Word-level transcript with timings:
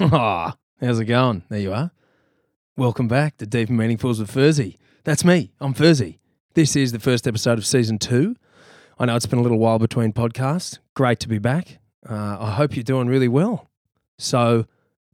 Ah, 0.00 0.56
how's 0.80 0.98
it 0.98 1.04
going? 1.04 1.44
There 1.48 1.60
you 1.60 1.72
are. 1.72 1.92
Welcome 2.76 3.06
back 3.06 3.36
to 3.36 3.46
Deep 3.46 3.68
and 3.68 3.78
Meaningfuls 3.78 4.18
with 4.18 4.30
Furzy. 4.30 4.76
That's 5.04 5.24
me. 5.24 5.52
I'm 5.60 5.72
Furzy. 5.74 6.18
This 6.54 6.74
is 6.74 6.90
the 6.90 6.98
first 6.98 7.28
episode 7.28 7.58
of 7.58 7.66
season 7.66 7.98
two. 7.98 8.34
I 8.98 9.06
know 9.06 9.14
it's 9.14 9.26
been 9.26 9.38
a 9.38 9.42
little 9.42 9.58
while 9.58 9.78
between 9.78 10.12
podcasts. 10.12 10.78
Great 10.94 11.20
to 11.20 11.28
be 11.28 11.38
back. 11.38 11.78
Uh, 12.08 12.38
I 12.40 12.50
hope 12.52 12.74
you're 12.74 12.82
doing 12.82 13.06
really 13.06 13.28
well. 13.28 13.70
So, 14.18 14.66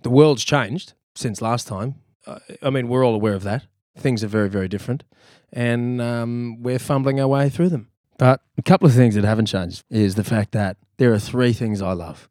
the 0.03 0.11
world's 0.11 0.45
changed 0.45 0.95
since 1.15 1.43
last 1.43 1.67
time. 1.67 1.97
Uh, 2.27 2.39
I 2.63 2.71
mean, 2.71 2.89
we're 2.89 3.05
all 3.05 3.15
aware 3.15 3.35
of 3.35 3.43
that. 3.43 3.67
Things 3.99 4.25
are 4.25 4.29
very, 4.29 4.49
very 4.49 4.69
different, 4.69 5.05
and 5.53 6.01
um, 6.01 6.63
we're 6.63 6.79
fumbling 6.79 7.21
our 7.21 7.29
way 7.29 7.51
through 7.51 7.69
them. 7.69 7.91
But 8.19 8.41
a 8.57 8.63
couple 8.63 8.87
of 8.87 8.95
things 8.95 9.15
that 9.15 9.25
haven't 9.25 9.47
changed 9.47 9.85
is 9.91 10.15
the 10.15 10.25
fact 10.25 10.53
that 10.53 10.79
there 10.97 11.13
are 11.13 11.19
three 11.19 11.53
things 11.53 11.83
I 11.83 11.93
love 11.93 12.29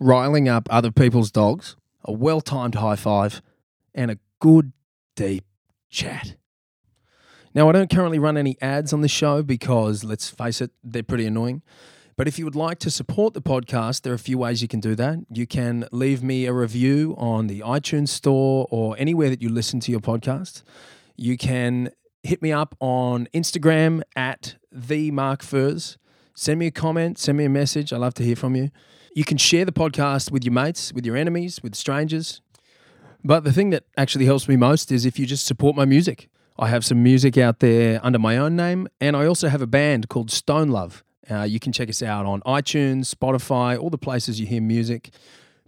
riling 0.00 0.48
up 0.48 0.66
other 0.70 0.90
people's 0.90 1.30
dogs, 1.30 1.76
a 2.04 2.12
well 2.12 2.40
timed 2.40 2.76
high 2.76 2.96
five, 2.96 3.42
and 3.94 4.10
a 4.10 4.18
good 4.40 4.72
deep 5.16 5.44
chat. 5.88 6.36
Now, 7.52 7.68
I 7.68 7.72
don't 7.72 7.90
currently 7.90 8.20
run 8.20 8.36
any 8.36 8.56
ads 8.62 8.92
on 8.92 9.00
the 9.00 9.08
show 9.08 9.42
because, 9.42 10.04
let's 10.04 10.28
face 10.28 10.60
it, 10.60 10.70
they're 10.84 11.02
pretty 11.02 11.26
annoying. 11.26 11.62
But 12.16 12.28
if 12.28 12.38
you 12.38 12.44
would 12.44 12.54
like 12.54 12.78
to 12.80 12.90
support 12.90 13.34
the 13.34 13.42
podcast, 13.42 14.02
there 14.02 14.12
are 14.12 14.16
a 14.16 14.18
few 14.18 14.38
ways 14.38 14.62
you 14.62 14.68
can 14.68 14.78
do 14.78 14.94
that. 14.94 15.18
You 15.30 15.46
can 15.46 15.88
leave 15.90 16.22
me 16.22 16.46
a 16.46 16.52
review 16.52 17.14
on 17.18 17.46
the 17.46 17.60
iTunes 17.60 18.08
store 18.10 18.68
or 18.70 18.94
anywhere 18.98 19.30
that 19.30 19.42
you 19.42 19.48
listen 19.48 19.80
to 19.80 19.90
your 19.90 20.00
podcast. 20.00 20.62
You 21.16 21.36
can 21.36 21.90
hit 22.22 22.42
me 22.42 22.52
up 22.52 22.76
on 22.78 23.26
Instagram 23.34 24.02
at 24.14 24.56
the 24.70 25.10
Mark 25.10 25.42
Furze. 25.42 25.96
Send 26.34 26.58
me 26.60 26.66
a 26.66 26.70
comment, 26.70 27.18
send 27.18 27.38
me 27.38 27.46
a 27.46 27.48
message. 27.50 27.92
I 27.92 27.96
love 27.96 28.14
to 28.14 28.22
hear 28.22 28.36
from 28.36 28.54
you. 28.54 28.70
You 29.12 29.24
can 29.24 29.38
share 29.38 29.64
the 29.64 29.72
podcast 29.72 30.30
with 30.30 30.44
your 30.44 30.52
mates, 30.52 30.92
with 30.92 31.04
your 31.04 31.16
enemies, 31.16 31.62
with 31.62 31.74
strangers. 31.74 32.40
But 33.24 33.42
the 33.42 33.52
thing 33.52 33.70
that 33.70 33.84
actually 33.96 34.24
helps 34.24 34.48
me 34.48 34.56
most 34.56 34.92
is 34.92 35.04
if 35.04 35.18
you 35.18 35.26
just 35.26 35.46
support 35.46 35.74
my 35.74 35.84
music. 35.84 36.28
I 36.58 36.68
have 36.68 36.84
some 36.84 37.02
music 37.02 37.36
out 37.36 37.58
there 37.58 37.98
under 38.04 38.18
my 38.18 38.36
own 38.36 38.54
name, 38.54 38.86
and 39.00 39.16
I 39.16 39.26
also 39.26 39.48
have 39.48 39.62
a 39.62 39.66
band 39.66 40.08
called 40.08 40.30
Stone 40.30 40.68
Love. 40.68 41.02
Uh, 41.28 41.42
you 41.42 41.58
can 41.58 41.72
check 41.72 41.88
us 41.88 42.02
out 42.02 42.24
on 42.24 42.40
iTunes, 42.42 43.12
Spotify, 43.12 43.78
all 43.78 43.90
the 43.90 43.98
places 43.98 44.40
you 44.40 44.46
hear 44.46 44.60
music. 44.60 45.10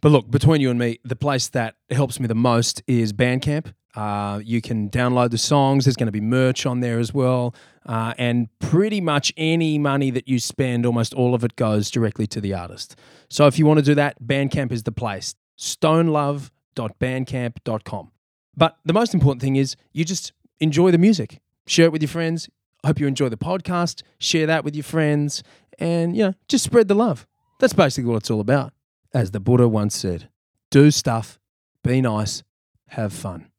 But 0.01 0.11
look, 0.11 0.31
between 0.31 0.61
you 0.61 0.71
and 0.71 0.79
me, 0.79 0.99
the 1.05 1.17
place 1.17 1.49
that 1.49 1.75
helps 1.91 2.21
me 2.21 2.27
the 2.27 2.35
most 2.35 2.83
is 2.87 3.13
Bandcamp. 3.13 3.73
Uh, 3.95 4.41
you 4.43 4.61
can 4.61 4.91
download 4.91 5.31
the 5.31 5.39
songs. 5.39 5.85
There's 5.85 5.97
going 5.97 6.07
to 6.07 6.13
be 6.13 6.21
merch 6.21 6.67
on 6.67 6.81
there 6.81 6.99
as 6.99 7.13
well. 7.13 7.55
Uh, 7.85 8.15
and 8.17 8.49
pretty 8.59 9.01
much 9.01 9.33
any 9.37 9.79
money 9.79 10.11
that 10.11 10.29
you 10.29 10.39
spend, 10.39 10.87
almost 10.87 11.13
all 11.15 11.35
of 11.35 11.45
it 11.45 11.57
goes 11.57 11.91
directly 11.91 12.27
to 12.29 12.41
the 12.41 12.55
artist. 12.55 12.97
So 13.29 13.47
if 13.47 13.59
you 13.59 13.67
want 13.67 13.79
to 13.79 13.85
do 13.85 13.95
that, 13.97 14.23
Bandcamp 14.23 14.73
is 14.73 14.85
the 14.85 14.93
place. 14.93 15.35
stonelove.bandcamp.com. 15.59 18.11
But 18.57 18.77
the 18.85 18.93
most 18.93 19.15
important 19.15 19.43
thing 19.43 19.57
is 19.57 19.77
you 19.93 20.05
just 20.05 20.33
enjoy 20.61 20.91
the 20.91 20.99
music. 20.99 21.41
Share 21.67 21.87
it 21.87 21.93
with 21.93 22.03
your 22.03 22.09
friends. 22.09 22.49
Hope 22.85 22.99
you 22.99 23.07
enjoy 23.07 23.29
the 23.29 23.37
podcast. 23.37 24.03
Share 24.19 24.47
that 24.47 24.65
with 24.65 24.75
your 24.75 24.85
friends. 24.85 25.43
And, 25.79 26.17
you 26.17 26.25
know, 26.25 26.35
just 26.49 26.65
spread 26.65 26.89
the 26.89 26.95
love. 26.95 27.27
That's 27.61 27.73
basically 27.73 28.11
what 28.11 28.19
it's 28.19 28.31
all 28.31 28.41
about. 28.41 28.73
As 29.15 29.31
the 29.31 29.41
Buddha 29.41 29.69
once 29.69 29.95
said, 29.95 30.29
do 30.71 30.91
stuff, 30.91 31.39
be 31.85 32.01
nice, 32.01 32.43
have 32.89 33.13
fun. 33.13 33.52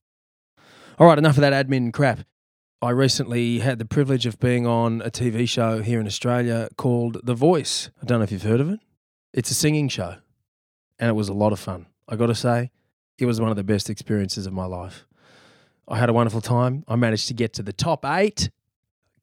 All 0.99 1.07
right, 1.07 1.17
enough 1.17 1.37
of 1.37 1.41
that 1.41 1.53
admin 1.53 1.91
crap. 1.91 2.19
I 2.79 2.91
recently 2.91 3.59
had 3.59 3.79
the 3.79 3.85
privilege 3.85 4.27
of 4.27 4.39
being 4.39 4.67
on 4.67 5.01
a 5.01 5.09
TV 5.09 5.49
show 5.49 5.81
here 5.81 5.99
in 5.99 6.05
Australia 6.05 6.69
called 6.77 7.17
The 7.23 7.33
Voice. 7.33 7.89
I 7.99 8.05
don't 8.05 8.19
know 8.19 8.23
if 8.23 8.31
you've 8.31 8.43
heard 8.43 8.61
of 8.61 8.69
it. 8.69 8.79
It's 9.33 9.49
a 9.49 9.55
singing 9.55 9.89
show, 9.89 10.17
and 10.99 11.09
it 11.09 11.13
was 11.13 11.29
a 11.29 11.33
lot 11.33 11.51
of 11.51 11.59
fun. 11.59 11.87
I 12.07 12.15
got 12.15 12.27
to 12.27 12.35
say, 12.35 12.69
it 13.17 13.25
was 13.25 13.41
one 13.41 13.49
of 13.49 13.55
the 13.55 13.63
best 13.63 13.89
experiences 13.89 14.45
of 14.45 14.53
my 14.53 14.65
life. 14.65 15.07
I 15.87 15.97
had 15.97 16.09
a 16.09 16.13
wonderful 16.13 16.41
time. 16.41 16.83
I 16.87 16.95
managed 16.95 17.27
to 17.29 17.33
get 17.33 17.53
to 17.53 17.63
the 17.63 17.73
top 17.73 18.05
eight. 18.05 18.51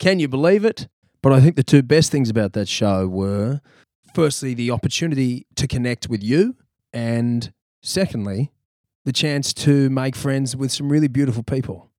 Can 0.00 0.18
you 0.18 0.26
believe 0.26 0.64
it? 0.64 0.88
But 1.22 1.32
I 1.32 1.40
think 1.40 1.54
the 1.54 1.62
two 1.62 1.84
best 1.84 2.10
things 2.10 2.30
about 2.30 2.52
that 2.54 2.66
show 2.66 3.06
were 3.06 3.60
firstly, 4.12 4.54
the 4.54 4.72
opportunity 4.72 5.46
to 5.54 5.68
connect 5.68 6.08
with 6.08 6.24
you, 6.24 6.56
and 6.92 7.52
secondly, 7.80 8.50
the 9.04 9.12
chance 9.12 9.52
to 9.54 9.88
make 9.90 10.14
friends 10.14 10.54
with 10.54 10.70
some 10.70 10.90
really 10.90 11.08
beautiful 11.08 11.42
people. 11.42 11.90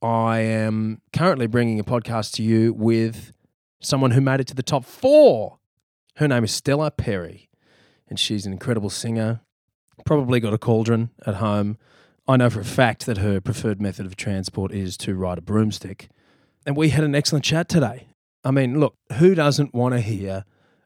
I 0.00 0.40
am 0.40 1.00
currently 1.12 1.46
bringing 1.46 1.80
a 1.80 1.84
podcast 1.84 2.32
to 2.34 2.42
you 2.42 2.72
with 2.72 3.32
someone 3.80 4.12
who 4.12 4.20
made 4.20 4.40
it 4.40 4.46
to 4.48 4.54
the 4.54 4.62
top 4.62 4.84
four. 4.84 5.58
Her 6.16 6.28
name 6.28 6.44
is 6.44 6.52
Stellar 6.52 6.90
Perry, 6.90 7.48
and 8.08 8.20
she's 8.20 8.46
an 8.46 8.52
incredible 8.52 8.90
singer. 8.90 9.40
Probably 10.04 10.40
got 10.40 10.52
a 10.52 10.58
cauldron 10.58 11.10
at 11.26 11.36
home. 11.36 11.78
I 12.28 12.36
know 12.36 12.50
for 12.50 12.60
a 12.60 12.64
fact 12.64 13.06
that 13.06 13.18
her 13.18 13.40
preferred 13.40 13.80
method 13.80 14.06
of 14.06 14.16
transport 14.16 14.72
is 14.72 14.96
to 14.98 15.14
ride 15.14 15.38
a 15.38 15.42
broomstick. 15.42 16.08
And 16.64 16.76
we 16.76 16.90
had 16.90 17.04
an 17.04 17.14
excellent 17.14 17.44
chat 17.44 17.68
today. 17.68 18.08
I 18.44 18.50
mean, 18.50 18.78
look, 18.78 18.96
who 19.18 19.34
doesn't 19.34 19.74
want 19.74 19.94
to 19.94 20.00
hear 20.00 20.44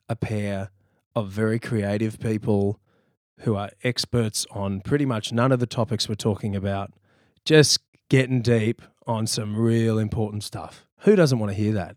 a 0.09 0.17
pair 0.17 0.71
of 1.15 1.31
very 1.31 1.59
creative 1.59 2.19
people 2.19 2.81
who 3.41 3.55
are 3.55 3.71
experts 3.83 4.47
on 4.51 4.81
pretty 4.81 5.05
much 5.05 5.33
none 5.33 5.53
of 5.53 5.61
the 5.61 5.67
topics 5.67 6.09
we're 6.09 6.15
talking 6.15 6.57
about, 6.57 6.93
just 7.45 7.81
getting 8.09 8.43
deep 8.43 8.83
on 9.07 9.27
some 9.27 9.57
real 9.57 9.99
important 9.99 10.43
stuff. 10.45 10.87
Who 11.01 11.17
doesn't 11.17 11.39
want 11.39 11.51
to 11.51 11.57
hear 11.57 11.73
that? 11.75 11.97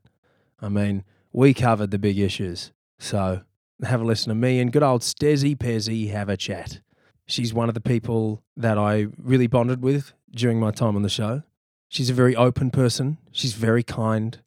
I 0.62 0.70
mean, 0.70 1.04
we 1.34 1.54
covered 1.54 1.92
the 1.92 2.00
big 2.00 2.20
issues. 2.20 2.72
So 3.00 3.42
have 3.84 4.02
a 4.02 4.06
listen 4.06 4.30
to 4.30 4.36
me 4.36 4.60
and 4.60 4.72
good 4.72 4.84
old 4.84 5.02
Stezzy 5.02 5.58
Pezzy 5.58 6.12
have 6.12 6.30
a 6.30 6.38
chat. 6.38 6.82
She's 7.26 7.54
one 7.54 7.70
of 7.70 7.74
the 7.74 7.82
people 7.82 8.44
that 8.56 8.78
I 8.78 9.08
really 9.18 9.48
bonded 9.48 9.82
with 9.82 10.14
during 10.32 10.60
my 10.60 10.72
time 10.72 10.96
on 10.96 11.02
the 11.02 11.10
show. 11.10 11.44
She's 11.90 12.10
a 12.10 12.14
very 12.14 12.36
open 12.36 12.72
person. 12.72 13.18
She's 13.32 13.54
very 13.54 13.84
kind. 13.84 14.40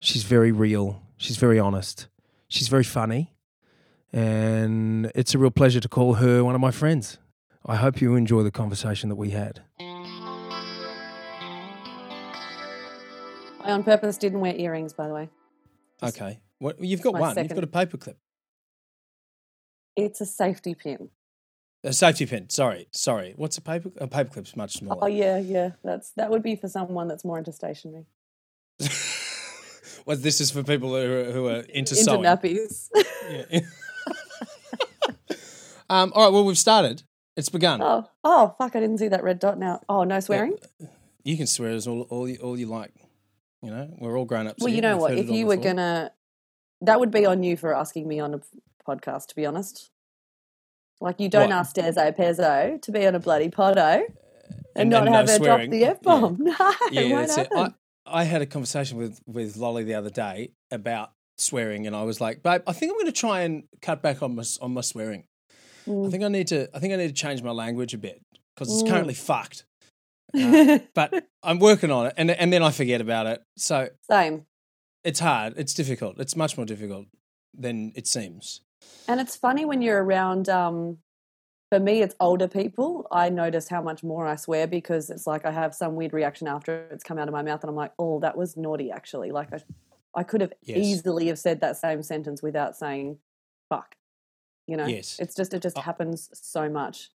She's 0.00 0.24
very 0.24 0.52
real. 0.52 1.02
She's 1.16 1.36
very 1.36 1.58
honest. 1.58 2.08
She's 2.48 2.68
very 2.68 2.84
funny. 2.84 3.32
And 4.12 5.10
it's 5.14 5.34
a 5.34 5.38
real 5.38 5.50
pleasure 5.50 5.80
to 5.80 5.88
call 5.88 6.14
her 6.14 6.42
one 6.44 6.54
of 6.54 6.60
my 6.60 6.70
friends. 6.70 7.18
I 7.64 7.76
hope 7.76 8.00
you 8.00 8.14
enjoy 8.14 8.42
the 8.44 8.50
conversation 8.50 9.08
that 9.08 9.16
we 9.16 9.30
had. 9.30 9.62
I 13.60 13.72
on 13.72 13.82
purpose 13.82 14.16
didn't 14.16 14.40
wear 14.40 14.54
earrings, 14.54 14.92
by 14.92 15.08
the 15.08 15.14
way. 15.14 15.28
Just- 16.00 16.16
Okay. 16.20 16.38
What 16.58 16.80
you've 16.80 17.02
got 17.02 17.14
one. 17.14 17.36
You've 17.36 17.48
got 17.54 17.64
a 17.64 17.66
paperclip. 17.66 18.14
It's 19.94 20.20
a 20.20 20.26
safety 20.26 20.74
pin. 20.74 21.10
A 21.84 21.92
safety 21.92 22.24
pin. 22.26 22.48
Sorry. 22.48 22.88
Sorry. 22.92 23.34
What's 23.36 23.58
a 23.58 23.60
paper 23.60 23.90
a 23.98 24.06
paperclip's 24.06 24.56
much 24.56 24.74
smaller. 24.78 25.00
Oh 25.02 25.06
yeah, 25.06 25.38
yeah. 25.38 25.72
That's 25.84 26.12
that 26.12 26.30
would 26.30 26.42
be 26.42 26.56
for 26.56 26.68
someone 26.68 27.08
that's 27.08 27.24
more 27.24 27.36
into 27.38 27.52
stationery. 27.52 28.06
well, 30.06 30.16
this 30.16 30.40
is 30.40 30.50
for 30.50 30.62
people 30.62 30.90
who 30.90 30.96
are, 30.96 31.24
who 31.32 31.46
are 31.48 31.56
into, 31.60 31.74
Into 31.74 31.96
sewing. 31.96 32.22
nappies. 32.22 32.88
Yeah. 33.50 33.60
um, 35.90 36.12
all 36.14 36.24
right. 36.24 36.32
Well, 36.32 36.44
we've 36.44 36.58
started. 36.58 37.02
It's 37.36 37.48
begun. 37.48 37.82
oh, 37.82 38.08
oh 38.24 38.54
fuck! 38.58 38.74
I 38.76 38.80
didn't 38.80 38.98
see 38.98 39.08
that 39.08 39.22
red 39.22 39.38
dot 39.38 39.58
now. 39.58 39.80
Oh, 39.88 40.04
no 40.04 40.20
swearing. 40.20 40.56
You 41.24 41.36
can 41.36 41.46
swear 41.46 41.70
as 41.70 41.86
all, 41.86 42.02
all, 42.02 42.28
you, 42.28 42.36
all 42.38 42.58
you 42.58 42.66
like. 42.66 42.92
You 43.62 43.70
know, 43.70 43.94
we're 43.98 44.16
all 44.18 44.24
grown 44.24 44.46
ups. 44.46 44.62
well, 44.62 44.72
you 44.72 44.80
know 44.80 44.96
what? 44.96 45.18
If 45.18 45.28
you 45.28 45.46
were 45.46 45.56
gonna, 45.56 46.12
that 46.82 47.00
would 47.00 47.10
be 47.10 47.26
on 47.26 47.42
you 47.42 47.56
for 47.56 47.74
asking 47.74 48.06
me 48.08 48.20
on 48.20 48.34
a 48.34 48.40
podcast. 48.88 49.26
To 49.28 49.34
be 49.36 49.44
honest, 49.44 49.90
like 51.00 51.20
you 51.20 51.28
don't 51.28 51.50
What? 51.50 51.56
ask 51.58 51.76
Dezo 51.76 52.16
Pezzo 52.16 52.80
to 52.80 52.92
be 52.92 53.06
on 53.06 53.14
a 53.14 53.18
bloody 53.20 53.48
podo 53.50 54.02
and, 54.04 54.06
And- 54.76 54.90
not 54.90 55.02
and 55.02 55.12
no 55.12 55.12
have 55.18 55.28
her 55.28 55.38
drop 55.38 55.68
the 55.68 55.84
f 55.84 56.00
bomb. 56.02 56.36
No, 56.40 56.54
yeah, 56.90 57.00
it 57.02 57.12
won't 57.12 57.26
that's 57.28 57.38
it. 57.38 57.48
I. 57.54 57.72
I 58.08 58.22
had 58.22 58.40
a 58.40 58.46
conversation 58.46 58.96
with 58.98 59.20
with 59.26 59.56
Lolly 59.56 59.82
the 59.82 59.94
other 59.94 60.10
day 60.10 60.52
about 60.70 61.10
swearing, 61.38 61.88
and 61.88 61.96
I 61.96 62.04
was 62.04 62.20
like, 62.20 62.40
"Babe, 62.42 62.62
I 62.66 62.72
think 62.72 62.92
I'm 62.92 62.96
going 62.98 63.06
to 63.06 63.12
try 63.12 63.40
and 63.40 63.64
cut 63.82 64.00
back 64.00 64.22
on 64.22 64.36
my 64.36 64.44
on 64.60 64.74
my 64.74 64.80
swearing. 64.82 65.24
I 65.86 65.90
Mm. 65.90 66.10
think 66.10 66.22
I 66.24 66.28
need 66.28 66.46
to. 66.48 66.68
I 66.74 66.78
think 66.80 66.92
I 66.92 66.96
need 66.96 67.08
to 67.08 67.12
change 67.14 67.42
my 67.42 67.50
language 67.52 67.94
a 67.94 67.98
bit 67.98 68.20
because 68.54 68.72
it's 68.72 68.82
Mm. 68.82 68.90
currently 68.92 69.14
fucked. 69.14 69.64
Uh, 70.34 70.80
but 70.94 71.26
I'm 71.42 71.58
working 71.60 71.90
on 71.90 72.06
it, 72.06 72.14
and 72.16 72.30
and 72.30 72.52
then 72.52 72.62
I 72.62 72.70
forget 72.70 73.00
about 73.00 73.26
it. 73.26 73.42
So 73.56 73.88
Same. 74.10 74.44
it's 75.04 75.20
hard. 75.20 75.54
It's 75.56 75.72
difficult. 75.72 76.18
It's 76.20 76.36
much 76.36 76.56
more 76.58 76.66
difficult 76.66 77.06
than 77.54 77.92
it 77.94 78.06
seems. 78.06 78.60
And 79.08 79.18
it's 79.20 79.34
funny 79.36 79.64
when 79.64 79.80
you're 79.82 80.02
around. 80.02 80.48
Um, 80.48 80.98
for 81.70 81.80
me, 81.80 82.02
it's 82.02 82.14
older 82.20 82.48
people. 82.48 83.06
I 83.10 83.28
notice 83.30 83.68
how 83.68 83.80
much 83.80 84.02
more 84.04 84.26
I 84.26 84.36
swear 84.36 84.66
because 84.66 85.08
it's 85.10 85.26
like 85.26 85.46
I 85.46 85.50
have 85.52 85.74
some 85.74 85.94
weird 85.96 86.12
reaction 86.12 86.48
after 86.48 86.86
it's 86.90 87.02
come 87.04 87.18
out 87.18 87.28
of 87.28 87.32
my 87.32 87.42
mouth, 87.42 87.62
and 87.62 87.70
I'm 87.70 87.76
like, 87.76 87.92
"Oh, 87.98 88.20
that 88.20 88.36
was 88.36 88.56
naughty." 88.56 88.90
Actually, 88.90 89.30
like 89.30 89.52
I, 89.54 89.60
I 90.14 90.22
could 90.22 90.40
have 90.42 90.52
Yes. 90.62 90.78
easily 90.78 91.28
have 91.28 91.38
said 91.38 91.60
that 91.60 91.76
same 91.78 92.02
sentence 92.02 92.42
without 92.42 92.76
saying 92.76 93.18
"fuck." 93.70 93.95
You 94.66 94.76
know, 94.76 94.86
Yes. 94.86 95.18
it's 95.20 95.34
just 95.34 95.54
it 95.54 95.62
just 95.62 95.78
Uh, 95.78 95.82
happens 95.82 96.28
so 96.32 96.68
much. 96.68 97.10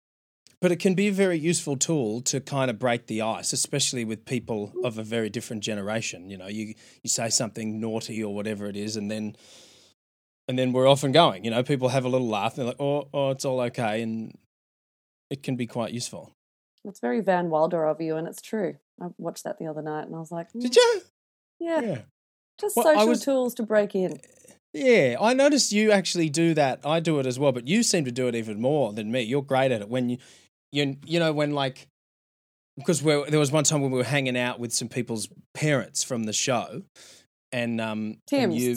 But 0.60 0.70
it 0.72 0.76
can 0.76 0.94
be 0.94 1.08
a 1.08 1.12
very 1.12 1.38
useful 1.38 1.76
tool 1.76 2.20
to 2.22 2.40
kind 2.40 2.70
of 2.70 2.78
break 2.78 3.06
the 3.06 3.22
ice, 3.22 3.52
especially 3.54 4.04
with 4.04 4.24
people 4.26 4.72
of 4.84 4.98
a 4.98 5.02
very 5.02 5.30
different 5.30 5.62
generation. 5.62 6.28
You 6.28 6.36
know, 6.36 6.48
you 6.48 6.74
you 7.02 7.08
say 7.08 7.30
something 7.30 7.80
naughty 7.80 8.22
or 8.22 8.34
whatever 8.34 8.66
it 8.66 8.76
is, 8.76 8.96
and 8.96 9.10
then 9.10 9.36
and 10.48 10.58
then 10.58 10.72
we're 10.72 10.86
off 10.88 11.02
and 11.04 11.14
going. 11.14 11.44
You 11.44 11.50
know, 11.50 11.62
people 11.62 11.88
have 11.90 12.04
a 12.04 12.08
little 12.08 12.28
laugh. 12.28 12.52
And 12.58 12.58
they're 12.60 12.66
like, 12.72 12.80
"Oh, 12.80 13.08
oh, 13.14 13.30
it's 13.30 13.44
all 13.44 13.60
okay," 13.62 14.02
and 14.02 14.36
it 15.30 15.42
can 15.42 15.56
be 15.56 15.66
quite 15.66 15.92
useful. 15.92 16.32
It's 16.84 17.00
very 17.00 17.20
Van 17.20 17.50
Wilder 17.50 17.84
of 17.86 18.00
you, 18.00 18.16
and 18.16 18.26
it's 18.28 18.40
true. 18.42 18.76
I 19.00 19.06
watched 19.18 19.44
that 19.44 19.58
the 19.58 19.66
other 19.66 19.82
night, 19.82 20.06
and 20.06 20.14
I 20.14 20.18
was 20.18 20.30
like, 20.32 20.52
Did 20.52 20.72
"Mm, 20.72 20.76
you? 20.76 21.00
yeah, 21.60 21.80
Yeah. 21.80 22.02
just 22.60 22.76
Well, 22.76 22.84
social 22.84 23.08
was- 23.08 23.22
tools 23.24 23.54
to 23.54 23.62
break 23.62 23.94
in." 23.94 24.20
Yeah, 24.72 25.16
I 25.20 25.34
noticed 25.34 25.72
you 25.72 25.90
actually 25.90 26.30
do 26.30 26.54
that. 26.54 26.80
I 26.84 27.00
do 27.00 27.18
it 27.18 27.26
as 27.26 27.38
well, 27.38 27.52
but 27.52 27.66
you 27.66 27.82
seem 27.82 28.04
to 28.04 28.12
do 28.12 28.28
it 28.28 28.34
even 28.34 28.60
more 28.60 28.92
than 28.92 29.10
me. 29.10 29.22
You're 29.22 29.42
great 29.42 29.72
at 29.72 29.80
it 29.80 29.88
when 29.88 30.10
you, 30.10 30.18
you, 30.70 30.96
you 31.04 31.18
know, 31.18 31.32
when 31.32 31.52
like, 31.52 31.88
because 32.76 33.00
there 33.02 33.38
was 33.38 33.50
one 33.50 33.64
time 33.64 33.80
when 33.82 33.90
we 33.90 33.98
were 33.98 34.04
hanging 34.04 34.38
out 34.38 34.60
with 34.60 34.72
some 34.72 34.88
people's 34.88 35.28
parents 35.54 36.04
from 36.04 36.24
the 36.24 36.32
show, 36.32 36.82
and 37.52 37.80
um, 37.80 37.98
and 37.98 38.16
Tim's. 38.28 38.62
you, 38.62 38.76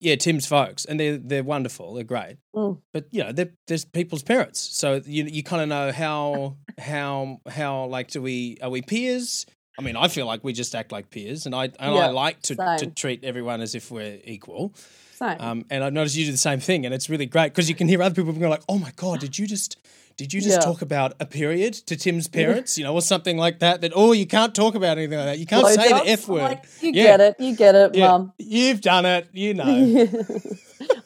yeah, 0.00 0.16
Tim's 0.16 0.46
folks, 0.46 0.84
and 0.84 1.00
they're 1.00 1.16
they're 1.16 1.42
wonderful, 1.42 1.94
they're 1.94 2.04
great, 2.04 2.36
Mm. 2.54 2.78
but 2.92 3.06
you 3.10 3.24
know, 3.24 3.32
they're, 3.32 3.50
there's 3.66 3.84
people's 3.86 4.22
parents, 4.22 4.60
so 4.60 5.00
you 5.06 5.24
you 5.24 5.42
kind 5.42 5.62
of 5.62 5.68
know 5.68 5.90
how 5.92 6.56
how 6.78 7.40
how 7.48 7.86
like 7.86 8.10
do 8.10 8.20
we 8.22 8.58
are 8.62 8.70
we 8.70 8.82
peers? 8.82 9.46
I 9.78 9.82
mean, 9.82 9.96
I 9.96 10.08
feel 10.08 10.26
like 10.26 10.44
we 10.44 10.52
just 10.52 10.74
act 10.74 10.92
like 10.92 11.08
peers, 11.10 11.46
and 11.46 11.54
I 11.54 11.64
and 11.80 11.94
Yeah, 11.94 12.08
I 12.08 12.10
like 12.10 12.42
to 12.42 12.54
to 12.54 12.86
treat 12.94 13.24
everyone 13.24 13.60
as 13.62 13.74
if 13.74 13.90
we're 13.90 14.20
equal. 14.24 14.74
Same. 15.22 15.40
Um, 15.40 15.64
and 15.70 15.84
I've 15.84 15.92
noticed 15.92 16.16
you 16.16 16.24
do 16.26 16.32
the 16.32 16.36
same 16.38 16.60
thing, 16.60 16.84
and 16.84 16.94
it's 16.94 17.08
really 17.08 17.26
great 17.26 17.52
because 17.52 17.68
you 17.68 17.74
can 17.74 17.88
hear 17.88 18.02
other 18.02 18.14
people 18.14 18.32
going 18.32 18.50
like, 18.50 18.62
"Oh 18.68 18.78
my 18.78 18.92
god, 18.96 19.20
did 19.20 19.38
you 19.38 19.46
just 19.46 19.76
did 20.16 20.32
you 20.34 20.40
just 20.40 20.56
Yeah. 20.58 20.64
talk 20.64 20.82
about 20.82 21.14
a 21.20 21.26
period 21.26 21.72
to 21.86 21.96
Tim's 21.96 22.28
parents, 22.28 22.76
you 22.76 22.84
know, 22.84 22.92
or 22.92 23.00
something 23.02 23.38
like 23.38 23.60
that? 23.60 23.80
That 23.80 23.92
oh, 23.94 24.12
you 24.12 24.26
can't 24.26 24.54
talk 24.54 24.74
about 24.74 24.98
anything 24.98 25.16
like 25.18 25.26
that. 25.26 25.38
You 25.38 25.46
can't 25.46 25.66
say 25.68 25.88
the 25.88 26.02
f 26.06 26.28
word. 26.28 26.42
Like, 26.42 26.64
you 26.82 26.92
Yeah. 26.92 27.02
get 27.16 27.20
it. 27.20 27.36
You 27.38 27.56
get 27.56 27.74
it, 27.74 27.94
Yeah, 27.94 28.08
mum. 28.08 28.32
you've 28.38 28.80
done 28.80 29.06
it. 29.06 29.28
You 29.32 29.54
know. 29.60 30.08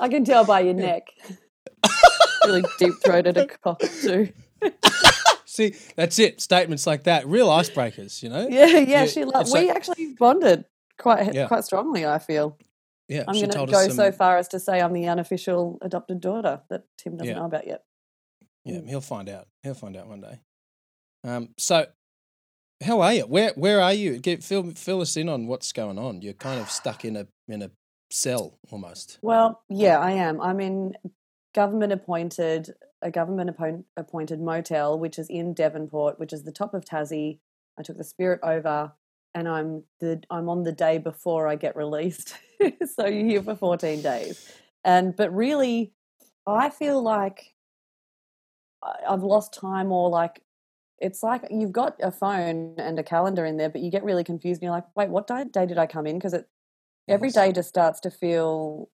I 0.00 0.08
can 0.08 0.24
tell 0.24 0.44
by 0.44 0.60
your 0.60 0.74
neck. 0.74 1.06
really 2.46 2.64
deep 2.78 2.94
throated 3.04 3.36
a 3.36 3.46
cockatoo. 3.46 4.28
See, 5.44 5.74
that's 5.94 6.18
it. 6.18 6.40
Statements 6.40 6.86
like 6.86 7.04
that, 7.04 7.26
real 7.26 7.48
icebreakers. 7.48 8.22
You 8.22 8.28
know. 8.30 8.46
Yeah, 8.48 8.66
yeah. 8.66 8.78
Yeah, 8.80 9.06
she 9.06 9.24
lo- 9.24 9.40
it's 9.40 9.52
we 9.52 9.66
like- 9.68 9.76
actually 9.76 10.14
bonded 10.18 10.64
quite 10.98 11.32
Yeah. 11.34 11.46
quite 11.48 11.64
strongly. 11.64 12.04
I 12.06 12.18
feel. 12.18 12.56
Yeah, 13.08 13.24
I'm 13.28 13.34
going 13.34 13.50
to 13.50 13.66
go 13.66 13.82
some, 13.86 13.96
so 13.96 14.12
far 14.12 14.36
as 14.36 14.48
to 14.48 14.58
say 14.58 14.80
I'm 14.80 14.92
the 14.92 15.06
unofficial 15.08 15.78
adopted 15.80 16.20
daughter 16.20 16.62
that 16.70 16.84
Tim 16.98 17.16
doesn't 17.16 17.32
Yeah. 17.34 17.38
know 17.40 17.46
about 17.46 17.66
yet. 17.66 17.84
Yeah, 18.64 18.80
he'll 18.86 19.00
find 19.00 19.28
out. 19.28 19.46
He'll 19.62 19.74
find 19.74 19.96
out 19.96 20.08
one 20.08 20.20
day. 20.20 20.40
Um, 21.22 21.50
so, 21.56 21.86
how 22.84 23.00
are 23.00 23.14
you? 23.14 23.22
Where 23.22 23.52
Where 23.54 23.80
are 23.80 23.94
you? 23.94 24.18
Get 24.18 24.42
fill 24.42 24.72
fill 24.72 25.00
us 25.00 25.16
in 25.16 25.28
on 25.28 25.46
what's 25.46 25.72
going 25.72 25.98
on. 25.98 26.20
You're 26.22 26.34
kind 26.34 26.60
of 26.60 26.68
stuck 26.70 27.04
in 27.04 27.16
a 27.16 27.28
in 27.48 27.62
a 27.62 27.70
cell 28.10 28.58
almost. 28.70 29.18
Well, 29.22 29.62
yeah, 29.68 29.98
I 29.98 30.12
am. 30.12 30.40
I'm 30.40 30.60
in 30.60 30.96
government 31.54 31.92
appointed 31.92 32.74
a 33.02 33.10
government 33.10 33.50
appoint, 33.50 33.84
appointed 33.96 34.40
motel, 34.40 34.98
which 34.98 35.18
is 35.18 35.28
in 35.28 35.54
Devonport, 35.54 36.18
which 36.18 36.32
is 36.32 36.42
the 36.44 36.52
top 36.52 36.74
of 36.74 36.84
Tassie. 36.84 37.38
I 37.78 37.82
took 37.82 37.98
the 37.98 38.04
Spirit 38.04 38.40
over, 38.42 38.92
and 39.36 39.46
I'm 39.46 39.84
the 40.00 40.20
I'm 40.30 40.48
on 40.48 40.64
the 40.64 40.72
day 40.72 40.98
before 40.98 41.46
I 41.46 41.56
get 41.56 41.76
released. 41.76 42.34
so 42.96 43.06
you're 43.06 43.26
here 43.26 43.42
for 43.42 43.54
14 43.54 44.02
days, 44.02 44.50
and 44.82 45.14
but 45.14 45.32
really, 45.32 45.92
I 46.46 46.70
feel 46.70 47.00
like 47.02 47.52
I've 48.82 49.22
lost 49.22 49.52
time, 49.52 49.92
or 49.92 50.08
like 50.08 50.40
it's 50.98 51.22
like 51.22 51.44
you've 51.50 51.70
got 51.70 51.96
a 52.02 52.10
phone 52.10 52.74
and 52.78 52.98
a 52.98 53.02
calendar 53.02 53.44
in 53.44 53.58
there, 53.58 53.68
but 53.68 53.82
you 53.82 53.90
get 53.90 54.04
really 54.04 54.24
confused. 54.24 54.62
And 54.62 54.68
you're 54.68 54.74
like, 54.74 54.86
wait, 54.96 55.10
what 55.10 55.26
day, 55.26 55.44
did 55.44 55.76
I 55.76 55.86
come 55.86 56.06
in? 56.06 56.18
Because 56.18 56.32
it 56.32 56.48
every 57.06 57.30
day 57.30 57.52
just 57.52 57.68
starts 57.68 58.00
to 58.00 58.10
feel 58.10 58.88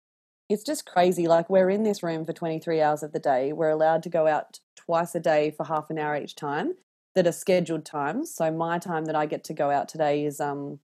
it's 0.49 0.63
just 0.63 0.87
crazy 0.87 1.29
like 1.29 1.51
we're 1.51 1.69
in 1.69 1.83
this 1.83 2.03
room 2.03 2.25
for 2.25 2.33
23 2.33 2.81
hours 2.81 3.03
of 3.03 3.13
the 3.13 3.19
day 3.19 3.53
we're 3.53 3.69
allowed 3.69 4.03
to 4.03 4.09
go 4.09 4.27
out 4.27 4.61
twice 4.77 5.15
a 5.15 5.21
day 5.21 5.51
for 5.51 5.67
half 5.67 5.91
an 5.91 5.99
hour 5.99 6.17
each 6.17 6.35
time 6.35 6.73
that 7.19 7.27
are 7.27 7.33
scheduled 7.33 7.85
times 7.85 8.33
so 8.33 8.49
my 8.53 8.79
time 8.79 9.05
that 9.07 9.17
i 9.17 9.27
get 9.27 9.43
to 9.43 9.53
go 9.53 9.71
out 9.73 9.89
today 9.89 10.25
is 10.25 10.41
um 10.41 10.79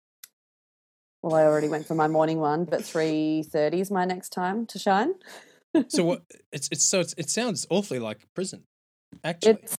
well 1.22 1.36
i 1.36 1.44
already 1.44 1.69
went 1.69 1.86
for 1.86 1.94
my 1.94 2.08
morning 2.08 2.38
one 2.40 2.64
but 2.64 2.81
3.30 2.81 3.75
is 3.75 3.88
my 3.88 4.04
next 4.04 4.31
time 4.31 4.66
to 4.66 4.78
shine 4.78 5.14
So 5.88 6.04
what? 6.04 6.22
It's 6.52 6.69
it's 6.72 6.84
so 6.84 6.98
it's, 7.00 7.14
it 7.16 7.31
sounds 7.31 7.66
awfully 7.70 7.98
like 7.98 8.26
prison. 8.34 8.62
Actually, 9.25 9.58
it's 9.62 9.76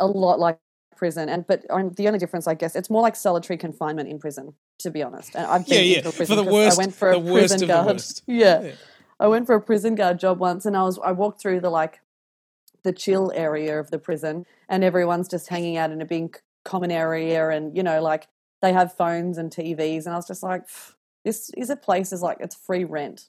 a 0.00 0.06
lot 0.06 0.38
like 0.38 0.58
prison 0.96 1.28
and 1.28 1.44
but 1.46 1.62
the 1.96 2.06
only 2.08 2.18
difference 2.18 2.46
i 2.48 2.54
guess 2.54 2.74
it's 2.76 2.90
more 2.90 3.02
like 3.02 3.16
solitary 3.16 3.56
confinement 3.56 4.08
in 4.08 4.18
prison 4.18 4.54
to 4.78 4.90
be 4.90 5.02
honest 5.02 5.34
and 5.36 5.46
i've 5.46 5.66
been 5.66 5.84
Yeah, 5.88 6.02
yeah, 6.02 6.10
for 6.10 6.34
the 6.36 6.44
worst- 6.44 6.76
i 6.76 6.82
went 6.82 6.94
for 6.94 7.10
a 7.10 7.20
prison 7.20 7.66
guard 7.66 8.02
yeah 8.26 8.62
Yeah. 8.62 8.72
I 9.20 9.26
went 9.26 9.46
for 9.46 9.56
a 9.56 9.60
prison 9.60 9.96
guard 9.96 10.20
job 10.20 10.38
once 10.38 10.64
and 10.64 10.76
I 10.76 10.82
was 10.84 10.96
I 11.10 11.10
walked 11.10 11.40
through 11.40 11.60
the 11.60 11.70
like 11.70 12.00
the 12.88 12.92
chill 12.94 13.30
area 13.34 13.78
of 13.78 13.90
the 13.90 13.98
prison 13.98 14.46
and 14.70 14.82
everyone's 14.82 15.28
just 15.28 15.46
hanging 15.48 15.76
out 15.76 15.90
in 15.90 16.00
a 16.00 16.06
big 16.06 16.40
common 16.64 16.90
area 16.90 17.50
and 17.50 17.76
you 17.76 17.82
know 17.82 18.00
like 18.00 18.26
they 18.62 18.72
have 18.72 18.92
phones 18.94 19.36
and 19.36 19.50
TVs 19.50 20.06
and 20.06 20.14
I 20.14 20.16
was 20.16 20.26
just 20.26 20.42
like 20.42 20.62
this 21.24 21.50
is 21.56 21.68
a 21.68 21.76
place 21.76 22.12
is 22.12 22.22
like 22.22 22.38
it's 22.40 22.54
free 22.54 22.84
rent. 22.84 23.26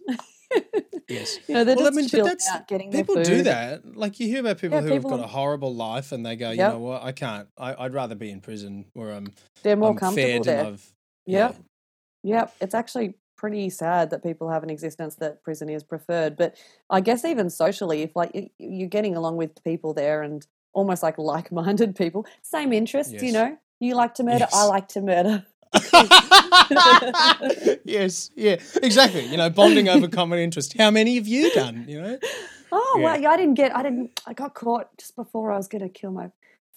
yes. 1.09 1.39
you 1.47 1.55
know 1.55 1.63
they're 1.65 1.75
Well, 1.75 1.87
I 1.87 1.89
mean, 1.91 2.07
but 2.09 2.23
that's- 2.23 2.49
out 2.49 2.67
getting 2.69 2.89
their 2.91 3.03
People 3.03 3.21
do 3.23 3.43
that. 3.43 3.97
Like 3.97 4.19
you 4.21 4.27
hear 4.27 4.39
about 4.39 4.59
people 4.59 4.77
Yeah, 4.77 4.83
who 4.87 4.91
people- 4.91 5.09
have 5.11 5.19
got 5.19 5.25
a 5.25 5.31
horrible 5.31 5.75
life, 5.75 6.11
and 6.13 6.25
they 6.25 6.35
go, 6.37 6.51
you 6.51 6.57
Yep. 6.59 6.73
know 6.73 6.79
what? 6.79 7.03
I 7.03 7.11
can't. 7.11 7.47
I, 7.57 7.75
I'd 7.83 7.93
rather 7.93 8.15
be 8.15 8.31
in 8.31 8.39
prison 8.39 8.85
where 8.93 9.11
I'm, 9.11 9.27
They're 9.63 9.75
more 9.75 9.89
I'm 9.91 9.97
comfortable 9.97 10.43
there. 10.45 10.65
I've. 10.65 10.93
Yep. 11.25 11.55
Yep, 12.23 12.55
it's 12.61 12.73
actually 12.75 13.15
pretty 13.39 13.69
sad 13.69 14.09
that 14.09 14.21
people 14.21 14.49
have 14.49 14.63
an 14.63 14.69
existence 14.69 15.15
that 15.15 15.41
prison 15.43 15.69
is 15.69 15.81
preferred. 15.81 16.35
But 16.35 16.55
I 16.89 16.99
guess 16.99 17.23
even 17.23 17.49
socially, 17.49 18.01
if 18.01 18.13
like 18.15 18.51
you're 18.59 18.89
getting 18.89 19.15
along 19.15 19.37
with 19.37 19.63
people 19.63 19.93
there 19.93 20.21
and 20.21 20.45
almost 20.73 21.01
like 21.01 21.17
like-minded 21.33 21.95
people, 21.95 22.25
same 22.41 22.73
interests, 22.73 23.23
you 23.23 23.31
know. 23.31 23.57
You 23.79 23.95
like 23.95 24.13
to 24.15 24.23
murder, 24.23 24.47
I 24.51 24.63
like 24.63 24.89
to 24.89 25.01
murder. 25.01 25.45
yes, 27.85 28.29
yeah, 28.35 28.57
exactly. 28.83 29.25
You 29.27 29.37
know, 29.37 29.49
bonding 29.49 29.87
over 29.87 30.07
common 30.09 30.39
interest. 30.39 30.77
How 30.77 30.91
many 30.91 31.15
have 31.15 31.27
you 31.27 31.49
done? 31.51 31.85
You 31.87 32.01
know, 32.01 32.19
Oh 32.73 32.95
Yeah. 32.97 33.03
well, 33.05 33.21
yeah, 33.21 33.29
I 33.29 33.37
didn't 33.37 33.53
get, 33.53 33.73
I 33.73 33.83
didn't, 33.83 34.19
I 34.27 34.33
got 34.33 34.53
caught 34.53 34.89
just 34.97 35.15
before 35.15 35.53
I 35.53 35.57
was 35.57 35.69
going 35.69 35.81
to 35.81 35.89
kill 35.89 36.11
my 36.11 36.29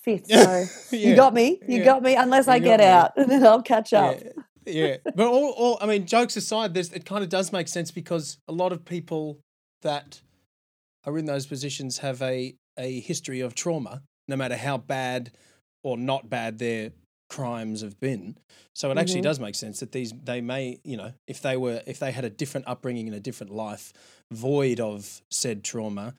fifth. 0.03 0.29
So 0.29 0.69
Yeah, 0.93 1.09
you 1.09 1.17
got 1.17 1.35
me, 1.35 1.61
you 1.67 1.79
yeah. 1.79 1.85
got 1.85 2.03
me. 2.03 2.14
Unless 2.14 2.47
I 2.47 2.61
get 2.61 2.79
me. 2.81 2.87
out, 2.87 3.12
and 3.17 3.29
then 3.29 3.44
I'll 3.44 3.62
catch 3.62 3.93
up. 3.93 4.20
Yeah. 4.67 4.97
But 5.05 5.26
all, 5.26 5.50
all, 5.50 5.79
I 5.81 5.87
mean, 5.87 6.06
jokes 6.06 6.37
aside, 6.37 6.75
there's, 6.75 6.93
it 6.93 7.05
kind 7.05 7.23
of 7.23 7.31
does 7.31 7.53
make 7.53 7.69
sense 7.69 7.91
because 7.91 8.38
a 8.49 8.53
lot 8.53 8.73
of 8.73 8.85
people 8.85 9.38
that 9.82 10.20
are 11.05 11.19
in 11.19 11.25
those 11.26 11.47
positions 11.47 11.99
have 11.99 12.23
a, 12.23 12.55
a 12.79 13.00
history 13.00 13.41
of 13.41 13.55
trauma, 13.55 14.03
no 14.29 14.37
matter 14.37 14.56
how 14.56 14.79
bad 14.79 15.32
or 15.82 15.97
not 15.97 16.31
bad 16.31 16.59
their 16.59 16.92
crimes 17.28 17.81
have 17.81 17.99
been. 17.99 18.37
So 18.75 18.90
it 18.90 18.99
actually 18.99 19.21
Mhm. 19.21 19.25
does 19.25 19.40
make 19.40 19.54
sense 19.54 19.81
that 19.81 19.92
these 19.92 20.12
they 20.23 20.40
may, 20.40 20.78
you 20.85 20.97
know, 20.97 21.14
if 21.26 21.40
they 21.40 21.57
were 21.57 21.83
if 21.87 21.99
they 21.99 22.12
had 22.12 22.25
a 22.25 22.31
different 22.31 22.69
upbringing 22.69 23.07
and 23.09 23.16
a 23.16 23.21
different 23.21 23.52
life, 23.52 23.92
void 24.31 24.78
of 24.81 25.23
said 25.31 25.64
trauma, 25.64 26.14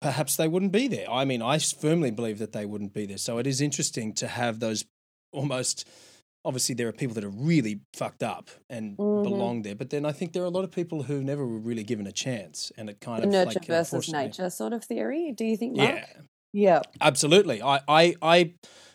perhaps 0.00 0.36
they 0.36 0.48
wouldn't 0.48 0.72
be 0.72 0.88
there. 0.88 1.10
I 1.10 1.24
mean, 1.24 1.42
I 1.42 1.58
firmly 1.58 2.10
believe 2.10 2.38
that 2.38 2.52
they 2.52 2.66
wouldn't 2.66 2.92
be 2.92 3.06
there. 3.06 3.18
So 3.18 3.38
it 3.38 3.46
is 3.46 3.60
interesting 3.60 4.12
to 4.14 4.28
have 4.28 4.60
those 4.60 4.84
almost 5.32 5.86
obviously 6.44 6.74
there 6.74 6.88
are 6.88 6.92
people 6.92 7.14
that 7.14 7.24
are 7.24 7.28
really 7.28 7.80
fucked 7.94 8.22
up 8.22 8.50
and 8.68 8.96
Mhm. 8.98 9.22
belong 9.22 9.62
there, 9.62 9.74
but 9.76 9.90
then 9.90 10.04
I 10.04 10.12
think 10.12 10.32
there 10.32 10.42
are 10.42 10.46
a 10.46 10.50
lot 10.50 10.64
of 10.64 10.70
people 10.72 11.04
who 11.04 11.22
never 11.22 11.46
were 11.46 11.58
really 11.58 11.84
given 11.84 12.06
a 12.06 12.12
chance, 12.12 12.72
and 12.76 12.90
it 12.90 13.00
kind 13.00 13.22
of 13.24 13.30
nurture 13.30 13.60
like, 13.60 13.66
versus 13.66 14.08
nature 14.12 14.50
sort 14.50 14.72
of 14.72 14.84
theory. 14.84 15.32
Do 15.32 15.44
you 15.44 15.56
think, 15.56 15.76
Mark? 15.76 15.94
Yeah, 15.94 16.22
Yeah. 16.52 16.82
absolutely. 17.00 17.62
I, 17.62 17.80
I, 17.86 18.14
I 18.20 18.54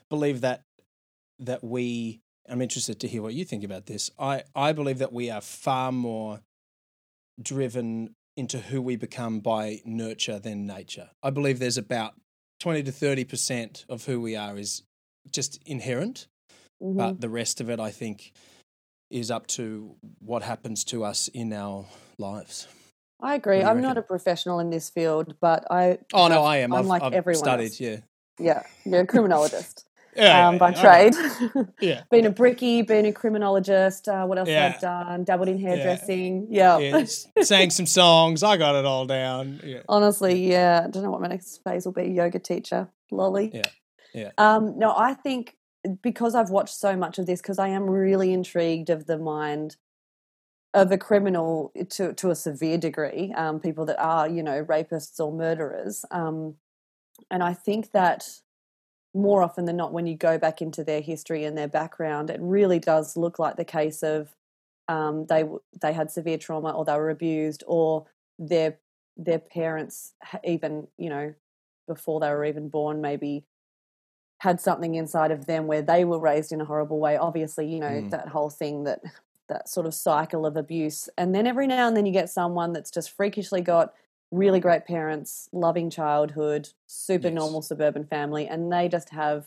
believe 0.09 0.41
that 0.41 0.63
that 1.39 1.63
we. 1.63 2.19
I'm 2.49 2.61
interested 2.61 2.99
to 3.01 3.07
hear 3.09 3.21
what 3.21 3.33
you 3.33 3.43
think 3.43 3.63
about 3.65 3.87
this. 3.87 4.09
I, 4.17 4.43
I 4.55 4.71
believe 4.71 4.99
that 4.99 5.11
we 5.11 5.29
are 5.29 5.41
far 5.41 5.91
more 5.91 6.39
driven 7.41 8.15
into 8.35 8.59
who 8.59 8.81
we 8.81 8.95
become 8.95 9.39
by 9.39 9.81
nurture 9.85 10.39
than 10.39 10.65
nature. 10.65 11.09
I 11.23 11.29
believe 11.29 11.59
there's 11.59 11.77
about 11.77 12.13
twenty 12.59 12.83
to 12.83 12.91
thirty 12.91 13.23
percent 13.25 13.85
of 13.89 14.05
who 14.05 14.21
we 14.21 14.35
are 14.35 14.57
is 14.57 14.83
just 15.29 15.59
inherent, 15.65 16.27
Mhm. 16.81 16.97
but 16.97 17.21
the 17.21 17.29
rest 17.29 17.61
of 17.61 17.69
it, 17.69 17.79
I 17.79 17.91
think, 17.91 18.31
is 19.09 19.31
up 19.31 19.47
to 19.47 19.95
what 20.19 20.43
happens 20.43 20.83
to 20.85 21.03
us 21.03 21.27
in 21.29 21.53
our 21.53 21.85
lives. 22.17 22.67
I 23.19 23.35
agree. 23.35 23.57
What 23.57 23.61
do 23.61 23.65
you 23.65 23.71
I'm 23.71 23.81
not 23.81 23.97
a 23.97 24.01
professional 24.01 24.59
in 24.59 24.69
this 24.69 24.89
field, 24.89 25.35
but 25.41 25.65
I. 25.71 25.99
Oh 26.13 26.27
no, 26.27 26.43
I 26.43 26.57
am. 26.57 26.73
I'm 26.73 26.79
I've, 26.79 26.85
like 26.85 27.01
I've 27.03 27.13
everyone 27.13 27.39
studied. 27.43 27.65
else. 27.65 27.79
Yeah. 27.79 27.97
Yeah, 28.39 28.63
you're 28.85 29.01
a 29.01 29.07
criminologist 29.07 29.85
Yeah, 30.15 30.47
um, 30.47 30.53
yeah, 30.55 30.59
by 30.59 30.69
yeah, 30.71 30.81
trade. 31.09 31.15
Yeah. 31.79 32.03
been 32.11 32.25
a 32.27 32.31
brickie, 32.31 32.85
been 32.85 33.05
a 33.05 33.11
criminologist. 33.13 34.07
Uh, 34.07 34.25
what 34.25 34.37
else 34.37 34.47
Yeah. 34.49 34.69
have 34.69 34.77
I 34.77 34.79
done? 34.79 35.23
Dabbled 35.23 35.47
in 35.49 35.57
hairdressing. 35.59 36.47
Yeah. 36.49 36.77
yeah, 36.79 37.05
sang 37.43 37.69
some 37.71 37.85
songs. 37.87 38.43
I 38.43 38.57
got 38.57 38.75
it 38.75 38.85
all 38.85 39.05
down. 39.05 39.59
Yeah. 39.63 39.81
Honestly, 39.89 40.49
yeah. 40.51 40.83
I 40.85 40.89
don't 40.89 41.01
know 41.03 41.09
what 41.11 41.21
my 41.21 41.27
next 41.27 41.63
phase 41.63 41.85
will 41.85 41.93
be. 41.93 42.09
Yoga 42.09 42.39
teacher, 42.39 42.87
lolly. 43.11 43.49
Yeah, 43.53 43.63
yeah. 44.13 44.31
Um, 44.37 44.77
no, 44.77 44.93
I 44.95 45.13
think 45.15 45.55
because 46.01 46.35
I've 46.35 46.49
watched 46.49 46.75
so 46.75 46.95
much 46.95 47.19
of 47.19 47.25
this, 47.25 47.41
because 47.41 47.59
I 47.59 47.69
am 47.69 47.89
really 47.89 48.33
intrigued 48.33 48.89
of 48.89 49.05
the 49.05 49.17
mind 49.17 49.77
of 50.73 50.91
a 50.91 50.97
criminal 50.97 51.71
to 51.89 52.13
to 52.13 52.29
a 52.29 52.35
severe 52.35 52.77
degree. 52.77 53.33
Um, 53.35 53.59
people 53.59 53.85
that 53.85 53.99
are, 53.99 54.27
you 54.27 54.43
know, 54.43 54.63
rapists 54.63 55.19
or 55.19 55.31
murderers. 55.31 56.05
Um, 56.11 56.55
and 57.31 57.43
I 57.43 57.53
think 57.53 57.91
that 57.91 58.41
more 59.13 59.41
often 59.41 59.65
than 59.65 59.77
not, 59.77 59.93
when 59.93 60.05
you 60.05 60.15
go 60.15 60.37
back 60.37 60.61
into 60.61 60.83
their 60.83 61.01
history 61.01 61.43
and 61.43 61.57
their 61.57 61.67
background, 61.67 62.29
it 62.29 62.39
really 62.39 62.79
does 62.79 63.17
look 63.17 63.39
like 63.39 63.55
the 63.55 63.65
case 63.65 64.03
of 64.03 64.35
um, 64.87 65.25
they 65.25 65.45
they 65.81 65.93
had 65.93 66.11
severe 66.11 66.37
trauma 66.37 66.71
or 66.71 66.85
they 66.85 66.93
were 66.93 67.09
abused 67.09 67.63
or 67.67 68.05
their 68.39 68.77
their 69.17 69.39
parents 69.39 70.13
even 70.43 70.87
you 70.97 71.09
know 71.09 71.33
before 71.87 72.19
they 72.19 72.29
were 72.29 72.45
even 72.45 72.69
born 72.69 73.01
maybe 73.01 73.43
had 74.39 74.61
something 74.61 74.95
inside 74.95 75.31
of 75.31 75.45
them 75.45 75.67
where 75.67 75.81
they 75.81 76.05
were 76.05 76.19
raised 76.19 76.51
in 76.51 76.61
a 76.61 76.65
horrible 76.65 76.99
way 76.99 77.17
obviously 77.17 77.67
you 77.67 77.79
know 77.79 77.87
mm. 77.87 78.09
that 78.09 78.27
whole 78.27 78.49
thing 78.49 78.83
that 78.83 79.01
that 79.49 79.69
sort 79.69 79.85
of 79.85 79.93
cycle 79.93 80.45
of 80.45 80.57
abuse 80.57 81.09
and 81.17 81.33
then 81.33 81.47
every 81.47 81.67
now 81.67 81.87
and 81.87 81.95
then 81.95 82.05
you 82.05 82.11
get 82.11 82.29
someone 82.29 82.73
that's 82.73 82.91
just 82.91 83.11
freakishly 83.11 83.61
got 83.61 83.93
really 84.31 84.59
great 84.59 84.85
parents 84.85 85.47
loving 85.53 85.89
childhood 85.89 86.69
super 86.85 87.27
yes. 87.27 87.35
normal 87.35 87.61
suburban 87.61 88.03
family 88.03 88.47
and 88.47 88.71
they 88.71 88.89
just 88.89 89.09
have 89.09 89.45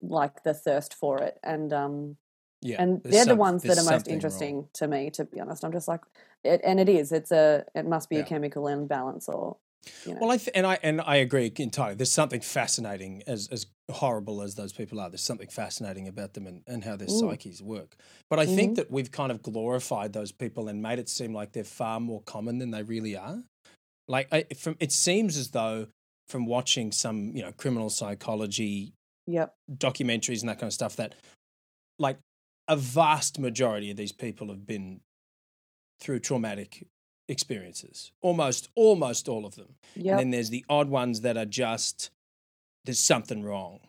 like 0.00 0.42
the 0.44 0.54
thirst 0.54 0.94
for 0.94 1.18
it 1.18 1.38
and 1.42 1.72
um 1.72 2.16
yeah, 2.62 2.80
and 2.80 3.02
they're 3.02 3.24
some, 3.24 3.28
the 3.28 3.36
ones 3.36 3.62
that 3.64 3.78
are 3.78 3.84
most 3.84 4.08
interesting 4.08 4.56
wrong. 4.56 4.68
to 4.74 4.88
me 4.88 5.10
to 5.10 5.24
be 5.24 5.40
honest 5.40 5.64
i'm 5.64 5.72
just 5.72 5.88
like 5.88 6.00
it, 6.44 6.60
and 6.64 6.78
it 6.78 6.88
is 6.88 7.12
it's 7.12 7.32
a 7.32 7.64
it 7.74 7.84
must 7.84 8.08
be 8.08 8.16
yeah. 8.16 8.22
a 8.22 8.24
chemical 8.24 8.68
imbalance 8.68 9.28
or 9.28 9.56
you 10.04 10.12
know. 10.12 10.18
well 10.20 10.30
I 10.30 10.36
th- 10.36 10.50
and 10.54 10.66
i 10.66 10.78
and 10.82 11.00
i 11.00 11.16
agree 11.16 11.52
entirely 11.56 11.94
there's 11.94 12.12
something 12.12 12.40
fascinating 12.40 13.22
as 13.26 13.48
as 13.50 13.66
horrible 13.90 14.42
as 14.42 14.54
those 14.54 14.72
people 14.72 15.00
are 15.00 15.08
there's 15.08 15.22
something 15.22 15.48
fascinating 15.48 16.08
about 16.08 16.34
them 16.34 16.46
and, 16.46 16.62
and 16.66 16.84
how 16.84 16.96
their 16.96 17.08
Ooh. 17.08 17.20
psyches 17.20 17.62
work 17.62 17.96
but 18.28 18.38
i 18.38 18.46
mm-hmm. 18.46 18.56
think 18.56 18.76
that 18.76 18.90
we've 18.90 19.10
kind 19.10 19.30
of 19.30 19.42
glorified 19.42 20.12
those 20.12 20.32
people 20.32 20.68
and 20.68 20.82
made 20.82 20.98
it 20.98 21.08
seem 21.08 21.32
like 21.32 21.52
they're 21.52 21.64
far 21.64 22.00
more 22.00 22.22
common 22.22 22.58
than 22.58 22.70
they 22.70 22.82
really 22.82 23.16
are 23.16 23.42
like 24.08 24.28
I, 24.32 24.44
from 24.56 24.76
it 24.80 24.92
seems 24.92 25.36
as 25.36 25.50
though 25.50 25.86
from 26.28 26.46
watching 26.46 26.92
some 26.92 27.32
you 27.34 27.42
know 27.42 27.52
criminal 27.52 27.90
psychology 27.90 28.92
yep. 29.26 29.54
documentaries 29.72 30.40
and 30.40 30.48
that 30.48 30.58
kind 30.58 30.68
of 30.68 30.74
stuff 30.74 30.96
that 30.96 31.14
like 31.98 32.18
a 32.68 32.76
vast 32.76 33.38
majority 33.38 33.90
of 33.90 33.96
these 33.96 34.12
people 34.12 34.48
have 34.48 34.66
been 34.66 35.00
through 36.00 36.20
traumatic 36.20 36.86
experiences. 37.28 38.12
Almost, 38.22 38.68
almost 38.74 39.28
all 39.28 39.46
of 39.46 39.56
them. 39.56 39.74
Yep. 39.94 40.12
And 40.12 40.18
then 40.18 40.30
there's 40.30 40.50
the 40.50 40.64
odd 40.68 40.88
ones 40.88 41.22
that 41.22 41.36
are 41.36 41.46
just 41.46 42.10
there's 42.86 43.00
something 43.00 43.42
wrong, 43.42 43.80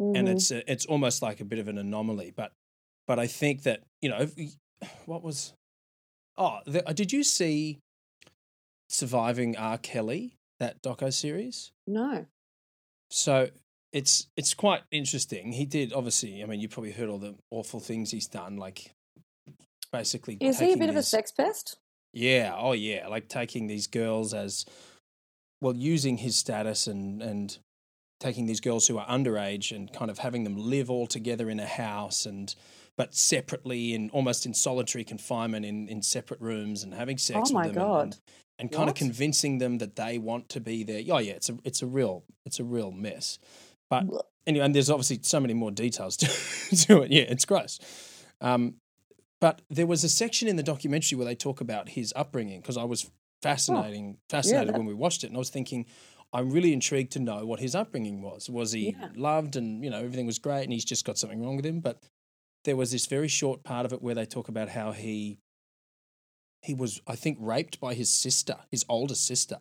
mm-hmm. 0.00 0.16
and 0.16 0.28
it's 0.28 0.50
a, 0.50 0.70
it's 0.70 0.84
almost 0.84 1.22
like 1.22 1.40
a 1.40 1.44
bit 1.44 1.58
of 1.58 1.68
an 1.68 1.78
anomaly. 1.78 2.32
But 2.36 2.52
but 3.06 3.18
I 3.18 3.26
think 3.26 3.62
that 3.62 3.80
you 4.02 4.10
know 4.10 4.26
what 5.06 5.22
was 5.22 5.54
oh 6.36 6.58
the, 6.66 6.86
uh, 6.86 6.92
did 6.92 7.12
you 7.12 7.22
see 7.22 7.78
surviving 8.88 9.56
R 9.56 9.78
Kelly 9.78 10.36
that 10.60 10.82
doco 10.82 11.12
series? 11.12 11.72
No. 11.86 12.26
So 13.10 13.48
it's 13.92 14.26
it's 14.36 14.52
quite 14.52 14.82
interesting. 14.90 15.52
He 15.52 15.64
did 15.64 15.92
obviously. 15.92 16.42
I 16.42 16.46
mean, 16.46 16.60
you 16.60 16.68
probably 16.68 16.92
heard 16.92 17.08
all 17.08 17.18
the 17.18 17.36
awful 17.50 17.80
things 17.80 18.10
he's 18.10 18.26
done, 18.26 18.56
like 18.56 18.92
basically. 19.92 20.36
Is 20.40 20.58
he 20.58 20.72
a 20.72 20.76
bit 20.76 20.90
of 20.90 20.96
a 20.96 21.02
sex 21.02 21.30
pest? 21.30 21.78
Yeah. 22.14 22.54
Oh, 22.56 22.72
yeah. 22.72 23.08
Like 23.08 23.28
taking 23.28 23.66
these 23.66 23.86
girls 23.86 24.32
as 24.32 24.64
well, 25.60 25.74
using 25.74 26.18
his 26.18 26.36
status 26.36 26.86
and 26.86 27.22
and 27.22 27.58
taking 28.20 28.46
these 28.46 28.60
girls 28.60 28.86
who 28.86 28.96
are 28.96 29.06
underage 29.06 29.74
and 29.74 29.92
kind 29.92 30.10
of 30.10 30.18
having 30.18 30.44
them 30.44 30.56
live 30.56 30.90
all 30.90 31.06
together 31.06 31.50
in 31.50 31.60
a 31.60 31.66
house 31.66 32.24
and 32.24 32.54
but 32.96 33.14
separately 33.14 33.94
and 33.94 34.10
almost 34.12 34.46
in 34.46 34.54
solitary 34.54 35.04
confinement 35.04 35.66
in, 35.66 35.88
in 35.88 36.00
separate 36.00 36.40
rooms 36.40 36.84
and 36.84 36.94
having 36.94 37.18
sex 37.18 37.50
oh 37.50 37.56
with 37.56 37.66
them 37.66 37.74
God. 37.74 38.02
And, 38.02 38.12
and, 38.12 38.20
and 38.58 38.72
kind 38.72 38.88
of 38.88 38.94
convincing 38.94 39.58
them 39.58 39.78
that 39.78 39.96
they 39.96 40.16
want 40.18 40.48
to 40.50 40.60
be 40.60 40.84
there. 40.84 41.02
Oh 41.10 41.18
yeah, 41.18 41.32
it's 41.32 41.50
a 41.50 41.58
it's 41.64 41.82
a 41.82 41.86
real 41.86 42.24
it's 42.46 42.60
a 42.60 42.64
real 42.64 42.92
mess. 42.92 43.38
But 43.90 44.06
anyway, 44.46 44.64
and 44.66 44.74
there's 44.74 44.90
obviously 44.90 45.20
so 45.22 45.40
many 45.40 45.54
more 45.54 45.70
details 45.70 46.16
to, 46.18 46.26
to 46.86 47.02
it. 47.02 47.10
Yeah, 47.10 47.22
it's 47.22 47.44
gross. 47.44 47.78
Um, 48.40 48.76
but 49.44 49.60
there 49.68 49.86
was 49.86 50.02
a 50.02 50.08
section 50.08 50.48
in 50.48 50.56
the 50.56 50.62
documentary 50.62 51.18
where 51.18 51.26
they 51.26 51.34
talk 51.34 51.60
about 51.60 51.90
his 51.90 52.14
upbringing 52.16 52.62
because 52.62 52.78
I 52.78 52.84
was 52.84 53.10
fascinating, 53.42 54.16
oh, 54.16 54.20
fascinated 54.30 54.68
yeah, 54.68 54.72
that... 54.72 54.78
when 54.78 54.86
we 54.86 54.94
watched 54.94 55.22
it, 55.22 55.26
and 55.26 55.36
I 55.36 55.38
was 55.38 55.50
thinking, 55.50 55.84
I'm 56.32 56.48
really 56.48 56.72
intrigued 56.72 57.12
to 57.12 57.20
know 57.20 57.44
what 57.44 57.60
his 57.60 57.74
upbringing 57.74 58.22
was. 58.22 58.48
Was 58.48 58.72
he 58.72 58.96
yeah. 58.98 59.10
loved 59.14 59.56
and 59.56 59.84
you 59.84 59.90
know 59.90 59.98
everything 59.98 60.24
was 60.24 60.38
great, 60.38 60.62
and 60.62 60.72
he's 60.72 60.86
just 60.86 61.04
got 61.04 61.18
something 61.18 61.44
wrong 61.44 61.56
with 61.56 61.66
him? 61.66 61.80
But 61.80 62.02
there 62.64 62.74
was 62.74 62.90
this 62.90 63.04
very 63.04 63.28
short 63.28 63.62
part 63.64 63.84
of 63.84 63.92
it 63.92 64.00
where 64.00 64.14
they 64.14 64.24
talk 64.24 64.48
about 64.48 64.70
how 64.70 64.92
he 64.92 65.40
he 66.62 66.72
was, 66.72 67.02
I 67.06 67.14
think, 67.14 67.36
raped 67.38 67.78
by 67.78 67.92
his 67.92 68.10
sister, 68.10 68.56
his 68.70 68.86
older 68.88 69.14
sister. 69.14 69.58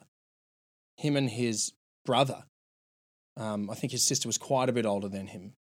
Him 0.95 1.17
and 1.17 1.29
his 1.29 1.73
brother 2.05 2.45
um, 3.37 3.69
I 3.69 3.75
think 3.75 3.91
his 3.91 4.03
sister 4.03 4.27
was 4.27 4.37
quite 4.37 4.69
a 4.69 4.73
bit 4.73 4.85
older 4.85 5.09
than 5.09 5.27
him. 5.27 5.53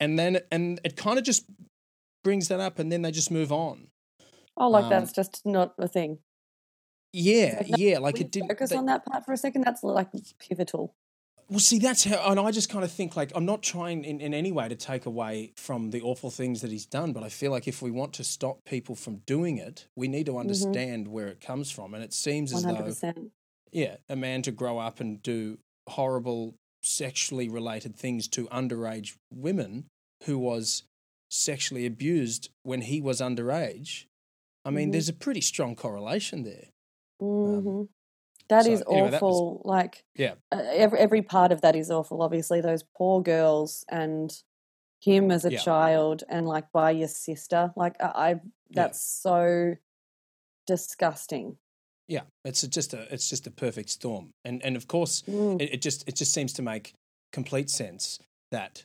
And 0.00 0.18
then, 0.18 0.40
and 0.50 0.80
it 0.84 0.96
kind 0.96 1.18
of 1.18 1.24
just 1.24 1.44
brings 2.26 2.48
that 2.48 2.58
up, 2.58 2.80
and 2.80 2.90
then 2.90 3.02
they 3.02 3.12
just 3.12 3.30
move 3.30 3.52
on. 3.52 3.86
Oh, 4.56 4.68
like 4.68 4.84
um, 4.84 4.90
that's 4.90 5.12
just 5.12 5.42
not 5.46 5.74
a 5.78 5.86
thing. 5.86 6.18
Yeah, 7.12 7.58
like, 7.58 7.78
yeah. 7.78 7.98
Like 7.98 8.20
it 8.20 8.32
did. 8.32 8.48
Focus 8.48 8.70
they, 8.70 8.76
on 8.76 8.86
that 8.86 9.06
part 9.06 9.24
for 9.24 9.32
a 9.32 9.36
second. 9.36 9.62
That's 9.62 9.84
like 9.84 10.08
pivotal. 10.40 10.96
Well, 11.48 11.60
see, 11.60 11.78
that's 11.78 12.02
how, 12.02 12.28
and 12.28 12.40
I 12.40 12.50
just 12.50 12.68
kind 12.68 12.84
of 12.84 12.90
think 12.90 13.14
like 13.14 13.30
I'm 13.36 13.44
not 13.44 13.62
trying 13.62 14.04
in, 14.04 14.20
in 14.20 14.34
any 14.34 14.50
way 14.50 14.68
to 14.68 14.74
take 14.74 15.06
away 15.06 15.52
from 15.54 15.90
the 15.90 16.02
awful 16.02 16.28
things 16.32 16.62
that 16.62 16.72
he's 16.72 16.84
done, 16.84 17.12
but 17.12 17.22
I 17.22 17.28
feel 17.28 17.52
like 17.52 17.68
if 17.68 17.80
we 17.80 17.92
want 17.92 18.12
to 18.14 18.24
stop 18.24 18.64
people 18.64 18.96
from 18.96 19.18
doing 19.18 19.58
it, 19.58 19.86
we 19.94 20.08
need 20.08 20.26
to 20.26 20.32
mm-hmm. 20.32 20.40
understand 20.40 21.04
mm-hmm. 21.04 21.14
where 21.14 21.28
it 21.28 21.40
comes 21.40 21.70
from. 21.70 21.94
And 21.94 22.02
it 22.02 22.12
seems 22.12 22.52
as 22.52 22.64
100%. 22.64 23.00
though, 23.00 23.30
yeah, 23.70 23.98
a 24.08 24.16
man 24.16 24.42
to 24.42 24.50
grow 24.50 24.78
up 24.78 24.98
and 24.98 25.22
do 25.22 25.58
horrible 25.88 26.56
sexually 26.82 27.48
related 27.48 27.94
things 27.94 28.26
to 28.26 28.48
underage 28.48 29.14
women 29.32 29.84
who 30.24 30.38
was 30.38 30.82
sexually 31.28 31.86
abused 31.86 32.50
when 32.62 32.82
he 32.82 33.00
was 33.00 33.20
underage. 33.20 34.06
I 34.64 34.70
mean, 34.70 34.86
mm-hmm. 34.86 34.92
there's 34.92 35.08
a 35.08 35.12
pretty 35.12 35.40
strong 35.40 35.76
correlation 35.76 36.42
there. 36.42 36.66
Um, 37.20 37.28
mm-hmm. 37.28 37.68
Um, 37.68 37.88
that 38.48 38.64
so, 38.64 38.72
is 38.72 38.82
anyway, 38.88 39.08
awful. 39.08 39.10
That 39.10 39.22
was, 39.22 39.60
like, 39.64 40.04
yeah, 40.14 40.34
uh, 40.52 40.62
every 40.72 40.98
every 40.98 41.22
part 41.22 41.52
of 41.52 41.62
that 41.62 41.74
is 41.74 41.90
awful. 41.90 42.22
Obviously, 42.22 42.60
those 42.60 42.84
poor 42.96 43.22
girls 43.22 43.84
and 43.88 44.32
him 45.00 45.30
as 45.30 45.44
a 45.44 45.52
yeah. 45.52 45.58
child, 45.58 46.22
and 46.28 46.46
like 46.46 46.70
by 46.72 46.92
your 46.92 47.08
sister. 47.08 47.72
Like, 47.76 47.96
I, 48.00 48.06
I 48.06 48.40
that's 48.70 49.20
yeah. 49.24 49.30
so 49.30 49.74
disgusting. 50.66 51.56
Yeah, 52.08 52.22
it's 52.44 52.62
a, 52.62 52.68
just 52.68 52.94
a 52.94 53.12
it's 53.12 53.28
just 53.28 53.46
a 53.46 53.50
perfect 53.50 53.90
storm, 53.90 54.32
and 54.44 54.62
and 54.64 54.76
of 54.76 54.86
course 54.86 55.22
mm. 55.28 55.60
it, 55.60 55.74
it 55.74 55.82
just 55.82 56.08
it 56.08 56.14
just 56.14 56.32
seems 56.32 56.52
to 56.54 56.62
make 56.62 56.94
complete 57.32 57.68
sense 57.68 58.20
that 58.52 58.84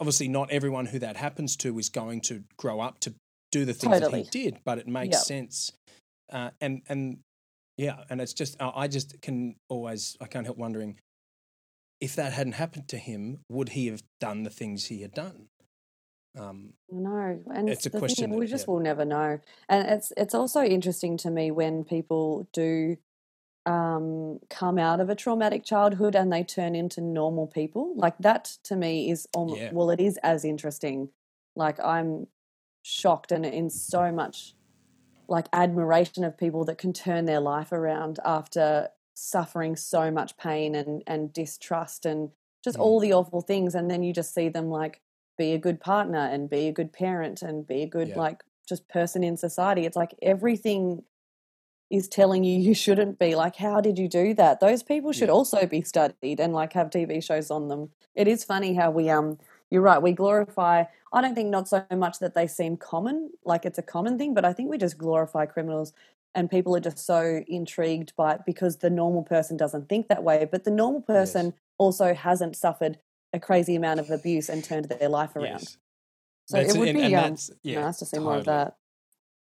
obviously 0.00 0.28
not 0.28 0.50
everyone 0.50 0.86
who 0.86 0.98
that 0.98 1.16
happens 1.16 1.56
to 1.58 1.78
is 1.78 1.88
going 1.88 2.22
to 2.22 2.42
grow 2.56 2.80
up 2.80 2.98
to 3.00 3.14
do 3.52 3.64
the 3.64 3.74
things 3.74 4.00
totally. 4.00 4.22
that 4.22 4.34
he 4.34 4.44
did, 4.44 4.58
but 4.64 4.78
it 4.78 4.88
makes 4.88 5.16
yep. 5.16 5.22
sense. 5.22 5.72
Uh, 6.32 6.50
and 6.60 6.82
and 6.88 7.18
yeah, 7.76 8.04
and 8.08 8.20
it's 8.20 8.32
just 8.32 8.56
I 8.60 8.88
just 8.88 9.20
can 9.20 9.56
always 9.68 10.16
I 10.20 10.26
can't 10.26 10.46
help 10.46 10.58
wondering 10.58 10.96
if 12.00 12.16
that 12.16 12.32
hadn't 12.32 12.54
happened 12.54 12.88
to 12.88 12.96
him, 12.96 13.40
would 13.48 13.70
he 13.70 13.88
have 13.88 14.02
done 14.20 14.42
the 14.42 14.50
things 14.50 14.86
he 14.86 15.02
had 15.02 15.12
done? 15.12 15.48
Um, 16.38 16.74
no, 16.90 17.40
and 17.52 17.68
it's 17.68 17.86
a 17.86 17.90
question 17.90 18.30
we 18.30 18.46
just 18.46 18.66
yeah. 18.66 18.72
will 18.72 18.80
never 18.80 19.04
know. 19.04 19.40
And 19.68 19.88
it's 19.88 20.12
it's 20.16 20.34
also 20.34 20.62
interesting 20.62 21.16
to 21.18 21.30
me 21.30 21.50
when 21.50 21.84
people 21.84 22.48
do 22.52 22.96
um, 23.66 24.38
come 24.48 24.78
out 24.78 25.00
of 25.00 25.10
a 25.10 25.14
traumatic 25.14 25.64
childhood 25.64 26.14
and 26.14 26.32
they 26.32 26.42
turn 26.42 26.74
into 26.74 27.00
normal 27.00 27.46
people. 27.46 27.94
Like 27.96 28.16
that 28.18 28.56
to 28.64 28.76
me 28.76 29.10
is 29.10 29.26
almost, 29.34 29.60
yeah. 29.60 29.70
well, 29.72 29.90
it 29.90 30.00
is 30.00 30.18
as 30.22 30.44
interesting. 30.44 31.10
Like 31.56 31.78
I'm 31.80 32.26
shocked 32.82 33.32
and 33.32 33.44
in 33.44 33.70
so 33.70 34.10
much 34.10 34.54
like 35.28 35.46
admiration 35.52 36.24
of 36.24 36.36
people 36.36 36.64
that 36.64 36.78
can 36.78 36.92
turn 36.92 37.24
their 37.24 37.40
life 37.40 37.72
around 37.72 38.18
after 38.24 38.88
suffering 39.14 39.76
so 39.76 40.10
much 40.10 40.36
pain 40.36 40.74
and 40.74 41.02
and 41.06 41.32
distrust 41.32 42.06
and 42.06 42.30
just 42.64 42.78
mm. 42.78 42.80
all 42.80 43.00
the 43.00 43.12
awful 43.12 43.40
things 43.40 43.74
and 43.74 43.90
then 43.90 44.02
you 44.02 44.12
just 44.12 44.34
see 44.34 44.48
them 44.48 44.68
like 44.68 45.00
be 45.36 45.52
a 45.52 45.58
good 45.58 45.80
partner 45.80 46.18
and 46.18 46.50
be 46.50 46.68
a 46.68 46.72
good 46.72 46.92
parent 46.92 47.42
and 47.42 47.66
be 47.66 47.82
a 47.82 47.86
good 47.86 48.08
yeah. 48.08 48.18
like 48.18 48.42
just 48.68 48.88
person 48.88 49.22
in 49.22 49.36
society 49.36 49.84
it's 49.84 49.96
like 49.96 50.14
everything 50.22 51.02
is 51.90 52.08
telling 52.08 52.44
you 52.44 52.58
you 52.58 52.74
shouldn't 52.74 53.18
be 53.18 53.34
like 53.34 53.56
how 53.56 53.80
did 53.80 53.98
you 53.98 54.08
do 54.08 54.32
that 54.34 54.60
those 54.60 54.82
people 54.82 55.12
should 55.12 55.28
yeah. 55.28 55.34
also 55.34 55.66
be 55.66 55.82
studied 55.82 56.40
and 56.40 56.52
like 56.52 56.72
have 56.72 56.90
tv 56.90 57.22
shows 57.22 57.50
on 57.50 57.68
them 57.68 57.90
it 58.14 58.28
is 58.28 58.44
funny 58.44 58.74
how 58.74 58.90
we 58.90 59.08
um 59.10 59.38
you're 59.70 59.82
right 59.82 60.02
we 60.02 60.12
glorify 60.12 60.84
i 61.12 61.20
don't 61.20 61.34
think 61.34 61.48
not 61.48 61.68
so 61.68 61.84
much 61.96 62.18
that 62.18 62.34
they 62.34 62.46
seem 62.46 62.76
common 62.76 63.30
like 63.44 63.64
it's 63.64 63.78
a 63.78 63.82
common 63.82 64.16
thing 64.18 64.34
but 64.34 64.44
i 64.44 64.52
think 64.52 64.70
we 64.70 64.78
just 64.78 64.98
glorify 64.98 65.44
criminals 65.44 65.92
and 66.34 66.48
people 66.48 66.76
are 66.76 66.80
just 66.80 66.98
so 66.98 67.42
intrigued 67.48 68.14
by 68.16 68.34
it 68.34 68.40
because 68.46 68.76
the 68.76 68.90
normal 68.90 69.24
person 69.24 69.56
doesn't 69.56 69.88
think 69.88 70.08
that 70.08 70.22
way 70.22 70.46
but 70.50 70.64
the 70.64 70.70
normal 70.70 71.00
person 71.00 71.46
yes. 71.46 71.54
also 71.78 72.14
hasn't 72.14 72.54
suffered 72.56 72.98
a 73.32 73.40
crazy 73.40 73.74
amount 73.74 74.00
of 74.00 74.10
abuse 74.10 74.48
and 74.48 74.64
turned 74.64 74.86
their 74.86 75.08
life 75.08 75.36
around. 75.36 75.60
Yes. 75.60 75.78
So 76.46 76.56
that's, 76.56 76.74
it 76.74 76.78
would 76.78 76.88
and, 76.88 76.98
be 76.98 77.14
and 77.14 77.32
um, 77.32 77.56
yeah, 77.62 77.80
nice 77.82 77.98
to 77.98 78.04
see 78.04 78.16
totally. 78.16 78.24
more 78.24 78.38
of 78.38 78.44
that. 78.46 78.76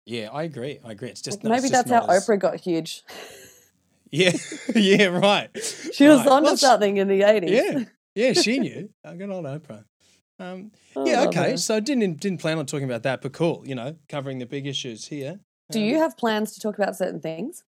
Yeah, 0.08 0.30
I 0.32 0.44
agree. 0.44 0.80
I 0.86 0.92
agree. 0.94 1.10
It's 1.10 1.22
just 1.22 1.44
maybe 1.44 1.56
it's 1.68 1.70
that's 1.70 1.90
just 1.90 2.08
how 2.08 2.12
as... 2.12 2.26
Oprah 2.26 2.40
got 2.40 2.60
huge. 2.60 3.04
Yeah, 4.10 4.32
yeah, 4.74 5.08
right. 5.08 5.50
She 5.94 6.08
was 6.08 6.20
Right. 6.20 6.28
onto 6.30 6.46
Well, 6.46 6.56
she- 6.56 6.66
something 6.66 6.96
in 6.96 7.10
the 7.10 7.24
eighties. 7.24 7.52
Yeah, 7.52 7.84
yeah, 8.16 8.32
she 8.32 8.58
knew. 8.58 8.90
Uh, 9.04 9.14
Good 9.16 9.30
old 9.30 9.44
Oprah. 9.44 9.84
Um, 10.40 10.72
Oh, 10.96 11.06
yeah, 11.06 11.26
okay. 11.28 11.58
So 11.58 11.76
I 11.76 11.82
didn't 11.82 12.22
didn't 12.22 12.40
plan 12.40 12.58
on 12.58 12.66
talking 12.66 12.86
about 12.86 13.04
that, 13.04 13.22
but 13.22 13.34
cool. 13.34 13.64
You 13.66 13.76
know, 13.76 13.98
covering 14.08 14.40
the 14.40 14.46
big 14.46 14.66
issues 14.66 15.08
here. 15.10 15.42
Do 15.72 15.80
Um, 15.80 15.86
you 15.86 15.98
have 15.98 16.16
plans 16.16 16.54
to 16.54 16.62
talk 16.62 16.78
about 16.78 16.96
certain 16.96 17.20
things? 17.20 17.66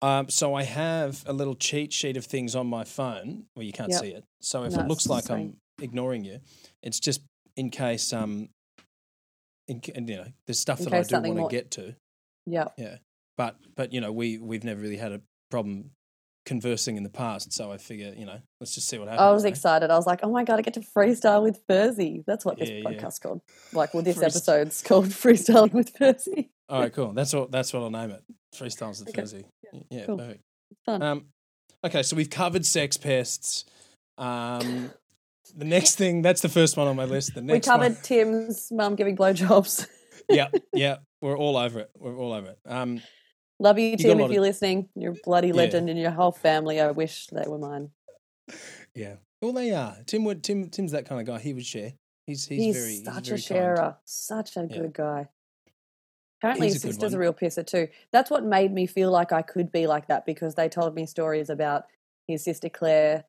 Um, 0.00 0.30
so 0.30 0.54
I 0.54 0.62
have 0.62 1.22
a 1.26 1.34
little 1.34 1.54
cheat 1.54 1.92
sheet 1.92 2.16
of 2.16 2.24
things 2.24 2.54
on 2.56 2.66
my 2.66 2.84
phone. 2.84 3.44
Well, 3.54 3.64
you 3.64 3.72
can't 3.72 3.90
Yep. 3.90 4.00
see 4.00 4.12
it. 4.12 4.24
So 4.40 4.64
if 4.64 4.72
No, 4.72 4.80
it 4.80 4.88
looks 4.88 5.06
like. 5.08 5.28
I'm 5.30 5.58
ignoring 5.82 6.24
you, 6.24 6.40
it's 6.82 7.00
just 7.00 7.20
in 7.56 7.68
case 7.68 8.14
um, 8.14 8.48
in, 9.68 9.80
ca- 9.80 9.92
you 9.96 10.16
know, 10.16 10.26
there's 10.46 10.58
stuff 10.58 10.80
In 10.80 10.86
that 10.86 10.94
I 10.94 11.02
do 11.02 11.14
want 11.14 11.24
to 11.26 11.32
more- 11.34 11.48
get 11.48 11.70
to. 11.72 11.94
Yeah. 12.46 12.66
Yeah. 12.76 12.96
But 13.36 13.56
but 13.74 13.92
you 13.92 14.00
know, 14.00 14.12
we 14.12 14.38
we've 14.38 14.64
never 14.64 14.80
really 14.80 14.96
had 14.98 15.12
a 15.12 15.20
problem 15.50 15.90
conversing 16.46 16.96
in 16.96 17.02
the 17.02 17.08
past. 17.10 17.52
So 17.52 17.72
I 17.72 17.78
figure 17.78 18.12
you 18.16 18.26
know, 18.26 18.38
let's 18.60 18.74
just 18.74 18.86
see 18.88 18.98
what 18.98 19.08
happens. 19.08 19.22
I 19.22 19.30
was 19.32 19.42
you 19.42 19.48
know? 19.48 19.52
excited. 19.52 19.90
I 19.90 19.96
was 19.96 20.06
like, 20.06 20.20
oh 20.22 20.30
my 20.30 20.44
God, 20.44 20.58
I 20.58 20.62
get 20.62 20.74
to 20.74 20.80
freestyle 20.80 21.42
with 21.42 21.58
Furzy. 21.68 22.22
That's 22.26 22.44
what 22.44 22.58
this 22.58 22.68
Yeah, 22.70 22.76
yeah. 22.78 22.90
podcast's 22.90 23.18
called. 23.18 23.40
Like, 23.72 23.94
well, 23.94 24.02
this 24.02 24.18
Freest- 24.18 24.36
episode's 24.36 24.82
called 24.82 25.06
Freestyling 25.22 25.72
with 25.72 25.92
Furzy. 25.94 26.50
All 26.68 26.80
right, 26.80 26.92
cool. 26.92 27.12
That's 27.12 27.32
what 27.34 27.50
that's 27.50 27.72
what 27.72 27.82
I'll 27.82 27.90
name 27.90 28.10
it. 28.10 28.22
Freestyles 28.54 29.00
with 29.00 29.08
Okay. 29.08 29.22
Thursday. 29.22 29.44
Yeah, 29.90 30.06
cool. 30.06 30.18
perfect. 30.18 30.40
Fun. 30.86 31.02
Um, 31.02 31.24
okay, 31.84 32.02
so 32.02 32.14
we've 32.14 32.30
covered 32.30 32.64
sex 32.64 32.96
pests. 32.96 33.64
Um, 34.18 34.90
the 35.52 35.64
next 35.64 35.96
thing 35.96 36.22
that's 36.22 36.40
the 36.40 36.48
first 36.48 36.76
one 36.76 36.86
on 36.86 36.96
my 36.96 37.04
list. 37.04 37.34
The 37.34 37.42
next 37.42 37.66
we 37.66 37.70
covered 37.72 37.92
one, 37.94 38.02
Tim's 38.02 38.70
mum 38.72 38.94
giving 38.94 39.16
blowjobs. 39.16 39.86
yeah, 40.28 40.48
yeah, 40.74 40.96
we're 41.20 41.36
all 41.36 41.56
over 41.56 41.80
it. 41.80 41.90
We're 41.96 42.16
all 42.16 42.32
over 42.32 42.48
it. 42.50 42.58
Um, 42.66 43.00
Love 43.60 43.78
you, 43.78 43.92
got 43.92 44.00
Tim, 44.02 44.20
if 44.20 44.30
you're 44.32 44.42
listening. 44.42 44.88
You're 44.96 45.12
a 45.12 45.16
bloody 45.24 45.52
legend 45.52 45.88
and 45.88 45.98
your 45.98 46.10
whole 46.10 46.32
family. 46.32 46.80
I 46.80 46.90
wish 46.90 47.26
they 47.28 47.44
were 47.46 47.58
mine. 47.58 47.90
yeah, 48.94 49.16
well, 49.40 49.52
they 49.52 49.72
are. 49.72 49.96
Tim 50.06 50.24
would. 50.24 50.42
Tim. 50.42 50.68
Tim's 50.70 50.92
that 50.92 51.06
kind 51.08 51.20
of 51.20 51.26
guy. 51.26 51.40
He 51.40 51.54
would 51.54 51.64
share. 51.66 51.92
He's 52.26 52.46
he's, 52.46 52.58
He's, 52.62 52.76
very 52.76 52.96
such 52.96 53.28
he's 53.28 53.48
a 53.50 53.54
very 53.54 53.66
kind. 53.66 53.76
sharer. 53.76 53.96
Such 54.04 54.56
a 54.56 54.66
Yeah. 54.70 54.78
good 54.78 54.92
guy. 54.94 55.28
Apparently, 56.40 56.66
He's 56.66 56.74
his 56.74 56.84
a 56.84 56.86
sister's 56.88 57.14
a 57.14 57.18
real 57.18 57.32
pisser 57.32 57.66
too. 57.66 57.88
That's 58.12 58.30
what 58.30 58.44
made 58.44 58.72
me 58.72 58.86
feel 58.86 59.10
like 59.10 59.32
I 59.32 59.42
could 59.42 59.70
be 59.72 59.86
like 59.86 60.08
that 60.08 60.26
because 60.26 60.54
they 60.54 60.68
told 60.68 60.94
me 60.94 61.06
stories 61.06 61.48
about 61.48 61.84
his 62.26 62.44
sister 62.44 62.68
Claire 62.68 63.24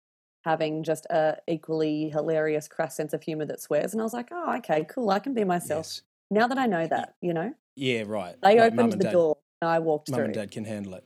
having 0.46 0.84
just 0.84 1.06
a 1.10 1.38
equally 1.48 2.10
hilarious, 2.10 2.68
crass 2.68 2.96
sense 2.96 3.14
of 3.14 3.24
humor 3.24 3.46
that 3.46 3.60
swears, 3.60 3.92
and 3.94 4.02
I 4.02 4.04
was 4.06 4.14
like, 4.14 4.30
oh, 4.32 4.56
okay, 4.58 4.86
cool. 4.88 5.10
I 5.10 5.20
can 5.20 5.34
be 5.34 5.44
myself 5.44 5.88
Yes. 5.88 6.02
now 6.32 6.48
that 6.48 6.58
I 6.58 6.68
know 6.68 6.86
that. 6.88 7.16
You 7.22 7.34
know, 7.34 7.54
Yeah, 7.76 8.04
right. 8.06 8.36
they 8.42 8.60
Like 8.60 8.74
opened 8.74 8.94
the 8.94 8.98
dad, 8.98 9.12
door, 9.12 9.38
and 9.62 9.70
I 9.70 9.80
walked 9.80 10.10
Mum 10.12 10.18
through. 10.18 10.26
and 10.26 10.34
dad 10.36 10.52
can 10.52 10.64
handle 10.64 10.94
it. 10.94 11.04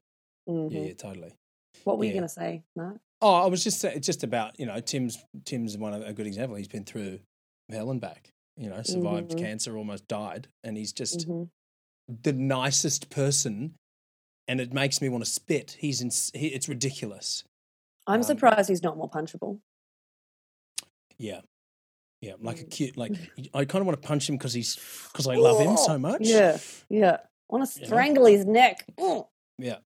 Mhm. 0.47 0.71
Yeah, 0.71 0.79
yeah, 0.81 0.93
totally. 0.93 1.33
What 1.85 1.97
were 1.97 2.05
you 2.05 2.11
going 2.11 2.23
to 2.23 2.29
say, 2.29 2.63
Mark? 2.75 2.99
Oh, 3.21 3.33
I 3.33 3.47
was 3.47 3.63
just 3.63 3.83
it's 3.83 4.05
just 4.05 4.23
about 4.23 4.59
you 4.59 4.65
know 4.65 4.79
Tim's 4.79 5.17
Tim's 5.45 5.77
one 5.77 5.93
of 5.93 6.03
a 6.03 6.13
good 6.13 6.27
example. 6.27 6.55
He's 6.57 6.67
been 6.67 6.85
through 6.85 7.19
hell 7.69 7.91
and 7.91 7.99
back. 8.01 8.29
You 8.57 8.69
know, 8.69 8.81
survived 8.83 9.31
Mhm. 9.31 9.39
cancer, 9.39 9.77
almost 9.77 10.07
died, 10.07 10.47
and 10.63 10.77
he's 10.77 10.91
just 10.93 11.23
hmm 11.25 11.43
the 12.23 12.33
nicest 12.33 13.09
person. 13.09 13.75
And 14.47 14.59
it 14.59 14.73
makes 14.73 14.99
me 14.99 15.09
want 15.09 15.23
to 15.23 15.29
spit. 15.29 15.77
He's 15.79 16.01
in. 16.01 16.09
He, 16.39 16.47
it's 16.47 16.67
ridiculous. 16.67 17.43
I'm 18.09 18.19
Um, 18.21 18.23
surprised 18.23 18.69
he's 18.69 18.83
not 18.83 18.97
more 18.97 19.09
punchable. 19.09 19.59
Yeah, 21.17 21.41
yeah. 22.21 22.33
Like 22.39 22.59
a 22.61 22.63
Mm. 22.65 22.71
cute. 22.71 22.97
Like 22.97 23.11
I 23.53 23.65
kind 23.65 23.81
of 23.81 23.85
want 23.87 24.01
to 24.01 24.07
punch 24.07 24.27
him 24.29 24.35
because 24.37 24.53
he's 24.53 24.75
because 25.11 25.27
I 25.27 25.35
love 25.35 25.59
him 25.59 25.77
so 25.77 25.97
much. 25.97 26.21
Yeah, 26.21 26.57
yeah. 26.89 27.17
I 27.21 27.55
want 27.55 27.69
to 27.69 27.85
strangle 27.85 28.25
his 28.25 28.45
neck. 28.45 28.85
Mm. 28.97 29.27
yeah. 29.57 29.77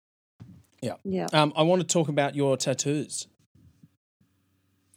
Yeah. 1.05 1.27
Um, 1.31 1.53
I 1.55 1.63
want 1.63 1.81
to 1.81 1.87
talk 1.87 2.09
about 2.09 2.35
your 2.35 2.57
tattoos 2.57 3.27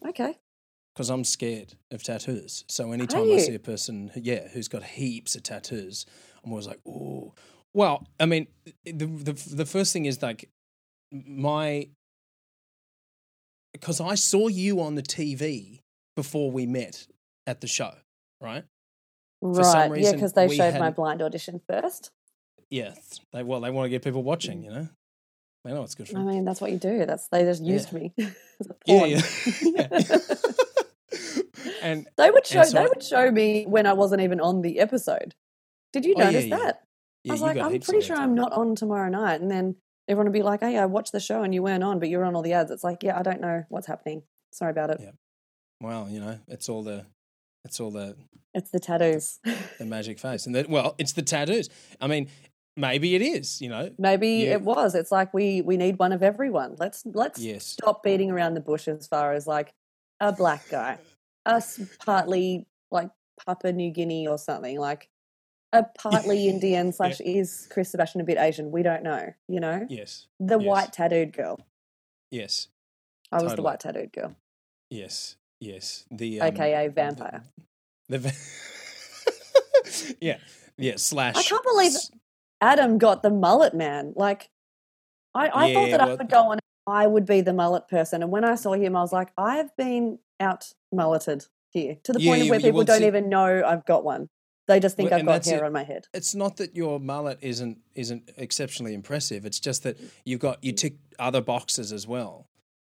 Okay. 0.04 0.34
because 0.94 1.10
I'm 1.10 1.22
scared 1.24 1.74
of 1.92 2.02
tattoos. 2.02 2.64
So 2.68 2.90
anytime 2.92 3.30
I 3.32 3.38
see 3.38 3.54
a 3.54 3.58
person, 3.60 4.10
yeah, 4.16 4.48
who's 4.48 4.66
got 4.68 4.82
heaps 4.82 5.36
of 5.36 5.42
tattoos, 5.44 6.04
I'm 6.44 6.50
always 6.52 6.66
like, 6.66 6.80
oh. 6.86 7.34
Well, 7.72 8.06
I 8.18 8.26
mean, 8.26 8.46
the 8.84 9.06
the 9.06 9.32
the 9.54 9.66
first 9.66 9.92
thing 9.92 10.06
is 10.06 10.22
like 10.22 10.48
my 11.12 11.88
because 13.80 14.00
I 14.00 14.14
saw 14.14 14.48
you 14.48 14.80
on 14.80 14.94
the 14.94 15.02
TV 15.02 15.80
before 16.16 16.50
we 16.50 16.66
met 16.66 17.06
at 17.46 17.60
the 17.60 17.66
show, 17.66 17.92
right? 18.40 18.64
For 19.40 19.62
some 19.62 19.92
Right. 19.92 20.00
Yeah, 20.00 20.12
because 20.12 20.32
they 20.32 20.48
showed 20.48 20.72
my 20.74 20.78
hadn't- 20.86 20.96
blind 20.96 21.22
audition 21.22 21.60
first. 21.68 22.10
Yeah. 22.70 22.94
They 23.32 23.42
well, 23.42 23.60
they 23.60 23.70
want 23.70 23.84
to 23.86 23.90
get 23.90 24.02
people 24.02 24.22
watching, 24.22 24.62
you 24.64 24.70
know. 24.70 24.88
They 25.64 25.72
know 25.72 25.82
it's 25.82 25.94
good 25.94 26.08
for 26.08 26.18
I 26.18 26.22
mean, 26.22 26.44
that's 26.44 26.60
what 26.60 26.70
you 26.72 26.78
do. 26.78 27.04
That's 27.06 27.28
they 27.28 27.42
just 27.42 27.62
Yeah. 27.62 27.72
used 27.72 27.92
me. 27.92 28.12
as 28.18 28.66
a 28.68 28.74
Yeah, 28.86 29.04
yeah. 29.04 29.22
yeah. 29.62 30.18
and 31.82 32.06
They 32.16 32.30
would 32.30 32.46
show. 32.46 32.62
So 32.62 32.72
they 32.78 32.84
I- 32.84 32.88
would 32.88 33.02
show 33.02 33.30
me 33.30 33.64
when 33.66 33.86
I 33.86 33.92
wasn't 33.92 34.22
even 34.22 34.40
on 34.40 34.62
the 34.62 34.78
episode. 34.80 35.34
Did 35.92 36.04
you 36.04 36.14
Oh, 36.16 36.20
notice 36.24 36.46
yeah. 36.46 36.56
that? 36.56 36.82
yeah, 37.24 37.32
I 37.32 37.34
was 37.34 37.42
like, 37.42 37.56
I'm 37.58 37.80
pretty 37.80 38.04
sure. 38.06 38.16
I'm 38.16 38.34
not 38.34 38.52
on 38.52 38.74
tomorrow 38.74 39.08
night, 39.08 39.40
and 39.40 39.50
then 39.50 39.76
everyone 40.08 40.26
would 40.26 40.32
be 40.32 40.42
like, 40.42 40.62
oh, 40.62 40.68
"Hey, 40.68 40.78
I 40.78 40.86
watched 40.86 41.12
the 41.12 41.20
show 41.20 41.42
and 41.42 41.54
you 41.54 41.62
weren't 41.62 41.82
on, 41.84 41.98
but 41.98 42.08
you 42.08 42.18
were 42.18 42.24
on 42.24 42.34
all 42.36 42.42
the 42.42 42.52
ads." 42.52 42.70
It's 42.70 42.84
like, 42.84 43.02
yeah, 43.02 43.18
I 43.18 43.22
don't 43.22 43.40
know 43.40 43.64
what's 43.68 43.86
happening. 43.86 44.22
Sorry 44.52 44.70
about 44.70 44.90
it. 44.90 44.98
Yeah. 45.00 45.10
Well, 45.80 46.08
you 46.08 46.20
know, 46.20 46.38
it's 46.48 46.68
all 46.68 46.82
the, 46.82 47.04
it's 47.64 47.80
all 47.80 47.90
the 47.90 48.16
It's 48.54 48.70
the 48.70 48.80
tattoos. 48.80 49.38
the 49.78 49.84
magic 49.84 50.18
face, 50.18 50.46
and 50.46 50.54
that 50.54 50.68
well, 50.70 50.94
it's 50.98 51.12
the 51.12 51.22
tattoos. 51.22 51.68
I 52.00 52.06
mean, 52.06 52.28
maybe 52.76 53.14
it 53.14 53.22
is. 53.22 53.60
You 53.60 53.68
know, 53.68 53.90
Maybe 53.98 54.28
You- 54.28 54.52
it 54.52 54.62
was. 54.62 54.94
It's 54.94 55.12
like 55.12 55.34
we 55.34 55.60
we 55.62 55.76
need 55.76 55.98
one 55.98 56.12
of 56.12 56.22
everyone. 56.22 56.76
Let's 56.78 57.02
let's 57.06 57.38
yes, 57.40 57.64
stop 57.66 58.02
beating 58.02 58.30
around 58.30 58.54
the 58.54 58.60
bush 58.60 58.88
as 58.88 59.06
far 59.06 59.32
as 59.34 59.46
like 59.46 59.72
a 60.20 60.32
black 60.32 60.68
guy, 60.70 60.98
us 61.44 61.78
partly 62.04 62.66
like 62.90 63.10
Papua 63.46 63.72
New 63.74 63.90
Guinea 63.90 64.26
or 64.26 64.38
something 64.38 64.78
like 64.80 65.10
a 65.72 65.84
partly 65.98 66.48
Indian 66.48 66.92
slash 66.92 67.20
is 67.20 67.66
Chris 67.70 67.90
Sebastian 67.90 68.20
a 68.20 68.24
bit 68.24 68.38
Asian? 68.38 68.70
We 68.70 68.82
don't 68.82 69.02
know. 69.02 69.32
You 69.48 69.60
know, 69.60 69.86
yes, 69.88 70.26
the 70.40 70.58
Yes. 70.58 70.66
white 70.66 70.92
tattooed 70.92 71.32
girl. 71.32 71.58
yes, 72.30 72.68
I 73.32 73.42
was 73.42 73.54
the 73.54 73.62
white 73.62 73.80
tattooed 73.80 74.12
girl, 74.12 74.34
yes, 74.90 75.36
yes. 75.60 76.04
The 76.10 76.40
um, 76.40 76.48
aka 76.48 76.88
vampire. 76.88 77.42
The, 78.08 78.18
va- 78.18 78.32
yeah, 80.20 80.38
yeah. 80.78 80.94
Slash. 80.96 81.36
I 81.36 81.42
can't 81.42 81.64
believe 81.64 81.92
Adam 82.60 82.98
got 82.98 83.22
the 83.22 83.30
mullet 83.30 83.74
man. 83.74 84.12
Like, 84.16 84.48
I, 85.34 85.48
I 85.48 85.50
thought 85.74 85.88
Yeah, 85.88 85.96
that 85.96 86.00
I 86.08 86.14
would 86.14 86.28
go 86.30 86.50
on. 86.52 86.58
I 86.88 87.06
would 87.08 87.26
be 87.26 87.40
the 87.40 87.52
mullet 87.52 87.88
person, 87.88 88.22
and 88.22 88.30
when 88.30 88.44
I 88.44 88.54
saw 88.54 88.74
him, 88.74 88.94
I 88.94 89.00
was 89.00 89.12
like, 89.12 89.32
I 89.36 89.56
have 89.56 89.76
been 89.76 90.20
out 90.38 90.72
mulleted 90.92 91.46
here 91.70 91.96
to 92.04 92.12
the 92.12 92.20
Yeah, 92.20 92.30
point 92.30 92.42
of 92.42 92.48
where 92.48 92.60
people 92.60 92.84
don't 92.84 93.00
see- 93.00 93.06
even 93.08 93.28
know 93.28 93.64
I've 93.66 93.84
got 93.84 94.04
one. 94.04 94.28
They 94.68 94.80
just 94.80 94.96
think 94.96 95.10
Well, 95.10 95.20
I've 95.20 95.26
got 95.26 95.44
hair 95.44 95.58
it. 95.58 95.66
on 95.66 95.72
my 95.72 95.84
head. 95.84 96.06
It's 96.12 96.34
not 96.34 96.56
that 96.56 96.74
your 96.74 96.98
mullet 96.98 97.38
isn't 97.40 97.78
isn't 97.94 98.30
exceptionally 98.36 98.94
impressive. 98.94 99.44
It's 99.46 99.60
just 99.60 99.84
that 99.84 99.96
you've 100.24 100.40
got 100.40 100.62
you 100.64 100.72
tick 100.72 100.96
other 101.18 101.40
boxes 101.40 101.92
as 101.92 102.06
well. 102.06 102.48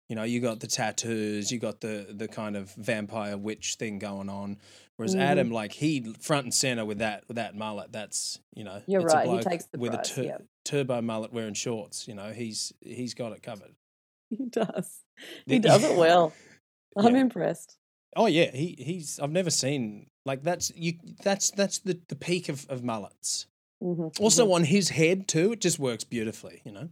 You 0.10 0.16
know, 0.16 0.24
you 0.24 0.40
got 0.40 0.60
the 0.62 0.68
tattoos, 0.68 1.52
you 1.52 1.60
got 1.60 1.82
the 1.82 2.08
the 2.10 2.28
kind 2.28 2.56
of 2.56 2.72
vampire 2.76 3.38
witch 3.38 3.76
thing 3.78 4.00
going 4.00 4.30
on. 4.30 4.58
Whereas 4.96 5.14
Mhm. 5.14 5.20
Adam, 5.22 5.52
like 5.52 5.74
he 5.74 6.14
front 6.20 6.46
and 6.46 6.54
center 6.54 6.84
with 6.84 6.98
that 7.00 7.28
with 7.28 7.36
that 7.36 7.56
mullet. 7.56 7.92
That's 7.92 8.40
you 8.56 8.64
know, 8.64 8.82
You're 8.88 9.02
it's 9.02 9.14
a 9.14 9.18
right, 9.18 9.30
he 9.30 9.40
takes 9.42 9.66
the 9.66 9.78
with 9.78 9.92
prize, 9.94 10.12
a 10.12 10.16
tur- 10.16 10.24
yeah. 10.24 10.38
turbo 10.66 11.02
mullet 11.02 11.32
wearing 11.32 11.54
shorts. 11.54 12.08
You 12.08 12.16
know, 12.16 12.32
he's 12.32 12.74
he's 12.82 13.14
got 13.14 13.34
it 13.34 13.44
covered. 13.44 13.76
He 14.30 14.46
does. 14.48 15.04
He 15.46 15.60
does 15.60 15.84
it 15.84 15.96
well. 15.98 16.34
I'm 16.98 17.14
Yeah. 17.16 17.22
impressed. 17.22 17.77
Oh 18.16 18.26
yeah, 18.26 18.52
he 18.52 18.76
he's 18.80 19.20
I've 19.20 19.32
never 19.32 19.50
seen 19.50 20.08
like 20.26 20.44
that's 20.44 20.72
you 20.76 20.94
that's 21.24 21.52
that's 21.52 21.80
the 21.80 22.00
the 22.08 22.16
peak 22.16 22.50
of 22.50 22.66
of 22.70 22.84
mullets. 22.84 23.48
hmm 23.82 24.08
Also 24.20 24.52
on 24.52 24.64
his 24.64 24.90
head 24.90 25.28
too, 25.28 25.54
it 25.54 25.62
just 25.62 25.80
works 25.80 26.04
beautifully. 26.04 26.62
You 26.66 26.72
know. 26.72 26.90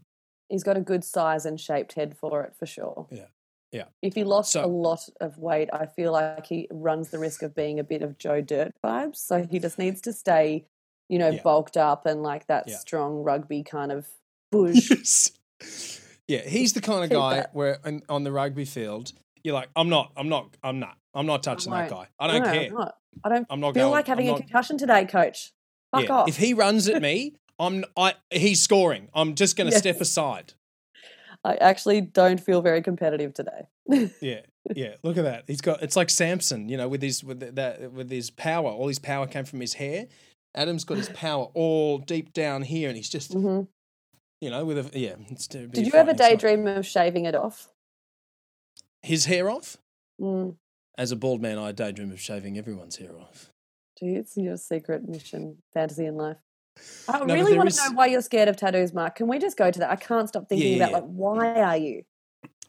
he's 0.50 0.64
got 0.64 0.78
a 0.78 0.82
good 0.82 1.04
size 1.04 1.46
and 1.46 1.60
shaped 1.60 1.94
head 1.94 2.16
for 2.18 2.44
it 2.44 2.54
for 2.58 2.66
sure. 2.68 3.08
Yeah. 3.12 3.26
Yeah. 3.72 3.86
If 4.04 4.14
he 4.14 4.24
lost 4.24 4.52
So- 4.52 4.64
a 4.64 4.68
lot 4.68 5.10
of 5.20 5.38
weight, 5.40 5.70
I 5.74 5.88
feel 5.88 6.12
like 6.12 6.46
he 6.46 6.68
runs 6.72 7.10
the 7.10 7.18
risk 7.20 7.42
of 7.42 7.56
being 7.56 7.80
a 7.80 7.84
bit 7.84 8.04
of 8.04 8.18
Joe 8.20 8.40
Dirt 8.42 8.72
vibes. 8.84 9.18
So 9.18 9.46
he 9.50 9.58
just 9.60 9.80
needs 9.80 10.00
to 10.02 10.14
stay, 10.14 10.66
you 11.10 11.18
know, 11.20 11.30
Yeah. 11.30 11.42
bulked 11.42 11.76
up 11.78 12.06
and 12.06 12.22
like 12.24 12.46
that 12.48 12.68
Yeah. 12.68 12.78
strong 12.78 13.16
rugby 13.24 13.64
kind 13.64 13.92
of 13.92 14.08
bush. 14.52 14.92
Yes. 14.92 16.02
Yeah, 16.28 16.42
he's 16.48 16.74
the 16.74 16.82
kind 16.82 17.04
of 17.04 17.10
guy 17.10 17.48
where 17.54 17.80
on, 17.86 18.02
on 18.08 18.24
the 18.24 18.32
rugby 18.32 18.66
field, 18.66 19.12
you're 19.46 19.54
like, 19.54 19.70
I'm 19.76 19.90
not, 19.90 20.12
I'm 20.18 20.28
not, 20.30 20.56
I'm 20.64 20.80
not, 20.80 20.98
I'm 21.14 21.26
not 21.26 21.44
touching 21.44 21.72
that 21.72 21.90
guy. 21.90 22.08
I 22.20 22.28
don't 22.28 22.44
No, 22.44 22.52
care. 22.52 22.68
I'm 22.70 22.74
not. 22.74 22.96
I 23.24 23.30
don't 23.30 23.48
I'm 23.50 23.60
not 23.62 23.74
feel 23.74 23.84
going. 23.84 23.92
like 23.92 24.08
having 24.08 24.28
I'm 24.28 24.36
a 24.36 24.38
not- 24.40 24.42
concussion 24.48 24.78
today, 24.78 25.06
coach. 25.06 25.54
Fuck 25.94 26.04
yeah, 26.06 26.12
off. 26.14 26.28
If 26.28 26.38
he 26.38 26.54
runs 26.54 26.90
at 26.90 27.02
me, 27.10 27.36
I'm, 27.60 27.86
I, 27.96 28.16
he's 28.32 28.62
scoring. 28.62 29.08
I'm 29.14 29.36
just 29.36 29.56
going 29.56 29.68
to 29.68 29.72
Yes. 29.72 29.80
step 29.82 30.02
aside. 30.02 30.54
I 31.44 31.56
actually 31.58 32.02
don't 32.02 32.40
feel 32.42 32.62
very 32.62 32.82
competitive 32.82 33.34
today. 33.34 33.68
Yeah, 34.20 34.42
yeah. 34.76 34.96
Look 35.04 35.16
at 35.18 35.24
that. 35.26 35.44
He's 35.48 35.62
got. 35.62 35.84
It's 35.84 35.96
like 35.96 36.10
Samson, 36.10 36.68
you 36.70 36.76
know, 36.76 36.88
with 36.88 37.02
his 37.04 37.24
with 37.24 37.40
that 37.56 37.92
with 37.94 38.10
his 38.10 38.32
power. 38.32 38.70
All 38.70 38.88
his 38.88 38.98
power 39.00 39.28
came 39.28 39.46
from 39.46 39.62
his 39.62 39.76
hair. 39.76 40.08
Adam's 40.56 40.84
got 40.84 40.98
his 40.98 41.10
power 41.10 41.46
all 41.54 42.00
deep 42.00 42.34
down 42.34 42.64
here, 42.64 42.88
and 42.90 42.98
he's 42.98 43.10
just 43.10 43.32
hmm 43.34 43.62
You 44.42 44.50
know, 44.50 44.66
with 44.66 44.80
a 44.80 45.00
yeah. 45.00 45.16
It's 45.30 45.48
Did 45.48 45.78
you 45.86 45.94
ever 45.94 46.14
daydream 46.14 46.66
of 46.66 46.86
shaving 46.86 47.26
it 47.26 47.36
off? 47.36 47.70
His 49.06 49.26
hair 49.26 49.50
off? 49.50 49.78
Mm. 50.22 50.56
As 50.98 51.12
a 51.12 51.16
bald 51.16 51.42
man, 51.42 51.58
I 51.58 51.72
daydream 51.72 52.12
of 52.12 52.20
shaving 52.20 52.58
everyone's 52.58 52.98
hair 52.98 53.18
off. 53.20 53.50
Gee, 54.00 54.16
it's 54.16 54.36
your 54.38 54.58
secret 54.58 55.08
mission, 55.08 55.58
fantasy 55.74 56.06
in 56.06 56.16
life. 56.16 56.38
I 57.08 57.20
but 57.20 57.28
really 57.28 57.56
want 57.58 57.70
is- 57.70 57.78
to 57.78 57.90
know 57.90 57.96
why 57.96 58.08
you're 58.08 58.22
scared 58.22 58.50
of 58.50 58.58
tattoos, 58.58 58.94
Mark. 58.94 59.16
Can 59.16 59.28
we 59.28 59.40
just 59.40 59.58
go 59.58 59.72
to 59.72 59.80
that? 59.80 59.90
I 59.90 59.96
can't 59.96 60.28
stop 60.28 60.50
thinking 60.50 60.72
Yeah, 60.78 60.88
about 60.88 60.90
yeah, 60.90 60.96
like 60.98 61.06
why 61.06 61.62
are 61.62 61.78
you? 61.78 62.04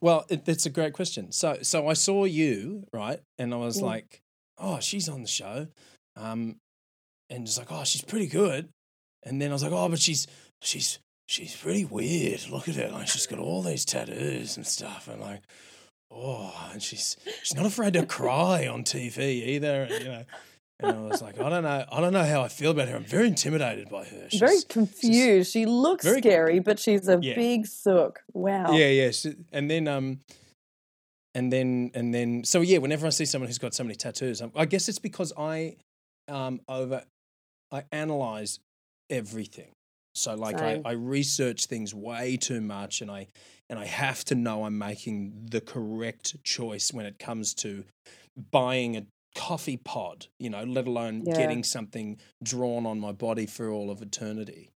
Well, 0.01 0.25
it, 0.29 0.45
that's 0.45 0.67
a 0.67 0.71
great 0.71 0.93
question. 0.93 1.33
So, 1.33 1.59
so 1.63 1.89
I 1.89 1.95
saw 1.95 2.25
you 2.25 2.85
right, 2.93 3.21
and 3.39 3.53
I 3.55 3.57
was 3.57 3.79
Mm. 3.79 3.83
like, 3.83 4.21
"Oh, 4.59 4.79
she's 4.79 5.09
on 5.09 5.23
the 5.23 5.29
show," 5.29 5.69
um, 6.17 6.57
and 7.31 7.47
just 7.47 7.59
like, 7.59 7.73
"Oh, 7.73 7.83
she's 7.85 8.03
pretty 8.03 8.27
good," 8.27 8.69
and 9.25 9.41
then 9.41 9.51
I 9.51 9.53
was 9.55 9.63
like, 9.63 9.73
"Oh, 9.73 9.89
but 9.89 9.99
she's 9.99 10.27
she's 10.63 10.99
she's 11.29 11.57
pretty 11.57 11.85
weird. 11.85 12.49
Look 12.51 12.69
at 12.69 12.77
her, 12.77 12.91
like 12.91 13.09
she's 13.09 13.27
got 13.27 13.39
all 13.41 13.63
these 13.63 13.85
tattoos 13.85 14.57
and 14.57 14.67
stuff, 14.67 15.09
and 15.09 15.21
like, 15.21 15.43
oh, 16.11 16.69
and 16.73 16.83
she's 16.83 17.17
she's 17.43 17.55
not 17.55 17.67
afraid 17.67 17.93
to 17.95 18.07
cry 18.07 18.67
on 18.67 18.85
TV 18.85 19.19
either, 19.19 19.83
and 19.85 19.91
you 20.05 20.11
know." 20.11 20.25
And 20.79 20.95
I 20.95 21.01
was 21.01 21.23
like, 21.23 21.41
I 21.41 21.49
don't 21.49 21.63
know, 21.63 21.87
I 21.91 22.01
don't 22.03 22.13
know 22.13 22.23
how 22.27 22.43
I 22.43 22.49
feel 22.49 22.73
about 22.73 22.89
her. 22.89 22.97
I'm 22.97 23.05
very 23.05 23.29
intimidated 23.29 23.89
by 23.89 24.05
her. 24.05 24.27
She's, 24.29 24.41
very 24.41 24.61
confused. 24.69 25.51
she 25.51 25.65
looks 25.65 26.07
scary, 26.07 26.59
but 26.59 26.79
she's 26.79 27.09
a 27.09 27.19
Yeah. 27.23 27.35
big 27.35 27.67
sook. 27.67 28.21
Wow. 28.35 28.73
Yeah, 28.73 28.89
yeah. 28.89 29.11
she- 29.11 29.37
And 29.53 29.71
then, 29.71 29.89
um, 29.89 30.21
and 31.35 31.51
then, 31.51 31.93
and 31.95 32.13
then, 32.13 32.45
so 32.45 32.61
yeah. 32.61 32.77
Whenever 32.77 33.07
I 33.07 33.09
see 33.09 33.25
someone 33.25 33.47
who's 33.49 33.57
got 33.57 33.73
so 33.73 33.85
many 33.85 33.95
tattoos, 33.95 34.43
um, 34.43 34.53
I 34.55 34.67
guess 34.67 34.87
it's 34.91 34.99
because 34.99 35.33
I, 35.35 35.77
um, 36.29 36.61
over, 36.69 37.05
I 37.73 37.85
analyze 37.91 38.59
everything. 39.09 39.73
So 40.17 40.35
like 40.35 40.57
I, 40.57 40.81
I 40.85 40.93
research 40.93 41.67
things 41.67 41.95
way 41.95 42.37
too 42.37 42.61
much, 42.61 43.03
and 43.03 43.11
I, 43.11 43.29
and 43.69 43.79
I 43.79 43.85
have 43.85 44.25
to 44.27 44.35
know 44.35 44.65
I'm 44.65 44.79
making 44.79 45.49
the 45.51 45.61
correct 45.61 46.43
choice 46.43 46.93
when 46.93 47.05
it 47.07 47.19
comes 47.19 47.53
to 47.55 47.85
buying 48.51 48.97
a 48.97 49.07
coffee 49.35 49.77
pod. 49.77 50.27
You 50.39 50.51
know, 50.51 50.65
let 50.65 50.87
alone 50.87 51.25
Yeah. 51.25 51.37
getting 51.37 51.63
something 51.63 52.19
drawn 52.43 52.87
on 52.87 52.99
my 52.99 53.13
body 53.13 53.47
for 53.47 53.69
all 53.69 53.91
of 53.91 54.01
eternity. 54.01 54.71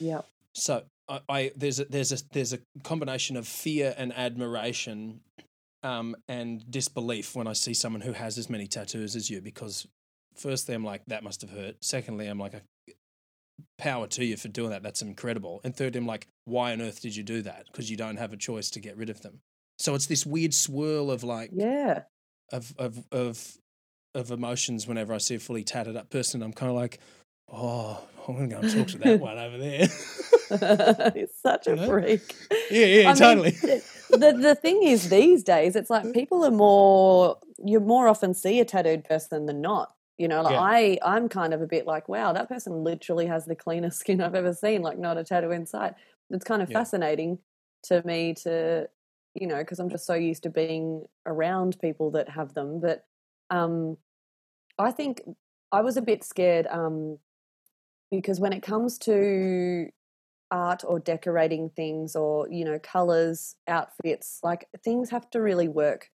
Yep. 0.00 0.26
So 0.54 0.82
I, 1.08 1.20
I 1.28 1.52
there's 1.56 1.78
a 1.78 1.84
there's 1.84 2.10
a 2.12 2.18
there's 2.32 2.52
a 2.52 2.58
combination 2.82 3.36
of 3.36 3.46
fear 3.46 3.94
and 3.96 4.12
admiration, 4.16 5.20
um, 5.84 6.16
and 6.28 6.68
disbelief 6.70 7.36
when 7.36 7.46
I 7.46 7.52
see 7.52 7.74
someone 7.74 8.02
who 8.02 8.12
has 8.12 8.38
as 8.38 8.50
many 8.50 8.66
tattoos 8.66 9.14
as 9.14 9.30
you. 9.30 9.40
Because 9.40 9.86
firstly, 10.36 10.74
I'm 10.74 10.84
like 10.84 11.02
that 11.06 11.22
must 11.22 11.42
have 11.42 11.50
hurt. 11.50 11.76
Secondly, 11.80 12.26
I'm 12.26 12.38
like, 12.40 12.54
power 13.80 14.06
to 14.08 14.24
you 14.24 14.36
for 14.36 14.48
doing 14.48 14.70
that. 14.70 14.82
That's 14.82 15.02
incredible. 15.02 15.60
And 15.64 15.74
thirdly, 15.74 15.98
I'm 15.98 16.06
like, 16.06 16.26
why 16.44 16.72
on 16.72 16.80
earth 16.80 17.00
did 17.00 17.16
you 17.16 17.22
do 17.22 17.42
that? 17.42 17.66
Because 17.66 17.90
you 17.90 17.96
don't 17.96 18.16
have 18.18 18.32
a 18.32 18.36
choice 18.36 18.70
to 18.70 18.80
get 18.80 18.96
rid 18.96 19.10
of 19.10 19.22
them. 19.22 19.40
So 19.78 19.94
it's 19.94 20.06
this 20.06 20.24
weird 20.26 20.52
swirl 20.54 21.10
of 21.10 21.24
like 21.24 21.50
Yeah. 21.54 22.02
of 22.52 22.72
of 22.78 23.04
of 23.10 23.58
of 24.14 24.30
emotions 24.30 24.86
whenever 24.86 25.14
I 25.14 25.18
see 25.18 25.36
a 25.36 25.38
fully 25.40 25.64
tatted 25.64 25.96
up 25.96 26.10
person. 26.10 26.42
I'm 26.42 26.52
kind 26.52 26.70
of 26.70 26.76
like, 26.76 26.98
oh, 27.52 28.00
I'm 28.28 28.34
gonna 28.34 28.48
go 28.48 28.58
and 28.58 28.70
talk 28.70 28.88
to 28.88 28.98
that 28.98 29.20
one 29.28 29.38
over 29.38 29.56
there. 29.58 29.86
He's 31.14 31.30
such 31.40 31.66
a 31.66 31.70
You 31.70 31.76
know? 31.76 31.88
freak. 31.88 32.34
yeah, 32.70 32.86
yeah, 32.86 33.02
I 33.08 33.12
mean, 33.12 33.16
totally. 33.16 33.50
the 33.50 34.32
the 34.40 34.54
thing 34.60 34.82
is 34.82 35.08
these 35.08 35.42
days 35.44 35.76
it's 35.76 35.90
like 35.90 36.12
people 36.20 36.44
are 36.44 36.50
more 36.50 37.38
you 37.64 37.78
more 37.80 38.08
often 38.08 38.34
see 38.34 38.58
a 38.60 38.64
tattooed 38.64 39.04
person 39.04 39.46
than 39.46 39.60
not 39.60 39.94
you 40.20 40.28
know 40.28 40.42
like 40.42 40.54
Yeah. 40.54 40.60
i 40.60 40.98
i'm 41.04 41.28
kind 41.28 41.54
of 41.54 41.62
a 41.62 41.66
bit 41.66 41.86
like 41.86 42.08
wow 42.08 42.32
that 42.32 42.48
person 42.48 42.84
literally 42.84 43.26
has 43.26 43.46
the 43.46 43.56
cleanest 43.56 44.00
skin 44.02 44.22
i've 44.22 44.36
ever 44.36 44.54
seen 44.54 44.82
like 44.82 44.98
not 44.98 45.18
a 45.18 45.24
tattoo 45.24 45.50
in 45.52 45.66
sight. 45.66 45.94
it's 46.30 46.44
kind 46.44 46.62
of 46.62 46.70
Yeah. 46.70 46.80
fascinating 46.80 47.40
to 47.84 48.06
me 48.06 48.34
to 48.34 48.88
you 49.34 49.46
know 49.48 49.58
because 49.58 49.80
i'm 49.80 49.90
just 49.90 50.06
so 50.06 50.14
used 50.14 50.44
to 50.44 50.50
being 50.50 51.06
around 51.26 51.78
people 51.80 52.12
that 52.12 52.28
have 52.28 52.54
them 52.54 52.80
but 52.80 53.06
um 53.50 53.98
i 54.78 54.90
think 54.92 55.22
i 55.72 55.80
was 55.82 55.96
a 55.96 56.02
bit 56.02 56.24
scared 56.24 56.66
um 56.68 57.18
because 58.10 58.40
when 58.40 58.52
it 58.52 58.62
comes 58.62 58.98
to 58.98 59.90
art 60.50 60.84
or 60.86 61.00
decorating 61.00 61.70
things 61.70 62.16
or 62.16 62.48
you 62.50 62.64
know 62.64 62.78
colors 62.80 63.56
outfits 63.68 64.40
like 64.44 64.68
things 64.84 65.10
have 65.10 65.30
to 65.30 65.40
really 65.42 65.68
work 65.68 66.10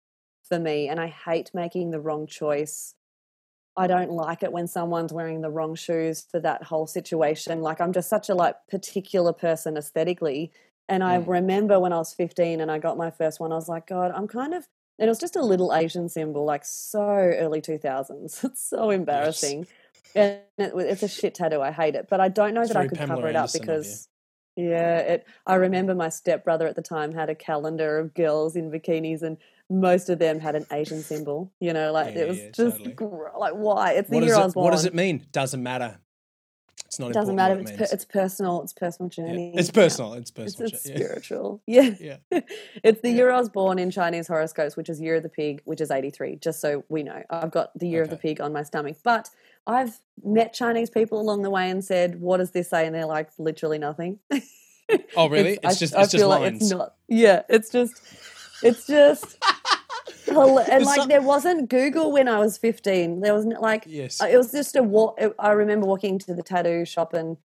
for 0.43 0.59
me 0.59 0.89
and 0.89 0.99
i 0.99 1.07
hate 1.07 1.51
making 1.53 1.91
the 1.91 2.01
wrong 2.01 2.27
choice 2.27 2.95
i 3.77 3.87
don't 3.87 4.11
like 4.11 4.43
it 4.43 4.51
when 4.51 4.67
someone's 4.67 5.13
wearing 5.13 5.41
the 5.41 5.49
wrong 5.49 5.75
shoes 5.75 6.25
for 6.29 6.39
that 6.39 6.63
whole 6.63 6.87
situation. 6.87 7.61
Like 7.61 7.81
i'm 7.81 7.93
just 7.93 8.09
such 8.09 8.29
a 8.29 8.35
like 8.35 8.55
particular 8.69 9.33
person 9.33 9.77
aesthetically. 9.77 10.51
And 10.89 11.03
i 11.03 11.15
Mm. 11.15 11.27
remember 11.27 11.79
when 11.79 11.93
i 11.93 11.97
was 11.97 12.13
15 12.13 12.61
and 12.61 12.71
i 12.71 12.77
got 12.79 12.97
my 12.97 13.09
first 13.11 13.39
one 13.39 13.51
i 13.51 13.55
was 13.55 13.69
like 13.69 13.87
god 13.87 14.11
i'm 14.15 14.27
kind 14.27 14.53
of 14.53 14.67
and 14.99 15.07
it 15.07 15.09
was 15.09 15.19
just 15.19 15.35
a 15.35 15.41
little 15.41 15.73
asian 15.73 16.09
symbol 16.09 16.45
like 16.45 16.65
so 16.65 17.01
early 17.01 17.61
2000s 17.61 18.43
it's 18.45 18.61
so 18.69 18.89
embarrassing. 18.89 19.67
And 20.15 20.41
it, 20.57 20.73
it's 20.75 21.03
a 21.03 21.07
shit 21.07 21.35
tattoo 21.35 21.61
i 21.61 21.71
hate 21.71 21.95
it. 21.95 22.07
But 22.09 22.19
i 22.19 22.27
don't 22.29 22.53
know 22.53 22.61
It's 22.63 22.67
that 22.67 22.77
i 22.77 22.85
could 22.85 22.99
Pamela 22.99 23.01
cover 23.01 23.29
it 23.29 23.35
up 23.35 23.51
Anderson 23.51 23.53
because 23.53 24.09
yeah, 24.55 24.99
it. 24.99 25.27
I 25.47 25.55
remember 25.55 25.95
my 25.95 26.09
stepbrother 26.09 26.67
at 26.67 26.75
the 26.75 26.83
time 26.83 27.13
had 27.13 27.29
a 27.29 27.35
calendar 27.35 27.97
of 27.97 28.13
girls 28.13 28.55
in 28.55 28.69
bikinis, 28.71 29.23
and 29.23 29.37
most 29.81 30.09
of 30.09 30.19
them 30.19 30.39
had 30.39 30.55
an 30.55 30.65
Asian 30.71 31.01
symbol. 31.01 31.51
You 31.59 31.73
know, 31.73 31.91
like 31.91 32.13
Yeah, 32.15 32.21
it 32.21 32.27
was 32.29 32.37
yeah, 32.39 32.49
just 32.51 32.77
totally. 32.77 32.91
gr- 32.93 33.37
like 33.37 33.53
why? 33.53 33.93
It's 33.93 34.09
the 34.09 34.15
What 34.15 34.23
year 34.23 34.33
does, 34.33 34.41
I 34.41 34.45
was 34.45 34.53
born. 34.53 34.63
what 34.65 34.71
does 34.71 34.85
it 34.85 34.93
mean? 34.93 35.25
Doesn't 35.31 35.61
matter. 35.63 35.97
It's 36.85 36.99
not 36.99 37.09
It 37.09 37.13
doesn't 37.13 37.35
matter. 37.35 37.55
what 37.55 37.61
It's 37.63 37.71
it 37.71 37.77
per, 37.79 37.87
it's 37.91 38.05
personal. 38.05 38.61
It's 38.61 38.73
personal 38.73 39.09
Yeah. 39.17 39.25
journey. 39.25 39.53
It's 39.55 39.71
personal. 39.71 40.13
It's 40.13 40.29
It's, 40.29 40.55
personal. 40.55 40.67
it's 40.73 40.87
yeah. 40.87 40.95
spiritual. 40.95 41.61
Yeah. 41.67 41.89
Yeah. 41.99 42.17
it's 42.83 43.01
the 43.01 43.09
Yeah. 43.09 43.15
year 43.15 43.31
I 43.31 43.39
was 43.39 43.49
born 43.49 43.79
in 43.79 43.89
Chinese 43.89 44.27
horoscopes, 44.27 44.77
which 44.77 44.89
is 44.89 45.01
Year 45.01 45.15
of 45.15 45.23
the 45.23 45.29
Pig, 45.29 45.61
which 45.65 45.81
is 45.81 45.89
83, 45.89 46.35
just 46.35 46.61
so 46.61 46.83
we 46.89 47.01
know. 47.01 47.23
I've 47.31 47.49
got 47.51 47.77
the 47.77 47.87
Year 47.87 48.03
of 48.03 48.09
the 48.11 48.17
Pig 48.17 48.39
on 48.41 48.53
my 48.53 48.61
stomach. 48.63 48.97
But 49.03 49.29
I've 49.65 49.99
met 50.23 50.53
Chinese 50.53 50.91
people 50.91 51.19
along 51.19 51.41
the 51.41 51.49
way 51.49 51.69
and 51.71 51.83
said, 51.83 52.21
What 52.21 52.37
does 52.37 52.51
this 52.51 52.69
say? 52.69 52.85
And 52.85 52.93
they're 52.93 53.07
like, 53.07 53.29
Literally 53.39 53.79
nothing. 53.79 54.19
Oh, 55.15 55.29
really? 55.29 55.53
It's, 55.63 55.65
I- 55.65 55.73
just 55.73 55.95
I 55.95 56.03
it's 56.03 56.11
just 56.11 56.21
feel 56.21 56.29
like 56.29 56.41
lines. 56.41 56.61
it's 56.61 56.71
not. 56.71 56.93
Yeah, 57.07 57.41
it's 57.49 57.69
just, 57.71 57.93
it's 58.61 58.85
just, 58.85 59.37
and 60.27 60.85
like 60.85 61.07
there 61.07 61.21
wasn't 61.21 61.69
Google 61.69 62.11
when 62.11 62.27
I 62.27 62.39
was 62.39 62.57
fifteen. 62.57 63.21
There 63.21 63.33
wasn't 63.33 63.61
like 63.61 63.85
yes. 63.87 64.21
it 64.21 64.37
was 64.37 64.51
just 64.51 64.75
a 64.75 64.83
walk. 64.83 65.19
I 65.39 65.51
remember 65.51 65.85
walking 65.85 66.19
to 66.19 66.33
the 66.33 66.43
tattoo 66.43 66.85
shop 66.85 67.13
and 67.13 67.37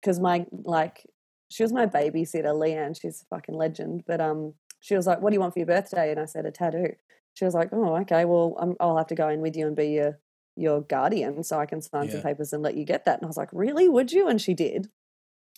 because 0.00 0.20
my 0.20 0.46
like 0.50 1.04
she 1.50 1.62
was 1.62 1.72
my 1.72 1.86
babysitter, 1.86 2.54
Leanne. 2.54 3.00
She's 3.00 3.22
a 3.22 3.34
fucking 3.34 3.54
legend. 3.54 4.04
But 4.06 4.20
um, 4.20 4.54
she 4.80 4.96
was 4.96 5.06
like, 5.06 5.20
"What 5.20 5.30
do 5.30 5.34
you 5.34 5.40
want 5.40 5.52
for 5.52 5.60
your 5.60 5.66
birthday?" 5.66 6.10
And 6.10 6.20
I 6.20 6.24
said, 6.24 6.46
"A 6.46 6.50
tattoo." 6.50 6.94
She 7.34 7.44
was 7.44 7.54
like, 7.54 7.68
"Oh, 7.72 7.96
okay. 7.98 8.24
Well, 8.24 8.56
i 8.60 8.84
I'll 8.84 8.96
have 8.96 9.08
to 9.08 9.14
go 9.14 9.28
in 9.28 9.40
with 9.40 9.56
you 9.56 9.66
and 9.66 9.76
be 9.76 9.88
your 9.88 10.18
your 10.56 10.80
guardian, 10.80 11.42
so 11.42 11.58
I 11.58 11.66
can 11.66 11.82
sign 11.82 12.10
some 12.10 12.22
papers 12.22 12.52
and 12.52 12.62
let 12.62 12.76
you 12.76 12.84
get 12.84 13.04
that." 13.04 13.18
And 13.18 13.24
I 13.24 13.28
was 13.28 13.36
like, 13.36 13.50
"Really? 13.52 13.88
Would 13.88 14.12
you?" 14.12 14.28
And 14.28 14.40
she 14.40 14.54
did. 14.54 14.88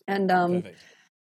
And 0.07 0.31
um, 0.31 0.63
Perfect. 0.63 0.81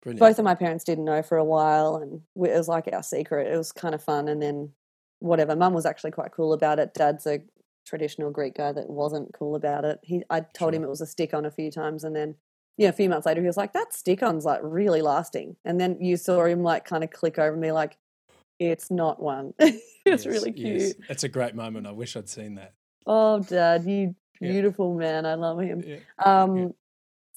Brilliant. 0.02 0.20
both 0.20 0.40
of 0.40 0.46
my 0.46 0.56
parents 0.56 0.86
didn't 0.86 1.04
know 1.04 1.22
for 1.22 1.38
a 1.38 1.44
while 1.44 1.98
and 1.98 2.22
it 2.48 2.56
was 2.56 2.70
like 2.70 2.88
our 2.94 3.04
secret 3.04 3.52
it 3.54 3.58
was 3.58 3.74
kind 3.74 3.94
of 3.94 4.02
fun 4.02 4.30
and 4.30 4.42
then 4.42 4.72
whatever 5.20 5.56
mum 5.56 5.74
was 5.74 5.86
actually 5.86 6.12
quite 6.12 6.32
cool 6.32 6.54
about 6.54 6.80
it 6.80 6.94
dad's 6.94 7.26
a 7.28 7.40
traditional 7.86 8.30
greek 8.32 8.56
guy 8.56 8.72
that 8.72 8.90
wasn't 8.90 9.34
cool 9.34 9.56
about 9.56 9.84
it 9.86 10.00
he 10.04 10.22
i 10.30 10.40
told 10.40 10.74
him 10.74 10.84
it 10.84 10.90
was 10.90 11.02
a 11.02 11.06
stick 11.08 11.34
on 11.34 11.46
a 11.46 11.52
few 11.52 11.72
times 11.72 12.04
and 12.04 12.16
then 12.16 12.36
yeah 12.78 12.90
a 12.90 12.94
few 12.94 13.10
months 13.10 13.26
later 13.26 13.42
he 13.42 13.48
was 13.48 13.58
like 13.58 13.74
that 13.74 13.94
stick 13.94 14.22
on's 14.22 14.46
like 14.46 14.60
really 14.64 15.02
lasting 15.02 15.56
and 15.66 15.80
then 15.80 15.98
you 16.00 16.16
saw 16.16 16.46
him 16.46 16.62
like 16.62 16.86
kind 16.86 17.04
of 17.04 17.10
click 17.10 17.40
over 17.40 17.58
me 17.58 17.72
like 17.72 17.98
it's 18.60 18.92
not 18.92 19.22
one 19.22 19.54
it's 19.60 19.84
Yes, 20.06 20.26
really 20.26 20.52
cute 20.52 20.82
yes. 20.82 20.94
It's 21.10 21.24
a 21.24 21.30
great 21.30 21.56
moment. 21.56 21.86
I 21.88 21.92
wish 21.92 22.16
I'd 22.16 22.30
seen 22.30 22.56
that. 22.56 22.74
oh 23.08 23.40
dad 23.40 23.86
you 23.86 24.16
Yeah. 24.40 24.52
beautiful 24.52 24.96
man 24.96 25.26
i 25.26 25.34
love 25.36 25.60
him 25.60 25.84
Yeah. 25.86 25.98
um, 26.24 26.74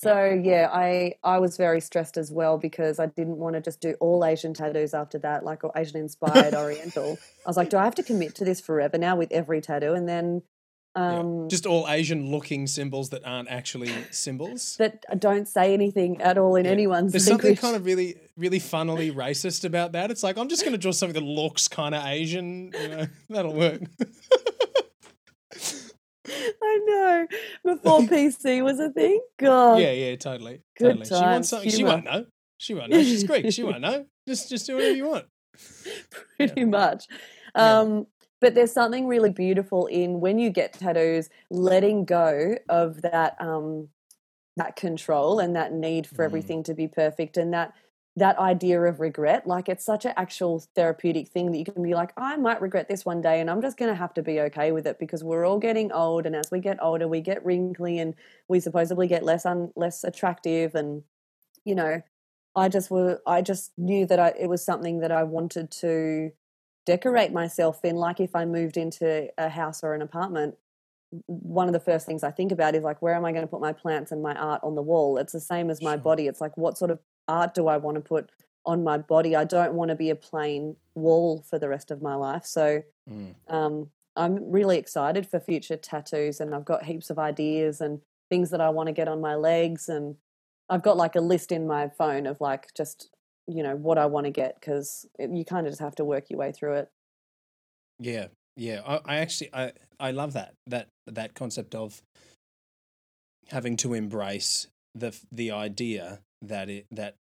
so 0.03 0.41
yeah, 0.43 0.69
I 0.73 1.15
I 1.23 1.39
was 1.39 1.57
very 1.57 1.81
stressed 1.81 2.17
as 2.17 2.31
well 2.33 2.59
because 2.59 2.99
I 2.99 3.07
didn't 3.07 3.37
want 3.37 3.55
to 3.55 3.61
just 3.61 3.81
do 3.81 3.95
all 4.01 4.25
Asian 4.25 4.55
tattoos 4.55 4.95
after 4.95 5.19
that, 5.21 5.45
like 5.45 5.65
or 5.65 5.73
Asian 5.77 5.99
inspired 5.99 6.55
Oriental. 6.55 7.19
I 7.45 7.49
was 7.49 7.57
like, 7.57 7.71
do 7.71 7.77
I 7.79 7.85
have 7.85 7.95
to 7.97 8.03
commit 8.03 8.35
to 8.37 8.45
this 8.45 8.61
forever 8.61 8.99
now 8.99 9.17
with 9.17 9.31
every 9.33 9.61
tattoo? 9.61 9.93
And 9.95 10.09
then 10.09 10.43
Yeah. 10.97 11.21
um, 11.21 11.49
Just 11.49 11.65
all 11.67 11.89
Asian 11.89 12.31
looking 12.31 12.67
symbols 12.67 13.09
that 13.11 13.25
aren't 13.25 13.49
actually 13.49 13.93
symbols. 14.11 14.77
that 14.79 15.05
don't 15.19 15.49
say 15.49 15.73
anything 15.73 16.21
at 16.21 16.37
all 16.37 16.57
in 16.57 16.67
Yeah. 16.67 16.73
anyone's 16.73 17.13
There's 17.13 17.27
something 17.27 17.57
kind 17.57 17.77
of 17.77 17.85
really, 17.87 18.17
really 18.37 18.59
funnily 18.59 19.11
racist 19.11 19.65
about 19.65 19.93
that. 19.93 20.11
It's 20.11 20.23
like 20.23 20.37
I'm 20.37 20.49
just 20.49 20.63
going 20.63 20.73
to 20.73 20.79
draw 20.79 20.93
something 20.93 21.15
that 21.19 21.27
looks 21.27 21.67
kind 21.69 21.95
of 21.95 22.05
Asian. 22.05 22.73
You 22.79 22.89
know, 22.89 23.07
that'll 23.31 23.55
work. 23.55 23.83
I 26.63 26.81
know. 26.87 27.27
Before 27.65 28.01
PC 28.03 28.63
was 28.63 28.79
a 28.81 28.91
thing. 28.91 29.21
God. 29.39 29.81
yeah, 29.81 29.93
yeah, 29.93 30.17
totally, 30.17 30.63
Good 30.79 30.99
totally. 30.99 31.07
She 31.07 31.13
wants 31.13 31.21
times, 31.21 31.49
something. 31.49 31.71
She 31.71 31.85
won't 31.85 32.05
know. 32.05 32.27
She 32.59 32.75
won't 32.75 32.91
know. 32.93 33.03
She's 33.03 33.25
Greek. 33.25 33.53
She 33.53 33.63
won't 33.63 33.81
know. 33.81 34.07
Just, 34.27 34.49
just 34.49 34.67
do 34.67 34.75
whatever 34.77 34.95
you 34.95 35.07
want. 35.09 35.27
pretty 36.37 36.65
much. 36.65 37.07
Yeah. 37.57 37.81
Um, 37.81 38.07
but 38.41 38.55
there's 38.55 38.73
something 38.73 39.07
really 39.07 39.31
beautiful 39.31 39.87
in 39.87 40.21
when 40.21 40.39
you 40.39 40.51
get 40.51 40.73
tattoos, 40.73 41.29
letting 41.51 42.05
go 42.05 42.57
of 42.69 43.03
that 43.03 43.37
um, 43.41 43.89
that 44.57 44.75
control 44.77 45.39
and 45.39 45.55
that 45.57 45.73
need 45.73 46.07
for 46.07 46.23
Mm. 46.23 46.27
everything 46.27 46.63
to 46.65 46.75
be 46.75 46.89
perfect, 46.89 47.37
and 47.37 47.53
that 47.55 47.73
that 48.17 48.39
idea 48.39 48.81
of 48.83 49.01
regret. 49.01 49.47
Like 49.47 49.69
it's 49.69 49.85
such 49.85 50.05
an 50.05 50.13
actual 50.17 50.63
therapeutic 50.75 51.29
thing 51.29 51.51
that 51.51 51.59
you 51.59 51.65
can 51.65 51.83
be 51.83 51.95
like, 51.95 52.13
I 52.17 52.37
might 52.37 52.61
regret 52.61 52.89
this 52.89 53.05
one 53.05 53.23
day 53.23 53.41
and 53.41 53.51
I'm 53.51 53.63
just 53.63 53.79
going 53.79 53.91
to 53.91 53.97
have 53.97 54.13
to 54.15 54.23
be 54.23 54.41
okay 54.41 54.71
with 54.71 54.87
it 54.87 54.99
because 54.99 55.25
we're 55.25 55.47
all 55.47 55.59
getting 55.59 55.91
old. 55.93 56.27
And 56.27 56.37
as 56.37 56.51
we 56.51 56.61
get 56.61 56.83
older, 56.83 57.09
we 57.09 57.21
get 57.21 57.45
wrinkly 57.45 57.99
and 57.99 58.15
we 58.49 58.61
supposedly 58.61 59.07
get 59.07 59.23
less, 59.23 59.47
un- 59.47 59.73
less 59.77 60.05
attractive. 60.05 60.75
And, 60.75 61.05
you 61.65 61.75
know, 61.75 62.03
I 62.55 62.69
just 62.69 62.91
were, 62.91 63.23
I 63.27 63.41
just 63.41 63.73
knew 63.79 64.05
that 64.07 64.21
I, 64.21 64.35
it 64.39 64.49
was 64.49 64.63
something 64.63 65.01
that 65.01 65.11
I 65.11 65.23
wanted 65.23 65.71
to 65.81 66.33
decorate 66.85 67.33
myself 67.33 67.83
in. 67.83 67.97
Like 67.97 68.21
if 68.21 68.37
I 68.37 68.45
moved 68.45 68.77
into 68.77 69.29
a 69.39 69.49
house 69.49 69.83
or 69.83 69.95
an 69.95 70.03
apartment, 70.03 70.57
one 71.27 71.69
of 71.69 71.73
the 71.73 71.81
first 71.81 72.07
things 72.07 72.23
I 72.25 72.31
think 72.31 72.53
about 72.53 72.75
is 72.75 72.83
like, 72.83 73.03
where 73.03 73.15
am 73.15 73.25
I 73.25 73.33
going 73.33 73.43
to 73.45 73.49
put 73.51 73.61
my 73.61 73.73
plants 73.73 74.13
and 74.13 74.23
my 74.23 74.35
art 74.35 74.63
on 74.65 74.75
the 74.75 74.83
wall? 74.83 75.19
It's 75.19 75.33
the 75.33 75.41
same 75.41 75.71
as 75.71 75.83
my 75.83 75.97
Sure. 75.97 76.03
body. 76.03 76.27
It's 76.27 76.41
like, 76.41 76.57
what 76.57 76.79
sort 76.79 76.91
of 76.91 77.01
art 77.29 77.55
do 77.55 77.69
I 77.69 77.77
want 77.77 77.97
to 77.97 78.01
put 78.01 78.31
on 78.65 78.83
my 78.85 78.99
body? 78.99 79.37
I 79.37 79.45
don't 79.45 79.75
want 79.75 79.91
to 79.91 79.95
be 79.95 80.11
a 80.11 80.17
plain 80.17 80.77
wall 80.95 81.43
for 81.43 81.59
the 81.59 81.69
rest 81.69 81.91
of 81.91 82.03
my 82.03 82.15
life. 82.15 82.45
So 82.47 82.83
Mm. 83.09 83.33
um, 83.49 83.91
I'm 84.17 84.51
really 84.51 84.79
excited 84.79 85.27
for 85.27 85.41
future 85.41 85.77
tattoos, 85.77 86.41
and 86.41 86.55
I've 86.55 86.65
got 86.65 86.85
heaps 86.85 87.11
of 87.11 87.19
ideas 87.19 87.81
and 87.81 88.01
things 88.31 88.51
that 88.51 88.61
I 88.61 88.71
want 88.71 88.89
to 88.89 88.93
get 88.93 89.09
on 89.09 89.21
my 89.21 89.35
legs, 89.35 89.89
and 89.89 90.17
I've 90.69 90.83
got 90.83 90.97
like 90.97 91.17
a 91.17 91.21
list 91.21 91.53
in 91.53 91.67
my 91.67 91.89
phone 91.89 92.27
of 92.27 92.41
like 92.41 92.75
just 92.77 93.11
you 93.49 93.63
know 93.63 93.75
what 93.77 93.99
I 93.99 94.07
want 94.07 94.27
to 94.27 94.31
get 94.31 94.55
because 94.61 95.07
you 95.19 95.45
kind 95.45 95.67
of 95.67 95.73
just 95.73 95.81
have 95.81 95.97
to 95.97 96.05
work 96.05 96.31
your 96.31 96.39
way 96.39 96.53
through 96.53 96.75
it. 96.75 96.93
Yeah, 97.99 98.29
yeah. 98.57 98.83
I, 98.85 99.01
I 99.05 99.17
actually 99.19 99.51
I 99.55 99.73
I 100.03 100.11
love 100.11 100.33
that 100.33 100.55
that 100.67 100.89
that 101.07 101.35
concept 101.35 101.75
of 101.75 102.03
having 103.49 103.77
to 103.79 103.95
embrace 103.95 104.67
the 104.95 105.17
the 105.31 105.53
idea 105.53 106.21
that 106.43 106.69
it 106.69 106.87
that 106.91 107.15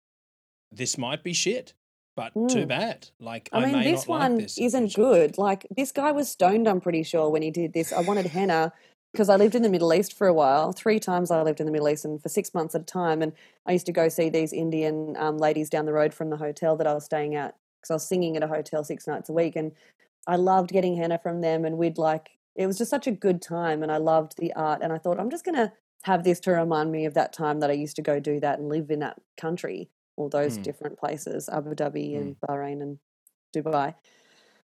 this 0.72 0.98
might 0.98 1.24
be 1.24 1.34
shit, 1.34 1.74
but 2.15 2.34
too 2.50 2.65
Mm. 2.65 2.67
bad. 2.67 3.10
Like 3.20 3.50
I 3.54 3.72
mean, 3.72 3.84
this 3.84 4.08
one 4.08 4.34
like 4.38 4.41
this 4.41 4.58
isn't 4.58 4.96
good. 4.96 5.38
Like 5.38 5.67
this 5.70 5.91
guy 5.91 6.12
was 6.12 6.28
stoned. 6.28 6.67
I'm 6.67 6.82
pretty 6.82 7.04
sure 7.04 7.30
when 7.30 7.44
he 7.44 7.52
did 7.52 7.74
this. 7.74 7.94
I 7.94 8.02
wanted 8.02 8.26
henna 8.26 8.74
because 9.12 9.30
I 9.30 9.36
lived 9.36 9.56
in 9.56 9.62
the 9.62 9.70
Middle 9.70 9.94
East 9.94 10.13
for 10.17 10.26
a 10.28 10.34
while. 10.34 10.72
Three 10.72 11.00
times 11.00 11.30
I 11.30 11.44
lived 11.44 11.60
in 11.60 11.67
the 11.67 11.72
Middle 11.72 11.89
East, 11.89 12.04
and 12.06 12.22
for 12.22 12.30
six 12.30 12.54
months 12.54 12.74
at 12.74 12.82
a 12.82 12.86
time. 12.86 13.22
And 13.22 13.34
I 13.67 13.74
used 13.74 13.86
to 13.86 13.91
go 13.91 14.10
see 14.10 14.30
these 14.30 14.54
Indian 14.54 15.15
um, 15.17 15.38
ladies 15.38 15.70
down 15.70 15.86
the 15.86 15.94
road 15.94 16.13
from 16.15 16.32
the 16.32 16.38
hotel 16.38 16.76
that 16.78 16.88
I 16.88 16.94
was 16.96 17.06
staying 17.06 17.36
at 17.36 17.56
because 17.80 17.91
I 17.91 17.96
was 17.96 18.08
singing 18.08 18.38
at 18.38 18.44
a 18.44 18.48
hotel 18.48 18.84
six 18.84 19.06
nights 19.06 19.30
a 19.30 19.34
week, 19.34 19.56
and 19.56 19.72
I 20.26 20.38
loved 20.38 20.72
getting 20.72 20.96
henna 20.96 21.20
from 21.20 21.41
them. 21.41 21.63
And 21.65 21.78
we'd 21.78 21.98
like 22.00 22.32
it 22.56 22.68
was 22.68 22.78
just 22.78 22.92
such 22.92 23.08
a 23.08 23.12
good 23.12 23.42
time, 23.42 23.84
and 23.84 23.92
I 23.92 23.98
loved 23.98 24.38
the 24.38 24.54
art. 24.54 24.82
And 24.82 24.92
I 24.94 24.98
thought 24.98 25.20
I'm 25.20 25.30
just 25.30 25.46
gonna 25.46 25.74
have 26.04 26.24
this 26.24 26.40
to 26.42 26.52
remind 26.52 26.92
me 26.92 27.06
of 27.06 27.14
that 27.16 27.34
time 27.34 27.60
that 27.60 27.70
I 27.70 27.74
used 27.74 27.96
to 27.98 28.02
go 28.02 28.20
do 28.20 28.40
that 28.40 28.60
and 28.60 28.70
live 28.70 28.90
in 28.92 29.00
that 29.00 29.20
country, 29.38 29.90
all 30.18 30.30
those 30.30 30.58
Mm. 30.58 30.64
different 30.64 30.98
places, 31.00 31.48
Abu 31.50 31.76
Dhabi 31.76 32.18
and 32.18 32.36
Bahrain 32.42 32.82
and 32.82 33.00
Dubai. 33.56 33.96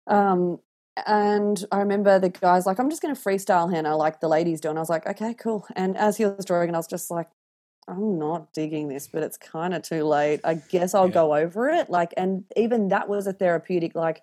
Um, 0.07 0.61
and 1.07 1.65
I 1.71 1.79
remember 1.79 2.19
the 2.19 2.29
guys 2.31 2.67
like, 2.67 2.79
I'm 2.81 2.91
just 2.91 3.03
going 3.03 3.15
to 3.15 3.21
freestyle 3.21 3.73
henna 3.73 3.97
like 3.97 4.21
the 4.21 4.29
ladies 4.29 4.61
do. 4.61 4.69
And 4.71 4.79
I 4.79 4.83
was 4.83 4.91
like, 4.91 5.07
okay, 5.07 5.35
cool. 5.35 5.67
And 5.77 5.97
as 5.97 6.17
he 6.17 6.25
was 6.25 6.45
drawing, 6.45 6.69
and 6.69 6.77
I 6.77 6.79
was 6.79 6.87
just 6.89 7.11
like, 7.11 7.29
I'm 7.89 8.19
not 8.19 8.53
digging 8.53 8.89
this, 8.89 9.09
but 9.09 9.23
it's 9.23 9.37
kind 9.39 9.75
of 9.75 9.83
too 9.83 10.05
late. 10.05 10.41
I 10.45 10.55
guess 10.55 10.95
I'll 10.95 11.09
Yeah. 11.09 11.11
go 11.11 11.35
over 11.35 11.69
it. 11.71 11.89
Like, 11.91 12.13
and 12.17 12.45
even 12.57 12.89
that 12.89 13.09
was 13.09 13.27
a 13.27 13.33
therapeutic, 13.33 13.95
like 13.95 14.23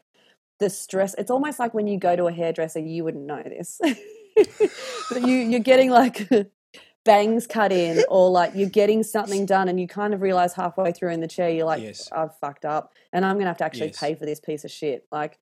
the 0.59 0.69
stress. 0.69 1.15
It's 1.17 1.31
almost 1.31 1.59
like 1.59 1.73
when 1.73 1.87
you 1.87 1.97
go 1.97 2.15
to 2.15 2.25
a 2.27 2.31
hairdresser, 2.31 2.79
you 2.79 3.03
wouldn't 3.03 3.25
know 3.25 3.41
this, 3.43 3.79
but 5.11 5.21
you 5.21 5.35
you're 5.35 5.59
getting 5.59 5.89
like 5.89 6.29
bangs 7.05 7.47
cut 7.47 7.71
in, 7.71 8.03
or 8.09 8.29
like 8.29 8.53
you're 8.55 8.69
getting 8.69 9.03
something 9.03 9.45
done, 9.45 9.69
and 9.69 9.79
you 9.79 9.87
kind 9.87 10.13
of 10.13 10.21
realize 10.21 10.53
halfway 10.53 10.91
through 10.91 11.11
in 11.11 11.21
the 11.21 11.27
chair, 11.27 11.49
you're 11.49 11.65
like, 11.65 11.81
Yes. 11.83 12.09
I've 12.11 12.35
fucked 12.37 12.65
up, 12.65 12.93
and 13.13 13.25
I'm 13.25 13.37
gonna 13.37 13.49
have 13.49 13.57
to 13.57 13.65
actually 13.65 13.87
Yes. 13.87 13.99
pay 13.99 14.15
for 14.15 14.25
this 14.25 14.39
piece 14.39 14.63
of 14.65 14.71
shit. 14.71 15.05
Like 15.11 15.39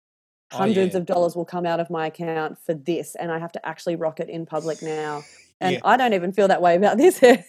Oh, 0.52 0.58
hundreds 0.58 0.94
yeah. 0.94 1.00
of 1.00 1.06
dollars 1.08 1.36
will 1.36 1.46
come 1.46 1.66
out 1.66 1.80
of 1.80 1.90
my 1.90 2.08
account 2.08 2.60
for 2.60 2.74
this, 2.76 3.16
and 3.16 3.32
I 3.32 3.40
have 3.40 3.52
to 3.54 3.66
actually 3.66 3.96
rock 3.96 4.20
it 4.20 4.30
in 4.30 4.46
public 4.46 4.82
now. 4.82 5.24
And 5.62 5.74
Yeah. 5.76 5.82
I 5.84 5.98
don't 5.98 6.14
even 6.14 6.32
feel 6.34 6.48
that 6.50 6.62
way 6.62 6.76
about 6.76 6.98
this 6.98 7.20
hair. 7.20 7.44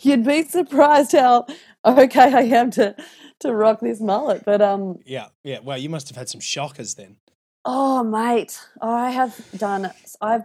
You'd 0.00 0.24
be 0.24 0.44
surprised 0.44 1.12
how 1.12 1.46
okay 1.84 2.34
I 2.34 2.42
am 2.42 2.70
to 2.72 2.96
to 3.40 3.54
rock 3.54 3.80
this 3.80 4.00
mullet. 4.00 4.44
But 4.44 4.60
um, 4.62 4.98
yeah, 5.04 5.28
yeah. 5.44 5.58
Well, 5.62 5.78
you 5.78 5.88
must 5.88 6.08
have 6.08 6.16
had 6.16 6.28
some 6.28 6.40
shockers 6.40 6.94
then. 6.94 7.16
oh 7.64 8.02
mate, 8.04 8.58
I 8.80 9.10
have 9.10 9.38
done. 9.58 9.90
I've 10.20 10.44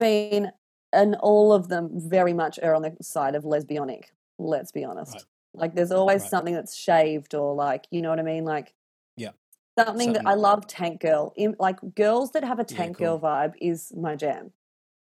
been, 0.00 0.50
and 0.92 1.16
all 1.16 1.52
of 1.52 1.68
them 1.68 1.90
very 1.94 2.32
much 2.32 2.58
are 2.62 2.74
on 2.74 2.82
the 2.82 2.96
side 3.02 3.34
of 3.34 3.44
lesbianic. 3.44 4.04
Let's 4.38 4.72
be 4.72 4.84
honest. 4.84 5.14
Right. 5.14 5.24
Like, 5.54 5.74
there's 5.74 5.92
always 5.92 6.22
Right. 6.22 6.30
something 6.30 6.54
that's 6.54 6.74
shaved 6.74 7.34
or 7.34 7.54
like, 7.54 7.86
you 7.90 8.00
know 8.02 8.08
what 8.10 8.18
I 8.18 8.22
mean? 8.22 8.44
Like, 8.44 8.72
Yeah. 9.16 9.32
something 9.78 10.14
that 10.14 10.26
I 10.26 10.34
love. 10.34 10.66
Tank 10.66 11.00
girl, 11.02 11.32
In, 11.36 11.54
like 11.58 11.78
girls 11.94 12.32
that 12.32 12.42
have 12.44 12.58
a 12.58 12.66
Yeah, 12.68 12.76
tank 12.76 12.96
cool. 12.96 13.18
girl 13.18 13.20
vibe 13.20 13.54
is 13.60 13.92
my 13.94 14.16
jam. 14.16 14.52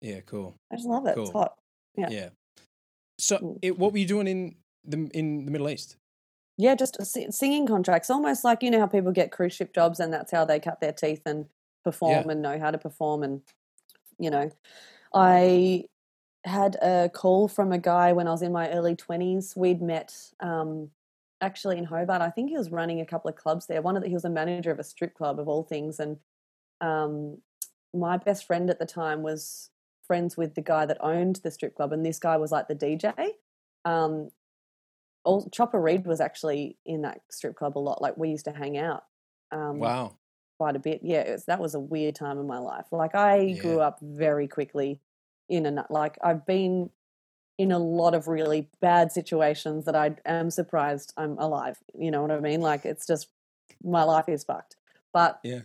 Yeah, 0.01 0.21
cool. 0.21 0.57
I 0.73 0.77
just 0.77 0.89
love 0.89 1.07
it. 1.07 1.17
It's 1.19 1.31
hot. 1.31 1.59
Yeah. 1.97 2.09
Yeah. 2.11 2.29
So, 3.19 3.37
Mm. 3.39 3.59
it, 3.63 3.79
what 3.79 3.93
were 3.93 3.99
you 3.99 4.07
doing 4.07 4.27
in 4.27 4.57
the 4.85 5.11
in 5.13 5.45
the 5.45 5.51
Middle 5.53 5.69
East? 5.69 5.97
Yeah, 6.61 6.75
just 6.75 6.99
singing 7.33 7.67
contracts, 7.67 8.11
almost 8.11 8.45
like 8.45 8.63
you 8.63 8.71
know 8.71 8.81
how 8.81 8.87
people 8.87 9.13
get 9.13 9.33
cruise 9.33 9.55
ship 9.55 9.73
jobs, 9.75 9.99
and 9.99 10.13
that's 10.13 10.31
how 10.31 10.45
they 10.45 10.61
cut 10.61 10.79
their 10.79 10.93
teeth 10.93 11.23
and 11.25 11.47
perform 11.85 12.29
and 12.29 12.43
know 12.43 12.59
how 12.59 12.71
to 12.71 12.77
perform. 12.77 13.23
And 13.23 13.41
you 14.19 14.29
know, 14.29 14.51
I 15.15 15.85
had 16.45 16.77
a 16.83 17.09
call 17.09 17.49
from 17.49 17.73
a 17.73 17.79
guy 17.79 18.13
when 18.13 18.29
I 18.29 18.33
was 18.33 18.43
in 18.43 18.53
my 18.53 18.69
early 18.73 18.95
twenties. 18.95 19.55
We'd 19.57 19.81
met 19.81 20.15
um, 20.41 20.91
actually 21.41 21.79
in 21.79 21.85
Hobart. 21.85 22.21
I 22.21 22.29
think 22.29 22.51
he 22.51 22.59
was 22.59 22.71
running 22.71 23.01
a 23.01 23.07
couple 23.07 23.31
of 23.31 23.37
clubs 23.37 23.67
there. 23.67 23.81
One 23.81 23.97
of 23.97 24.03
the, 24.03 24.09
he 24.09 24.15
was 24.15 24.27
a 24.27 24.31
manager 24.31 24.71
of 24.71 24.79
a 24.79 24.85
strip 24.85 25.15
club 25.15 25.41
of 25.41 25.49
all 25.49 25.63
things, 25.63 25.99
and 25.99 26.19
um, 26.83 27.39
my 27.95 28.19
best 28.19 28.47
friend 28.47 28.69
at 28.69 28.79
the 28.79 28.85
time 28.85 29.23
was 29.23 29.71
friends 30.07 30.37
with 30.37 30.57
the 30.57 30.61
guy 30.61 30.85
that 30.85 30.99
owned 31.01 31.37
the 31.37 31.51
strip 31.51 31.75
club, 31.75 31.95
and 31.95 32.05
this 32.05 32.19
guy 32.19 32.37
was 32.37 32.53
like 32.53 32.69
the 32.69 32.77
DJ. 32.77 33.15
Um, 33.87 34.29
all, 35.25 35.49
Chopper 35.51 35.81
Read 35.81 36.07
was 36.07 36.21
actually 36.21 36.77
in 36.87 37.03
that 37.03 37.21
strip 37.31 37.57
club 37.57 37.77
a 37.77 37.81
lot. 37.81 38.01
Like 38.03 38.17
we 38.17 38.31
used 38.31 38.47
to 38.47 38.53
hang 38.53 38.79
out 38.79 39.05
um, 39.53 39.79
Wow. 39.79 40.17
quite 40.59 40.77
a 40.77 40.81
bit. 40.81 41.01
Yeah, 41.03 41.21
it 41.21 41.33
was, 41.33 41.45
that 41.47 41.61
was 41.61 41.75
a 41.75 41.81
weird 41.81 42.15
time 42.15 42.39
in 42.39 42.47
my 42.47 42.59
life. 42.59 42.87
Like 42.91 43.15
I 43.15 43.53
grew 43.55 43.81
up 43.81 43.99
very 44.03 44.49
quickly 44.49 45.01
in 45.49 45.67
a 45.67 45.87
like 45.91 46.17
I've 46.23 46.47
been 46.47 46.91
in 47.59 47.73
a 47.73 47.79
lot 47.79 48.15
of 48.15 48.27
really 48.29 48.71
bad 48.81 49.13
situations 49.13 49.85
that 49.85 49.95
I 49.95 50.17
am 50.25 50.51
surprised 50.51 51.13
I'm 51.17 51.37
alive. 51.39 51.79
You 51.99 52.11
know 52.11 52.23
what 52.23 52.31
I 52.31 52.41
mean? 52.41 52.61
Like 52.63 52.87
it's 52.87 53.07
just 53.07 53.29
my 53.83 54.03
life 54.05 54.29
is 54.29 54.45
fucked. 54.45 54.77
But 55.13 55.41
Yeah. 55.43 55.61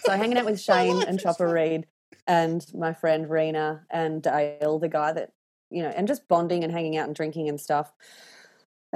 so 0.00 0.12
hanging 0.12 0.38
out 0.38 0.46
with 0.46 0.60
Shane 0.68 1.02
and 1.02 1.20
Chopper. 1.20 1.48
Read 1.48 1.86
and 2.26 2.64
my 2.74 2.92
friend 2.92 3.28
Rena 3.28 3.84
and 3.90 4.22
Dale, 4.22 4.78
the 4.78 4.88
guy 4.88 5.12
that 5.12 5.32
you 5.70 5.82
know, 5.82 5.88
and 5.88 6.06
just 6.06 6.28
bonding 6.28 6.62
and 6.64 6.72
hanging 6.72 6.96
out 6.96 7.06
and 7.06 7.14
drinking 7.14 7.48
and 7.48 7.60
stuff. 7.60 7.92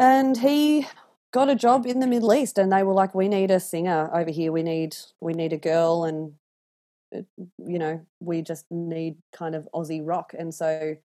And 0.01 0.39
he 0.39 0.87
got 1.31 1.51
a 1.51 1.55
job 1.55 1.85
in 1.85 2.01
the 2.01 2.07
Middle 2.07 2.33
East, 2.33 2.57
and 2.57 2.73
they 2.73 2.83
were 2.83 2.95
like, 2.95 3.15
"We 3.15 3.29
need 3.29 3.51
a 3.51 3.61
singer 3.61 4.11
over 4.15 4.31
here. 4.31 4.51
We 4.51 4.63
need 4.63 4.97
we 5.21 5.35
need 5.35 5.53
a 5.53 5.59
girl, 5.59 6.05
and 6.05 6.35
uh, 7.15 7.23
you 7.59 7.79
know, 7.79 8.07
we 8.21 8.43
just 8.43 8.65
need 8.71 9.19
kind 9.33 9.55
of 9.55 9.69
Aussie 9.75 10.01
rock." 10.03 10.33
And 10.39 10.55
so 10.55 10.97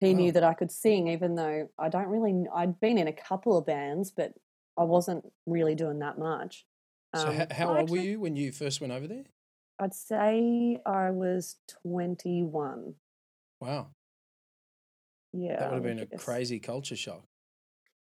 he 0.00 0.14
knew 0.14 0.32
that 0.32 0.42
I 0.42 0.54
could 0.54 0.72
sing, 0.72 1.06
even 1.08 1.36
though 1.36 1.68
I 1.78 1.88
don't 1.88 2.08
really. 2.08 2.46
I'd 2.52 2.80
been 2.80 2.98
in 2.98 3.06
a 3.06 3.12
couple 3.12 3.56
of 3.56 3.66
bands, 3.66 4.10
but 4.10 4.32
I 4.76 4.82
wasn't 4.82 5.24
really 5.46 5.76
doing 5.76 6.00
that 6.00 6.18
much. 6.18 6.66
So, 7.14 7.28
Um, 7.28 7.46
how, 7.52 7.76
old 7.76 7.90
were 7.90 7.98
you 7.98 8.18
when 8.18 8.34
you 8.34 8.50
first 8.50 8.80
went 8.80 8.92
over 8.92 9.06
there? 9.06 9.26
I'd 9.78 9.94
say 9.94 10.80
I 10.84 11.10
was 11.12 11.56
21. 11.68 12.96
Wow, 13.60 13.90
Yeah. 15.32 15.60
that 15.60 15.72
would 15.72 15.84
have 15.84 15.96
been 15.96 16.00
a 16.00 16.18
crazy 16.18 16.58
culture 16.58 16.96
shock. 16.96 17.29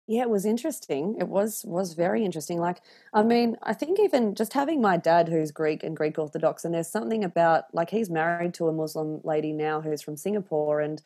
Yeah, 0.09 0.21
it 0.21 0.29
was 0.29 0.45
interesting. 0.45 1.17
It 1.19 1.27
was 1.27 1.65
was 1.65 1.93
very 1.93 2.23
interesting. 2.23 2.59
Like, 2.59 2.81
I 3.13 3.23
mean, 3.23 3.57
I 3.63 3.73
think 3.73 3.99
even 3.99 4.35
just 4.35 4.53
having 4.53 4.81
my 4.81 4.95
dad 4.97 5.27
who's 5.27 5.51
Greek 5.51 5.83
and 5.83 5.97
Greek 5.97 6.17
Orthodox, 6.17 6.63
and 6.63 6.73
there's 6.73 6.87
something 6.89 7.23
about 7.25 7.65
like 7.73 7.89
he's 7.89 8.09
married 8.09 8.53
to 8.55 8.67
a 8.69 8.73
Muslim 8.73 9.19
lady 9.23 9.51
now 9.51 9.81
who's 9.81 10.01
from 10.01 10.15
Singapore, 10.15 10.79
and 10.79 11.03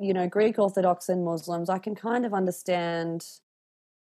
you 0.00 0.14
know, 0.14 0.28
Greek 0.28 0.58
Orthodox 0.58 1.08
and 1.08 1.24
Muslims, 1.24 1.70
I 1.70 1.78
can 1.78 1.94
kind 1.96 2.26
of 2.26 2.34
understand. 2.34 3.26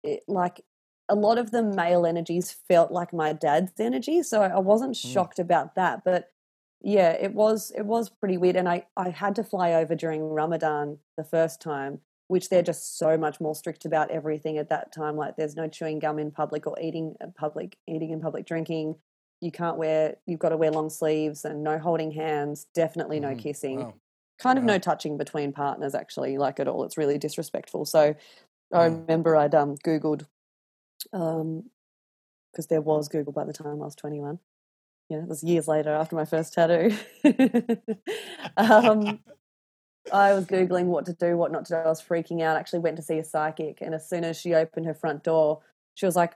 It, 0.02 0.24
like, 0.28 0.64
a 1.08 1.14
lot 1.14 1.38
of 1.38 1.50
the 1.50 1.62
male 1.62 2.06
energies 2.06 2.52
felt 2.52 2.90
like 2.92 3.12
my 3.12 3.32
dad's 3.32 3.78
energy, 3.80 4.22
so 4.22 4.42
I 4.42 4.58
wasn't 4.58 4.94
Mm. 5.04 5.12
shocked 5.12 5.38
about 5.38 5.74
that. 5.76 6.04
But 6.04 6.32
yeah, 6.80 7.10
it 7.12 7.34
was 7.34 7.70
it 7.72 7.82
was 7.86 8.10
pretty 8.10 8.36
weird, 8.38 8.56
and 8.56 8.68
I 8.68 8.86
I 8.96 9.10
had 9.10 9.36
to 9.36 9.44
fly 9.44 9.72
over 9.74 9.94
during 9.94 10.22
Ramadan 10.22 10.98
the 11.16 11.24
first 11.24 11.60
time 11.60 12.00
which 12.28 12.48
they're 12.48 12.62
just 12.62 12.98
so 12.98 13.16
much 13.16 13.40
more 13.40 13.54
strict 13.54 13.84
about 13.84 14.10
everything 14.10 14.58
at 14.58 14.68
that 14.70 14.92
time. 14.92 15.16
Like 15.16 15.36
there's 15.36 15.56
no 15.56 15.68
chewing 15.68 15.98
gum 15.98 16.18
in 16.18 16.30
public 16.30 16.66
or 16.66 16.78
eating 16.80 17.14
in 17.20 17.32
public, 17.32 17.76
eating 17.86 18.10
in 18.10 18.20
public, 18.20 18.46
drinking. 18.46 18.96
You 19.40 19.52
can't 19.52 19.76
wear. 19.76 20.16
You've 20.26 20.40
got 20.40 20.48
to 20.48 20.56
wear 20.56 20.70
long 20.70 20.90
sleeves 20.90 21.44
and 21.44 21.62
no 21.62 21.78
holding 21.78 22.10
hands. 22.10 22.66
Definitely 22.74 23.20
no 23.20 23.28
Mhm. 23.34 23.38
kissing. 23.38 23.78
Wow. 23.80 23.94
Kind 24.38 24.58
of 24.58 24.64
Wow. 24.64 24.74
no 24.74 24.78
touching 24.78 25.16
between 25.16 25.52
partners. 25.52 25.94
Actually, 25.94 26.36
like 26.38 26.58
at 26.58 26.68
all. 26.68 26.84
It's 26.84 26.96
really 26.98 27.18
disrespectful. 27.18 27.84
So 27.84 28.14
I 28.72 28.88
Mm. 28.88 29.00
remember 29.02 29.36
I'd 29.36 29.54
um 29.54 29.76
googled 29.76 30.26
um 31.12 31.70
because 32.52 32.66
there 32.68 32.80
was 32.80 33.08
Google 33.08 33.32
by 33.34 33.44
the 33.44 33.52
time 33.52 33.66
I 33.82 33.84
was 33.84 33.94
21. 33.94 34.38
Yeah, 35.10 35.18
it 35.18 35.28
was 35.28 35.44
years 35.44 35.68
later 35.68 35.90
after 35.94 36.16
my 36.16 36.24
first 36.24 36.54
tattoo. 36.54 36.96
um, 38.56 39.20
I 40.12 40.32
was 40.34 40.46
Googling 40.46 40.86
what 40.86 41.06
to 41.06 41.12
do, 41.12 41.36
what 41.36 41.52
not 41.52 41.64
to 41.66 41.74
do. 41.74 41.78
I 41.78 41.86
was 41.88 42.02
freaking 42.02 42.42
out. 42.42 42.56
I 42.56 42.60
actually 42.60 42.78
went 42.80 42.96
to 42.96 43.02
see 43.02 43.18
a 43.18 43.24
psychic. 43.24 43.78
And 43.80 43.94
as 43.94 44.08
soon 44.08 44.24
as 44.24 44.36
she 44.38 44.54
opened 44.54 44.86
her 44.86 44.94
front 44.94 45.24
door, 45.24 45.60
she 45.94 46.06
was 46.06 46.16
like, 46.16 46.34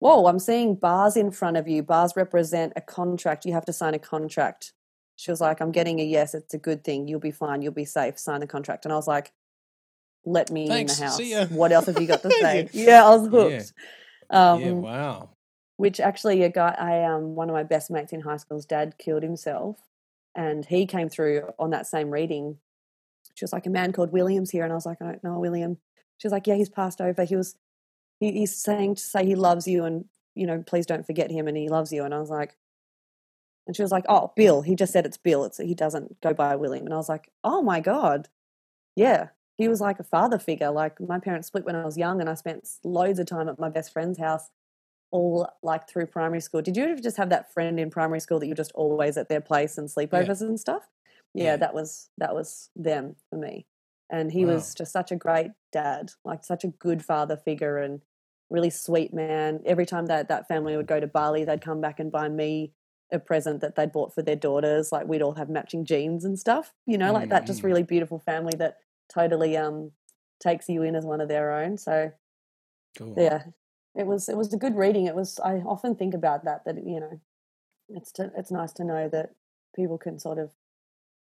Whoa, 0.00 0.26
I'm 0.26 0.38
seeing 0.38 0.76
bars 0.76 1.16
in 1.16 1.32
front 1.32 1.56
of 1.56 1.66
you. 1.66 1.82
Bars 1.82 2.14
represent 2.14 2.72
a 2.76 2.80
contract. 2.80 3.44
You 3.44 3.52
have 3.54 3.64
to 3.66 3.72
sign 3.72 3.94
a 3.94 3.98
contract. 3.98 4.72
She 5.16 5.32
was 5.32 5.40
like, 5.40 5.60
I'm 5.60 5.72
getting 5.72 5.98
a 5.98 6.04
yes. 6.04 6.34
It's 6.34 6.54
a 6.54 6.58
good 6.58 6.84
thing. 6.84 7.08
You'll 7.08 7.18
be 7.18 7.32
fine. 7.32 7.62
You'll 7.62 7.72
be 7.72 7.84
safe. 7.84 8.16
Sign 8.16 8.38
the 8.38 8.46
contract. 8.46 8.84
And 8.84 8.92
I 8.92 8.96
was 8.96 9.08
like, 9.08 9.32
Let 10.24 10.50
me 10.52 10.68
Thanks. 10.68 11.00
in 11.00 11.06
the 11.06 11.34
house. 11.34 11.50
What 11.50 11.72
else 11.72 11.86
have 11.86 12.00
you 12.00 12.06
got 12.06 12.22
to 12.22 12.30
say? 12.40 12.68
Yeah. 12.72 12.86
yeah, 12.86 13.04
I 13.06 13.16
was 13.16 13.24
Yeah. 13.24 13.30
hooked. 13.30 13.72
Um, 14.30 14.60
yeah, 14.60 14.70
wow. 14.72 15.30
which 15.78 15.98
actually 16.00 16.42
a 16.44 16.48
guy 16.50 16.76
I 16.78 17.02
um 17.12 17.34
one 17.34 17.48
of 17.48 17.54
my 17.54 17.62
best 17.64 17.90
mates 17.90 18.12
in 18.12 18.20
high 18.20 18.36
school's 18.36 18.66
dad 18.66 18.96
killed 18.98 19.22
himself 19.22 19.78
and 20.34 20.66
he 20.66 20.84
came 20.86 21.08
through 21.08 21.48
on 21.58 21.70
that 21.70 21.86
same 21.86 22.10
reading. 22.10 22.58
She 23.38 23.44
was 23.44 23.52
like, 23.52 23.66
A 23.66 23.70
man 23.70 23.92
called 23.92 24.10
William's 24.10 24.50
here 24.50 24.64
and 24.64 24.72
I 24.72 24.74
was 24.74 24.84
like, 24.84 25.00
I 25.00 25.04
don't 25.04 25.24
know 25.24 25.38
William. 25.38 25.78
She 26.18 26.26
was 26.26 26.32
like, 26.32 26.48
Yeah, 26.48 26.56
he's 26.56 26.68
passed 26.68 27.00
over. 27.00 27.22
He 27.24 27.36
was 27.36 27.54
he, 28.18 28.32
he's 28.32 28.56
saying 28.56 28.96
to 28.96 29.00
say 29.00 29.24
he 29.24 29.36
loves 29.36 29.68
you 29.68 29.84
and 29.84 30.06
you 30.34 30.46
know, 30.46 30.62
please 30.66 30.86
don't 30.86 31.06
forget 31.06 31.30
him 31.30 31.46
and 31.46 31.56
he 31.56 31.68
loves 31.68 31.92
you 31.92 32.04
and 32.04 32.12
I 32.12 32.18
was 32.18 32.30
like 32.30 32.56
and 33.68 33.76
she 33.76 33.82
was 33.82 33.92
like, 33.92 34.04
Oh, 34.08 34.32
Bill. 34.34 34.62
He 34.62 34.74
just 34.74 34.92
said 34.92 35.06
it's 35.06 35.16
Bill. 35.16 35.44
It's 35.44 35.58
he 35.58 35.74
doesn't 35.74 36.20
go 36.20 36.34
by 36.34 36.56
William. 36.56 36.84
And 36.84 36.94
I 36.94 36.96
was 36.96 37.08
like, 37.08 37.30
Oh 37.44 37.62
my 37.62 37.78
God. 37.78 38.28
Yeah. 38.96 39.28
He 39.56 39.68
was 39.68 39.80
like 39.80 40.00
a 40.00 40.04
father 40.04 40.38
figure. 40.40 40.72
Like 40.72 41.00
my 41.00 41.20
parents 41.20 41.46
split 41.46 41.64
when 41.64 41.76
I 41.76 41.84
was 41.84 41.96
young 41.96 42.20
and 42.20 42.28
I 42.28 42.34
spent 42.34 42.68
loads 42.82 43.20
of 43.20 43.26
time 43.26 43.48
at 43.48 43.58
my 43.58 43.68
best 43.68 43.92
friend's 43.92 44.18
house 44.18 44.50
all 45.12 45.48
like 45.62 45.88
through 45.88 46.06
primary 46.06 46.40
school. 46.40 46.60
Did 46.60 46.76
you 46.76 46.84
ever 46.84 47.00
just 47.00 47.16
have 47.16 47.30
that 47.30 47.52
friend 47.52 47.78
in 47.78 47.88
primary 47.88 48.20
school 48.20 48.40
that 48.40 48.46
you're 48.46 48.56
just 48.56 48.72
always 48.74 49.16
at 49.16 49.28
their 49.28 49.40
place 49.40 49.78
and 49.78 49.88
sleepovers 49.88 50.40
and 50.40 50.58
stuff? 50.58 50.88
Yeah, 51.34 51.56
that 51.56 51.74
was 51.74 52.10
that 52.18 52.34
was 52.34 52.70
them 52.76 53.16
for 53.30 53.36
me. 53.38 53.66
And 54.10 54.32
he 54.32 54.44
Wow. 54.44 54.46
was 54.46 54.74
just 54.74 54.92
such 54.92 55.12
a 55.12 55.16
great 55.16 55.50
dad, 55.72 56.12
like 56.24 56.44
such 56.44 56.64
a 56.64 56.68
good 56.68 57.04
father 57.04 57.36
figure 57.36 57.78
and 57.78 58.00
really 58.50 58.70
sweet 58.70 59.12
man. 59.12 59.60
Every 59.66 59.84
time 59.86 60.06
that 60.06 60.28
that 60.28 60.48
family 60.48 60.76
would 60.76 60.86
go 60.86 61.00
to 61.00 61.06
Bali, 61.06 61.44
they'd 61.44 61.60
come 61.60 61.80
back 61.80 62.00
and 62.00 62.10
buy 62.10 62.28
me 62.28 62.72
a 63.12 63.18
present 63.18 63.60
that 63.60 63.74
they'd 63.74 63.92
bought 63.92 64.14
for 64.14 64.22
their 64.22 64.36
daughters. 64.36 64.90
Like 64.92 65.06
we'd 65.06 65.22
all 65.22 65.34
have 65.34 65.50
matching 65.50 65.84
jeans 65.84 66.24
and 66.24 66.38
stuff, 66.38 66.74
you 66.86 66.96
know, 66.98 67.12
like 67.12 67.28
that 67.30 67.46
just 67.46 67.62
Mhm. 67.62 67.64
really 67.64 67.82
beautiful 67.82 68.18
family 68.18 68.56
that 68.56 68.78
totally 69.12 69.56
um 69.56 69.92
takes 70.40 70.68
you 70.68 70.82
in 70.82 70.94
as 70.96 71.04
one 71.04 71.20
of 71.20 71.28
their 71.28 71.52
own. 71.52 71.76
So 71.76 72.12
Cool. 72.96 73.16
yeah 73.16 73.44
it 73.94 74.06
was 74.06 74.28
it 74.28 74.36
was 74.36 74.52
a 74.52 74.56
good 74.58 74.76
reading 74.76 75.06
it 75.06 75.14
was 75.14 75.38
i 75.40 75.54
often 75.58 75.94
think 75.94 76.14
about 76.14 76.44
that 76.44 76.64
that 76.64 76.76
you 76.86 77.00
know 77.00 77.20
it's 77.90 78.12
to, 78.12 78.32
it's 78.36 78.50
nice 78.52 78.72
to 78.72 78.84
know 78.84 79.08
that 79.08 79.34
people 79.76 79.98
can 79.98 80.18
sort 80.18 80.38
of 80.38 80.52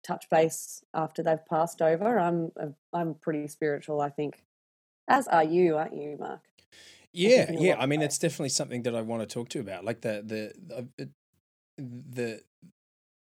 touch 0.08 0.30
base 0.30 0.84
after 0.94 1.24
they've 1.24 1.46
passed 1.48 1.82
over 1.82 2.20
i'm 2.20 2.52
I'm 2.94 3.16
pretty 3.16 3.48
spiritual 3.48 4.02
i 4.02 4.10
think 4.10 4.44
as 5.10 5.28
are 5.30 5.44
you 5.44 5.78
aren't 5.78 5.96
you 5.96 6.18
mark 6.20 6.42
Yeah, 7.14 7.52
a 7.58 7.58
yeah. 7.58 7.78
I 7.80 7.86
mean, 7.86 8.02
it's 8.02 8.18
definitely 8.20 8.50
something 8.50 8.84
that 8.84 8.96
I 8.96 9.02
want 9.02 9.28
to 9.28 9.34
talk 9.34 9.50
to 9.50 9.58
you 9.60 9.64
about, 9.64 9.86
like 9.86 10.02
the 10.02 10.22
the 10.26 10.54
the 10.68 10.76
uh, 11.02 11.06
the, 11.78 12.42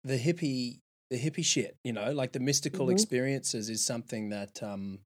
the 0.04 0.18
hippie 0.20 0.82
the 1.10 1.20
hippie 1.20 1.46
shit. 1.46 1.78
You 1.84 1.94
know, 1.94 2.12
like 2.14 2.34
the 2.34 2.40
mystical 2.40 2.90
Mhm. 2.90 2.90
experiences 2.90 3.70
is 3.70 3.86
something 3.86 4.30
that 4.30 4.62
um, 4.64 5.02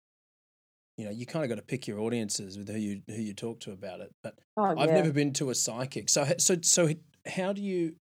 you 0.98 1.06
know, 1.06 1.12
you 1.12 1.26
kind 1.26 1.44
of 1.44 1.50
got 1.50 1.56
to 1.56 1.62
pick 1.66 1.88
your 1.88 2.00
audiences 2.00 2.58
with 2.58 2.70
who 2.70 2.78
you 2.78 3.02
who 3.08 3.22
you 3.22 3.34
talk 3.34 3.60
to 3.62 3.72
about 3.72 4.00
it. 4.02 4.12
But 4.22 4.40
oh 4.58 4.74
I've 4.76 4.92
yeah 4.92 4.92
never 4.92 5.12
been 5.12 5.34
to 5.34 5.50
a 5.50 5.56
psychic, 5.56 6.10
so 6.10 6.26
so 6.38 6.58
so 6.62 6.90
how 7.26 7.54
do 7.54 7.62
you 7.62 7.96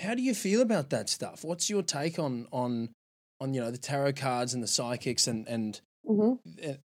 how 0.00 0.14
do 0.14 0.22
you 0.22 0.34
feel 0.34 0.60
about 0.60 0.90
that 0.90 1.08
stuff? 1.08 1.44
What's 1.44 1.70
your 1.70 1.82
take 1.82 2.18
on 2.18 2.46
on 2.52 2.92
on 3.40 3.54
you 3.54 3.60
know 3.60 3.70
the 3.70 3.78
tarot 3.78 4.14
cards 4.14 4.54
and 4.54 4.62
the 4.62 4.68
psychics 4.68 5.26
and 5.26 5.48
and 5.48 5.80
hmm 6.04 6.34
and, 6.62 6.78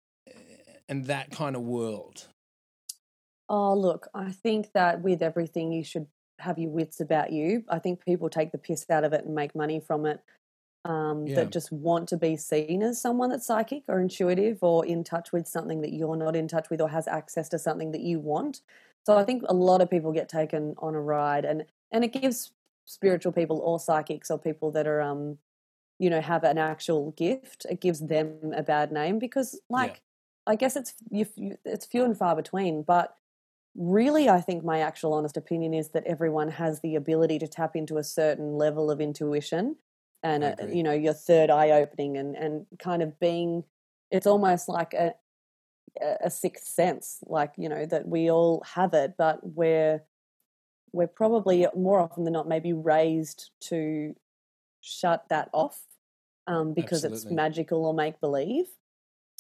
and 0.88 1.07
that 1.07 1.31
kind 1.31 1.57
of 1.57 1.62
world? 1.62 2.29
Oh, 3.48 3.74
look, 3.74 4.09
I 4.14 4.33
think 4.33 4.72
that 4.72 5.03
with 5.03 5.22
everything, 5.22 5.72
you 5.72 5.85
should 5.85 6.07
have 6.38 6.59
your 6.59 6.70
wits 6.70 7.00
about 7.00 7.33
you. 7.33 7.64
I 7.68 7.79
think 7.79 8.05
people 8.05 8.29
take 8.31 8.53
the 8.53 8.59
piss 8.59 8.88
out 8.90 9.05
of 9.05 9.12
it 9.12 9.24
and 9.24 9.35
make 9.35 9.55
money 9.55 9.81
from 9.81 10.07
it 10.07 10.20
um, 10.87 11.27
Yeah. 11.27 11.35
that 11.35 11.53
just 11.53 11.72
want 11.72 12.09
to 12.11 12.18
be 12.18 12.37
seen 12.37 12.83
as 12.83 13.00
someone 13.03 13.31
that's 13.31 13.46
psychic 13.46 13.85
or 13.88 14.00
intuitive 14.00 14.61
or 14.62 14.87
in 14.87 15.05
touch 15.05 15.33
with 15.33 15.48
something 15.48 15.83
that 15.83 15.94
you're 15.94 16.16
not 16.16 16.37
in 16.37 16.48
touch 16.48 16.70
with 16.70 16.83
or 16.83 16.90
has 16.90 17.09
access 17.09 17.50
to 17.50 17.61
something 17.61 17.92
that 17.92 18.03
you 18.03 18.20
want. 18.20 18.62
So 19.07 19.18
I 19.18 19.24
think 19.24 19.44
a 19.48 19.55
lot 19.55 19.83
of 19.83 19.90
people 19.90 20.12
get 20.12 20.31
taken 20.31 20.77
on 20.79 20.96
a 20.96 21.03
ride 21.03 21.46
and, 21.46 21.66
and 21.92 22.05
it 22.05 22.14
gives 22.14 22.54
spiritual 22.85 23.33
people 23.33 23.61
or 23.64 23.79
psychics 23.79 24.31
or 24.31 24.38
people 24.38 24.70
that 24.73 24.87
are, 24.87 25.01
um, 25.01 25.38
you 25.99 26.11
know, 26.11 26.20
have 26.20 26.44
an 26.44 26.59
actual 26.59 27.12
gift, 27.12 27.66
it 27.70 27.81
gives 27.81 28.01
them 28.01 28.53
a 28.55 28.62
bad 28.62 28.92
name 28.92 29.18
because, 29.18 29.61
like, 29.70 30.03
I 30.47 30.57
guess 30.57 30.77
it's 30.77 30.94
you, 31.11 31.27
it's 31.64 31.87
few 31.87 32.05
and 32.05 32.16
far 32.16 32.37
between, 32.37 32.83
but 32.83 33.16
really 33.77 34.29
i 34.29 34.40
think 34.40 34.64
my 34.64 34.81
actual 34.81 35.12
honest 35.12 35.37
opinion 35.37 35.75
is 35.75 35.90
that 35.90 36.05
everyone 36.07 36.49
has 36.49 36.81
the 36.81 36.94
ability 36.94 37.38
to 37.38 37.49
tap 37.49 37.75
into 37.75 37.97
a 37.97 38.05
certain 38.05 38.53
level 38.53 38.90
of 38.90 39.01
intuition 39.01 39.75
and 40.23 40.44
uh, 40.44 40.55
you 40.73 40.83
know 40.83 40.92
your 40.92 41.12
third 41.12 41.51
eye 41.51 41.70
opening 41.70 42.16
and 42.16 42.37
and 42.37 42.66
kind 42.79 43.03
of 43.03 43.18
being 43.18 43.64
it's 44.11 44.27
almost 44.27 44.68
like 44.68 44.94
a 44.94 45.12
a 46.23 46.31
sixth 46.31 46.66
sense 46.66 47.18
like 47.27 47.53
you 47.57 47.68
know 47.68 47.87
that 47.87 48.07
we 48.09 48.31
all 48.31 48.62
have 48.64 48.94
it 48.94 49.14
but 49.16 49.38
we're 49.42 50.03
we're 50.94 51.09
probably 51.09 51.66
more 51.76 51.98
often 51.98 52.24
than 52.24 52.33
not 52.33 52.48
maybe 52.48 52.72
raised 52.72 53.50
to 53.61 54.14
shut 54.80 55.24
that 55.28 55.50
off 55.52 55.80
um, 56.46 56.72
because 56.72 57.04
it's 57.04 57.24
magical 57.24 57.85
or 57.85 57.92
make 57.92 58.20
believe 58.20 58.66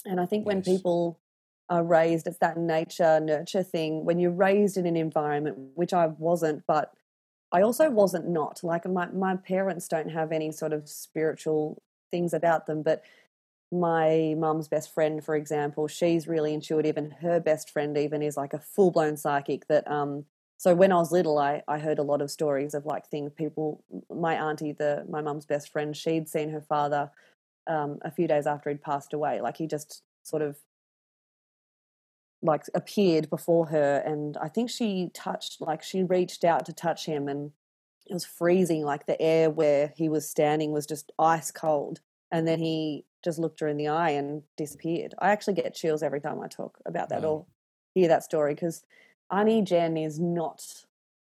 and 0.04 0.20
i 0.20 0.26
think 0.26 0.44
when 0.46 0.62
people 0.62 1.20
are 1.68 1.84
raised 1.84 2.26
it's 2.26 2.38
that 2.38 2.58
nature 2.58 3.20
nurture 3.20 3.62
thing. 3.62 4.04
When 4.04 4.18
you're 4.18 4.30
raised 4.30 4.76
in 4.76 4.84
an 4.84 4.96
environment 4.96 5.56
which 5.74 5.92
i 5.94 6.06
wasn't 6.06 6.64
but 6.66 6.92
i 7.52 7.62
also 7.62 7.88
wasn't 7.88 8.28
not. 8.28 8.62
Like 8.62 8.86
my, 8.86 9.06
my 9.06 9.36
parents 9.36 9.88
don't 9.88 10.10
have 10.10 10.32
any 10.32 10.50
sort 10.52 10.72
of 10.72 10.88
spiritual 10.88 11.82
things 12.10 12.34
about 12.34 12.66
them 12.66 12.82
but 12.82 13.02
my 13.72 14.34
mum's 14.36 14.68
best 14.68 14.92
friend 14.92 15.24
for 15.24 15.34
example 15.34 15.88
she's 15.88 16.28
really 16.28 16.54
intuitive 16.54 16.96
and 16.96 17.12
her 17.14 17.40
best 17.40 17.70
friend 17.70 17.96
even 17.96 18.22
is 18.22 18.36
like 18.36 18.52
a 18.52 18.58
full-blown 18.58 19.16
psychic 19.16 19.66
that 19.66 19.90
um 19.90 20.24
so 20.64 20.74
when 20.74 20.90
i 20.90 20.96
was 20.96 21.12
little 21.12 21.38
i 21.38 21.62
i 21.68 21.78
heard 21.78 21.98
a 21.98 22.02
lot 22.02 22.22
of 22.22 22.30
stories 22.30 22.72
of 22.72 22.86
like 22.86 23.06
things 23.06 23.30
people 23.36 23.84
my 24.10 24.34
auntie 24.34 24.72
the 24.72 25.04
my 25.10 25.20
mum's 25.20 25.44
best 25.44 25.70
friend 25.70 25.94
she'd 25.94 26.26
seen 26.28 26.48
her 26.48 26.60
father 26.62 27.10
um 27.66 27.98
a 28.02 28.10
few 28.10 28.26
days 28.26 28.46
after 28.46 28.70
he'd 28.70 28.82
passed 28.82 29.12
away. 29.12 29.40
Like 29.40 29.58
he 29.58 29.66
just 29.66 30.02
sort 30.22 30.42
of 30.42 30.56
like 32.42 32.64
appeared 32.74 33.28
before 33.30 33.66
her 33.66 34.02
and 34.04 34.36
i 34.38 34.48
think 34.48 34.68
she 34.70 35.10
touched 35.14 35.60
like 35.60 35.82
she 35.82 36.02
reached 36.02 36.44
out 36.44 36.66
to 36.66 36.72
touch 36.72 37.06
him 37.06 37.28
and 37.28 37.52
it 38.06 38.12
was 38.12 38.26
freezing. 38.26 38.84
Like 38.84 39.06
the 39.06 39.20
air 39.20 39.48
where 39.48 39.94
he 39.96 40.10
was 40.10 40.28
standing 40.28 40.72
was 40.72 40.86
just 40.86 41.10
ice 41.18 41.50
cold 41.50 42.00
and 42.30 42.46
then 42.46 42.58
he 42.58 43.06
just 43.24 43.38
looked 43.38 43.60
her 43.60 43.68
in 43.68 43.78
the 43.78 43.88
eye 43.88 44.10
and 44.10 44.42
disappeared. 44.58 45.14
I 45.18 45.30
actually 45.30 45.54
get 45.54 45.74
chills 45.74 46.02
every 46.02 46.20
time 46.20 46.40
i 46.42 46.48
talk 46.48 46.78
about 46.84 47.08
that 47.08 47.22
Wow. 47.22 47.30
or 47.30 47.46
hear 47.94 48.08
that 48.08 48.22
story 48.22 48.54
because 48.54 48.84
Annie 49.30 49.62
Jen 49.62 49.96
is 49.96 50.18
not 50.18 50.84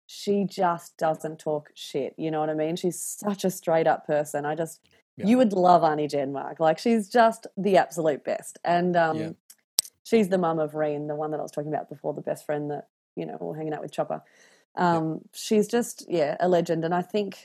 she 0.08 0.44
just 0.46 0.98
doesn't 0.98 1.40
talk 1.40 1.72
shit 1.74 2.14
you 2.18 2.30
know 2.30 2.40
what 2.40 2.50
i 2.50 2.54
mean 2.54 2.76
she's 2.76 3.00
such 3.02 3.44
a 3.44 3.50
straight 3.50 3.88
up 3.88 4.06
person 4.06 4.46
i 4.46 4.54
just 4.54 4.80
Yeah. 5.18 5.26
you 5.28 5.38
would 5.38 5.52
love 5.52 5.84
Annie 5.84 6.08
Jen 6.08 6.32
Mark 6.32 6.60
like 6.60 6.78
she's 6.78 7.10
just 7.10 7.48
the 7.58 7.78
absolute 7.78 8.24
best 8.24 8.60
and 8.64 8.96
um 8.96 9.18
Yeah. 9.18 9.30
she's 10.04 10.30
the 10.30 10.38
mum 10.38 10.60
of 10.60 10.76
Reen, 10.76 11.08
the 11.08 11.16
one 11.16 11.32
that 11.32 11.40
I 11.40 11.44
was 11.44 11.52
talking 11.52 11.74
about 11.74 11.90
before, 11.90 12.14
the 12.14 12.22
best 12.22 12.46
friend 12.46 12.70
that 12.70 12.88
you 13.16 13.26
know, 13.26 13.38
we're 13.40 13.56
hanging 13.56 13.74
out 13.74 13.82
with 13.82 13.92
Chopper. 13.94 14.22
Um, 14.76 15.22
She's 15.34 15.68
just 15.70 16.06
yeah, 16.10 16.36
a 16.42 16.50
legend, 16.50 16.84
and 16.84 16.94
I 16.94 17.02
think 17.02 17.38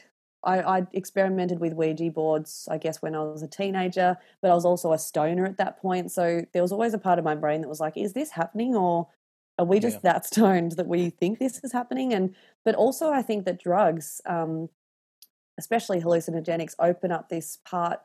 I, 0.43 0.61
I 0.79 0.87
experimented 0.93 1.61
with 1.61 1.75
Ouija 1.75 2.11
boards, 2.11 2.67
I 2.71 2.77
guess, 2.77 3.01
when 3.01 3.15
I 3.15 3.23
was 3.23 3.43
a 3.43 3.47
teenager, 3.49 4.17
but 4.43 4.51
I 4.51 4.55
was 4.55 4.65
also 4.65 4.93
a 4.93 4.99
stoner 4.99 5.47
at 5.47 5.59
that 5.59 5.81
point, 5.81 6.11
so 6.11 6.43
there 6.53 6.63
was 6.63 6.73
always 6.73 6.93
a 6.93 6.99
part 6.99 7.19
of 7.21 7.25
my 7.25 7.37
brain 7.37 7.61
that 7.61 7.69
was 7.69 7.79
like, 7.81 7.97
"Is 7.97 8.13
this 8.15 8.33
happening, 8.33 8.75
or 8.75 9.07
are 9.59 9.65
we 9.67 9.81
just 9.81 10.01
Yeah. 10.01 10.03
that 10.03 10.27
stoned 10.27 10.73
that 10.73 10.87
we 10.89 11.11
think 11.11 11.39
this 11.39 11.61
is 11.65 11.73
happening?" 11.73 12.15
And 12.15 12.35
but 12.65 12.75
also, 12.75 13.11
I 13.11 13.23
think 13.23 13.45
that 13.47 13.61
drugs, 13.61 14.21
um, 14.27 14.71
especially 15.59 16.01
hallucinogenics, 16.03 16.75
open 16.81 17.13
up 17.13 17.29
this 17.31 17.59
part 17.67 18.01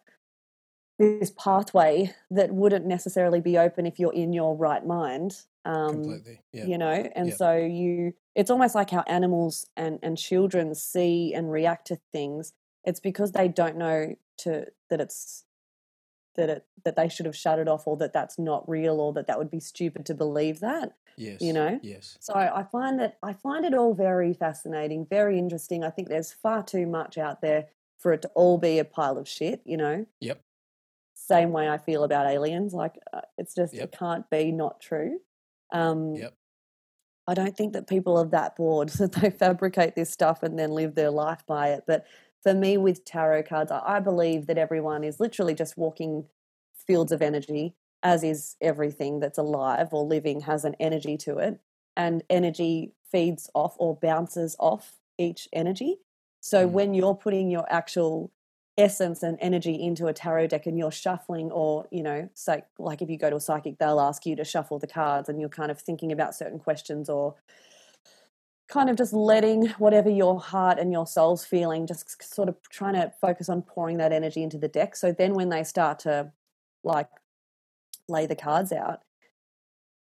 this 1.00 1.32
pathway 1.32 2.14
that 2.32 2.54
wouldn't 2.54 2.86
necessarily 2.86 3.41
be 3.41 3.58
open 3.58 3.86
if 3.86 4.00
you're 4.00 4.14
in 4.14 4.34
your 4.34 4.56
right 4.56 4.86
mind 4.86 5.43
um 5.66 6.24
Completely. 6.24 6.41
Yeah. 6.52 6.70
you 6.70 6.78
know 6.78 7.10
and 7.16 7.34
Yeah. 7.34 7.36
so 7.36 7.56
you 7.58 8.14
it's 8.36 8.52
almost 8.52 8.76
like 8.76 8.91
how 8.91 9.04
animals 9.08 9.68
and 9.78 10.00
and 10.04 10.18
children 10.18 10.76
see 10.76 11.34
and 11.36 11.52
react 11.52 11.88
to 11.88 11.98
things 12.14 12.54
it's 12.86 13.00
because 13.02 13.34
they 13.34 13.48
don't 13.50 13.78
know 13.78 14.16
to 14.38 14.68
that 14.89 15.02
it's 15.02 15.45
that 16.36 16.50
it 16.50 16.66
that 16.84 16.96
they 16.96 17.10
should 17.10 17.26
have 17.26 17.36
shut 17.36 17.60
it 17.60 17.68
off 17.68 17.88
or 17.88 17.98
that 17.98 18.14
that's 18.14 18.38
not 18.38 18.68
real 18.70 19.00
or 19.00 19.12
that 19.14 19.28
that 19.28 19.38
would 19.40 19.50
be 19.52 19.60
stupid 19.60 20.06
to 20.06 20.14
believe 20.14 20.60
that 20.60 20.94
Yes. 21.18 21.42
you 21.42 21.54
know? 21.54 21.80
Yes. 21.82 22.18
so 22.20 22.34
I 22.36 22.64
find 22.64 23.00
that 23.00 23.18
I 23.24 23.34
find 23.34 23.66
it 23.66 23.74
all 23.74 23.94
very 23.94 24.34
fascinating, 24.34 25.06
very 25.10 25.38
interesting. 25.40 25.84
I 25.84 25.90
think 25.90 26.10
there's 26.10 26.32
far 26.34 26.62
too 26.64 26.86
much 26.86 27.18
out 27.18 27.42
there 27.42 27.68
for 27.98 28.12
it 28.14 28.22
to 28.24 28.28
all 28.36 28.58
be 28.58 28.78
a 28.80 28.86
pile 28.86 29.18
of 29.18 29.28
shit, 29.28 29.62
you 29.66 29.78
know. 29.78 30.06
Yep. 30.20 30.42
Same 31.16 31.52
way 31.52 31.70
I 31.70 31.78
feel 31.78 32.04
about 32.04 32.28
aliens, 32.28 32.74
like 32.74 33.00
uh, 33.14 33.22
it's 33.38 33.56
just 33.56 33.74
Yep. 33.74 33.84
it 33.84 33.98
can't 33.98 34.30
be 34.30 34.52
not 34.52 34.80
true. 34.82 35.20
Um, 35.72 36.16
Yep. 36.16 36.34
I 37.28 37.34
don't 37.34 37.58
think 37.58 37.74
that 37.74 37.88
people 37.88 38.18
are 38.18 38.26
that 38.26 38.56
bored 38.56 38.90
that 39.00 39.14
they 39.14 39.32
fabricate 39.32 39.96
this 39.96 40.12
stuff 40.12 40.44
and 40.44 40.60
then 40.60 40.72
live 40.72 40.94
their 40.94 41.10
life 41.10 41.44
by 41.48 41.70
it. 41.70 41.86
But 41.88 42.06
for 42.46 42.54
me, 42.54 42.78
with 42.78 43.06
tarot 43.06 43.43
cards, 43.43 43.72
I 43.72 44.00
believe 44.00 44.48
that 44.48 44.58
everyone 44.60 45.04
is 45.04 45.20
literally 45.20 45.56
just 45.56 45.78
walking 45.78 46.28
fields 46.76 47.12
of 47.12 47.22
energy, 47.22 47.76
as 48.04 48.24
is 48.24 48.56
everything 48.62 49.20
that's 49.20 49.39
alive 49.39 49.93
or 49.93 50.06
living 50.06 50.41
has 50.41 50.64
an 50.64 50.76
energy 50.80 51.18
to 51.18 51.39
it. 51.39 51.60
And 51.98 52.24
energy 52.30 52.93
feeds 53.12 53.50
off 53.56 53.76
or 53.80 53.96
bounces 53.98 54.56
off 54.60 55.00
each 55.18 55.50
energy. 55.54 55.98
So 56.41 56.68
Mm. 56.68 56.72
when 56.72 56.93
you're 56.93 57.16
putting 57.16 57.50
your 57.50 57.66
actual 57.72 58.32
essence 58.78 59.24
and 59.24 59.38
energy 59.41 59.82
into 59.82 60.08
a 60.08 60.14
tarot 60.14 60.48
deck 60.48 60.68
and 60.68 60.78
you're 60.78 60.91
shuffling 60.91 61.50
or 61.52 61.88
you 61.91 62.04
know 62.04 62.30
like 62.78 63.02
if 63.02 63.10
you 63.10 63.18
go 63.18 63.30
to 63.30 63.38
a 63.38 63.39
psychic 63.39 63.78
they'll 63.80 64.02
ask 64.02 64.26
you 64.26 64.36
to 64.36 64.43
shuffle 64.43 64.80
the 64.80 64.88
cards 64.88 65.30
and 65.30 65.39
you're 65.39 65.48
kind 65.50 65.72
of 65.72 65.80
thinking 65.80 66.12
about 66.12 66.36
certain 66.36 66.60
questions 66.60 67.10
or 67.10 67.36
kind 68.68 68.89
of 68.89 68.95
just 68.95 69.13
letting 69.13 69.68
whatever 69.78 70.09
your 70.09 70.39
heart 70.39 70.80
and 70.80 70.91
your 70.91 71.05
soul's 71.05 71.45
feeling 71.45 71.86
just 71.86 72.22
sort 72.24 72.49
of 72.49 72.57
trying 72.70 72.93
to 72.93 73.13
focus 73.22 73.47
on 73.49 73.61
pouring 73.61 73.97
that 73.97 74.11
energy 74.11 74.41
into 74.41 74.57
the 74.57 74.68
deck. 74.68 74.95
So 74.95 75.11
then 75.11 75.34
when 75.34 75.49
they 75.49 75.63
start 75.63 75.99
to 75.99 76.32
like 76.84 77.09
lay 78.07 78.26
the 78.26 78.36
cards 78.36 78.72
out 78.72 79.01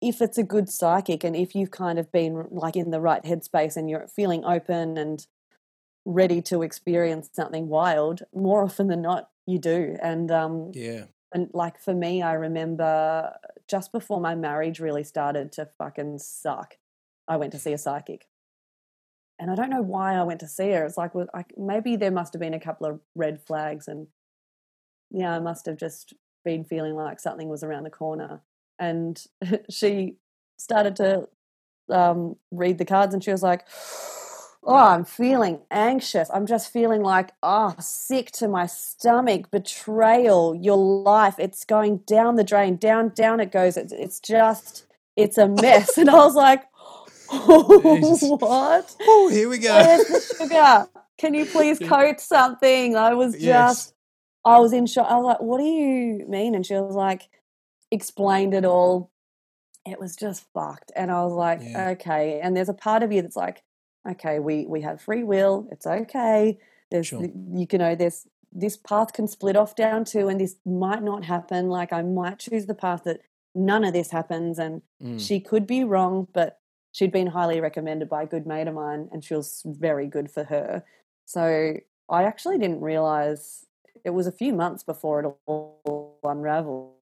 if 0.01 0.21
it's 0.21 0.37
a 0.37 0.43
good 0.43 0.69
psychic 0.69 1.23
and 1.23 1.33
if 1.35 1.55
you've 1.55 1.71
kind 1.71 1.97
of 1.97 2.11
been 2.11 2.45
like 2.51 2.75
in 2.75 2.91
the 2.91 2.99
right 2.99 3.23
headspace 3.23 3.77
and 3.77 3.89
you're 3.89 4.05
feeling 4.07 4.43
open 4.43 4.97
and 4.97 5.25
ready 6.05 6.41
to 6.41 6.61
experience 6.61 7.29
something 7.31 7.69
wild 7.69 8.23
more 8.35 8.61
often 8.63 8.87
than 8.87 9.01
not 9.01 9.29
you 9.45 9.57
do. 9.57 9.95
And 10.01 10.29
um 10.29 10.71
Yeah. 10.73 11.05
and 11.33 11.49
like 11.53 11.79
for 11.79 11.93
me 11.93 12.21
i 12.21 12.33
remember 12.33 13.37
just 13.67 13.91
before 13.91 14.19
my 14.19 14.35
marriage 14.35 14.79
really 14.79 15.03
started 15.03 15.51
to 15.53 15.65
fucking 15.65 16.19
suck 16.19 16.77
i 17.27 17.37
went 17.37 17.51
to 17.53 17.59
see 17.59 17.73
a 17.73 17.77
psychic 17.77 18.27
and 19.43 19.51
i 19.51 19.55
don't 19.55 19.69
know 19.69 19.81
why 19.81 20.15
i 20.15 20.23
went 20.23 20.39
to 20.39 20.47
see 20.47 20.71
her. 20.71 20.85
It's 20.85 20.97
like 20.97 21.13
well, 21.13 21.27
I, 21.33 21.43
maybe 21.57 21.97
there 21.97 22.11
must 22.11 22.33
have 22.33 22.39
been 22.39 22.53
a 22.53 22.59
couple 22.59 22.87
of 22.87 22.99
red 23.13 23.41
flags 23.45 23.89
and 23.89 24.07
yeah 25.11 25.35
i 25.35 25.39
must 25.39 25.65
have 25.65 25.77
just 25.77 26.13
been 26.45 26.63
feeling 26.63 26.95
like 26.95 27.19
something 27.19 27.49
was 27.49 27.63
around 27.63 27.83
the 27.83 27.89
corner. 27.89 28.41
And 28.79 29.21
she 29.69 30.15
started 30.57 30.95
to 30.97 31.27
um, 31.89 32.37
read 32.51 32.77
the 32.77 32.85
cards 32.85 33.13
and 33.13 33.23
she 33.23 33.31
was 33.31 33.43
like 33.43 33.65
oh 34.65 34.75
i'm 34.75 35.03
feeling 35.03 35.59
anxious. 35.69 36.29
I'm 36.33 36.45
just 36.45 36.71
feeling 36.71 37.01
like 37.01 37.31
oh 37.43 37.75
sick 37.79 38.31
to 38.31 38.47
my 38.47 38.65
stomach 38.65 39.51
betrayal 39.51 40.55
your 40.55 40.77
life 40.77 41.35
it's 41.37 41.65
going 41.65 41.97
down 42.07 42.37
the 42.37 42.45
drain 42.45 42.77
down 42.77 43.09
down 43.09 43.41
it 43.41 43.51
goes. 43.51 43.75
It's, 43.75 43.91
it's 43.91 44.21
just 44.21 44.85
it's 45.17 45.37
a 45.37 45.49
mess. 45.49 45.97
And 45.97 46.09
i 46.09 46.15
was 46.15 46.35
like. 46.35 46.63
what 48.29 48.95
Oh, 49.01 49.29
here 49.29 49.49
we 49.49 49.57
go. 49.57 49.73
where's 49.75 50.07
the 50.07 50.35
sugar 50.37 50.87
can 51.17 51.33
you 51.33 51.45
please 51.45 51.79
coat 51.79 52.19
something 52.19 52.95
i 52.95 53.13
was 53.13 53.33
just 53.33 53.43
Yes. 53.43 53.93
I 54.45 54.59
was 54.59 54.73
in 54.73 54.85
shock. 54.87 55.07
I 55.09 55.15
was 55.15 55.23
like, 55.25 55.39
"What 55.41 55.59
do 55.59 55.63
you 55.63 56.25
mean?" 56.27 56.53
And 56.53 56.65
she 56.65 56.73
was 56.73 56.95
like, 56.95 57.29
explained 57.91 58.53
it 58.53 58.65
all. 58.65 59.09
It 59.85 60.01
was 60.01 60.17
just 60.17 60.45
fucked, 60.53 60.91
and 60.97 61.09
I 61.09 61.23
was 61.23 61.31
like, 61.31 61.61
Yeah. 61.63 61.91
"Okay." 61.91 62.41
And 62.41 62.53
there's 62.53 62.67
a 62.67 62.73
part 62.73 63.03
of 63.03 63.11
you 63.13 63.21
that's 63.21 63.37
like, 63.37 63.63
"Okay, 64.09 64.39
we 64.39 64.65
we 64.65 64.81
have 64.81 64.99
free 65.01 65.23
will. 65.23 65.67
It's 65.71 65.87
okay. 65.87 66.57
There's 66.91 67.07
Sure. 67.07 67.23
you 67.53 67.65
can 67.67 67.79
know 67.79 67.95
there's 67.95 68.27
this 68.51 68.75
path 68.75 69.13
can 69.13 69.27
split 69.29 69.55
off 69.55 69.75
down 69.77 70.03
to, 70.05 70.27
and 70.27 70.41
this 70.41 70.57
might 70.65 71.03
not 71.03 71.23
happen. 71.23 71.69
Like 71.69 71.93
I 71.93 72.01
might 72.01 72.39
choose 72.39 72.65
the 72.65 72.75
path 72.75 73.03
that 73.05 73.21
none 73.55 73.85
of 73.85 73.93
this 73.93 74.11
happens, 74.11 74.59
and 74.59 74.81
Mm. 75.01 75.25
she 75.25 75.39
could 75.39 75.65
be 75.65 75.85
wrong, 75.85 76.27
but 76.33 76.59
she'd 76.93 77.11
been 77.11 77.27
highly 77.27 77.59
recommended 77.59 78.07
by 78.07 78.23
a 78.23 78.25
good 78.27 78.47
mate 78.47 78.67
of 78.67 78.75
mine, 78.75 79.09
and 79.11 79.23
she 79.25 79.33
was 79.35 79.61
very 79.65 80.07
good 80.07 80.31
for 80.31 80.45
her. 80.45 80.83
So 81.25 81.73
I 82.09 82.23
actually 82.23 82.57
didn't 82.57 82.79
realize 82.81 83.65
it 84.05 84.11
was 84.11 84.27
a 84.27 84.31
few 84.31 84.53
months 84.53 84.83
before 84.83 85.19
it 85.21 85.35
all 85.45 86.19
unraveled, 86.23 86.93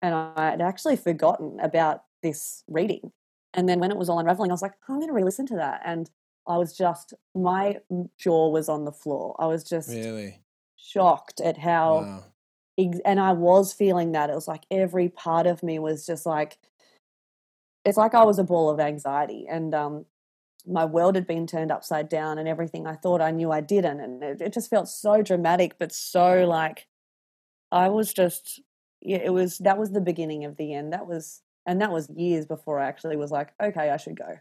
and 0.00 0.14
I 0.14 0.50
had 0.50 0.60
actually 0.62 0.96
forgotten 0.96 1.60
about 1.60 2.04
this 2.22 2.64
reading. 2.68 3.12
And 3.52 3.68
then 3.68 3.78
when 3.80 3.90
it 3.90 3.96
was 3.96 4.08
all 4.08 4.18
unraveling, 4.18 4.50
I 4.50 4.54
was 4.54 4.62
like, 4.62 4.74
I'm 4.88 4.96
going 4.96 5.08
to 5.08 5.14
re-listen 5.14 5.46
to 5.46 5.56
that, 5.56 5.82
and 5.84 6.10
I 6.46 6.56
was 6.56 6.76
just 6.76 7.14
my 7.34 7.78
jaw 8.18 8.48
was 8.50 8.68
on 8.68 8.84
the 8.84 8.92
floor. 8.92 9.34
I 9.38 9.46
was 9.46 9.64
just 9.64 9.88
Really? 9.88 10.40
shocked 10.76 11.40
at 11.40 11.56
how 11.58 12.00
Wow. 12.00 12.24
ex- 12.78 13.00
and 13.04 13.18
I 13.18 13.32
was 13.32 13.72
feeling 13.72 14.12
that. 14.12 14.30
It 14.30 14.34
was 14.34 14.46
like 14.46 14.66
every 14.70 15.08
part 15.08 15.46
of 15.46 15.62
me 15.62 15.78
was 15.78 16.04
just 16.06 16.26
like, 16.26 16.58
it's 17.84 17.98
like 17.98 18.14
I 18.14 18.24
was 18.24 18.38
a 18.38 18.44
ball 18.44 18.70
of 18.70 18.80
anxiety, 18.80 19.46
and 19.48 19.74
um, 19.74 20.06
my 20.66 20.84
world 20.84 21.14
had 21.14 21.26
been 21.26 21.46
turned 21.46 21.70
upside 21.70 22.08
down, 22.08 22.38
and 22.38 22.48
everything 22.48 22.86
I 22.86 22.94
thought 22.94 23.20
I 23.20 23.30
knew 23.30 23.50
I 23.50 23.60
didn't, 23.60 24.00
and 24.00 24.22
it, 24.22 24.40
it 24.40 24.52
just 24.52 24.70
felt 24.70 24.88
so 24.88 25.22
dramatic, 25.22 25.78
but 25.78 25.92
so 25.92 26.46
like 26.46 26.86
I 27.70 27.88
was 27.88 28.12
just, 28.12 28.60
yeah, 29.00 29.18
it 29.18 29.32
was 29.32 29.58
that 29.58 29.78
was 29.78 29.90
the 29.90 30.00
beginning 30.00 30.44
of 30.44 30.56
the 30.56 30.72
end. 30.74 30.92
That 30.92 31.06
was, 31.06 31.42
and 31.66 31.80
that 31.80 31.92
was 31.92 32.08
years 32.10 32.46
before 32.46 32.78
I 32.78 32.86
actually 32.86 33.16
was 33.16 33.30
like, 33.30 33.52
okay, 33.62 33.90
I 33.90 33.96
should 33.96 34.18
go. 34.18 34.38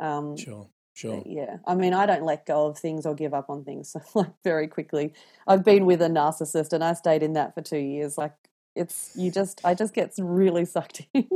Um, 0.00 0.36
Sure. 0.36 0.68
Sure. 0.94 1.22
yeah, 1.24 1.58
I 1.64 1.76
mean, 1.76 1.94
I 1.94 2.06
don't 2.06 2.24
let 2.24 2.44
go 2.44 2.66
of 2.66 2.76
things 2.76 3.06
or 3.06 3.14
give 3.14 3.32
up 3.32 3.50
on 3.50 3.62
things 3.62 3.94
like 4.16 4.32
very 4.42 4.66
quickly. 4.66 5.12
I've 5.46 5.64
been 5.64 5.86
with 5.86 6.02
a 6.02 6.08
narcissist, 6.08 6.72
and 6.72 6.82
I 6.82 6.94
stayed 6.94 7.22
in 7.22 7.34
that 7.34 7.54
for 7.54 7.62
two 7.62 7.78
years. 7.78 8.18
Like, 8.18 8.34
it's 8.74 9.12
you 9.14 9.30
just, 9.30 9.60
I 9.64 9.74
just 9.74 9.94
get 9.94 10.12
really 10.18 10.64
sucked 10.64 11.02
in. 11.14 11.28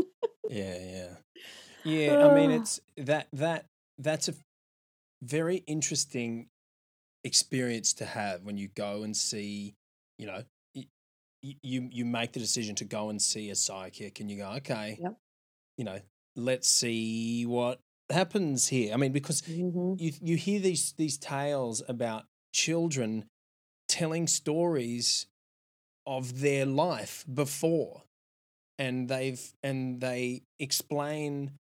Yeah, 0.49 0.78
yeah. 0.78 1.14
Yeah, 1.84 2.16
I 2.20 2.28
mean 2.28 2.51
Ah. 2.51 2.53
it's 2.53 2.80
that 2.97 3.28
that 3.32 3.66
that's 3.99 4.28
a 4.28 4.34
very 5.22 5.59
interesting 5.66 6.49
experience 7.24 7.95
to 7.95 8.07
have 8.07 8.43
when 8.45 8.57
you 8.59 8.68
go 8.68 9.03
and 9.05 9.16
see, 9.16 9.74
you 10.18 10.26
know, 10.26 10.45
you 11.32 11.88
you 11.93 12.05
make 12.05 12.32
the 12.32 12.40
decision 12.40 12.74
to 12.76 12.84
go 12.84 13.11
and 13.11 13.20
see 13.20 13.51
a 13.51 13.55
psychic 13.57 14.20
and 14.20 14.30
you 14.30 14.38
go, 14.38 14.51
okay, 14.53 14.99
Yep. 14.99 15.16
you 15.76 15.84
know, 15.84 16.01
let's 16.36 16.68
see 16.68 17.47
what 17.47 17.80
happens 18.11 18.68
here. 18.68 18.95
I 18.95 18.97
mean, 18.97 19.12
because 19.12 19.43
hmm 19.47 19.95
you 19.99 20.12
you 20.20 20.36
hear 20.36 20.61
these 20.61 20.93
these 20.95 21.18
tales 21.18 21.82
about 21.88 22.24
children 22.55 23.26
telling 23.88 24.26
stories 24.26 25.26
of 26.07 26.40
their 26.40 26.66
life 26.66 27.24
before 27.32 28.03
and 28.85 29.09
they've 29.09 29.43
and 29.62 30.01
they 30.01 30.43
explain 30.59 31.53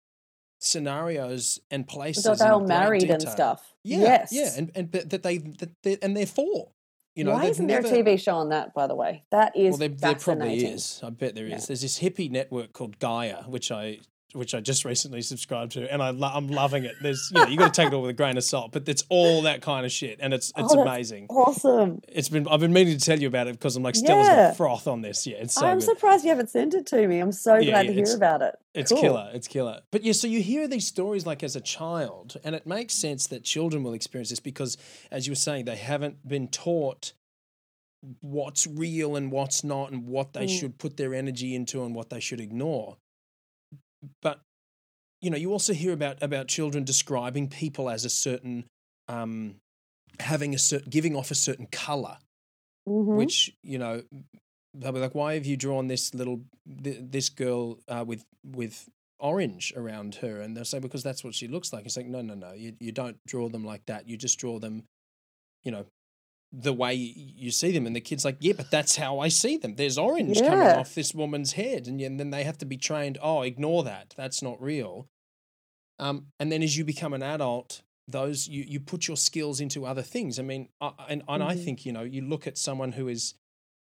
scenarios 0.59 1.59
and 1.71 1.87
places 1.87 2.25
So 2.25 2.35
they're 2.35 2.53
all 2.53 2.67
married 2.67 3.11
and 3.11 3.23
stuff. 3.23 3.75
yeah 3.83 3.99
yes. 3.99 4.29
yeah 4.33 4.51
and 4.57 4.71
and 4.75 4.91
but 4.91 5.11
that 5.11 5.23
they 5.23 5.39
that 5.39 5.71
they 5.83 5.97
and 6.03 6.17
they're 6.17 6.27
four 6.27 6.71
you 7.17 7.25
know 7.25 7.33
Why 7.33 7.47
isn't 7.47 7.67
never, 7.67 7.89
there 7.89 8.01
a 8.01 8.05
TV 8.05 8.21
show 8.21 8.37
on 8.37 8.51
that? 8.51 8.73
By 8.73 8.87
the 8.87 8.95
way, 8.95 9.25
that 9.31 9.57
is 9.57 9.71
well 9.73 9.79
there, 9.79 9.89
there 9.89 10.15
probably 10.15 10.65
is 10.65 11.01
i 11.03 11.11
bet 11.11 11.35
there 11.35 11.47
is 11.47 11.51
Yeah. 11.53 11.67
there's 11.69 11.83
this 11.83 11.99
hippie 11.99 12.31
network 12.31 12.73
called 12.73 12.99
gaia 12.99 13.43
which 13.49 13.71
i 13.71 13.99
which 14.33 14.55
I 14.55 14.61
just 14.61 14.85
recently 14.85 15.23
subscribed 15.23 15.73
to, 15.73 15.93
and 15.93 16.03
I 16.03 16.11
lo- 16.11 16.31
I'm 16.33 16.49
loving 16.49 16.85
it. 16.85 16.95
There's, 17.03 17.31
you 17.35 17.41
know, 17.43 17.49
you 17.49 17.57
got 17.57 17.75
to 17.75 17.83
take 17.83 17.89
it 17.93 17.95
all 17.95 18.03
with 18.03 18.11
a 18.11 18.15
grain 18.15 18.37
of 18.37 18.45
salt, 18.45 18.73
but 18.73 18.89
it's 18.89 19.05
all 19.09 19.43
that 19.43 19.61
kind 19.63 19.85
of 19.85 19.91
shit, 19.93 20.19
and 20.21 20.33
it's 20.33 20.53
it's 20.57 20.73
Oh, 20.75 20.83
amazing. 20.83 21.27
Awesome. 21.29 22.01
It's 22.09 22.29
been 22.29 22.47
I've 22.49 22.61
been 22.61 22.73
meaning 22.73 22.97
to 22.97 23.05
tell 23.05 23.19
you 23.19 23.27
about 23.29 23.49
it 23.49 23.53
because 23.53 23.77
I'm 23.77 23.83
like 23.83 23.95
Stellar's 23.95 24.27
Yeah. 24.29 24.49
got 24.49 24.57
froth 24.57 24.87
on 24.87 25.01
this. 25.03 25.27
Yeah, 25.27 25.39
it's 25.39 25.55
so 25.55 25.67
I'm 25.67 25.79
good. 25.79 25.85
surprised 25.87 26.25
you 26.25 26.31
haven't 26.31 26.51
sent 26.51 26.75
it 26.75 26.87
to 26.87 27.07
me. 27.09 27.19
I'm 27.21 27.33
so 27.33 27.57
Yeah, 27.57 27.71
glad 27.73 27.87
yeah, 27.87 27.93
to 27.93 28.05
hear 28.07 28.17
about 28.17 28.43
it. 28.43 28.55
It's 28.75 28.93
Cool. 28.93 29.01
killer. 29.01 29.31
It's 29.35 29.49
killer. 29.49 29.81
But 29.91 30.05
yeah, 30.05 30.13
so 30.13 30.27
you 30.29 30.43
hear 30.43 30.69
these 30.69 30.87
stories 30.87 31.27
like 31.27 31.43
as 31.43 31.57
a 31.57 31.61
child, 31.61 32.37
and 32.45 32.55
it 32.55 32.67
makes 32.67 32.95
sense 32.95 33.27
that 33.29 33.43
children 33.43 33.83
will 33.83 33.95
experience 33.95 34.31
this 34.31 34.39
because, 34.41 34.77
as 35.11 35.27
you 35.27 35.33
were 35.33 35.37
saying, 35.37 35.65
they 35.65 35.77
haven't 35.77 36.27
been 36.29 36.47
taught 36.49 37.13
what's 38.21 38.67
real 38.67 39.15
and 39.17 39.31
what's 39.31 39.63
not, 39.63 39.91
and 39.91 40.07
what 40.07 40.33
they 40.33 40.47
Mm. 40.47 40.59
should 40.59 40.79
put 40.79 40.97
their 40.97 41.15
energy 41.15 41.55
into 41.55 41.85
and 41.85 41.95
what 41.95 42.09
they 42.11 42.21
should 42.21 42.41
ignore. 42.41 42.97
But 44.23 44.41
you 45.21 45.31
know, 45.31 45.37
you 45.37 45.53
also 45.53 45.73
hear 45.75 45.93
about 45.93 46.23
about 46.23 46.49
children 46.49 46.85
describing 46.85 47.49
people 47.49 47.91
as 47.91 48.05
a 48.05 48.11
certain, 48.11 48.65
um, 49.09 49.57
having 50.19 50.55
a 50.55 50.59
certain, 50.59 50.89
giving 50.91 51.15
off 51.17 51.31
a 51.31 51.35
certain 51.35 51.67
color 51.67 52.17
Mhm. 52.89 53.17
which 53.17 53.55
you 53.63 53.79
know 53.79 54.03
they'll 54.75 54.93
be 54.93 54.99
like 55.01 55.15
why 55.15 55.35
have 55.35 55.45
you 55.45 55.57
drawn 55.57 55.87
this 55.89 56.15
little 56.15 56.41
th- 56.83 56.99
this 57.01 57.29
girl 57.29 57.79
uh, 57.89 58.05
with 58.07 58.25
with 58.45 58.89
orange 59.19 59.73
around 59.77 60.17
her? 60.17 60.41
And 60.41 60.57
they'll 60.57 60.65
say 60.65 60.79
because 60.79 61.03
that's 61.03 61.23
what 61.23 61.35
she 61.35 61.47
looks 61.47 61.73
like. 61.73 61.85
It's 61.85 61.97
like 61.97 62.07
no 62.07 62.23
no 62.23 62.35
no. 62.35 62.53
You, 62.53 62.73
you 62.81 62.91
don't 62.93 63.19
draw 63.27 63.49
them 63.51 63.65
like 63.65 63.85
that. 63.87 64.09
You 64.09 64.17
just 64.17 64.39
draw 64.39 64.59
them 64.59 64.85
you 65.63 65.71
know 65.71 65.85
the 66.53 66.73
way 66.73 66.95
you 66.95 67.51
see 67.51 67.71
them, 67.71 67.87
and 67.87 67.95
the 67.95 68.01
kid's 68.01 68.25
like, 68.25 68.37
"Yeah, 68.41 68.55
but 68.57 68.71
that's 68.71 68.97
how 68.97 69.19
I 69.21 69.29
see 69.29 69.57
them. 69.57 69.77
There's 69.77 69.97
orange 69.99 70.41
coming 70.43 70.75
off 70.75 70.95
this 70.95 71.15
woman's 71.15 71.53
head," 71.53 71.87
and, 71.87 72.01
and 72.01 72.19
then 72.19 72.31
they 72.31 72.45
have 72.45 72.59
to 72.59 72.65
be 72.67 72.77
trained. 72.77 73.19
Oh, 73.23 73.43
ignore 73.43 73.85
that. 73.85 74.15
That's 74.17 74.43
not 74.43 74.61
real. 74.61 75.07
Um, 75.99 76.27
and 76.39 76.51
then 76.51 76.63
as 76.63 76.77
you 76.77 76.85
become 76.85 77.13
an 77.13 77.23
adult, 77.23 77.83
those 78.09 78.49
you 78.49 78.65
you 78.67 78.81
put 78.81 79.07
your 79.07 79.17
skills 79.17 79.61
into 79.61 79.87
other 79.87 80.03
things. 80.03 80.39
I 80.39 80.43
mean, 80.43 80.69
I, 80.81 80.93
and 81.09 81.23
and 81.29 81.43
I 81.43 81.55
Mhm. 81.55 81.65
think 81.65 81.87
you 81.87 81.93
know 81.93 82.03
you 82.03 82.23
look 82.23 82.47
at 82.47 82.59
someone 82.59 82.93
who 82.93 83.07
is 83.09 83.35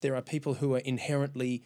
there 0.03 0.15
are 0.15 0.23
people 0.23 0.55
who 0.55 0.75
are 0.75 0.81
inherently 0.81 1.63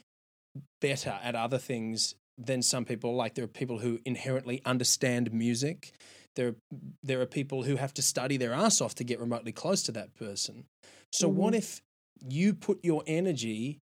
better 0.81 1.19
at 1.23 1.35
other 1.35 1.59
things 1.59 2.15
than 2.39 2.63
some 2.63 2.85
people. 2.85 3.15
Like 3.15 3.35
there 3.35 3.45
are 3.45 3.49
people 3.49 3.79
who 3.79 4.01
inherently 4.05 4.63
understand 4.65 5.33
music. 5.33 5.93
There, 6.35 6.55
there 7.03 7.21
are 7.21 7.27
people 7.27 7.65
who 7.65 7.77
have 7.77 7.93
to 7.95 8.03
study 8.03 8.37
their 8.37 8.53
ass 8.53 8.81
off 8.81 8.95
to 8.97 9.05
get 9.05 9.21
remotely 9.21 9.53
close 9.53 9.83
to 9.85 9.93
that 9.93 10.15
person. 10.15 10.65
So 11.13 11.29
what 11.29 11.53
Mhm. 11.53 11.59
if 11.59 11.83
you 12.27 12.55
put 12.55 12.85
your 12.85 13.03
energy 13.07 13.79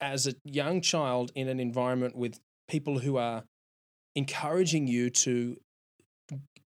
as 0.00 0.26
a 0.26 0.34
young 0.44 0.80
child 0.80 1.30
in 1.34 1.48
an 1.48 1.60
environment 1.60 2.16
with 2.16 2.40
people 2.68 2.98
who 3.00 3.16
are 3.16 3.44
encouraging 4.14 4.86
you 4.86 5.10
to 5.10 5.56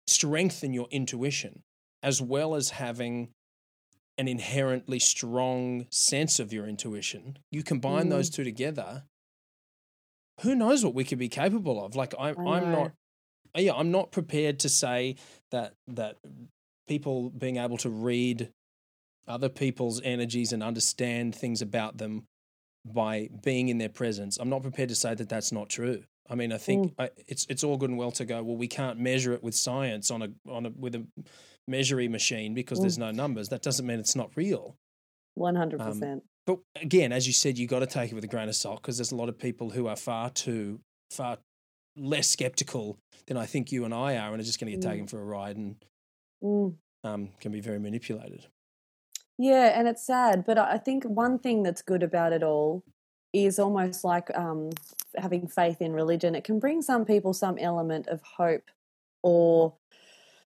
strengthen 0.06 0.72
your 0.72 0.88
intuition 0.90 1.62
as 2.02 2.20
well 2.22 2.54
as 2.54 2.70
having 2.70 3.32
an 4.18 4.28
inherently 4.28 4.98
strong 4.98 5.86
sense 5.90 6.38
of 6.38 6.52
your 6.52 6.66
intuition 6.66 7.38
you 7.50 7.62
combine 7.62 8.08
those 8.08 8.30
two 8.30 8.44
together 8.44 9.04
who 10.42 10.54
knows 10.54 10.84
what 10.84 10.94
we 10.94 11.04
could 11.04 11.18
be 11.18 11.28
capable 11.28 11.84
of 11.84 11.94
like 11.96 12.14
I, 12.18 12.30
I 12.30 12.32
i'm 12.32 12.72
not 12.72 12.92
Uh, 13.56 13.60
yeah 13.60 13.72
i'm 13.74 13.90
not 13.90 14.12
prepared 14.12 14.58
to 14.60 14.68
say 14.68 15.16
that 15.50 15.74
that 15.88 16.16
people 16.88 17.30
being 17.30 17.56
able 17.56 17.76
to 17.76 17.90
read 17.90 18.50
other 19.28 19.48
people's 19.48 20.00
energies 20.02 20.52
and 20.52 20.62
understand 20.62 21.34
things 21.34 21.60
about 21.62 21.98
them 21.98 22.24
by 22.84 23.28
being 23.42 23.68
in 23.68 23.78
their 23.78 23.88
presence 23.88 24.38
i'm 24.38 24.48
not 24.48 24.62
prepared 24.62 24.88
to 24.88 24.94
say 24.94 25.14
that 25.14 25.28
that's 25.28 25.50
not 25.52 25.68
true. 25.68 26.02
I 26.28 26.34
mean 26.34 26.52
i 26.52 26.58
think 26.58 26.96
mm. 26.96 27.04
I, 27.04 27.10
it's 27.26 27.46
it's 27.48 27.64
all 27.64 27.76
good 27.76 27.90
and 27.90 27.98
well 27.98 28.12
to 28.12 28.24
go 28.24 28.42
well 28.42 28.56
we 28.56 28.68
can't 28.68 28.98
measure 28.98 29.32
it 29.32 29.42
with 29.42 29.54
science 29.54 30.10
on 30.10 30.22
a 30.22 30.28
on 30.48 30.66
a 30.66 30.70
with 30.70 30.94
a 30.94 31.04
measuring 31.68 32.12
machine 32.12 32.54
because 32.54 32.80
there's 32.80 32.96
mm. 32.96 33.00
no 33.00 33.10
numbers. 33.10 33.48
That 33.48 33.62
doesn't 33.62 33.86
mean 33.86 33.98
it's 33.98 34.16
not 34.16 34.30
real. 34.36 34.76
Um, 35.36 35.42
one 35.42 35.54
hundred 35.54 35.80
Um, 35.80 35.92
percent. 35.92 36.22
but 36.46 36.58
again, 36.80 37.12
as 37.12 37.26
you 37.26 37.32
said, 37.32 37.58
you 37.58 37.66
got 37.66 37.80
to 37.80 37.86
take 37.86 38.12
it 38.12 38.14
with 38.14 38.24
a 38.24 38.28
grain 38.28 38.48
of 38.48 38.56
salt 38.56 38.82
because 38.82 38.98
there's 38.98 39.12
a 39.12 39.16
lot 39.16 39.28
of 39.28 39.38
people 39.38 39.70
who 39.70 39.86
are 39.86 39.96
far 39.96 40.30
too 40.30 40.80
far 41.10 41.38
less 41.96 42.28
skeptical 42.28 42.98
than 43.26 43.36
I 43.36 43.46
think 43.46 43.72
you 43.72 43.84
and 43.84 43.94
I 43.94 44.16
are, 44.16 44.32
and 44.32 44.40
are 44.40 44.44
just 44.44 44.60
going 44.60 44.70
to 44.72 44.76
get 44.76 44.84
Mm. 44.86 44.90
taken 44.92 45.06
for 45.06 45.20
a 45.20 45.24
ride 45.24 45.56
and 45.56 45.76
Mm. 46.42 46.76
um, 47.04 47.30
can 47.40 47.52
be 47.52 47.60
very 47.60 47.78
manipulated. 47.78 48.46
Yeah, 49.38 49.78
and 49.78 49.86
it's 49.88 50.04
sad, 50.04 50.44
but 50.44 50.58
I 50.58 50.74
I 50.74 50.78
think 50.78 51.04
one 51.04 51.38
thing 51.38 51.62
that's 51.62 51.82
good 51.82 52.02
about 52.02 52.32
it 52.32 52.42
all 52.42 52.84
is 53.32 53.58
almost 53.58 54.02
like 54.04 54.34
um, 54.36 54.70
having 55.16 55.46
faith 55.46 55.80
in 55.82 55.92
religion. 55.92 56.34
It 56.34 56.44
can 56.44 56.58
bring 56.58 56.80
some 56.82 57.04
people 57.04 57.32
some 57.34 57.58
element 57.58 58.06
of 58.08 58.22
hope 58.22 58.70
or 59.22 59.74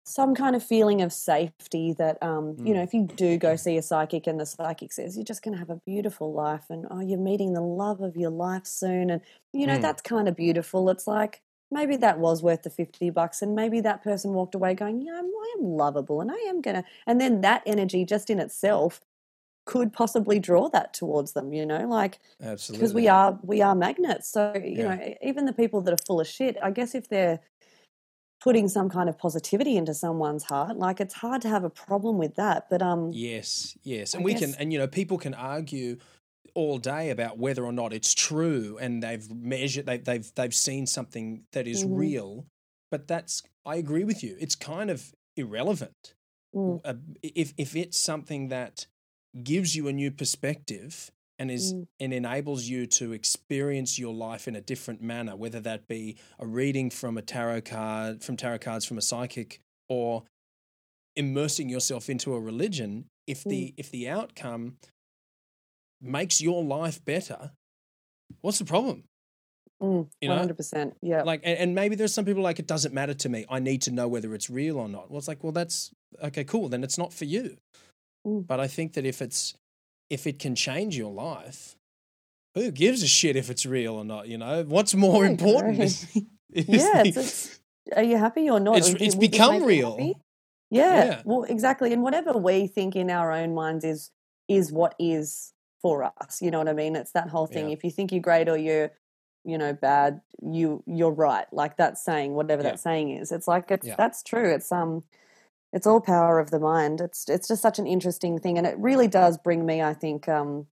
some 0.08 0.36
kind 0.36 0.54
of 0.54 0.62
feeling 0.62 1.02
of 1.02 1.12
safety 1.12 1.92
that 1.94 2.16
um, 2.22 2.56
you 2.64 2.72
know 2.72 2.80
Mm. 2.80 2.84
if 2.84 2.94
you 2.94 3.02
do 3.16 3.36
go 3.38 3.56
see 3.56 3.76
a 3.76 3.82
psychic 3.82 4.26
and 4.28 4.38
the 4.40 4.46
psychic 4.46 4.92
says 4.92 5.16
you're 5.16 5.24
just 5.24 5.42
going 5.42 5.52
to 5.54 5.58
have 5.58 5.70
a 5.70 5.80
beautiful 5.84 6.32
life 6.32 6.66
and 6.70 6.86
oh 6.90 7.00
you're 7.00 7.18
meeting 7.18 7.54
the 7.54 7.60
love 7.60 8.00
of 8.00 8.16
your 8.16 8.30
life 8.30 8.66
soon 8.66 9.10
and 9.10 9.20
you 9.52 9.66
know 9.66 9.78
Mm. 9.78 9.82
that's 9.82 10.02
kind 10.02 10.28
of 10.28 10.36
beautiful 10.36 10.88
it's 10.90 11.06
like 11.08 11.42
maybe 11.72 11.96
that 11.96 12.20
was 12.20 12.42
worth 12.42 12.62
the 12.62 12.70
50 12.70 13.10
bucks 13.10 13.42
and 13.42 13.56
maybe 13.56 13.80
that 13.80 14.02
person 14.04 14.32
walked 14.32 14.54
away 14.54 14.74
going 14.74 15.02
yeah 15.02 15.18
I'm, 15.18 15.26
I 15.26 15.54
am 15.58 15.64
lovable 15.64 16.20
and 16.20 16.30
I 16.30 16.36
am 16.48 16.60
going 16.60 16.76
to 16.76 16.84
and 17.06 17.20
then 17.20 17.40
that 17.40 17.62
energy 17.66 18.04
just 18.04 18.30
in 18.30 18.38
itself 18.38 19.00
could 19.66 19.92
possibly 19.92 20.38
draw 20.38 20.68
that 20.70 20.94
towards 20.94 21.32
them 21.32 21.52
you 21.52 21.66
know 21.66 21.86
like 21.88 22.20
Absolutely, 22.40 22.78
because 22.78 22.94
we 22.94 23.08
are 23.08 23.38
we 23.42 23.62
are 23.62 23.74
magnets 23.74 24.28
so 24.28 24.52
you 24.56 24.84
Yeah. 24.84 24.96
know 24.96 25.14
even 25.22 25.46
the 25.46 25.52
people 25.52 25.80
that 25.82 25.92
are 25.94 26.04
full 26.06 26.20
of 26.20 26.28
shit 26.28 26.56
i 26.62 26.70
guess 26.70 26.94
if 26.94 27.08
they're 27.08 27.40
putting 28.46 28.68
some 28.68 28.88
kind 28.90 29.08
of 29.10 29.18
positivity 29.18 29.76
into 29.76 29.94
someone's 29.94 30.44
heart 30.44 30.76
like 30.78 31.00
it's 31.00 31.14
hard 31.14 31.42
to 31.42 31.48
have 31.50 31.64
a 31.64 31.70
problem 31.70 32.18
with 32.18 32.34
that 32.36 32.68
but 32.70 32.82
um 32.82 33.04
Yes, 33.10 33.76
yes, 33.84 34.14
and 34.14 34.24
I 34.24 34.24
we 34.24 34.34
can, 34.34 34.54
and 34.54 34.72
you 34.72 34.78
know, 34.78 34.88
people 34.88 35.16
can 35.18 35.32
argue 35.34 35.98
all 36.54 36.78
day 36.78 37.10
about 37.10 37.38
whether 37.38 37.64
or 37.64 37.72
not 37.72 37.92
it's 37.92 38.12
true, 38.14 38.78
and 38.80 39.02
they've 39.02 39.30
measured, 39.32 39.86
they, 39.86 39.98
they've 39.98 40.32
they've 40.34 40.54
seen 40.54 40.86
something 40.86 41.44
that 41.52 41.68
is 41.68 41.84
Mhm. 41.84 41.86
real, 41.86 42.46
but 42.90 43.06
that's 43.06 43.42
I 43.64 43.76
agree 43.76 44.04
with 44.04 44.22
you. 44.24 44.36
It's 44.40 44.56
kind 44.56 44.90
of 44.90 45.14
irrelevant. 45.36 46.14
mm, 46.52 46.78
uh, 46.84 46.94
if 47.22 47.54
if 47.58 47.76
it's 47.76 47.98
something 47.98 48.48
that 48.48 48.86
gives 49.44 49.76
you 49.76 49.88
a 49.88 49.92
new 49.92 50.10
perspective 50.10 51.10
and 51.38 51.50
is 51.50 51.74
Mm. 51.74 51.86
and 52.00 52.12
enables 52.14 52.64
you 52.64 52.86
to 52.86 53.12
experience 53.12 53.98
your 53.98 54.14
life 54.14 54.48
in 54.48 54.56
a 54.56 54.60
different 54.60 55.02
manner, 55.02 55.36
whether 55.36 55.60
that 55.60 55.86
be 55.86 56.16
a 56.38 56.46
reading 56.46 56.90
from 56.90 57.18
a 57.18 57.22
tarot 57.22 57.62
card, 57.62 58.22
from 58.24 58.36
tarot 58.36 58.58
cards 58.58 58.84
from 58.84 58.98
a 58.98 59.02
psychic, 59.02 59.60
or 59.88 60.24
immersing 61.14 61.68
yourself 61.68 62.08
into 62.10 62.34
a 62.34 62.40
religion, 62.40 63.06
if 63.26 63.42
the 63.44 63.74
if 63.76 63.90
the 63.90 64.08
outcome 64.08 64.76
makes 66.00 66.40
your 66.40 66.62
life 66.62 67.04
better, 67.04 67.52
what's 68.40 68.58
the 68.58 68.64
problem? 68.64 69.04
mm, 69.82 70.08
You 70.20 70.28
know? 70.28 70.36
100% 70.46 70.94
yeah 71.02 71.22
Like, 71.22 71.40
and, 71.44 71.58
and 71.58 71.74
maybe 71.74 71.96
there's 71.96 72.12
some 72.14 72.24
people 72.24 72.42
like 72.42 72.58
it 72.58 72.66
doesn't 72.66 72.94
matter 72.94 73.14
to 73.14 73.28
me. 73.28 73.44
I 73.48 73.58
need 73.60 73.82
to 73.82 73.90
know 73.90 74.08
whether 74.08 74.34
it's 74.34 74.48
real 74.50 74.78
or 74.78 74.88
not. 74.88 75.10
Well, 75.10 75.18
it's 75.18 75.28
like, 75.28 75.42
well, 75.42 75.52
that's 75.52 75.90
okay, 76.22 76.44
cool. 76.44 76.68
Then 76.68 76.84
it's 76.84 76.98
not 76.98 77.12
for 77.12 77.24
you. 77.24 77.56
Mm. 78.26 78.46
But 78.46 78.60
I 78.60 78.66
think 78.68 78.92
that 78.94 79.04
if 79.06 79.20
it's 79.22 79.54
if 80.10 80.26
it 80.26 80.38
can 80.38 80.54
change 80.54 80.96
your 80.96 81.12
life, 81.12 81.76
who 82.54 82.70
gives 82.70 83.02
a 83.02 83.06
shit 83.06 83.36
if 83.36 83.50
it's 83.50 83.66
real 83.66 83.94
or 83.94 84.04
not? 84.04 84.28
You 84.28 84.38
know, 84.38 84.62
what's 84.66 84.94
more 84.94 85.24
important? 85.26 85.80
Is, 85.80 86.06
is 86.52 86.68
yeah 86.68 87.02
the- 87.02 87.08
it's, 87.08 87.16
it's 87.16 87.60
are 87.94 88.02
you 88.02 88.16
happy 88.16 88.48
or 88.50 88.58
not 88.60 88.78
It's- 88.78 88.96
it's 89.00 89.14
become 89.14 89.62
real. 89.64 89.96
yeah, 90.70 91.04
Yeah. 91.04 91.22
well 91.24 91.44
exactly 91.44 91.92
and 91.92 92.02
whatever 92.02 92.32
we 92.32 92.66
think 92.66 92.96
in 92.96 93.10
our 93.10 93.30
own 93.30 93.54
minds 93.54 93.84
is 93.84 94.10
is 94.48 94.72
what 94.72 94.94
is 94.98 95.52
for 95.82 96.02
us 96.04 96.40
you 96.42 96.50
know 96.50 96.58
what 96.58 96.68
i 96.68 96.72
mean 96.72 96.96
it's 96.96 97.12
that 97.12 97.28
whole 97.28 97.46
thing 97.46 97.68
Yeah. 97.68 97.74
if 97.74 97.84
you 97.84 97.90
think 97.90 98.10
you're 98.10 98.20
great 98.22 98.48
or 98.48 98.56
you're 98.56 98.90
you 99.44 99.56
know 99.58 99.72
bad 99.72 100.20
you 100.42 100.82
you're 100.86 101.12
right 101.12 101.46
like 101.52 101.76
that 101.76 101.96
saying 101.98 102.32
whatever 102.34 102.62
Yeah. 102.62 102.70
that 102.70 102.80
saying 102.80 103.10
is 103.10 103.30
it's 103.30 103.46
like 103.46 103.70
it's 103.70 103.88
that's 103.96 104.22
true 104.24 104.48
it's 104.54 104.72
um 104.72 105.04
it's 105.76 105.86
all 105.86 106.00
power 106.00 106.40
of 106.40 106.50
the 106.50 106.58
mind. 106.58 107.02
It's 107.02 107.28
it's 107.28 107.48
just 107.48 107.60
such 107.60 107.78
an 107.78 107.86
interesting 107.86 108.38
thing 108.38 108.56
and 108.56 108.66
it 108.66 108.78
really 108.78 109.08
does 109.08 109.36
bring 109.36 109.66
me 109.66 109.82
i 109.82 109.92
think 109.92 110.26
um 110.28 110.66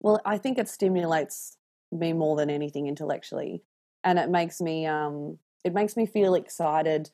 well 0.00 0.20
i 0.24 0.36
think 0.36 0.58
it 0.58 0.68
stimulates 0.68 1.56
me 1.92 2.12
more 2.12 2.36
than 2.36 2.50
anything 2.50 2.88
intellectually 2.88 3.62
and 4.02 4.18
it 4.18 4.28
makes 4.28 4.60
me 4.60 4.84
um 4.86 5.38
it 5.64 5.72
makes 5.72 5.96
me 5.96 6.06
feel 6.06 6.34
excited 6.34 7.10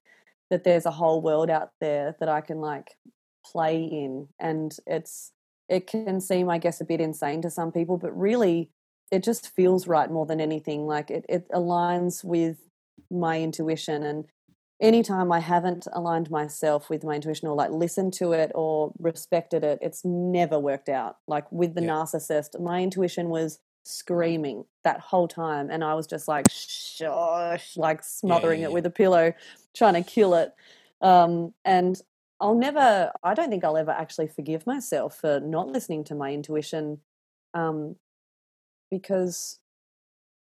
that 0.50 0.64
there's 0.64 0.86
a 0.86 0.90
whole 0.90 1.20
world 1.20 1.50
out 1.50 1.70
there 1.80 2.16
that 2.20 2.28
I 2.28 2.40
can 2.40 2.60
like 2.60 2.96
play 3.44 3.82
in 3.84 4.28
and 4.38 4.74
it's 4.86 5.32
it 5.68 5.86
can 5.86 6.20
seem 6.20 6.48
I 6.48 6.58
guess 6.58 6.80
a 6.80 6.84
bit 6.84 7.00
insane 7.00 7.42
to 7.42 7.50
some 7.50 7.72
people 7.72 7.98
but 7.98 8.16
really 8.16 8.70
it 9.10 9.22
just 9.22 9.54
feels 9.54 9.86
right 9.86 10.10
more 10.10 10.26
than 10.26 10.40
anything. 10.40 10.86
Like 10.86 11.10
it 11.10 11.26
it 11.28 11.48
aligns 11.50 12.24
with 12.24 12.58
my 13.10 13.40
intuition 13.40 14.02
and 14.02 14.24
anytime 14.80 15.32
I 15.32 15.40
haven't 15.40 15.86
aligned 15.92 16.30
myself 16.30 16.90
with 16.90 17.02
my 17.04 17.14
intuition 17.14 17.48
or 17.48 17.54
like 17.54 17.70
listened 17.70 18.12
to 18.14 18.32
it 18.32 18.52
or 18.54 18.92
respected 18.98 19.64
it 19.64 19.78
it's 19.80 20.04
never 20.04 20.58
worked 20.58 20.88
out 20.88 21.16
like 21.26 21.50
with 21.50 21.74
the 21.74 21.82
Yeah. 21.82 21.90
narcissist 21.92 22.60
my 22.60 22.82
intuition 22.82 23.28
was 23.30 23.58
screaming 23.84 24.64
that 24.84 25.00
whole 25.00 25.28
time 25.28 25.70
and 25.70 25.82
I 25.84 25.94
was 25.94 26.06
just 26.06 26.28
like 26.28 26.46
shush 26.50 27.76
like 27.76 28.02
smothering 28.02 28.60
yeah, 28.60 28.66
it 28.66 28.70
yeah. 28.70 28.74
with 28.74 28.86
a 28.86 28.90
pillow 28.90 29.32
trying 29.74 29.94
to 29.94 30.02
kill 30.02 30.34
it 30.34 30.52
um 31.00 31.54
and 31.64 32.00
I'll 32.40 32.54
never 32.56 33.12
I 33.22 33.32
don't 33.34 33.48
think 33.48 33.64
I'll 33.64 33.76
ever 33.78 33.92
actually 33.92 34.28
forgive 34.28 34.66
myself 34.66 35.16
for 35.18 35.40
not 35.40 35.68
listening 35.68 36.04
to 36.04 36.14
my 36.14 36.32
intuition 36.32 36.98
um 37.54 37.96
because 38.90 39.58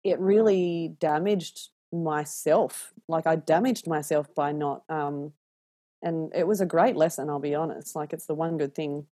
it 0.03 0.19
really 0.19 0.97
damaged 0.99 1.69
myself 1.95 2.93
like 3.09 3.27
I 3.27 3.37
damaged 3.37 3.87
myself 3.87 4.35
by 4.35 4.53
not 4.53 4.83
um 4.89 5.33
and 6.03 6.33
it 6.35 6.47
was 6.47 6.61
a 6.61 6.67
great 6.67 6.97
lesson 6.97 7.31
I'll 7.31 7.39
be 7.39 7.55
honest 7.55 7.97
like 7.97 8.13
it's 8.13 8.27
the 8.27 8.35
one 8.35 8.59
good 8.59 8.75
thing 8.75 9.07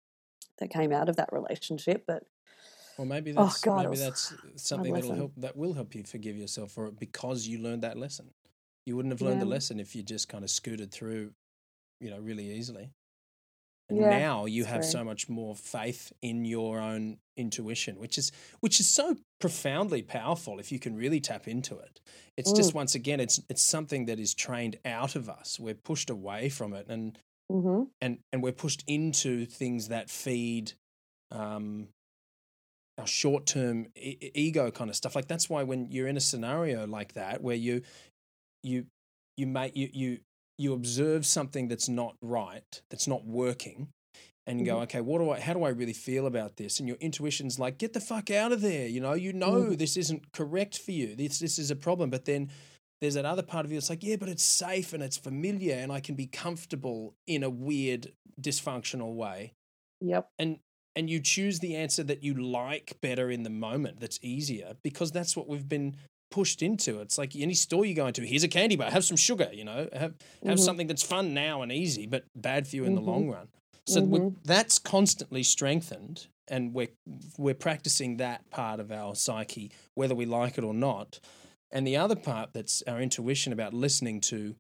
that 0.59 0.70
came 0.70 0.93
out 0.93 1.09
of 1.09 1.16
that 1.16 1.33
relationship 1.33 2.05
but 2.07 2.24
Well, 2.99 3.07
maybe 3.07 3.33
Oh, 3.33 3.45
that's 3.45 3.61
God, 3.61 3.85
maybe 3.85 3.97
that's 3.97 4.35
something 4.57 4.93
that'll 4.93 5.14
help 5.14 5.33
that 5.37 5.57
will 5.57 5.74
help 5.74 5.95
you 5.95 6.03
forgive 6.05 6.37
yourself 6.37 6.72
for 6.72 6.87
it 6.87 6.99
because 6.99 7.47
you 7.47 7.59
learned 7.59 7.83
that 7.83 7.97
lesson. 7.97 8.30
You 8.85 8.97
wouldn't 8.97 9.12
have 9.12 9.22
learned 9.22 9.41
the 9.41 9.47
lesson 9.47 9.78
if 9.78 9.95
you 9.95 10.03
just 10.03 10.28
kind 10.28 10.43
of 10.43 10.51
scooted 10.51 10.91
through, 10.91 11.33
you 12.01 12.11
know, 12.11 12.18
really 12.18 12.51
easily. 12.51 12.91
And 13.99 14.09
Yeah, 14.09 14.09
now 14.09 14.47
you 14.47 14.64
have 14.64 14.84
true. 14.84 14.84
so 14.84 15.05
much 15.05 15.28
more 15.28 15.55
faith 15.55 16.12
in 16.22 16.45
your 16.45 16.80
own 16.80 17.18
intuition, 17.36 17.99
which 17.99 18.18
is 18.18 18.32
which 18.61 18.80
is 18.80 18.88
so 18.88 19.16
profoundly 19.40 20.03
powerful 20.03 20.59
if 20.59 20.72
you 20.72 20.78
can 20.78 20.97
really 20.97 21.20
tap 21.20 21.49
into 21.49 21.78
it. 21.78 22.01
It's 22.36 22.53
Mm. 22.53 22.53
just 22.53 22.74
once 22.74 22.95
again, 22.95 23.20
it's 23.20 23.40
it's 23.49 23.62
something 23.62 24.07
that 24.07 24.18
is 24.18 24.34
trained 24.34 24.78
out 24.84 25.16
of 25.16 25.28
us. 25.28 25.61
We're 25.61 25.74
pushed 25.74 26.11
away 26.11 26.49
from 26.49 26.72
it, 26.74 26.86
and 26.88 27.18
hmm 27.51 27.84
and 28.01 28.20
and 28.32 28.43
we're 28.43 28.53
pushed 28.53 28.84
into 28.86 29.47
things 29.47 29.88
that 29.88 30.11
feed 30.11 30.72
um, 31.30 31.88
our 32.99 33.07
short 33.07 33.47
term 33.47 33.86
e- 33.97 34.30
ego 34.34 34.70
kind 34.70 34.90
of 34.90 34.97
stuff. 34.97 35.14
Like 35.16 35.26
that's 35.26 35.49
why 35.49 35.62
when 35.62 35.90
you're 35.90 36.09
in 36.09 36.16
a 36.16 36.20
scenario 36.20 36.86
like 36.86 37.14
that 37.14 37.43
where 37.43 37.57
you 37.57 37.82
you 38.62 38.86
you 39.36 39.47
make 39.47 39.76
you 39.76 39.90
you 39.93 40.20
you 40.62 40.72
observe 40.72 41.26
something 41.26 41.68
that's 41.68 41.88
not 41.88 42.16
right, 42.22 42.82
that's 42.90 43.06
not 43.08 43.26
working, 43.26 43.88
and 44.46 44.58
you 44.60 44.66
go, 44.66 44.76
Mhm. 44.76 44.82
okay, 44.84 45.00
what 45.00 45.18
do 45.18 45.30
I? 45.30 45.40
How 45.40 45.54
do 45.54 45.64
I 45.64 45.70
really 45.70 45.92
feel 45.92 46.26
about 46.26 46.56
this? 46.56 46.78
And 46.80 46.88
your 46.88 46.96
intuition's 46.98 47.58
like, 47.58 47.78
get 47.78 47.92
the 47.92 48.00
fuck 48.00 48.30
out 48.30 48.52
of 48.52 48.60
there. 48.60 48.88
You 48.88 49.00
know, 49.00 49.14
you 49.14 49.32
know 49.32 49.64
Mhm. 49.64 49.78
this 49.78 49.96
isn't 49.96 50.32
correct 50.32 50.78
for 50.78 50.92
you. 50.92 51.14
This 51.14 51.38
this 51.38 51.58
is 51.58 51.70
a 51.70 51.76
problem. 51.76 52.10
But 52.10 52.24
then 52.24 52.50
there's 53.00 53.14
that 53.14 53.24
other 53.24 53.42
part 53.42 53.64
of 53.66 53.72
you 53.72 53.78
that's 53.78 53.90
like, 53.90 54.02
yeah, 54.04 54.16
but 54.16 54.28
it's 54.28 54.42
safe 54.44 54.92
and 54.92 55.02
it's 55.02 55.16
familiar, 55.16 55.74
and 55.74 55.90
I 55.92 56.00
can 56.00 56.14
be 56.14 56.26
comfortable 56.26 57.14
in 57.26 57.42
a 57.42 57.50
weird 57.50 58.12
dysfunctional 58.40 59.14
way. 59.14 59.52
Yep. 60.00 60.28
And 60.38 60.58
and 60.94 61.08
you 61.08 61.20
choose 61.20 61.60
the 61.60 61.74
answer 61.74 62.02
that 62.02 62.22
you 62.22 62.34
like 62.34 63.00
better 63.00 63.30
in 63.30 63.44
the 63.44 63.50
moment. 63.50 64.00
That's 64.00 64.18
easier 64.22 64.76
because 64.82 65.10
that's 65.10 65.34
what 65.36 65.48
we've 65.48 65.68
been 65.68 65.96
pushed 66.33 66.62
into. 66.62 67.01
It's 67.01 67.16
like 67.18 67.37
any 67.37 67.55
store 67.55 67.85
you 67.85 67.95
go 67.95 68.09
into. 68.09 68.22
Here's 68.22 68.43
a 68.43 68.49
candy 68.49 68.74
bar. 68.74 68.91
Have 68.91 69.05
some 69.05 69.16
sugar. 69.16 69.51
You 69.53 69.64
know, 69.64 69.89
have 69.93 70.14
have 70.45 70.59
Mhm. 70.59 70.64
something 70.64 70.87
that's 70.89 71.05
fun 71.05 71.33
now 71.35 71.62
and 71.62 71.70
easy, 71.70 72.07
but 72.07 72.24
bad 72.35 72.66
for 72.66 72.74
you 72.76 72.85
in 72.85 72.93
Mhm. 72.93 72.97
the 72.97 73.03
long 73.03 73.28
run. 73.28 73.49
So 73.87 74.03
we 74.03 74.18
Mhm. 74.18 74.37
that's 74.45 74.78
constantly 74.80 75.45
strengthened, 75.45 76.26
and 76.49 76.74
we're 76.74 76.93
we're 77.39 77.55
practicing 77.55 78.16
that 78.16 78.49
part 78.51 78.80
of 78.80 78.91
our 78.91 79.14
psyche, 79.14 79.70
whether 79.95 80.14
we 80.16 80.26
like 80.26 80.59
it 80.59 80.64
or 80.64 80.74
not. 80.74 81.20
And 81.70 81.87
the 81.87 81.97
other 81.97 82.16
part 82.16 82.53
that's 82.53 82.83
our 82.83 83.01
intuition 83.01 83.53
about 83.53 83.72
listening 83.72 84.20
to, 84.22 84.57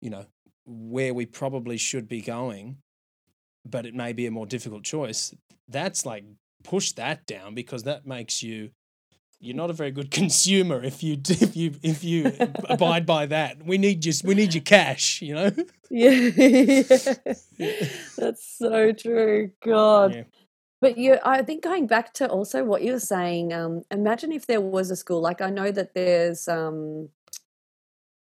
you 0.00 0.10
know, 0.10 0.26
where 0.66 1.12
we 1.14 1.26
probably 1.26 1.76
should 1.76 2.08
be 2.08 2.20
going, 2.20 2.78
but 3.64 3.86
it 3.86 3.94
may 3.94 4.12
be 4.12 4.26
a 4.26 4.30
more 4.30 4.46
difficult 4.46 4.84
choice. 4.84 5.34
That's 5.68 6.04
like 6.06 6.24
push 6.64 6.92
that 6.92 7.26
down 7.26 7.54
because 7.54 7.82
that 7.84 8.06
makes 8.06 8.42
you 8.42 8.70
you're 9.42 9.56
not 9.56 9.70
a 9.70 9.74
very 9.74 9.90
good 9.90 10.10
consumer 10.20 10.82
if 10.82 11.02
you 11.02 11.18
if 11.28 11.56
you 11.56 11.74
if 11.82 12.04
you 12.04 12.32
abide 12.70 13.04
by 13.04 13.26
that. 13.26 13.66
We 13.66 13.76
need 13.76 14.00
just 14.00 14.24
we 14.24 14.34
need 14.34 14.54
your 14.54 14.62
cash, 14.62 15.20
you 15.20 15.34
know. 15.34 15.50
Yeah. 15.94 16.30
That's 18.16 18.56
so 18.56 18.92
true. 18.92 19.50
God. 19.62 20.14
Yeah. 20.14 20.22
But 20.80 20.96
you, 20.96 21.18
I 21.22 21.42
think 21.42 21.62
going 21.62 21.86
back 21.86 22.14
to 22.14 22.28
also 22.28 22.64
what 22.64 22.80
you 22.80 22.92
were 22.92 22.98
saying, 22.98 23.52
um, 23.52 23.82
imagine 23.90 24.32
if 24.32 24.46
there 24.46 24.62
was 24.62 24.90
a 24.90 24.96
school, 24.96 25.20
like 25.20 25.42
I 25.42 25.50
know 25.50 25.70
that 25.70 25.92
there's, 25.94 26.48
um, 26.48 27.10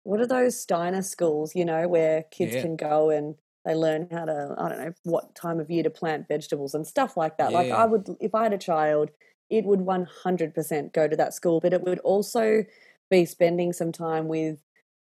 what 0.04 0.20
are 0.20 0.28
those 0.28 0.60
Steiner 0.60 1.02
schools, 1.02 1.56
you 1.56 1.64
know, 1.64 1.88
where 1.88 2.22
kids 2.30 2.54
Yeah. 2.54 2.62
can 2.62 2.76
go 2.76 3.10
and 3.10 3.34
they 3.64 3.74
learn 3.74 4.06
how 4.12 4.26
to, 4.26 4.54
I 4.56 4.68
don't 4.68 4.78
know, 4.78 4.92
what 5.02 5.34
time 5.34 5.58
of 5.58 5.68
year 5.68 5.82
to 5.82 5.90
plant 5.90 6.28
vegetables 6.28 6.72
and 6.72 6.86
stuff 6.86 7.16
like 7.16 7.36
that. 7.38 7.52
Like 7.52 7.72
I 7.72 7.84
would, 7.84 8.16
if 8.20 8.32
I 8.32 8.44
had 8.44 8.52
a 8.52 8.58
child, 8.58 9.10
it 9.51 9.64
would 9.64 9.80
100% 9.80 10.92
go 10.92 11.09
to 11.09 11.16
that 11.16 11.34
school, 11.34 11.61
but 11.61 11.72
it 11.72 11.82
would 11.82 12.01
also 12.01 12.64
be 13.11 13.24
spending 13.24 13.72
some 13.72 13.92
time 13.92 14.28
with 14.28 14.59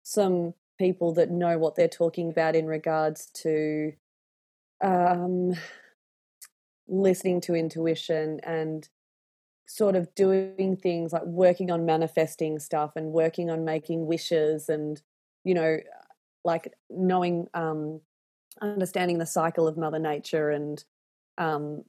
some 0.02 0.54
people 0.78 1.12
that 1.14 1.30
know 1.30 1.58
what 1.58 1.76
they're 1.76 1.88
talking 1.88 2.30
about 2.30 2.56
in 2.56 2.66
regards 2.66 3.26
to 3.26 3.92
um, 4.80 5.54
listening 6.88 7.40
to 7.42 7.54
intuition 7.54 8.40
and 8.42 8.88
sort 9.66 9.94
of 9.94 10.12
doing 10.16 10.76
things 10.76 11.12
like 11.12 11.24
working 11.24 11.70
on 11.70 11.86
manifesting 11.86 12.58
stuff 12.58 12.92
and 12.96 13.12
working 13.12 13.50
on 13.50 13.64
making 13.64 14.04
wishes 14.04 14.68
and 14.68 15.00
you 15.44 15.54
know 15.54 15.78
like 16.44 16.74
knowing 16.90 17.46
um 17.54 18.00
understanding 18.60 19.18
the 19.18 19.26
cycle 19.26 19.68
of 19.68 19.76
mother 19.76 20.00
nature 20.00 20.50
and 20.50 20.82
um 21.38 21.84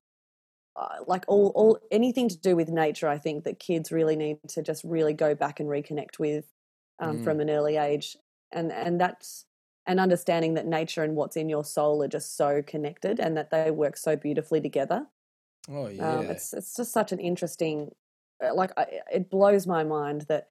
uh, 0.76 0.97
like 1.07 1.26
all 1.28 1.49
all 1.55 1.80
anything 1.91 2.30
to 2.30 2.38
do 2.38 2.55
with 2.55 2.69
nature 2.69 3.07
i 3.07 3.17
think 3.17 3.43
that 3.43 3.59
kids 3.59 3.91
really 3.91 4.15
need 4.15 4.39
to 4.47 4.61
just 4.61 4.84
really 4.84 5.13
go 5.13 5.36
back 5.36 5.59
and 5.59 5.69
reconnect 5.69 6.19
with 6.19 6.53
um, 6.99 7.17
Mm. 7.17 7.19
from 7.19 7.39
an 7.39 7.49
early 7.49 7.78
age 7.78 8.15
and 8.51 8.72
and 8.72 8.99
that's 8.99 9.45
and 9.88 9.99
understanding 9.99 10.53
that 10.53 10.67
nature 10.67 11.03
and 11.03 11.15
what's 11.15 11.36
in 11.36 11.49
your 11.49 11.63
soul 11.65 12.03
are 12.03 12.07
just 12.07 12.36
so 12.38 12.61
connected 12.61 13.19
and 13.19 13.36
that 13.36 13.49
they 13.49 13.72
work 13.72 13.97
so 13.97 14.15
beautifully 14.15 14.61
together 14.61 15.07
Oh 15.67 15.88
yeah. 15.88 15.99
um, 15.99 16.30
it's 16.30 16.53
it's 16.53 16.76
just 16.76 16.91
such 16.91 17.11
an 17.11 17.19
interesting, 17.19 17.91
uh, 18.43 18.53
like 18.53 18.72
I, 18.78 19.01
it 19.11 19.30
blows 19.30 19.67
my 19.67 19.84
mind 19.84 20.22
that 20.30 20.51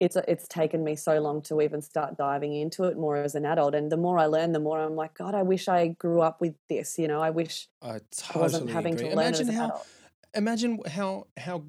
it's 0.00 0.16
it's 0.28 0.46
taken 0.46 0.84
me 0.84 0.94
so 0.96 1.18
long 1.18 1.42
to 1.42 1.60
even 1.60 1.82
start 1.82 2.16
diving 2.16 2.54
into 2.54 2.84
it 2.84 2.96
more 2.96 3.16
as 3.16 3.34
an 3.34 3.44
adult. 3.44 3.74
And 3.74 3.90
the 3.90 3.96
more 3.96 4.18
I 4.18 4.26
learn, 4.26 4.52
the 4.52 4.60
more 4.60 4.80
I'm 4.80 4.94
like, 4.94 5.14
God, 5.14 5.34
I 5.34 5.42
wish 5.42 5.68
I 5.68 5.88
grew 5.88 6.20
up 6.20 6.40
with 6.40 6.54
this. 6.68 6.98
You 6.98 7.08
know, 7.08 7.20
I 7.20 7.30
wish 7.30 7.68
I 7.82 7.96
I 7.96 8.00
totally 8.10 8.42
wasn't 8.42 8.70
having 8.70 8.94
agree. 8.94 9.10
to 9.10 9.16
learn 9.16 9.26
Imagine 9.26 9.48
as 9.48 9.48
an 9.48 9.54
how 9.54 9.64
adult. 9.66 9.86
imagine 10.34 10.80
how 10.86 11.26
how 11.36 11.64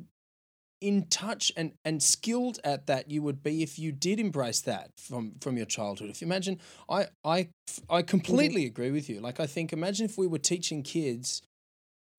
in 0.82 1.08
touch 1.08 1.52
and 1.58 1.74
and 1.84 2.02
skilled 2.02 2.60
at 2.64 2.88
that 2.88 3.12
you 3.12 3.22
would 3.22 3.44
be 3.44 3.64
if 3.64 3.78
you 3.78 3.92
did 3.92 4.20
embrace 4.20 4.62
that 4.62 4.92
from 4.98 5.34
from 5.42 5.58
your 5.58 5.66
childhood. 5.66 6.10
If 6.10 6.22
you 6.22 6.28
imagine, 6.28 6.60
I 6.90 7.08
I 7.24 7.50
I 7.90 8.02
mm-hmm. 8.02 8.08
completely 8.08 8.66
agree 8.66 8.92
with 8.92 9.10
you. 9.10 9.20
Like 9.20 9.40
I 9.40 9.48
think, 9.48 9.74
imagine 9.74 10.06
if 10.06 10.18
we 10.18 10.28
were 10.28 10.38
teaching 10.38 10.84
kids 10.84 11.42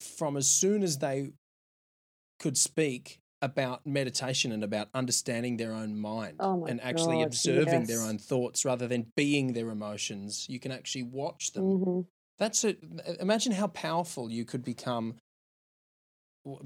from 0.00 0.36
as 0.36 0.48
soon 0.48 0.82
as 0.82 0.98
they 0.98 1.32
could 2.38 2.56
speak 2.56 3.20
about 3.42 3.86
meditation 3.86 4.52
and 4.52 4.62
about 4.62 4.88
understanding 4.94 5.56
their 5.56 5.72
own 5.72 5.96
mind 5.98 6.36
Oh 6.40 6.64
and 6.66 6.80
actually 6.82 7.18
God, 7.18 7.26
observing 7.28 7.86
their 7.86 8.02
own 8.02 8.18
thoughts 8.18 8.64
rather 8.64 8.86
than 8.86 9.10
being 9.16 9.52
their 9.54 9.70
emotions. 9.70 10.46
You 10.48 10.60
can 10.60 10.72
actually 10.72 11.04
watch 11.04 11.52
them. 11.52 11.64
hmm 11.64 12.00
That's 12.38 12.64
a 12.64 12.76
imagine 13.20 13.52
how 13.52 13.68
powerful 13.68 14.30
you 14.30 14.44
could 14.44 14.62
become 14.64 15.16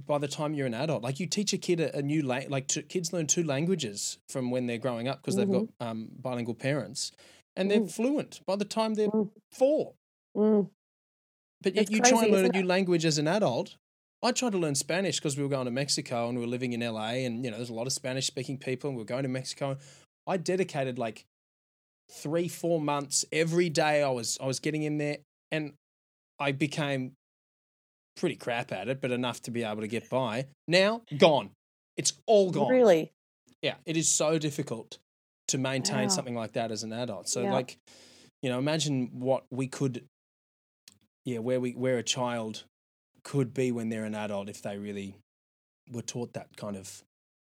by 0.06 0.18
the 0.18 0.28
time 0.28 0.54
you're 0.54 0.66
an 0.68 0.74
adult. 0.74 1.02
Like 1.02 1.18
you 1.20 1.26
teach 1.26 1.52
a 1.52 1.58
kid 1.58 1.80
a, 1.80 1.96
a 1.98 2.02
new 2.02 2.22
la- 2.22 2.48
like 2.48 2.68
two, 2.68 2.82
kids 2.82 3.12
learn 3.12 3.26
two 3.26 3.42
languages 3.42 4.18
from 4.28 4.50
when 4.50 4.66
they're 4.66 4.78
growing 4.78 5.08
up 5.08 5.20
because 5.20 5.36
they've 5.36 5.50
got 5.50 5.66
um, 5.80 6.08
bilingual 6.20 6.54
parents, 6.54 7.10
and 7.56 7.70
they're 7.70 7.80
Mm. 7.80 7.90
fluent 7.90 8.40
by 8.46 8.56
the 8.56 8.64
time 8.64 8.94
they're 8.94 9.08
Mm. 9.08 9.30
four. 9.50 9.94
Mm. 10.36 10.70
But 11.60 11.74
yet 11.74 11.82
It's 11.82 11.90
you 11.90 12.00
try 12.02 12.22
and 12.24 12.32
learn 12.32 12.46
a 12.46 12.48
new 12.50 12.64
language 12.66 13.04
as 13.04 13.18
an 13.18 13.26
adult. 13.26 13.76
I 14.22 14.32
tried 14.32 14.52
to 14.52 14.58
learn 14.58 14.74
Spanish 14.74 15.18
because 15.18 15.36
we 15.36 15.42
were 15.42 15.48
going 15.50 15.66
to 15.66 15.70
Mexico 15.70 16.28
and 16.28 16.38
we 16.38 16.44
were 16.44 16.50
living 16.50 16.72
in 16.72 16.80
LA, 16.80 17.24
and 17.26 17.44
you 17.44 17.50
know 17.50 17.56
there's 17.58 17.70
a 17.70 17.74
lot 17.74 17.86
of 17.86 17.92
Spanish 17.92 18.26
speaking 18.26 18.58
people, 18.58 18.88
and 18.88 18.96
we 18.96 19.02
were 19.02 19.06
going 19.06 19.22
to 19.24 19.28
Mexico. 19.28 19.76
I 20.26 20.38
dedicated 20.38 20.98
like 20.98 21.24
three, 22.10 22.48
four 22.48 22.80
months 22.80 23.24
every 23.32 23.68
day. 23.68 24.02
I 24.02 24.10
was 24.10 24.38
I 24.40 24.46
was 24.46 24.60
getting 24.60 24.82
in 24.82 24.98
there, 24.98 25.18
and 25.52 25.74
I 26.38 26.52
became 26.52 27.12
pretty 28.16 28.36
crap 28.36 28.72
at 28.72 28.88
it, 28.88 29.00
but 29.00 29.10
enough 29.10 29.42
to 29.42 29.50
be 29.50 29.62
able 29.64 29.82
to 29.82 29.88
get 29.88 30.08
by. 30.08 30.46
Now 30.68 31.02
gone. 31.18 31.50
It's 31.96 32.12
all 32.26 32.50
gone. 32.50 32.70
Really? 32.70 33.12
Yeah, 33.60 33.74
it 33.84 33.96
is 33.96 34.08
so 34.08 34.38
difficult 34.38 34.98
to 35.48 35.58
maintain 35.58 36.04
Wow. 36.04 36.08
something 36.08 36.34
like 36.34 36.52
that 36.52 36.70
as 36.70 36.82
an 36.82 36.92
adult. 36.92 37.28
So 37.28 37.42
Yeah. 37.42 37.52
like, 37.52 37.76
you 38.42 38.48
know, 38.50 38.58
imagine 38.58 39.10
what 39.20 39.44
we 39.50 39.66
could 39.68 40.06
yeah, 41.24 41.38
where 41.38 41.58
we 41.60 41.72
where 41.72 41.98
a 41.98 42.02
child 42.02 42.64
could 43.24 43.54
be 43.54 43.72
when 43.72 43.88
they're 43.88 44.04
an 44.04 44.14
adult 44.14 44.48
if 44.48 44.62
they 44.62 44.78
really 44.78 45.16
were 45.90 46.02
taught 46.02 46.34
that 46.34 46.56
kind 46.56 46.76
of 46.76 47.04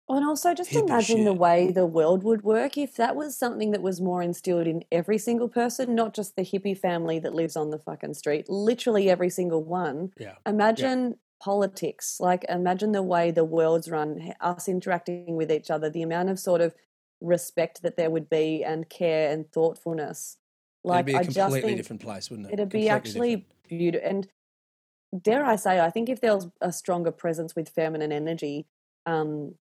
And 0.07 0.23
also, 0.23 0.53
just 0.53 0.75
imagine 0.75 1.23
the 1.23 1.33
way 1.33 1.71
the 1.71 1.85
world 1.87 2.23
would 2.23 2.43
work 2.43 2.77
if 2.77 2.95
that 2.95 3.15
was 3.15 3.35
something 3.35 3.71
that 3.71 3.81
was 3.81 3.99
more 3.99 4.21
instilled 4.21 4.67
in 4.67 4.83
every 4.91 5.17
single 5.17 5.49
person, 5.49 5.95
not 5.95 6.13
just 6.13 6.35
the 6.35 6.43
hippie 6.43 6.77
family 6.77 7.17
that 7.19 7.33
lives 7.33 7.55
on 7.55 7.71
the 7.71 7.79
fucking 7.79 8.13
street, 8.13 8.47
literally 8.47 9.09
every 9.09 9.29
single 9.31 9.63
one. 9.63 10.11
Yeah. 10.17 10.37
Imagine 10.45 11.17
politics, 11.41 12.19
like, 12.19 12.45
imagine 12.47 12.91
the 12.91 13.01
way 13.01 13.31
the 13.31 13.43
world's 13.43 13.89
run, 13.89 14.31
us 14.41 14.67
interacting 14.69 15.35
with 15.35 15.51
each 15.51 15.71
other, 15.71 15.89
the 15.89 16.03
amount 16.03 16.29
of 16.29 16.37
sort 16.39 16.61
of 16.61 16.75
respect 17.19 17.81
that 17.81 17.97
there 17.97 18.11
would 18.11 18.29
be 18.29 18.63
and 18.63 18.87
care 18.89 19.31
and 19.31 19.51
thoughtfulness. 19.51 20.37
Like, 20.83 21.05
it'd 21.05 21.05
be 21.05 21.15
a 21.17 21.19
I 21.19 21.23
just 21.23 21.59
completely 21.59 21.61
think 21.61 21.75
different 21.75 22.01
place, 22.01 22.29
wouldn't 22.29 22.49
it? 22.49 22.57
it'd 22.57 22.69
be 22.69 22.89
Completely 22.89 22.89
actually 22.89 23.21
different. 23.21 23.47
beautiful. 23.67 24.07
And 24.07 24.27
dare 25.21 25.45
I 25.45 25.55
say, 25.55 25.79
I 25.79 25.89
think 25.89 26.09
if 26.09 26.21
there's 26.21 26.47
a 26.61 26.71
stronger 26.71 27.11
presence 27.11 27.55
with 27.55 27.69
feminine 27.69 28.11
energy, 28.11 28.65
um, 29.05 29.55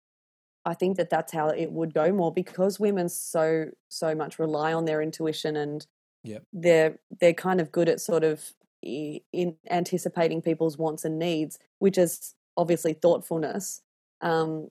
I 0.65 0.73
think 0.73 0.97
that 0.97 1.09
that's 1.09 1.33
how 1.33 1.49
it 1.49 1.71
would 1.71 1.93
go 1.93 2.11
more 2.11 2.33
because 2.33 2.79
women 2.79 3.09
so 3.09 3.71
so 3.89 4.15
much 4.15 4.39
rely 4.39 4.73
on 4.73 4.85
their 4.85 5.01
intuition 5.01 5.55
and 5.55 5.85
Yep. 6.25 6.43
they're 6.53 6.99
they're 7.19 7.33
kind 7.33 7.59
of 7.59 7.69
good 7.71 7.89
at 7.89 7.99
sort 7.99 8.23
of 8.23 8.53
in 8.81 9.55
anticipating 9.69 10.41
people's 10.41 10.77
wants 10.77 11.03
and 11.05 11.19
needs, 11.19 11.59
which 11.79 11.97
is 11.97 12.33
obviously 12.55 12.93
thoughtfulness. 12.93 13.81
Um, 14.21 14.69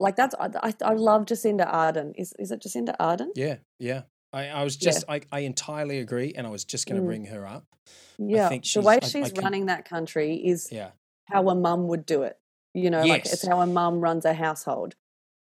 like 0.00 0.16
that's 0.16 0.34
I, 0.40 0.48
I, 0.62 0.74
I 0.82 0.94
love 0.94 1.26
Jacinda 1.26 1.70
Ardern. 1.70 2.12
Is 2.16 2.32
is 2.38 2.50
it 2.50 2.62
Jacinda 2.62 2.96
Ardern? 2.98 3.28
Yeah, 3.34 3.56
yeah. 3.78 4.02
I, 4.34 4.48
I 4.48 4.64
was 4.64 4.76
Yeah. 4.80 4.90
just 4.90 5.04
I, 5.08 5.20
I 5.32 5.40
entirely 5.40 5.98
agree 6.00 6.32
and 6.36 6.46
I 6.46 6.50
was 6.50 6.64
just 6.64 6.86
gonna 6.86 7.00
Mm. 7.00 7.06
bring 7.06 7.24
her 7.26 7.46
up. 7.46 7.64
Yeah, 8.18 8.48
the 8.48 8.80
way 8.82 8.94
I- 8.94 8.98
I 9.02 9.08
she's 9.08 9.32
can- 9.32 9.44
running 9.44 9.66
that 9.66 9.84
country 9.84 10.34
is 10.36 10.68
Yeah. 10.70 10.90
how 11.26 11.48
a 11.48 11.54
mum 11.54 11.88
would 11.88 12.04
do 12.06 12.22
it. 12.22 12.38
You 12.74 12.90
know, 12.90 13.04
like 13.04 13.24
it's 13.26 13.46
how 13.46 13.60
a 13.60 13.66
mum 13.66 14.00
runs 14.00 14.24
a 14.24 14.34
household. 14.34 14.94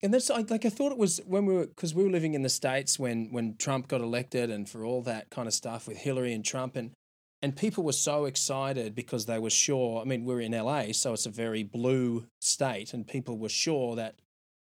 and 0.04 0.12
that's 0.12 0.28
like, 0.28 0.50
like 0.50 0.64
I 0.64 0.68
thought 0.68 0.90
it 0.92 0.98
was 0.98 1.18
when 1.26 1.46
we 1.46 1.54
were 1.54 1.66
because 1.66 1.94
we 1.94 2.02
were 2.02 2.10
living 2.10 2.34
in 2.34 2.42
the 2.42 2.48
states 2.48 2.98
when 2.98 3.30
when 3.32 3.56
Trump 3.56 3.88
got 3.88 4.00
elected 4.00 4.50
and 4.50 4.68
for 4.68 4.84
all 4.84 5.00
that 5.02 5.30
kind 5.30 5.46
of 5.48 5.54
stuff 5.54 5.86
with 5.88 5.96
Hillary 5.98 6.32
and 6.34 6.44
Trump 6.44 6.76
and 6.76 6.90
and 7.40 7.56
people 7.56 7.82
were 7.84 7.92
so 7.92 8.24
excited 8.26 8.94
because 8.94 9.26
they 9.26 9.38
were 9.38 9.50
sure. 9.50 10.00
I 10.00 10.04
mean, 10.04 10.24
we're 10.24 10.40
in 10.40 10.52
LA, 10.54 10.92
so 10.92 11.12
it's 11.12 11.26
a 11.26 11.30
very 11.30 11.62
blue 11.64 12.26
state, 12.40 12.92
and 12.94 13.06
people 13.06 13.36
were 13.38 13.48
sure 13.48 13.96
that 13.96 14.14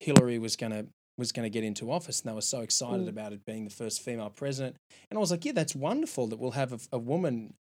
Hillary 0.01 0.39
was 0.39 0.57
going 0.57 0.73
to 0.73 0.87
was 1.17 1.31
going 1.33 1.45
to 1.45 1.51
get 1.51 1.63
into 1.65 1.91
office, 1.93 2.21
and 2.21 2.31
they 2.31 2.35
were 2.35 2.41
so 2.41 2.61
excited 2.61 3.07
Mm. 3.07 3.09
about 3.09 3.33
it 3.33 3.45
being 3.45 3.65
the 3.65 3.71
first 3.71 4.03
female 4.03 4.31
president. 4.31 4.77
And 5.11 5.17
I 5.17 5.21
was 5.21 5.31
like, 5.31 5.45
yeah, 5.45 5.53
that's 5.53 5.75
wonderful 5.77 6.27
that 6.29 6.39
we'll 6.39 6.53
have 6.53 6.73
a, 6.73 6.79
a 6.93 6.99
woman 6.99 7.55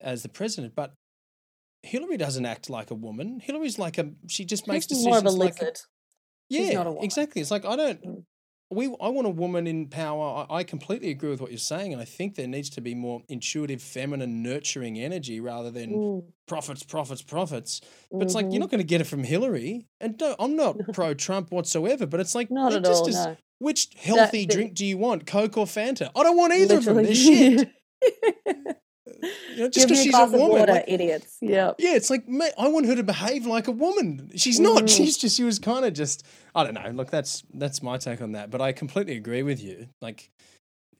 as 0.00 0.22
the 0.22 0.28
president, 0.28 0.74
but 0.74 0.94
Hillary 1.82 2.16
doesn't 2.16 2.46
act 2.46 2.70
like 2.70 2.90
a 2.90 2.94
woman. 2.94 3.40
Hillary's 3.40 3.78
like 3.78 3.98
a 3.98 4.12
she 4.26 4.44
just 4.46 4.66
makes 4.66 4.84
She's 4.86 4.98
decisions 4.98 5.06
more 5.06 5.18
of 5.18 5.26
a 5.26 5.30
like 5.30 5.60
lizard. 5.60 5.78
yeah, 6.48 6.60
She's 6.66 6.74
not 6.74 6.86
a 6.86 6.90
woman. 6.90 7.04
exactly. 7.04 7.42
It's 7.42 7.50
like 7.50 7.64
I 7.66 7.76
don't. 7.76 8.24
We 8.70 8.86
I 9.00 9.08
want 9.08 9.26
a 9.26 9.30
woman 9.30 9.66
in 9.66 9.88
power. 9.88 10.46
I, 10.50 10.56
I 10.58 10.64
completely 10.64 11.10
agree 11.10 11.30
with 11.30 11.40
what 11.40 11.50
you're 11.50 11.58
saying, 11.58 11.92
and 11.92 12.00
I 12.02 12.04
think 12.06 12.34
there 12.34 12.48
needs 12.48 12.70
to 12.70 12.80
be 12.80 12.94
more 12.94 13.22
intuitive, 13.28 13.80
feminine, 13.82 14.42
nurturing 14.42 14.98
energy 14.98 15.38
rather 15.38 15.70
than 15.70 15.90
Mm, 15.90 16.24
profits, 16.48 16.82
profits, 16.82 17.22
profits. 17.22 17.80
But 18.10 18.22
it's 18.22 18.34
like 18.34 18.46
you're 18.50 18.60
not 18.60 18.70
going 18.70 18.80
to 18.80 18.86
get 18.86 19.00
it 19.00 19.04
from 19.04 19.22
Hillary. 19.22 19.86
And 20.00 20.16
no, 20.20 20.34
I'm 20.38 20.56
not 20.56 20.76
pro 20.92 21.14
Trump 21.14 21.52
whatsoever. 21.52 22.06
But 22.06 22.20
it's 22.20 22.34
like 22.34 22.50
Not 22.50 22.72
it 22.72 22.76
at 22.76 22.84
just 22.84 23.02
all. 23.02 23.08
is- 23.08 23.14
No. 23.14 23.36
Which 23.58 23.88
healthy 23.96 24.46
the- 24.46 24.54
drink 24.54 24.74
do 24.74 24.84
you 24.84 24.98
want, 24.98 25.26
Coke 25.26 25.56
or 25.56 25.66
Fanta? 25.66 26.10
I 26.16 26.22
don't 26.24 26.36
want 26.36 26.52
either 26.54 26.78
of 26.78 26.84
them. 26.84 26.96
They're 26.96 27.14
shit. 27.14 27.70
You 29.54 29.56
know, 29.62 29.68
just 29.68 29.88
because 29.88 30.02
she's 30.02 30.14
a 30.14 30.24
woman. 30.26 30.48
water, 30.48 30.72
like- 30.72 30.84
idiots. 30.88 31.36
Yeah. 31.40 31.72
yeah, 31.78 31.94
it's 31.94 32.10
like, 32.10 32.26
mate, 32.28 32.52
I 32.58 32.68
want 32.68 32.86
her 32.86 32.96
to 32.96 33.02
behave 33.02 33.46
like 33.46 33.68
a 33.68 33.72
woman. 33.72 34.30
She's 34.36 34.58
not. 34.60 34.84
Mm. 34.84 34.96
She's 34.96 35.16
just. 35.16 35.36
She 35.36 35.44
was 35.44 35.58
kind 35.58 35.84
of 35.84 35.92
just. 35.94 36.24
I 36.54 36.64
don't 36.64 36.74
know. 36.74 36.90
Look, 36.90 37.10
that's 37.10 37.42
that's 37.54 37.82
my 37.82 37.96
take 37.98 38.20
on 38.20 38.32
that. 38.32 38.50
But 38.50 38.60
I 38.60 38.72
completely 38.72 39.16
agree 39.16 39.42
with 39.42 39.62
you. 39.62 39.88
Like, 40.00 40.30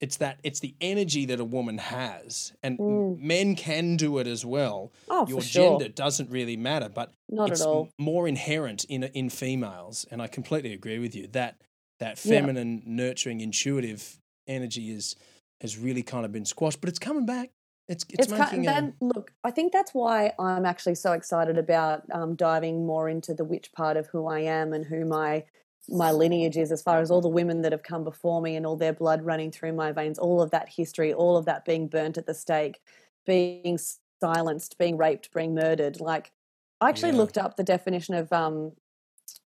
it's 0.00 0.16
that 0.18 0.38
it's 0.42 0.60
the 0.60 0.74
energy 0.80 1.24
that 1.26 1.40
a 1.40 1.44
woman 1.44 1.78
has, 1.78 2.52
and 2.62 2.78
Mm. 2.78 3.20
men 3.20 3.54
can 3.56 3.96
do 3.96 4.18
it 4.18 4.26
as 4.26 4.44
well. 4.44 4.92
Oh, 5.08 5.26
Your 5.26 5.40
for 5.40 5.46
sure. 5.46 5.78
gender 5.78 5.88
doesn't 5.92 6.30
really 6.30 6.56
matter, 6.56 6.88
but 6.88 7.12
Not 7.28 7.50
it's 7.50 7.60
at 7.60 7.66
all. 7.66 7.88
more 7.98 8.26
inherent 8.28 8.84
in 8.84 9.04
in 9.04 9.30
females. 9.30 10.06
And 10.10 10.20
I 10.22 10.26
completely 10.26 10.72
agree 10.72 10.98
with 10.98 11.14
you 11.14 11.26
that 11.28 11.56
that 12.00 12.22
Yeah. 12.24 12.40
feminine, 12.40 12.82
nurturing, 12.86 13.40
intuitive 13.40 14.18
energy 14.46 14.90
is 14.90 15.16
has 15.60 15.78
really 15.78 16.02
kind 16.02 16.24
of 16.26 16.32
been 16.32 16.44
squashed. 16.44 16.80
But 16.80 16.90
it's 16.90 16.98
coming 16.98 17.24
back. 17.24 17.50
It's 17.88 18.04
it's, 18.08 18.18
It's 18.20 18.30
making 18.30 18.66
kind 18.66 18.68
a, 18.68 18.72
then 18.72 18.94
look. 19.00 19.32
I 19.44 19.50
think 19.50 19.72
that's 19.72 19.92
why 19.92 20.32
I'm 20.38 20.64
actually 20.64 20.94
so 20.94 21.12
excited 21.12 21.58
about 21.58 22.02
um, 22.12 22.34
diving 22.34 22.86
more 22.86 23.08
into 23.08 23.34
the 23.34 23.44
which 23.44 23.72
part 23.72 23.96
of 23.96 24.06
who 24.06 24.26
I 24.26 24.40
am 24.40 24.72
and 24.72 24.84
who 24.84 25.04
my 25.04 25.44
my 25.88 26.12
lineage 26.12 26.56
is, 26.56 26.72
as 26.72 26.80
far 26.82 27.00
as 27.00 27.10
all 27.10 27.20
the 27.20 27.28
women 27.28 27.60
that 27.60 27.72
have 27.72 27.82
come 27.82 28.04
before 28.04 28.40
me 28.40 28.56
and 28.56 28.64
all 28.64 28.76
their 28.76 28.94
blood 28.94 29.22
running 29.22 29.50
through 29.50 29.74
my 29.74 29.92
veins, 29.92 30.18
all 30.18 30.40
of 30.40 30.50
that 30.52 30.70
history, 30.70 31.12
all 31.12 31.36
of 31.36 31.44
that 31.44 31.66
being 31.66 31.88
burnt 31.88 32.16
at 32.16 32.24
the 32.26 32.32
stake, 32.32 32.80
being 33.26 33.78
silenced, 34.20 34.78
being 34.78 34.96
raped, 34.96 35.30
being 35.34 35.54
murdered. 35.54 36.00
Like 36.00 36.32
I 36.80 36.88
actually 36.88 37.12
Yeah. 37.12 37.18
looked 37.18 37.36
up 37.36 37.56
the 37.56 37.64
definition 37.64 38.14
of 38.14 38.32
um 38.32 38.72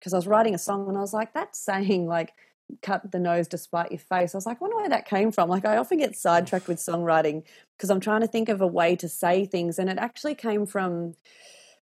because 0.01 0.13
I 0.13 0.17
was 0.17 0.27
writing 0.27 0.55
a 0.55 0.59
song 0.59 0.89
and 0.89 0.97
I 0.97 1.01
was 1.01 1.15
like, 1.15 1.33
that's 1.33 1.59
saying 1.59 2.07
like 2.07 2.33
cut 2.83 3.11
the 3.13 3.19
nose 3.19 3.49
despite 3.49 3.91
your 3.91 3.99
face. 3.99 4.35
I 4.35 4.39
was 4.39 4.47
like, 4.47 4.59
I 4.59 4.61
wonder 4.61 4.77
where 4.77 4.89
that 4.89 5.09
came 5.09 5.31
from. 5.31 5.49
Like 5.49 5.65
I 5.65 5.77
often 5.77 5.99
get 5.99 6.17
sidetracked 6.17 6.69
with 6.69 6.79
songwriting 6.79 7.45
because 7.77 7.91
I'm 7.91 8.01
trying 8.01 8.23
to 8.23 8.27
think 8.27 8.49
of 8.49 8.61
a 8.61 8.67
way 8.67 8.97
to 8.97 9.09
say 9.09 9.45
things. 9.45 9.79
And 9.79 9.89
it 9.89 9.99
actually 9.99 10.35
came 10.35 10.67
from, 10.67 11.15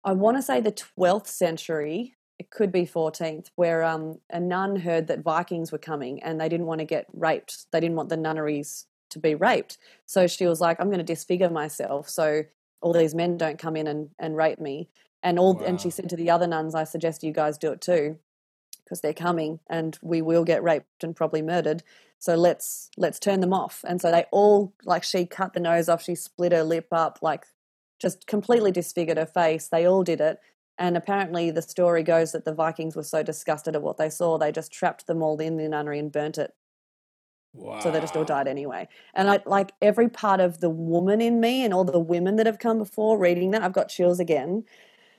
I 0.03 0.13
want 0.13 0.37
to 0.37 0.41
say 0.41 0.61
the 0.61 0.71
12th 0.71 1.27
century, 1.27 2.15
it 2.37 2.49
could 2.49 2.71
be 2.71 2.85
14th, 2.85 3.47
where 3.55 3.83
um, 3.83 4.19
a 4.29 4.39
nun 4.39 4.77
heard 4.77 5.07
that 5.07 5.23
Vikings 5.23 5.71
were 5.71 5.77
coming 5.77 6.23
and 6.23 6.39
they 6.39 6.49
didn't 6.49 6.67
want 6.67 6.79
to 6.79 6.85
get 6.85 7.07
raped. 7.13 7.65
They 7.71 7.79
didn't 7.79 7.97
want 7.97 8.09
the 8.09 8.17
nunneries 8.17 8.85
to 9.09 9.19
be 9.19 9.35
raped. 9.35 9.77
So 10.05 10.27
she 10.27 10.45
was 10.45 10.61
like, 10.61 10.79
I'm 10.79 10.87
going 10.87 10.99
to 10.99 11.03
disfigure 11.03 11.49
myself 11.49 12.07
so 12.07 12.43
all 12.81 12.93
these 12.93 13.15
men 13.15 13.37
don't 13.37 13.59
come 13.59 13.75
in 13.75 13.87
and, 13.87 14.09
and 14.17 14.37
rape 14.37 14.59
me. 14.59 14.89
And 15.21 15.37
all, 15.37 15.61
and 15.63 15.81
she 15.81 15.89
said 15.89 16.07
to 16.09 16.15
the 16.15 16.29
other 16.29 16.47
nuns, 16.47 16.75
I 16.75 16.85
suggest 16.85 17.23
you 17.23 17.33
guys 17.33 17.57
do 17.57 17.73
it 17.73 17.81
too 17.81 18.17
because 18.89 19.01
they're 19.01 19.13
coming 19.13 19.59
and 19.69 19.99
we 20.01 20.21
will 20.21 20.43
get 20.43 20.63
raped 20.63 21.03
and 21.03 21.15
probably 21.15 21.43
murdered. 21.43 21.83
So 22.17 22.35
let's 22.35 22.89
let's 22.97 23.19
turn 23.19 23.39
them 23.39 23.53
off. 23.53 23.85
And 23.87 24.01
so 24.01 24.11
they 24.11 24.25
all 24.31 24.73
like 24.83 25.03
she 25.03 25.25
cut 25.25 25.53
the 25.53 25.59
nose 25.59 25.87
off 25.87 26.03
she 26.03 26.15
split 26.15 26.51
her 26.51 26.63
lip 26.63 26.87
up 26.91 27.19
like 27.21 27.45
just 27.99 28.25
completely 28.25 28.71
disfigured 28.71 29.17
her 29.17 29.25
face. 29.25 29.67
They 29.67 29.85
all 29.85 30.03
did 30.03 30.19
it. 30.19 30.39
And 30.77 30.97
apparently 30.97 31.51
the 31.51 31.61
story 31.61 32.03
goes 32.03 32.31
that 32.31 32.45
the 32.45 32.53
vikings 32.53 32.95
were 32.95 33.03
so 33.03 33.21
disgusted 33.21 33.75
at 33.75 33.81
what 33.81 33.97
they 33.97 34.09
saw 34.09 34.37
they 34.37 34.51
just 34.51 34.71
trapped 34.71 35.05
them 35.05 35.21
all 35.21 35.37
in 35.39 35.57
the 35.57 35.69
nunnery 35.69 35.99
and 35.99 36.11
burnt 36.11 36.37
it. 36.37 36.53
Wow. 37.51 37.79
so 37.79 37.89
they 37.89 37.99
just 37.99 38.15
all 38.15 38.25
died 38.25 38.47
anyway. 38.47 38.87
And 39.13 39.29
i 39.29 39.39
like 39.45 39.71
every 39.81 40.09
part 40.09 40.39
of 40.39 40.59
the 40.59 40.69
woman 40.69 41.21
in 41.21 41.39
me 41.39 41.63
and 41.63 41.73
all 41.73 41.83
the 41.83 41.99
women 41.99 42.35
that 42.35 42.45
have 42.45 42.59
come 42.59 42.77
before 42.77 43.17
reading 43.17 43.51
that 43.51 43.63
i've 43.63 43.73
got 43.73 43.89
chills 43.89 44.19
again. 44.19 44.65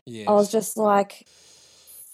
Yes. 0.07 0.29
I 0.29 0.33
was 0.33 0.51
just 0.51 0.77
like, 0.77 1.27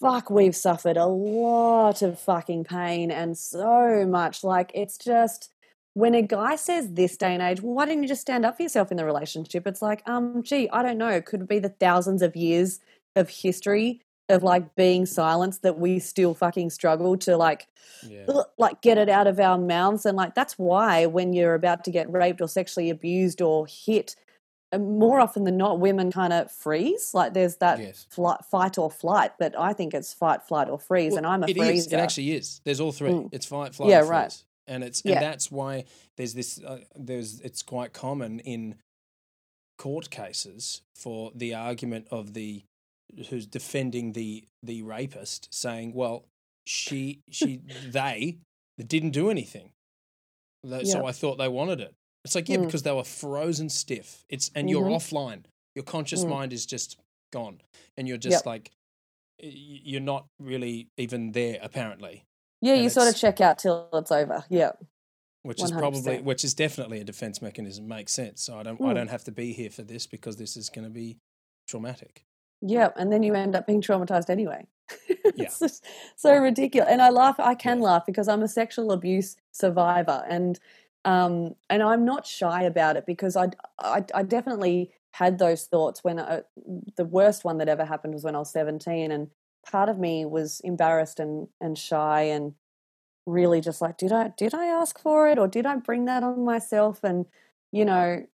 fuck, 0.00 0.30
we've 0.30 0.56
suffered 0.56 0.96
a 0.96 1.06
lot 1.06 2.02
of 2.02 2.18
fucking 2.18 2.64
pain 2.64 3.10
and 3.10 3.36
so 3.36 4.06
much. 4.06 4.44
Like, 4.44 4.70
it's 4.74 4.98
just 4.98 5.50
when 5.94 6.14
a 6.14 6.22
guy 6.22 6.56
says 6.56 6.92
this 6.92 7.16
day 7.16 7.32
and 7.32 7.42
age, 7.42 7.62
well, 7.62 7.74
why 7.74 7.86
didn't 7.86 8.02
you 8.02 8.08
just 8.08 8.20
stand 8.20 8.44
up 8.44 8.56
for 8.56 8.62
yourself 8.62 8.90
in 8.90 8.96
the 8.96 9.04
relationship? 9.04 9.66
It's 9.66 9.82
like, 9.82 10.02
um, 10.06 10.42
gee, 10.42 10.68
I 10.70 10.82
don't 10.82 10.98
know. 10.98 11.20
Could 11.22 11.42
it 11.42 11.48
be 11.48 11.58
the 11.58 11.70
thousands 11.70 12.22
of 12.22 12.36
years 12.36 12.80
of 13.14 13.30
history 13.30 14.02
of 14.28 14.42
like 14.42 14.74
being 14.74 15.06
silenced 15.06 15.62
that 15.62 15.78
we 15.78 15.98
still 15.98 16.34
fucking 16.34 16.70
struggle 16.70 17.16
to 17.16 17.36
like 17.36 17.68
yeah. 18.06 18.24
ugh, 18.28 18.44
like 18.58 18.82
get 18.82 18.98
it 18.98 19.08
out 19.08 19.26
of 19.26 19.38
our 19.38 19.56
mouths 19.56 20.04
and 20.04 20.16
like 20.16 20.34
that's 20.34 20.58
why 20.58 21.06
when 21.06 21.32
you're 21.32 21.54
about 21.54 21.84
to 21.84 21.90
get 21.90 22.10
raped 22.12 22.40
or 22.40 22.48
sexually 22.48 22.90
abused 22.90 23.40
or 23.40 23.66
hit 23.68 24.16
more 24.78 25.20
often 25.20 25.44
than 25.44 25.56
not 25.56 25.78
women 25.78 26.10
kind 26.10 26.32
of 26.32 26.50
freeze 26.50 27.14
like 27.14 27.32
there's 27.34 27.56
that 27.58 27.78
Yes. 27.78 28.06
flight, 28.10 28.40
fight 28.50 28.78
or 28.78 28.90
flight 28.90 29.32
but 29.38 29.56
i 29.58 29.72
think 29.72 29.94
it's 29.94 30.12
fight 30.12 30.42
flight 30.42 30.68
or 30.68 30.78
freeze 30.78 31.12
Well, 31.12 31.18
and 31.18 31.26
i'm 31.26 31.42
a 31.44 31.46
it 31.46 31.56
freezer 31.56 31.72
is. 31.72 31.92
It 31.92 32.00
actually 32.00 32.32
is. 32.32 32.60
There's 32.64 32.80
all 32.80 32.92
three. 32.92 33.10
Mm. 33.10 33.28
It's 33.32 33.46
fight, 33.46 33.74
flight, 33.74 33.90
Yeah, 33.90 34.00
and 34.00 34.08
right. 34.10 34.42
And 34.66 34.82
it's 34.82 35.02
Yeah. 35.04 35.12
and 35.14 35.22
that's 35.22 35.50
why 35.52 35.84
there's 36.16 36.34
this. 36.34 36.60
Uh, 36.60 36.80
there's 36.96 37.40
it's 37.40 37.62
quite 37.62 37.92
common 37.92 38.40
in 38.40 38.74
court 39.78 40.10
cases 40.10 40.82
for 40.96 41.30
the 41.34 41.54
argument 41.54 42.08
of 42.10 42.32
the 42.34 42.64
who's 43.28 43.46
defending 43.46 44.12
the 44.14 44.44
the 44.64 44.82
rapist 44.82 45.48
saying, 45.54 45.92
well, 45.94 46.24
she 46.66 47.20
she 47.30 47.60
they 47.88 48.38
didn't 48.84 49.10
do 49.10 49.30
anything, 49.30 49.70
so 50.64 50.80
Yeah. 50.82 51.02
I 51.04 51.12
thought 51.12 51.38
they 51.38 51.48
wanted 51.48 51.80
it. 51.80 51.94
It's 52.26 52.34
like 52.34 52.48
yeah, 52.48 52.56
Mm. 52.58 52.66
because 52.66 52.82
they 52.82 52.92
were 52.92 53.04
frozen 53.04 53.68
stiff. 53.68 54.24
It's 54.28 54.50
and 54.54 54.68
you're 54.68 54.82
Mhm. 54.84 54.96
offline. 54.96 55.44
Your 55.74 55.84
conscious 55.84 56.24
Mm. 56.24 56.28
mind 56.30 56.52
is 56.52 56.66
just 56.66 56.98
gone, 57.32 57.60
and 57.96 58.06
you're 58.08 58.16
just 58.18 58.38
Yep. 58.44 58.46
like 58.46 58.70
you're 59.38 60.00
not 60.00 60.26
really 60.38 60.88
even 60.96 61.32
there 61.32 61.58
apparently 61.60 62.24
yeah 62.62 62.72
and 62.72 62.82
you 62.82 62.88
sort 62.88 63.06
of 63.06 63.14
check 63.14 63.38
out 63.38 63.58
till 63.58 63.86
it's 63.92 64.10
over 64.10 64.42
yeah 64.48 64.72
which 65.42 65.62
is 65.62 65.70
probably 65.70 66.22
which 66.22 66.42
is 66.42 66.54
definitely 66.54 67.00
a 67.00 67.04
defense 67.04 67.42
mechanism 67.42 67.86
makes 67.86 68.12
sense 68.14 68.40
so 68.42 68.58
i 68.58 68.62
don't 68.62 68.80
i 68.80 68.84
Mm. 68.84 68.94
don't 68.94 69.08
have 69.08 69.24
to 69.24 69.30
be 69.32 69.52
here 69.52 69.68
for 69.68 69.82
this 69.82 70.06
because 70.06 70.36
this 70.38 70.56
is 70.56 70.70
going 70.70 70.84
to 70.86 70.90
be 70.90 71.18
traumatic 71.68 72.24
yeah 72.62 72.88
and 72.96 73.12
then 73.12 73.22
you 73.22 73.34
end 73.34 73.54
up 73.54 73.66
being 73.66 73.82
traumatized 73.82 74.30
anyway 74.30 74.66
Yeah. 75.36 75.50
so 76.16 76.34
ridiculous 76.38 76.88
and 76.90 77.02
i 77.02 77.10
laugh 77.10 77.38
i 77.38 77.54
can 77.54 77.78
Yeah. 77.80 77.84
laugh 77.84 78.06
because 78.06 78.28
i'm 78.28 78.42
a 78.42 78.48
sexual 78.48 78.90
abuse 78.90 79.36
survivor 79.52 80.24
and 80.30 80.58
um 81.06 81.54
and 81.70 81.82
i'm 81.82 82.04
not 82.04 82.26
shy 82.26 82.62
about 82.64 82.96
it 82.96 83.06
because 83.06 83.36
i 83.36 83.48
i, 83.78 84.04
I 84.14 84.22
definitely 84.22 84.92
had 85.12 85.38
those 85.38 85.64
thoughts 85.64 86.04
when 86.04 86.20
I, 86.20 86.42
the 86.98 87.06
worst 87.06 87.42
one 87.42 87.56
that 87.58 87.70
ever 87.70 87.86
happened 87.86 88.12
was 88.12 88.24
when 88.24 88.36
i 88.36 88.38
was 88.38 88.50
17 88.50 89.10
and 89.10 89.30
part 89.66 89.88
of 89.88 89.98
me 89.98 90.26
was 90.26 90.60
embarrassed 90.60 91.18
and 91.18 91.48
and 91.60 91.78
shy 91.78 92.22
and 92.22 92.52
really 93.24 93.60
just 93.60 93.80
like 93.80 93.96
did 93.96 94.12
i 94.12 94.32
did 94.36 94.54
i 94.54 94.66
ask 94.66 94.98
for 95.00 95.28
it 95.28 95.38
or 95.38 95.48
did 95.48 95.66
i 95.66 95.76
bring 95.76 96.04
that 96.04 96.22
on 96.22 96.44
myself? 96.44 97.02
And 97.02 97.26
you 97.72 97.84
know 97.84 98.26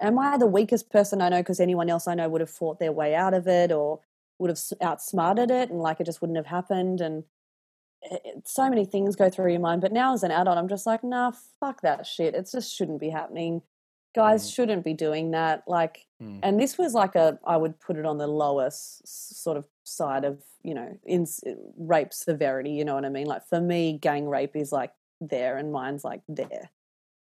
am 0.00 0.18
I 0.18 0.36
the 0.36 0.46
weakest 0.46 0.90
person 0.90 1.22
I 1.22 1.28
know 1.28 1.40
because 1.40 1.60
anyone 1.60 1.90
else 1.90 2.06
I 2.06 2.14
know 2.14 2.28
would 2.28 2.40
have 2.40 2.50
fought 2.50 2.78
their 2.78 2.92
way 2.92 3.14
out 3.14 3.34
of 3.34 3.46
it 3.48 3.72
or 3.72 4.00
would 4.38 4.50
have 4.50 4.58
outsmarted 4.82 5.50
it 5.50 5.70
and 5.70 5.80
like 5.80 6.00
it 6.00 6.04
just 6.04 6.20
wouldn't 6.20 6.36
have 6.36 6.46
happened? 6.46 7.00
And 7.00 7.24
so 8.44 8.68
many 8.68 8.84
things 8.84 9.16
go 9.16 9.30
through 9.30 9.50
your 9.50 9.60
mind 9.60 9.80
but 9.80 9.92
now 9.92 10.12
as 10.12 10.22
an 10.22 10.30
adult 10.30 10.58
I'm 10.58 10.68
just 10.68 10.86
like 10.86 11.02
nah 11.04 11.32
fuck 11.60 11.80
that 11.82 12.06
shit. 12.06 12.34
It 12.34 12.48
just 12.50 12.74
shouldn't 12.74 13.00
be 13.00 13.10
happening. 13.10 13.62
Guys 14.14 14.48
Mm. 14.48 14.54
shouldn't 14.54 14.84
be 14.84 14.94
doing 14.94 15.30
that. 15.32 15.64
Like 15.66 16.06
Mm. 16.22 16.40
and 16.42 16.60
this 16.60 16.78
was 16.78 16.94
like 16.94 17.14
a 17.16 17.38
I 17.44 17.56
would 17.56 17.80
put 17.80 17.96
it 17.96 18.06
on 18.06 18.18
the 18.18 18.26
lowest 18.26 19.06
sort 19.42 19.56
of 19.56 19.66
side 19.84 20.24
of 20.24 20.42
you 20.62 20.74
know 20.74 20.96
in 21.04 21.26
rape 21.76 22.12
severity 22.12 22.70
you 22.70 22.84
know 22.84 22.94
what 22.94 23.04
I 23.04 23.08
mean? 23.08 23.26
Like 23.26 23.46
for 23.46 23.60
me 23.60 23.98
gang 23.98 24.26
rape 24.28 24.54
is 24.56 24.70
like 24.72 24.92
there 25.20 25.56
and 25.56 25.72
mine's 25.72 26.04
like 26.04 26.22
there. 26.28 26.70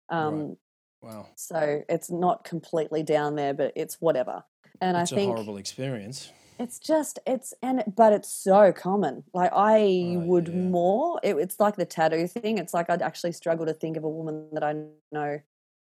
Um 0.09 0.57
wow. 1.01 1.27
so 1.35 1.83
it's 1.89 2.11
not 2.11 2.43
completely 2.43 3.03
down 3.03 3.35
there, 3.35 3.53
but 3.53 3.73
it's 3.75 3.99
whatever. 4.01 4.43
And 4.81 4.97
it's 4.97 5.11
I 5.11 5.15
a 5.15 5.17
think, 5.17 5.31
horrible 5.31 5.57
experience 5.57 6.31
it's 6.59 6.79
just 6.79 7.19
it's 7.25 7.53
and 7.61 7.83
but 7.95 8.13
it's 8.13 8.29
so 8.31 8.71
common. 8.71 9.23
Like 9.33 9.51
I 9.53 10.15
Oh, 10.17 10.19
would 10.27 10.47
yeah. 10.47 10.53
more. 10.55 11.19
It, 11.23 11.35
it's 11.37 11.59
like 11.59 11.75
the 11.75 11.85
tattoo 11.85 12.27
thing. 12.27 12.57
It's 12.57 12.73
like 12.73 12.89
I'd 12.89 13.01
actually 13.01 13.31
struggle 13.33 13.65
to 13.65 13.73
think 13.73 13.97
of 13.97 14.03
a 14.03 14.09
woman 14.09 14.49
that 14.53 14.63
I 14.63 14.75
know 15.11 15.39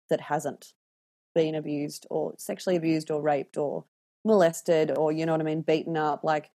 that 0.09 0.22
hasn't 0.22 0.74
been 1.36 1.55
abused 1.55 2.05
or 2.09 2.34
sexually 2.38 2.76
abused 2.76 3.09
or 3.11 3.22
raped 3.22 3.57
or 3.57 3.86
molested 4.26 4.97
or 4.97 5.11
you 5.11 5.26
know 5.26 5.32
what 5.34 5.41
I 5.41 5.45
mean, 5.45 5.61
beaten 5.61 5.97
up. 5.97 6.24
Like, 6.24 6.49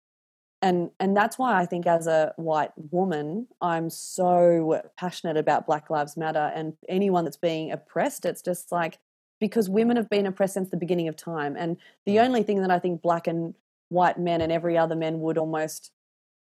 and 0.61 0.91
and 0.99 1.15
that's 1.15 1.37
why 1.37 1.59
I 1.61 1.65
think 1.65 1.85
as 1.85 2.07
a 2.07 2.33
white 2.37 2.71
woman, 2.91 3.47
I'm 3.61 3.89
so 3.89 4.81
passionate 4.97 5.37
about 5.37 5.65
Black 5.67 5.89
Lives 5.89 6.17
Matter 6.17 6.51
and 6.55 6.73
anyone 6.89 7.23
that's 7.25 7.37
being 7.37 7.71
oppressed. 7.71 8.25
It's 8.25 8.41
just 8.41 8.71
like 8.71 8.99
because 9.41 9.69
women 9.69 9.97
have 9.97 10.09
been 10.09 10.25
oppressed 10.25 10.53
since 10.53 10.69
the 10.69 10.77
beginning 10.77 11.07
of 11.09 11.15
time, 11.17 11.55
and 11.57 11.77
the 12.05 12.15
Mm. 12.17 12.25
only 12.25 12.43
thing 12.43 12.61
that 12.61 12.71
I 12.71 12.79
think 12.79 13.01
black 13.01 13.27
and 13.27 13.53
white 13.89 14.19
men 14.19 14.41
and 14.41 14.51
every 14.51 14.77
other 14.77 14.95
men 14.95 15.19
would 15.21 15.37
almost 15.37 15.91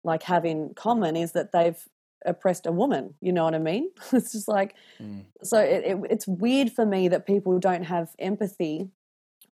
like 0.04 0.22
have 0.24 0.44
in 0.44 0.72
common 0.74 1.16
is 1.16 1.32
that 1.32 1.52
they've 1.52 1.78
oppressed 2.24 2.66
a 2.66 2.72
woman. 2.72 3.14
You 3.20 3.32
know 3.32 3.44
what 3.44 3.54
I 3.54 3.58
mean? 3.58 3.90
It's 4.12 4.32
just 4.32 4.48
like 4.48 4.74
Mm. 5.00 5.24
so 5.42 5.58
it, 5.58 5.84
it, 5.84 5.98
it's 6.10 6.26
weird 6.26 6.72
for 6.72 6.86
me 6.86 7.08
that 7.08 7.26
people 7.26 7.58
don't 7.58 7.84
have 7.84 8.10
empathy. 8.18 8.88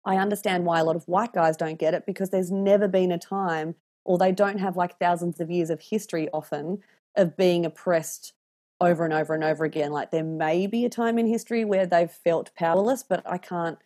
I 0.05 0.17
understand 0.17 0.65
why 0.65 0.79
a 0.79 0.83
lot 0.83 0.95
of 0.95 1.07
white 1.07 1.33
guys 1.33 1.57
don't 1.57 1.79
get 1.79 1.93
it 1.93 2.05
because 2.05 2.29
there's 2.29 2.51
never 2.51 2.87
been 2.87 3.11
a 3.11 3.17
time, 3.17 3.75
or 4.05 4.17
they 4.17 4.31
don't 4.31 4.59
have 4.59 4.77
like 4.77 4.99
thousands 4.99 5.39
of 5.39 5.49
years 5.51 5.69
of 5.69 5.81
history 5.81 6.29
often 6.33 6.79
of 7.15 7.37
being 7.37 7.65
oppressed 7.65 8.33
over 8.81 9.05
and 9.05 9.13
over 9.13 9.33
and 9.33 9.43
over 9.43 9.63
again. 9.65 9.91
Like 9.91 10.11
there 10.11 10.23
may 10.23 10.67
be 10.67 10.85
a 10.85 10.89
time 10.89 11.17
in 11.17 11.25
history 11.27 11.63
where 11.63 11.85
they've 11.85 12.11
felt 12.11 12.51
powerless, 12.55 13.03
but 13.03 13.21
I 13.25 13.37
can't. 13.37 13.77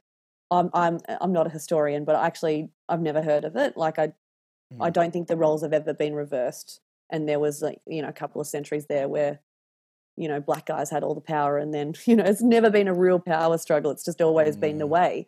I'm 0.52 0.70
I'm 0.74 1.00
I'm 1.22 1.34
not 1.34 1.48
a 1.48 1.50
historian, 1.52 2.06
but 2.06 2.16
actually 2.16 2.70
I've 2.90 3.02
never 3.02 3.22
heard 3.22 3.46
of 3.46 3.56
it. 3.56 3.78
Like 3.78 4.00
I 4.00 4.14
I 4.80 4.90
Mm. 4.90 4.94
don't 4.94 5.12
think 5.12 5.28
the 5.28 5.38
roles 5.38 5.62
have 5.64 5.74
ever 5.74 5.94
been 5.94 6.14
reversed, 6.16 6.82
and 7.10 7.28
there 7.28 7.40
was 7.40 7.62
like 7.62 7.82
you 7.88 8.02
know 8.02 8.10
a 8.10 8.14
couple 8.14 8.42
of 8.42 8.48
centuries 8.48 8.88
there 8.88 9.08
where 9.08 9.40
you 10.18 10.28
know 10.28 10.40
black 10.42 10.66
guys 10.66 10.90
had 10.90 11.04
all 11.04 11.16
the 11.16 11.22
power, 11.22 11.58
and 11.58 11.74
then 11.74 11.94
you 12.06 12.16
know 12.16 12.24
it's 12.26 12.42
never 12.42 12.70
been 12.70 12.88
a 12.88 12.94
real 12.94 13.20
power 13.20 13.58
struggle. 13.58 13.92
It's 13.92 14.06
just 14.06 14.22
always 14.22 14.58
been 14.58 14.78
the 14.80 14.88
Mm. 14.88 14.90
way. 14.90 15.28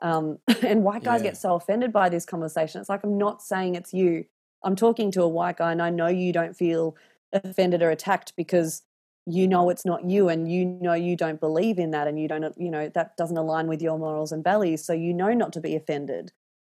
Um, 0.00 0.38
and 0.62 0.84
white 0.84 1.04
guys 1.04 1.20
Yeah. 1.20 1.30
get 1.30 1.36
so 1.36 1.54
offended 1.54 1.92
by 1.92 2.08
this 2.08 2.24
conversation. 2.24 2.80
It's 2.80 2.90
like 2.90 3.04
I'm 3.04 3.18
not 3.18 3.42
saying 3.42 3.74
it's 3.74 3.92
you. 3.92 4.24
I'm 4.64 4.76
talking 4.76 5.10
to 5.12 5.22
a 5.22 5.28
white 5.28 5.56
guy, 5.58 5.72
and 5.72 5.82
I 5.82 5.90
know 5.90 6.08
you 6.08 6.32
don't 6.32 6.56
feel 6.56 6.96
offended 7.32 7.82
or 7.82 7.90
attacked 7.90 8.34
because 8.36 8.82
you 9.30 9.46
know 9.46 9.68
it's 9.70 9.84
not 9.84 10.04
you 10.08 10.28
and 10.28 10.50
you 10.50 10.64
know 10.64 10.94
you 10.94 11.16
don't 11.16 11.40
believe 11.40 11.78
in 11.78 11.90
that 11.90 12.08
and 12.08 12.18
you 12.18 12.28
don't 12.28 12.44
you 12.58 12.70
know 12.70 12.88
that 12.88 13.16
doesn't 13.16 13.36
align 13.36 13.66
with 13.68 13.82
your 13.82 13.98
morals 13.98 14.32
and 14.32 14.42
values 14.42 14.84
so 14.84 14.92
you 14.92 15.12
know 15.12 15.32
not 15.34 15.52
to 15.52 15.60
be 15.60 15.76
offended. 15.76 16.32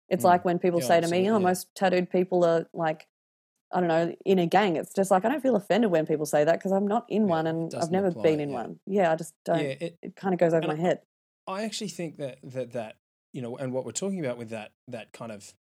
It's 0.09 0.23
Mm. 0.23 0.29
like 0.29 0.45
when 0.45 0.59
people 0.59 0.81
Yeah, 0.81 0.87
say 0.89 1.01
to 1.01 1.09
me 1.09 1.29
oh 1.31 1.39
yeah. 1.39 1.39
most 1.39 1.75
tattooed 1.75 2.11
people 2.11 2.45
are 2.45 2.67
like 2.73 3.07
i 3.73 3.81
don't 3.81 3.89
know 3.89 4.15
in 4.25 4.39
a 4.39 4.47
gang. 4.47 4.77
It's 4.77 4.95
just 4.95 5.11
like 5.11 5.25
i 5.25 5.29
don't 5.29 5.41
feel 5.43 5.57
offended 5.57 5.91
when 5.91 6.07
people 6.07 6.27
say 6.27 6.45
that 6.45 6.59
because 6.59 6.73
i'm 6.73 6.87
not 6.87 7.07
in 7.09 7.23
Yeah, 7.23 7.29
one 7.29 7.47
and 7.47 7.75
i've 7.75 7.91
never 7.91 8.09
apply, 8.09 8.23
been 8.23 8.41
in 8.41 8.51
one. 8.51 8.79
Yeah 8.87 9.11
i 9.13 9.17
just 9.17 9.35
don't 9.45 9.59
Yeah, 9.59 9.75
it, 9.87 9.99
it 10.03 10.17
kind 10.17 10.35
of 10.35 10.41
goes 10.41 10.55
over 10.55 10.67
my 10.69 10.77
head. 10.77 11.01
I 11.47 11.65
actually 11.65 11.89
think 11.89 12.17
that 12.19 12.39
that 12.43 12.73
that 12.73 12.97
you 13.33 13.43
know, 13.43 13.57
and 13.57 13.73
what 13.73 13.85
we're 13.85 13.93
talking 13.93 14.21
about 14.25 14.39
with 14.39 14.51
that 14.51 14.71
that 14.89 15.13
kind 15.13 15.33
of 15.33 15.53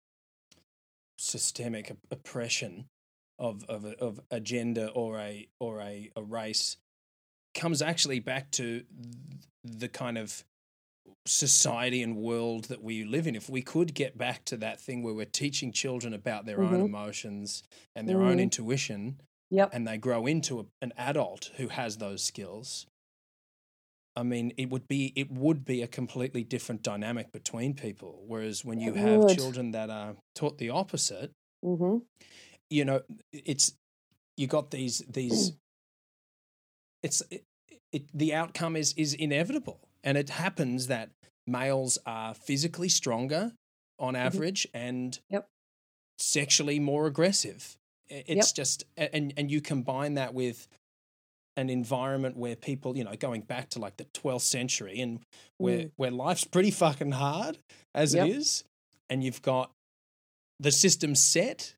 systemic 1.19 1.91
oppression 2.11 2.87
of 3.39 3.65
of 3.69 3.85
a, 3.85 3.99
of 4.01 4.21
a 4.31 4.41
gender 4.41 4.89
or 4.95 5.19
a 5.19 5.49
or 5.61 5.81
a, 5.81 6.11
a 6.17 6.23
race 6.23 6.77
comes 7.55 7.83
actually 7.83 8.21
back 8.21 8.51
to 8.53 8.85
the 9.63 9.89
kind 9.89 10.19
of 10.19 10.45
society 11.27 12.03
and 12.03 12.17
world 12.17 12.65
that 12.67 12.83
we 12.83 13.05
live 13.05 13.27
in. 13.27 13.35
If 13.35 13.49
we 13.49 13.63
could 13.63 13.95
get 13.95 14.17
back 14.19 14.45
to 14.47 14.57
that 14.59 14.81
thing 14.81 15.03
where 15.03 15.15
we're 15.15 15.25
teaching 15.27 15.73
children 15.73 16.13
about 16.15 16.47
their 16.47 16.63
own 16.63 16.81
Mhm. 16.81 16.89
emotions 16.89 17.63
and 17.95 18.09
their 18.09 18.23
own 18.23 18.39
Mhm. 18.39 18.43
intuition, 18.43 19.21
yep 19.51 19.71
and 19.73 19.87
they 19.87 19.99
grow 19.99 20.27
into 20.27 20.61
a, 20.61 20.67
an 20.83 20.93
adult 20.97 21.53
who 21.57 21.69
has 21.69 21.99
those 21.99 22.23
skills 22.23 22.87
i 24.17 24.23
mean 24.23 24.53
it 24.57 24.71
would 24.71 24.87
be 24.89 25.13
it 25.17 25.31
would 25.31 25.65
be 25.65 25.83
a 25.83 25.87
completely 25.89 26.45
different 26.45 26.83
dynamic 26.83 27.33
between 27.33 27.75
people 27.75 28.23
whereas 28.27 28.65
when 28.65 28.81
you 28.81 28.95
It 28.95 29.01
have 29.01 29.21
would. 29.21 29.37
children 29.37 29.73
that 29.73 29.91
are 29.91 30.17
taught 30.35 30.59
the 30.59 30.71
opposite 30.71 31.33
hmm 31.63 31.99
you 32.71 32.85
know 32.85 33.03
it's 33.33 33.75
you 34.37 34.47
got 34.47 34.71
these 34.71 34.99
these 35.09 35.53
it's 37.05 37.23
it, 37.31 37.45
it, 37.93 38.03
the 38.13 38.35
outcome 38.35 38.75
is 38.77 38.93
is 38.97 39.15
inevitable 39.15 39.79
and 40.03 40.19
it 40.19 40.31
happens 40.31 40.87
that 40.89 41.11
males 41.47 41.99
are 42.07 42.35
physically 42.35 42.89
stronger 42.89 43.53
on 43.99 44.17
average 44.17 44.67
and 44.75 45.13
Mm-hmm. 45.13 45.35
Yep. 45.35 45.49
sexually 46.19 46.79
more 46.81 47.07
aggressive 47.07 47.77
it's 48.09 48.53
just 48.53 48.85
and 48.97 49.33
and 49.37 49.51
you 49.51 49.61
combine 49.61 50.15
that 50.15 50.35
with 50.35 50.69
an 51.57 51.71
environment 51.71 52.37
where 52.37 52.55
people 52.57 52.97
you 52.97 53.05
know 53.05 53.15
going 53.17 53.41
back 53.43 53.71
to 53.71 53.79
like 53.79 53.97
the 53.97 54.05
12th 54.07 54.43
century 54.43 55.01
and 55.01 55.21
where 55.59 55.79
Mm. 55.85 55.91
where 55.97 56.11
life's 56.11 56.45
pretty 56.45 56.71
fucking 56.71 57.13
hard 57.13 57.59
as 57.95 58.15
Yep. 58.15 58.27
it 58.29 58.31
is 58.37 58.65
and 59.11 59.23
you've 59.25 59.43
got 59.43 59.71
the 60.61 60.71
system 60.73 61.15
set 61.15 61.75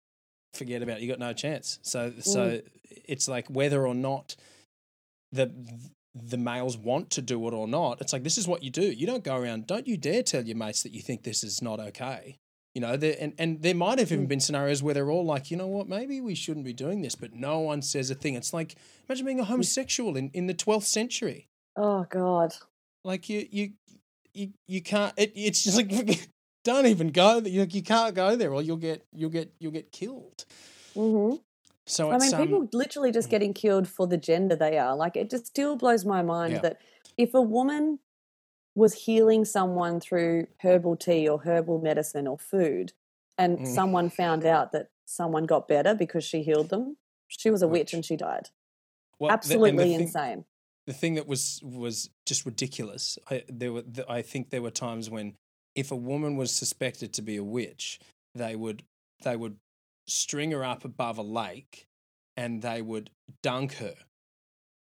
forget 0.54 0.82
about 0.82 0.98
it, 0.98 1.02
you 1.02 1.08
got 1.08 1.18
no 1.18 1.32
chance 1.32 1.78
so 1.82 2.12
so 2.20 2.60
it's 3.04 3.28
like 3.28 3.46
whether 3.48 3.86
or 3.86 3.94
not 3.94 4.36
the 5.36 5.52
the 6.14 6.38
males 6.38 6.76
want 6.78 7.10
to 7.10 7.20
do 7.20 7.46
it 7.46 7.52
or 7.52 7.68
not 7.68 8.00
it's 8.00 8.12
like 8.14 8.24
this 8.24 8.38
is 8.38 8.48
what 8.48 8.62
you 8.62 8.70
do. 8.70 8.86
You 9.00 9.06
don't 9.06 9.22
go 9.22 9.36
around 9.36 9.66
don't 9.66 9.86
you 9.86 9.96
dare 9.96 10.22
tell 10.22 10.42
your 10.42 10.56
mates 10.56 10.82
that 10.82 10.92
you 10.94 11.02
think 11.02 11.22
this 11.22 11.44
is 11.44 11.60
not 11.62 11.78
okay. 11.78 12.38
You 12.74 12.80
know 12.82 12.96
there 12.96 13.16
and, 13.20 13.32
and 13.38 13.62
there 13.62 13.74
might 13.74 13.98
have 13.98 14.10
even 14.12 14.26
Mm. 14.26 14.28
been 14.28 14.40
scenarios 14.40 14.82
where 14.82 14.94
they're 14.94 15.10
all 15.10 15.24
like 15.34 15.50
you 15.50 15.56
know 15.56 15.66
what 15.76 15.88
maybe 15.88 16.20
we 16.20 16.34
shouldn't 16.34 16.64
be 16.64 16.72
doing 16.72 17.02
this 17.02 17.14
but 17.14 17.32
no 17.34 17.60
one 17.60 17.80
says 17.82 18.10
a 18.10 18.14
thing. 18.14 18.34
It's 18.34 18.52
like 18.52 18.74
imagine 19.08 19.26
being 19.26 19.40
a 19.40 19.44
homosexual 19.44 20.16
in, 20.16 20.30
in 20.32 20.46
the 20.46 20.54
12th 20.54 20.84
century. 20.98 21.48
Oh 21.76 22.06
god. 22.08 22.54
Like 23.04 23.28
you 23.28 23.46
you 23.50 23.64
you, 24.34 24.46
you 24.66 24.80
can't 24.82 25.12
it, 25.16 25.32
it's 25.34 25.64
just 25.64 25.76
like 25.76 25.90
don't 26.64 26.86
even 26.86 27.08
go 27.10 27.40
there. 27.40 27.52
you, 27.52 27.66
you 27.70 27.82
can't 27.82 28.14
go 28.14 28.36
there 28.36 28.52
or 28.52 28.60
you'll 28.62 28.76
get 28.88 29.04
you'll 29.12 29.30
get 29.38 29.52
you'll 29.60 29.72
get 29.80 29.92
killed. 29.92 30.44
Hmm 30.94 31.34
so 31.86 32.10
I 32.10 32.18
mean, 32.18 32.34
um, 32.34 32.40
people 32.42 32.68
literally 32.72 33.12
just 33.12 33.28
Mm. 33.28 33.30
getting 33.30 33.54
killed 33.54 33.88
for 33.88 34.06
the 34.06 34.16
gender 34.16 34.56
they 34.56 34.78
are. 34.78 34.96
Like, 34.96 35.16
it 35.16 35.30
just 35.30 35.46
still 35.46 35.76
blows 35.76 36.04
my 36.04 36.22
mind 36.22 36.54
Yeah. 36.54 36.60
that 36.60 36.80
if 37.16 37.32
a 37.34 37.40
woman 37.42 38.00
was 38.74 38.92
healing 39.04 39.44
someone 39.44 40.00
through 40.00 40.46
herbal 40.62 40.96
tea 40.96 41.28
or 41.28 41.38
herbal 41.40 41.80
medicine 41.80 42.26
or 42.26 42.38
food, 42.38 42.92
and 43.38 43.58
Mm. 43.60 43.66
someone 43.74 44.10
found 44.10 44.44
out 44.44 44.72
that 44.72 44.90
someone 45.06 45.46
got 45.46 45.68
better 45.68 45.94
because 45.94 46.24
she 46.24 46.42
healed 46.42 46.68
them, 46.68 46.96
she 47.28 47.50
was 47.50 47.62
a 47.62 47.68
witch 47.68 47.94
and 47.94 48.04
she 48.04 48.16
died. 48.16 48.50
well, 49.18 49.28
the- 49.28 49.32
the 49.32 49.34
Absolutely 49.38 49.84
thing- 49.84 50.00
insane. 50.02 50.44
the 50.86 50.92
thing 50.92 51.14
that 51.14 51.26
was 51.26 51.60
was 51.62 52.10
just 52.26 52.44
ridiculous. 52.44 53.18
I, 53.30 53.44
there 53.48 53.72
were, 53.72 53.82
th- 53.82 54.06
I 54.10 54.20
think 54.20 54.50
there 54.50 54.60
were 54.60 54.70
times 54.70 55.08
when, 55.08 55.36
if 55.74 55.90
a 55.90 55.96
woman 55.96 56.36
was 56.36 56.54
suspected 56.54 57.14
to 57.14 57.22
be 57.22 57.36
a 57.36 57.42
witch, 57.42 57.98
they 58.34 58.54
would 58.56 58.84
they 59.22 59.34
would 59.36 59.58
string 60.08 60.50
her 60.52 60.64
up 60.64 60.84
above 60.84 61.18
a 61.18 61.22
lake, 61.22 61.86
and 62.36 62.62
they 62.62 62.82
would 62.82 63.10
dunk 63.42 63.74
her, 63.74 63.94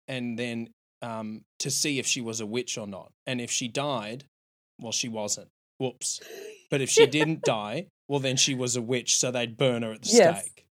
and 0.07 0.37
then 0.37 0.69
um, 1.01 1.41
to 1.59 1.71
see 1.71 1.99
if 1.99 2.05
she 2.05 2.21
was 2.21 2.39
a 2.41 2.45
witch 2.45 2.77
or 2.77 2.87
not. 2.87 3.11
And 3.25 3.41
if 3.41 3.49
she 3.51 3.67
died, 3.67 4.25
well, 4.79 4.91
she 4.91 5.09
wasn't. 5.09 5.47
Whoops. 5.79 6.19
But 6.69 6.81
if 6.81 6.89
she 6.89 7.07
didn't 7.07 7.41
die, 7.45 7.87
well, 8.07 8.19
then 8.19 8.37
she 8.37 8.53
was 8.53 8.75
a 8.75 8.81
witch. 8.81 9.15
So 9.17 9.31
they'd 9.31 9.57
burn 9.57 9.81
her 9.83 9.93
at 9.93 10.03
the 10.03 10.09
Yes. 10.11 10.41
stake. 10.41 10.65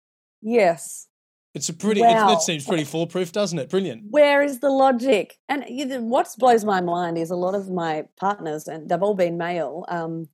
Yes. 0.42 1.06
It's 1.54 1.68
a 1.68 1.72
pretty. 1.74 2.00
It, 2.02 2.04
Wow. 2.04 2.28
that 2.28 2.42
seems 2.42 2.66
pretty 2.66 2.84
foolproof, 2.84 3.32
doesn't 3.32 3.58
it? 3.58 3.70
Brilliant. 3.70 4.10
Where 4.10 4.42
is 4.42 4.60
the 4.60 4.68
logic? 4.68 5.36
And 5.48 5.64
what 6.10 6.28
blows 6.38 6.64
my 6.64 6.80
mind 6.80 7.16
is 7.16 7.30
a 7.30 7.36
lot 7.36 7.54
of 7.54 7.70
my 7.70 8.04
partners, 8.20 8.68
and 8.68 8.88
they've 8.88 9.02
all 9.02 9.14
been 9.14 9.38
male. 9.38 9.84
Um, 9.88 10.28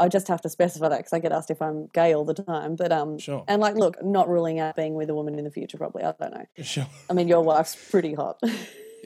I 0.00 0.08
just 0.08 0.26
have 0.28 0.40
to 0.40 0.48
specify 0.48 0.88
that 0.88 0.96
because 0.98 1.12
I 1.12 1.18
get 1.20 1.30
asked 1.30 1.50
if 1.50 1.60
I'm 1.62 1.86
gay 1.92 2.14
all 2.14 2.24
the 2.24 2.34
time. 2.34 2.74
But 2.74 2.90
um, 2.90 3.18
Sure. 3.18 3.44
and 3.46 3.60
like, 3.60 3.76
look, 3.76 4.02
not 4.02 4.28
ruling 4.28 4.58
out 4.58 4.74
being 4.74 4.94
with 4.94 5.10
a 5.10 5.14
woman 5.14 5.38
in 5.38 5.44
the 5.44 5.50
future. 5.50 5.78
Probably, 5.78 6.02
I 6.02 6.12
don't 6.18 6.32
know. 6.34 6.46
Sure. 6.64 6.86
I 7.08 7.12
mean, 7.12 7.28
your 7.28 7.42
wife's 7.42 7.76
pretty 7.90 8.14
hot, 8.14 8.40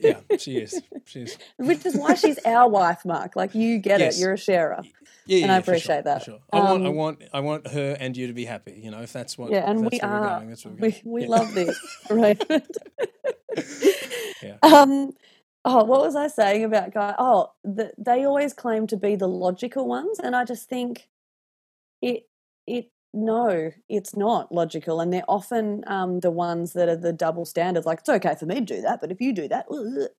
Yeah, 0.00 0.20
she 0.38 0.56
is. 0.64 0.80
She 1.04 1.22
is. 1.22 1.36
which 1.58 1.84
is 1.84 1.94
why 1.96 2.14
she's 2.14 2.38
our 2.46 2.68
wife, 2.68 3.04
Mark. 3.04 3.36
Like, 3.36 3.54
you 3.54 3.78
get 3.78 4.00
Yes. 4.00 4.16
it. 4.16 4.20
You're 4.20 4.32
a 4.34 4.38
sharer. 4.38 4.82
Yeah, 5.26 5.38
And 5.38 5.46
yeah, 5.46 5.56
I 5.56 5.60
for 5.60 5.64
sure, 5.64 5.74
appreciate 5.74 5.96
for 5.98 6.02
that. 6.04 6.22
sure. 6.22 6.38
I 6.52 6.58
want, 6.60 6.84
I 6.84 6.88
Um, 6.88 6.94
want, 6.96 7.22
I 7.32 7.40
want 7.40 7.66
her 7.68 7.96
and 7.98 8.16
you 8.16 8.26
to 8.28 8.32
be 8.32 8.44
happy. 8.44 8.80
You 8.82 8.90
know, 8.90 9.00
if 9.02 9.12
that's 9.12 9.36
what. 9.38 9.50
yeah, 9.50 9.68
and 9.70 9.80
we 9.80 9.88
that's 9.98 10.02
where 10.02 10.12
we're 10.20 10.28
going, 10.28 10.48
that's 10.48 10.64
where 10.64 10.74
we're 10.74 10.80
We 10.80 11.02
we 11.04 11.22
Yeah. 11.22 11.28
love 11.28 11.54
this, 11.54 11.78
right? 12.10 12.42
Yeah. 14.42 14.56
Um. 14.62 15.12
Oh, 15.64 15.84
what 15.84 16.00
was 16.00 16.14
I 16.14 16.26
saying 16.28 16.64
about 16.64 16.92
guy? 16.92 17.14
Oh, 17.18 17.52
the, 17.64 17.92
they 17.96 18.24
always 18.24 18.52
claim 18.52 18.86
to 18.88 18.96
be 18.96 19.16
the 19.16 19.28
logical 19.28 19.86
ones, 19.88 20.18
and 20.18 20.36
I 20.36 20.44
just 20.44 20.68
think 20.68 21.08
it 22.02 22.28
it 22.66 22.90
no, 23.12 23.70
it's 23.88 24.16
not 24.16 24.52
logical, 24.52 25.00
and 25.00 25.12
they're 25.12 25.24
often 25.28 25.84
um, 25.86 26.20
the 26.20 26.30
ones 26.30 26.72
that 26.74 26.88
are 26.88 26.96
the 26.96 27.12
double 27.12 27.44
standards. 27.44 27.86
Like 27.86 28.00
it's 28.00 28.08
okay 28.08 28.34
for 28.38 28.46
me 28.46 28.56
to 28.56 28.60
do 28.62 28.80
that, 28.82 29.00
but 29.00 29.12
if 29.12 29.20
you 29.20 29.32
do 29.32 29.48
that, 29.48 29.66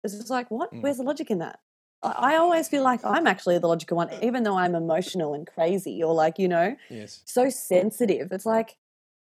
it's 0.04 0.16
just 0.16 0.30
like 0.30 0.50
what? 0.52 0.74
Mm. 0.74 0.82
Where's 0.82 0.98
the 0.98 1.04
logic 1.04 1.30
in 1.32 1.39
that? 1.39 1.60
I 2.04 2.34
I 2.34 2.36
always 2.38 2.68
feel 2.70 2.84
like 2.84 3.04
I'm 3.04 3.28
actually 3.28 3.60
the 3.60 3.68
logical 3.68 3.98
one, 3.98 4.10
even 4.24 4.43
though 4.43 4.58
I'm 4.58 4.76
emotional 4.76 5.34
and 5.34 5.46
crazy 5.48 6.04
or 6.04 6.14
like, 6.14 6.39
you 6.39 6.48
know, 6.48 6.76
Yes. 6.89 7.22
so 7.26 7.50
sensitive. 7.50 8.32
It's 8.32 8.46
like, 8.46 8.78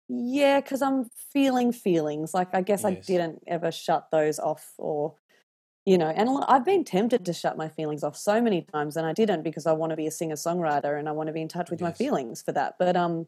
yeah, 0.09 0.61
because 0.61 0.83
I'm 0.83 1.07
feeling 1.33 1.73
feelings. 1.73 2.35
Like, 2.35 2.55
I 2.55 2.61
guess 2.63 2.85
I 2.85 2.93
didn't 2.93 3.43
ever 3.47 3.71
shut 3.73 4.11
those 4.11 4.39
off 4.39 4.75
or, 4.79 5.15
you 5.85 5.99
know, 5.99 6.09
and 6.09 6.31
I've 6.49 6.65
been 6.65 6.85
tempted 6.85 7.25
to 7.25 7.33
shut 7.33 7.57
my 7.57 7.69
feelings 7.69 8.05
off 8.05 8.17
so 8.17 8.41
many 8.41 8.63
times 8.63 8.97
and 8.97 9.07
I 9.07 9.13
didn't 9.13 9.43
because 9.43 9.67
I 9.67 9.73
want 9.73 9.91
to 9.91 9.97
be 9.97 10.07
a 10.07 10.11
singer 10.11 10.37
songwriter 10.37 10.99
and 10.99 11.09
I 11.09 11.13
want 11.13 11.27
to 11.27 11.33
be 11.33 11.41
in 11.43 11.49
touch 11.49 11.71
with 11.71 11.81
my 11.81 11.93
feelings 11.93 12.41
for 12.43 12.53
that. 12.53 12.77
But 12.79 12.97
um, 12.97 13.27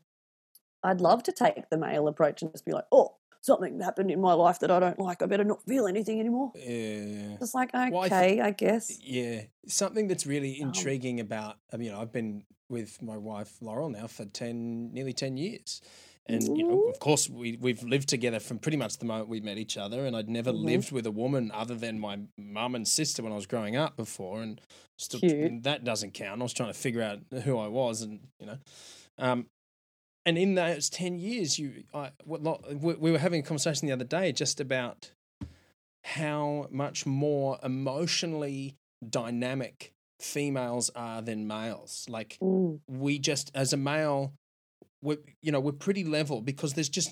I'd 0.82 1.00
love 1.00 1.22
to 1.24 1.32
take 1.32 1.68
the 1.70 1.78
male 1.78 2.06
approach 2.06 2.42
and 2.42 2.52
just 2.52 2.64
be 2.64 2.72
like, 2.72 2.84
oh, 2.92 3.16
something 3.40 3.80
happened 3.80 4.10
in 4.10 4.20
my 4.20 4.32
life 4.34 4.60
that 4.60 4.70
I 4.70 4.78
don't 4.80 4.98
like. 4.98 5.20
I 5.20 5.26
better 5.26 5.44
not 5.44 5.62
feel 5.64 5.86
anything 5.86 6.20
anymore. 6.20 6.52
Yeah. 6.54 7.36
Just 7.38 7.54
like, 7.54 7.72
Well, 7.74 7.98
I 8.02 8.06
okay, 8.06 8.28
th- 8.36 8.40
I 8.40 8.50
guess. 8.52 9.00
Yeah, 9.02 9.42
something 9.66 10.06
that's 10.08 10.26
really 10.26 10.60
Um, 10.62 10.68
intriguing 10.68 11.20
about. 11.20 11.56
I 11.72 11.76
mean, 11.76 11.86
you 11.86 11.92
know, 11.92 12.00
I've 12.00 12.12
been 12.12 12.44
with 12.68 13.02
my 13.02 13.16
wife 13.16 13.60
Laurel 13.60 13.90
now 13.90 14.06
for 14.06 14.24
ten, 14.24 14.92
nearly 14.92 15.12
ten 15.12 15.36
years, 15.36 15.82
and 16.26 16.56
you 16.56 16.64
know, 16.66 16.88
of 16.88 16.98
course, 17.00 17.28
we 17.28 17.56
we've 17.60 17.82
lived 17.82 18.08
together 18.08 18.40
from 18.40 18.58
pretty 18.58 18.76
much 18.78 18.98
the 18.98 19.04
moment 19.04 19.28
we 19.28 19.40
met 19.40 19.58
each 19.58 19.76
other. 19.76 20.06
And 20.06 20.16
I'd 20.16 20.28
never 20.28 20.52
Mhm. 20.52 20.64
lived 20.64 20.92
with 20.92 21.06
a 21.06 21.10
woman 21.10 21.50
other 21.52 21.74
than 21.74 21.98
my 21.98 22.18
mum 22.38 22.74
and 22.74 22.86
sister 22.88 23.22
when 23.22 23.32
I 23.32 23.36
was 23.36 23.46
growing 23.46 23.76
up 23.76 23.96
before, 23.96 24.42
and 24.42 24.60
still, 24.98 25.20
Cute. 25.20 25.62
that 25.64 25.84
doesn't 25.84 26.12
count. 26.14 26.40
I 26.40 26.44
was 26.44 26.52
trying 26.54 26.70
to 26.72 26.78
figure 26.78 27.02
out 27.02 27.20
who 27.42 27.58
I 27.58 27.68
was, 27.68 28.02
and 28.02 28.28
you 28.40 28.46
know. 28.46 28.58
Um, 29.18 29.46
and 30.26 30.38
in 30.38 30.54
those 30.54 30.88
10 30.88 31.18
years 31.18 31.58
you 31.58 31.84
I, 31.92 32.10
we 32.24 32.94
we 32.94 33.10
were 33.12 33.18
having 33.18 33.40
a 33.40 33.42
conversation 33.42 33.86
the 33.86 33.92
other 33.92 34.04
day 34.04 34.32
just 34.32 34.58
about 34.58 35.12
how 36.02 36.66
much 36.70 37.06
more 37.06 37.58
emotionally 37.62 38.76
dynamic 39.06 39.92
females 40.20 40.90
are 40.94 41.20
than 41.20 41.46
males 41.46 42.06
like 42.08 42.38
Mm, 42.40 42.80
we 42.88 43.18
just 43.18 43.50
as 43.54 43.72
a 43.72 43.76
male 43.76 44.32
we're 45.04 45.18
you 45.42 45.52
know 45.52 45.60
we're 45.60 45.72
pretty 45.86 46.02
level 46.04 46.40
because 46.40 46.72
there's 46.74 46.88
just 46.88 47.10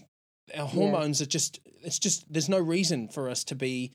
our 0.54 0.64
Yeah. 0.64 0.66
hormones 0.66 1.20
are 1.22 1.26
just 1.38 1.60
it's 1.82 1.98
just 2.00 2.24
there's 2.32 2.48
no 2.48 2.58
reason 2.58 3.08
for 3.08 3.28
us 3.28 3.44
to 3.44 3.54
be 3.54 3.92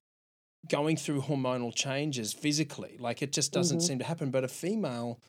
going 0.70 0.96
through 0.98 1.22
hormonal 1.24 1.74
changes 1.76 2.32
physically 2.34 2.96
like 3.00 3.22
it 3.22 3.32
just 3.34 3.52
doesn't 3.52 3.80
Mhm. 3.80 3.88
seem 3.88 4.00
to 4.00 4.06
happen 4.06 4.32
but 4.32 4.44
a 4.44 4.48
female 4.48 5.20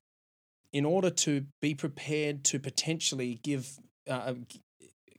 in 0.73 0.85
order 0.85 1.11
to 1.11 1.47
be 1.63 1.75
prepared 1.75 2.45
to 2.45 2.59
potentially 2.61 3.41
give 3.43 3.79
uh, 4.09 4.35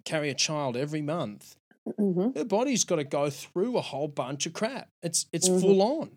carry 0.06 0.30
a 0.30 0.34
child 0.34 0.76
every 0.78 1.02
month 1.02 1.56
mhm, 2.00 2.36
her 2.38 2.46
body's 2.46 2.84
got 2.84 2.98
to 2.98 3.04
go 3.04 3.30
through 3.30 3.78
a 3.78 3.82
whole 3.82 4.08
bunch 4.08 4.46
of 4.46 4.54
crap 4.54 4.90
it's 5.04 5.26
it's 5.32 5.50
Mhm. 5.50 5.62
full 5.62 5.82
on 5.82 6.10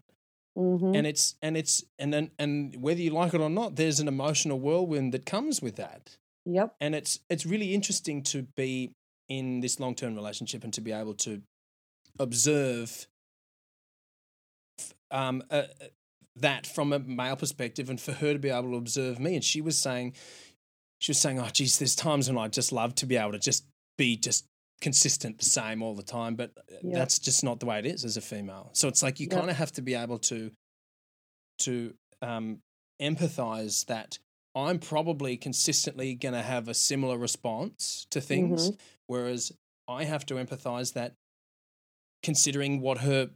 mhm. 0.57 0.97
and 0.97 1.07
it's 1.07 1.35
and 1.43 1.57
it's 1.57 1.85
and 1.99 2.13
then 2.13 2.31
and 2.39 2.77
whether 2.83 3.01
you 3.01 3.11
like 3.11 3.35
it 3.35 3.41
or 3.41 3.51
not 3.51 3.77
there's 3.77 4.01
an 4.01 4.09
emotional 4.09 4.59
whirlwind 4.61 5.13
that 5.15 5.25
comes 5.27 5.61
with 5.63 5.77
that 5.77 6.17
Yep. 6.45 6.75
and 6.81 6.95
it's 6.95 7.21
it's 7.31 7.47
really 7.47 7.75
interesting 7.75 8.23
to 8.25 8.43
be 8.57 8.93
in 9.29 9.61
this 9.61 9.79
long 9.79 9.95
term 9.95 10.15
relationship 10.15 10.65
and 10.65 10.73
to 10.75 10.81
be 10.81 10.93
able 10.93 11.15
to 11.15 11.43
observe 12.19 13.07
um, 15.11 15.43
uh, 15.51 15.65
that 16.37 16.67
from 16.67 16.93
a 16.93 16.99
male 16.99 17.37
perspective, 17.37 17.91
and 17.91 18.01
for 18.01 18.13
her 18.13 18.33
to 18.33 18.39
be 18.39 18.49
able 18.49 18.71
to 18.71 18.77
observe 18.77 19.21
me. 19.21 19.35
And 19.35 19.45
she 19.45 19.61
was 19.61 19.79
saying, 19.79 20.15
she 20.99 21.11
was 21.11 21.19
saying, 21.19 21.39
"Oh, 21.39 21.49
geez, 21.53 21.79
there's 21.79 21.95
times 21.95 22.29
when 22.29 22.39
I 22.39 22.49
just 22.49 22.73
love 22.73 22.95
to 22.97 23.07
be 23.07 23.17
able 23.17 23.33
to 23.33 23.39
just 23.39 23.65
be 23.99 24.17
just 24.17 24.47
consistent, 24.81 25.39
the 25.39 25.45
same 25.45 25.83
all 25.83 25.95
the 25.95 26.03
time, 26.03 26.35
but 26.35 26.51
uh, 26.59 26.77
that's 26.83 27.19
just 27.19 27.45
not 27.45 27.61
the 27.61 27.67
way 27.67 27.79
it 27.79 27.87
is 27.87 28.05
as 28.05 28.17
a 28.17 28.21
female. 28.21 28.71
So 28.73 28.89
it's 28.89 29.03
like 29.03 29.21
you 29.21 29.29
kind 29.29 29.51
of 29.51 29.57
have 29.57 29.73
to 29.73 29.83
be 29.83 29.95
able 29.95 30.19
to 30.21 30.51
to 31.61 31.95
um, 32.21 32.59
empathize 33.01 33.87
that." 33.87 34.19
I'm 34.55 34.79
probably 34.79 35.37
consistently 35.37 36.15
going 36.15 36.35
to 36.35 36.43
have 36.43 36.69
a 36.69 36.75
similar 36.75 37.17
response 37.19 38.07
to 38.11 38.21
things, 38.21 38.69
Mm-hmm. 38.71 38.77
whereas 39.07 39.53
I 39.89 40.05
have 40.05 40.27
to 40.27 40.35
empathize 40.35 40.93
that 40.95 41.15
considering 42.23 42.81
what 42.81 42.99
her 42.99 43.31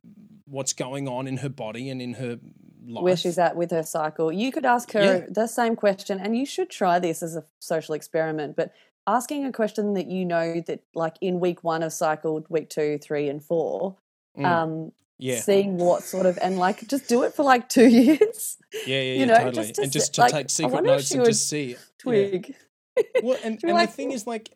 what's 0.48 0.72
going 0.72 1.08
on 1.08 1.26
in 1.26 1.38
her 1.38 1.48
body 1.48 1.90
and 1.90 2.00
in 2.00 2.14
her 2.14 2.38
life. 2.86 3.02
where 3.02 3.16
she's 3.16 3.36
at 3.36 3.56
with 3.56 3.72
her 3.72 3.82
cycle. 3.82 4.30
You 4.30 4.52
could 4.52 4.64
ask 4.64 4.92
her 4.92 5.00
Yeah. 5.18 5.26
the 5.28 5.48
same 5.48 5.74
question, 5.74 6.20
and 6.20 6.36
you 6.36 6.46
should 6.46 6.70
try 6.70 7.00
this 7.00 7.20
as 7.22 7.34
a 7.34 7.44
social 7.58 7.94
experiment. 7.96 8.54
But 8.54 8.72
asking 9.08 9.44
a 9.44 9.50
question 9.50 9.94
that 9.94 10.06
you 10.06 10.24
know 10.24 10.60
that, 10.68 10.84
like 10.94 11.16
in 11.20 11.40
week 11.40 11.64
one 11.64 11.82
of 11.82 11.92
cycle, 11.92 12.44
week 12.48 12.70
two, 12.70 12.98
three, 12.98 13.28
and 13.28 13.42
four, 13.42 13.96
Mm, 14.38 14.44
um, 14.44 14.92
yeah, 15.18 15.40
seeing 15.40 15.78
what 15.78 16.02
sort 16.02 16.26
of, 16.26 16.38
and 16.42 16.58
like 16.58 16.86
just 16.88 17.08
do 17.08 17.22
it 17.24 17.34
for 17.34 17.42
like 17.42 17.68
two 17.68 17.86
years. 18.00 18.56
yeah, 18.72 18.80
yeah, 18.86 19.00
yeah, 19.02 19.14
you 19.20 19.26
know, 19.26 19.34
totally. 19.38 19.66
just 19.66 19.78
and 19.78 19.92
just 19.92 20.14
to 20.14 20.20
like, 20.22 20.32
take 20.32 20.50
secret 20.50 20.84
notes 20.84 21.10
and 21.12 21.24
just 21.24 21.48
see. 21.48 21.72
it. 21.72 21.78
Yeah. 21.78 21.78
Twig. 21.98 22.54
Well, 23.22 23.38
and, 23.44 23.58
and 23.62 23.72
like, 23.72 23.90
the 23.90 23.94
thing 23.96 24.12
is, 24.12 24.26
like, 24.26 24.50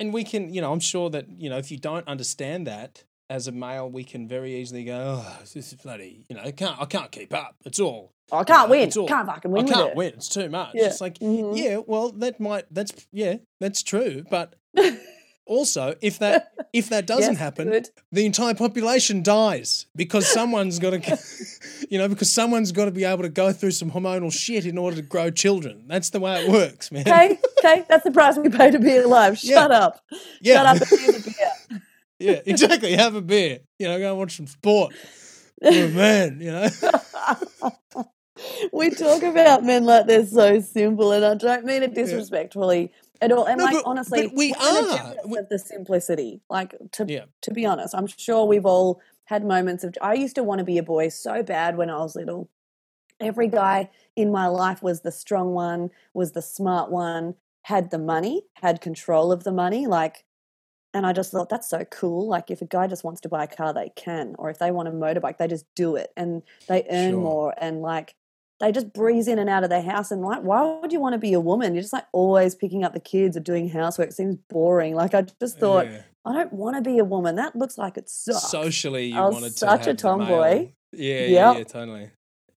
and 0.00 0.12
we 0.12 0.24
can, 0.24 0.52
you 0.52 0.60
know, 0.60 0.72
I'm 0.72 0.80
sure 0.80 1.10
that 1.10 1.28
you 1.30 1.48
know, 1.50 1.58
if 1.58 1.70
you 1.70 1.78
don't 1.78 2.06
understand 2.08 2.66
that 2.66 3.04
as 3.30 3.46
a 3.48 3.52
male, 3.52 3.88
we 3.90 4.04
can 4.04 4.28
very 4.28 4.56
easily 4.56 4.84
go, 4.84 5.22
"Oh, 5.24 5.38
this 5.40 5.56
is 5.56 5.74
bloody," 5.74 6.26
you 6.28 6.36
know, 6.36 6.42
I 6.42 6.50
can't, 6.52 6.80
I 6.80 6.84
can't 6.86 7.10
keep 7.10 7.32
up. 7.32 7.56
It's 7.64 7.80
all 7.80 8.12
I 8.30 8.44
can't 8.44 8.68
know, 8.68 8.72
win. 8.72 8.88
it's 8.88 8.96
all- 8.96 9.06
Can't 9.08 9.26
fucking 9.26 9.50
win 9.50 9.66
I 9.68 9.72
can't 9.72 9.90
it. 9.90 9.96
win. 9.96 10.08
It's 10.14 10.28
too 10.28 10.48
much. 10.48 10.70
Yeah. 10.74 10.86
It's 10.86 11.00
like, 11.00 11.18
Mhm. 11.18 11.56
yeah, 11.56 11.78
well, 11.86 12.10
that 12.12 12.40
might. 12.40 12.64
That's 12.70 12.92
yeah, 13.12 13.36
that's 13.60 13.82
true. 13.82 14.24
But 14.30 14.54
also, 15.52 15.94
if 16.00 16.18
that 16.18 16.52
if 16.72 16.88
that 16.88 17.06
doesn't 17.12 17.34
Yes, 17.34 17.38
happen, 17.40 17.68
good. 17.68 17.90
the 18.10 18.24
entire 18.24 18.54
population 18.54 19.22
dies 19.22 19.86
because 19.94 20.26
someone's 20.26 20.78
got 20.78 20.90
to, 21.02 21.18
you 21.90 21.98
know, 21.98 22.08
because 22.08 22.30
someone's 22.32 22.72
got 22.72 22.86
to 22.86 22.90
be 22.90 23.04
able 23.04 23.22
to 23.22 23.28
go 23.28 23.52
through 23.52 23.72
some 23.72 23.90
hormonal 23.90 24.32
shit 24.32 24.64
in 24.66 24.78
order 24.78 24.96
to 24.96 25.02
grow 25.02 25.30
children. 25.30 25.84
That's 25.86 26.10
the 26.10 26.20
way 26.20 26.42
it 26.44 26.50
works, 26.50 26.90
man. 26.90 27.02
Okay, 27.02 27.38
okay, 27.58 27.84
that's 27.88 28.04
the 28.04 28.10
price 28.10 28.36
we 28.38 28.48
pay 28.48 28.70
to 28.70 28.78
be 28.78 28.96
alive. 28.96 29.38
Yeah. 29.42 29.56
Shut 29.56 29.70
up. 29.70 30.00
Yeah. 30.40 30.54
Shut 30.54 30.66
up 30.82 30.90
and 30.90 31.16
a 31.16 31.20
beer. 31.20 31.82
yeah, 32.18 32.40
exactly. 32.46 32.92
Have 32.94 33.14
a 33.14 33.22
beer. 33.22 33.60
You 33.78 33.88
know, 33.88 33.98
go 33.98 34.10
and 34.10 34.18
watch 34.18 34.36
some 34.36 34.46
sport. 34.46 34.94
Oh 35.62 35.88
man, 35.88 36.40
you 36.40 36.50
know. 36.50 36.68
we 38.72 38.90
talk 38.90 39.22
about 39.22 39.64
men 39.64 39.84
like 39.84 40.06
they're 40.06 40.26
so 40.26 40.60
simple, 40.60 41.12
and 41.12 41.24
I 41.24 41.34
don't 41.34 41.64
mean 41.64 41.82
it 41.82 41.94
disrespectfully 41.94 42.90
at 43.22 43.32
all. 43.32 43.46
And 43.46 43.58
No, 43.58 43.64
like 43.64 43.74
but- 43.76 43.86
honestly, 43.86 44.26
but 44.28 44.36
we 44.36 44.52
we're 44.60 44.78
in 44.78 44.84
a 44.84 44.88
are. 44.96 45.14
We- 45.26 45.38
of 45.38 45.48
the 45.48 45.58
simplicity. 45.58 46.42
Like 46.50 46.74
to 46.92 47.06
Yeah. 47.08 47.24
to 47.42 47.50
be 47.52 47.64
honest, 47.64 47.94
I'm 47.94 48.06
sure 48.06 48.44
we've 48.44 48.66
all 48.66 49.00
had 49.26 49.44
moments 49.44 49.84
of. 49.84 49.96
I 50.02 50.14
used 50.14 50.34
to 50.34 50.42
want 50.42 50.58
to 50.58 50.64
be 50.64 50.76
a 50.78 50.82
boy 50.82 51.08
so 51.08 51.42
bad 51.42 51.76
when 51.76 51.88
I 51.88 51.96
was 51.98 52.14
little. 52.16 52.48
Every 53.20 53.48
guy 53.48 53.88
in 54.16 54.30
my 54.32 54.48
life 54.48 54.82
was 54.82 55.00
the 55.02 55.12
strong 55.12 55.54
one, 55.54 55.90
was 56.12 56.32
the 56.32 56.42
smart 56.42 56.90
one, 56.90 57.36
had 57.62 57.90
the 57.90 57.98
money, 57.98 58.42
had 58.56 58.80
control 58.80 59.32
of 59.32 59.44
the 59.44 59.52
money, 59.52 59.86
like. 59.86 60.24
And 60.94 61.06
I 61.06 61.14
just 61.14 61.30
thought 61.32 61.48
that's 61.48 61.70
so 61.70 61.86
cool. 61.86 62.28
Like 62.28 62.50
if 62.50 62.60
a 62.60 62.66
guy 62.66 62.86
just 62.86 63.02
wants 63.02 63.22
to 63.22 63.28
buy 63.30 63.44
a 63.44 63.46
car, 63.46 63.72
they 63.72 63.88
can, 63.96 64.34
or 64.38 64.50
if 64.50 64.58
they 64.58 64.70
want 64.70 64.88
a 64.88 64.90
motorbike, 64.90 65.38
they 65.38 65.48
just 65.48 65.64
do 65.74 65.96
it, 65.96 66.12
and 66.18 66.42
they 66.68 66.84
earn 66.90 67.12
Sure. 67.12 67.20
more, 67.20 67.54
and 67.56 67.80
like 67.80 68.14
they 68.62 68.70
just 68.70 68.92
breeze 68.92 69.26
in 69.26 69.40
and 69.40 69.50
out 69.50 69.64
of 69.64 69.70
their 69.70 69.82
house. 69.82 70.12
And 70.12 70.22
like, 70.22 70.42
why 70.42 70.78
would 70.80 70.92
you 70.92 71.00
want 71.00 71.14
to 71.14 71.18
be 71.18 71.32
a 71.32 71.40
woman? 71.40 71.74
You're 71.74 71.82
just 71.82 71.92
like 71.92 72.06
always 72.12 72.54
picking 72.54 72.84
up 72.84 72.94
the 72.94 73.00
kids 73.00 73.36
or 73.36 73.40
doing 73.40 73.68
housework. 73.68 74.10
It 74.10 74.14
seems 74.14 74.36
boring. 74.48 74.94
Like 74.94 75.14
I 75.14 75.22
just 75.40 75.58
thought, 75.58 75.86
Yeah. 75.86 76.02
I 76.24 76.32
don't 76.32 76.52
want 76.52 76.76
to 76.76 76.82
be 76.82 76.98
a 76.98 77.04
woman. 77.04 77.34
That 77.34 77.56
looks 77.56 77.76
like 77.76 77.98
it 77.98 78.08
sucks. 78.08 78.48
socially, 78.48 79.06
you 79.06 79.18
I 79.18 79.22
was 79.26 79.34
wanted 79.34 79.50
to 79.50 79.58
such 79.58 79.88
a 79.88 79.94
tomboy. 79.94 80.70
Yeah, 80.92 81.24
yeah, 81.24 81.50
Yep. 81.50 81.56
yeah, 81.58 81.64
totally. 81.64 82.10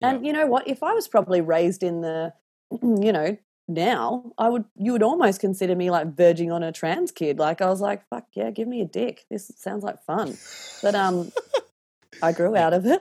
And 0.03 0.27
you 0.27 0.35
know 0.35 0.47
what? 0.47 0.69
If 0.69 0.83
I 0.83 0.93
was 0.93 1.09
probably 1.09 1.41
raised 1.41 1.83
in 1.83 2.03
the, 2.03 2.35
you 2.83 3.11
know, 3.13 3.39
now 3.67 4.33
I 4.37 4.51
would, 4.51 4.67
you 4.77 4.93
would 4.93 5.03
almost 5.03 5.41
consider 5.41 5.75
me 5.75 5.91
like 5.91 6.15
verging 6.15 6.53
on 6.53 6.63
a 6.63 6.71
trans 6.71 7.13
kid. 7.13 7.39
Like 7.39 7.63
I 7.63 7.71
was 7.71 7.81
like, 7.81 8.07
fuck 8.11 8.27
yeah, 8.35 8.51
give 8.51 8.69
me 8.69 8.83
a 8.83 8.85
dick. 8.85 9.25
This 9.31 9.51
sounds 9.57 9.83
like 9.83 10.05
fun. 10.05 10.37
But 10.83 10.95
um, 10.95 11.33
I 12.23 12.33
grew 12.33 12.55
out 12.65 12.75
of 12.75 12.85
it. 12.85 13.01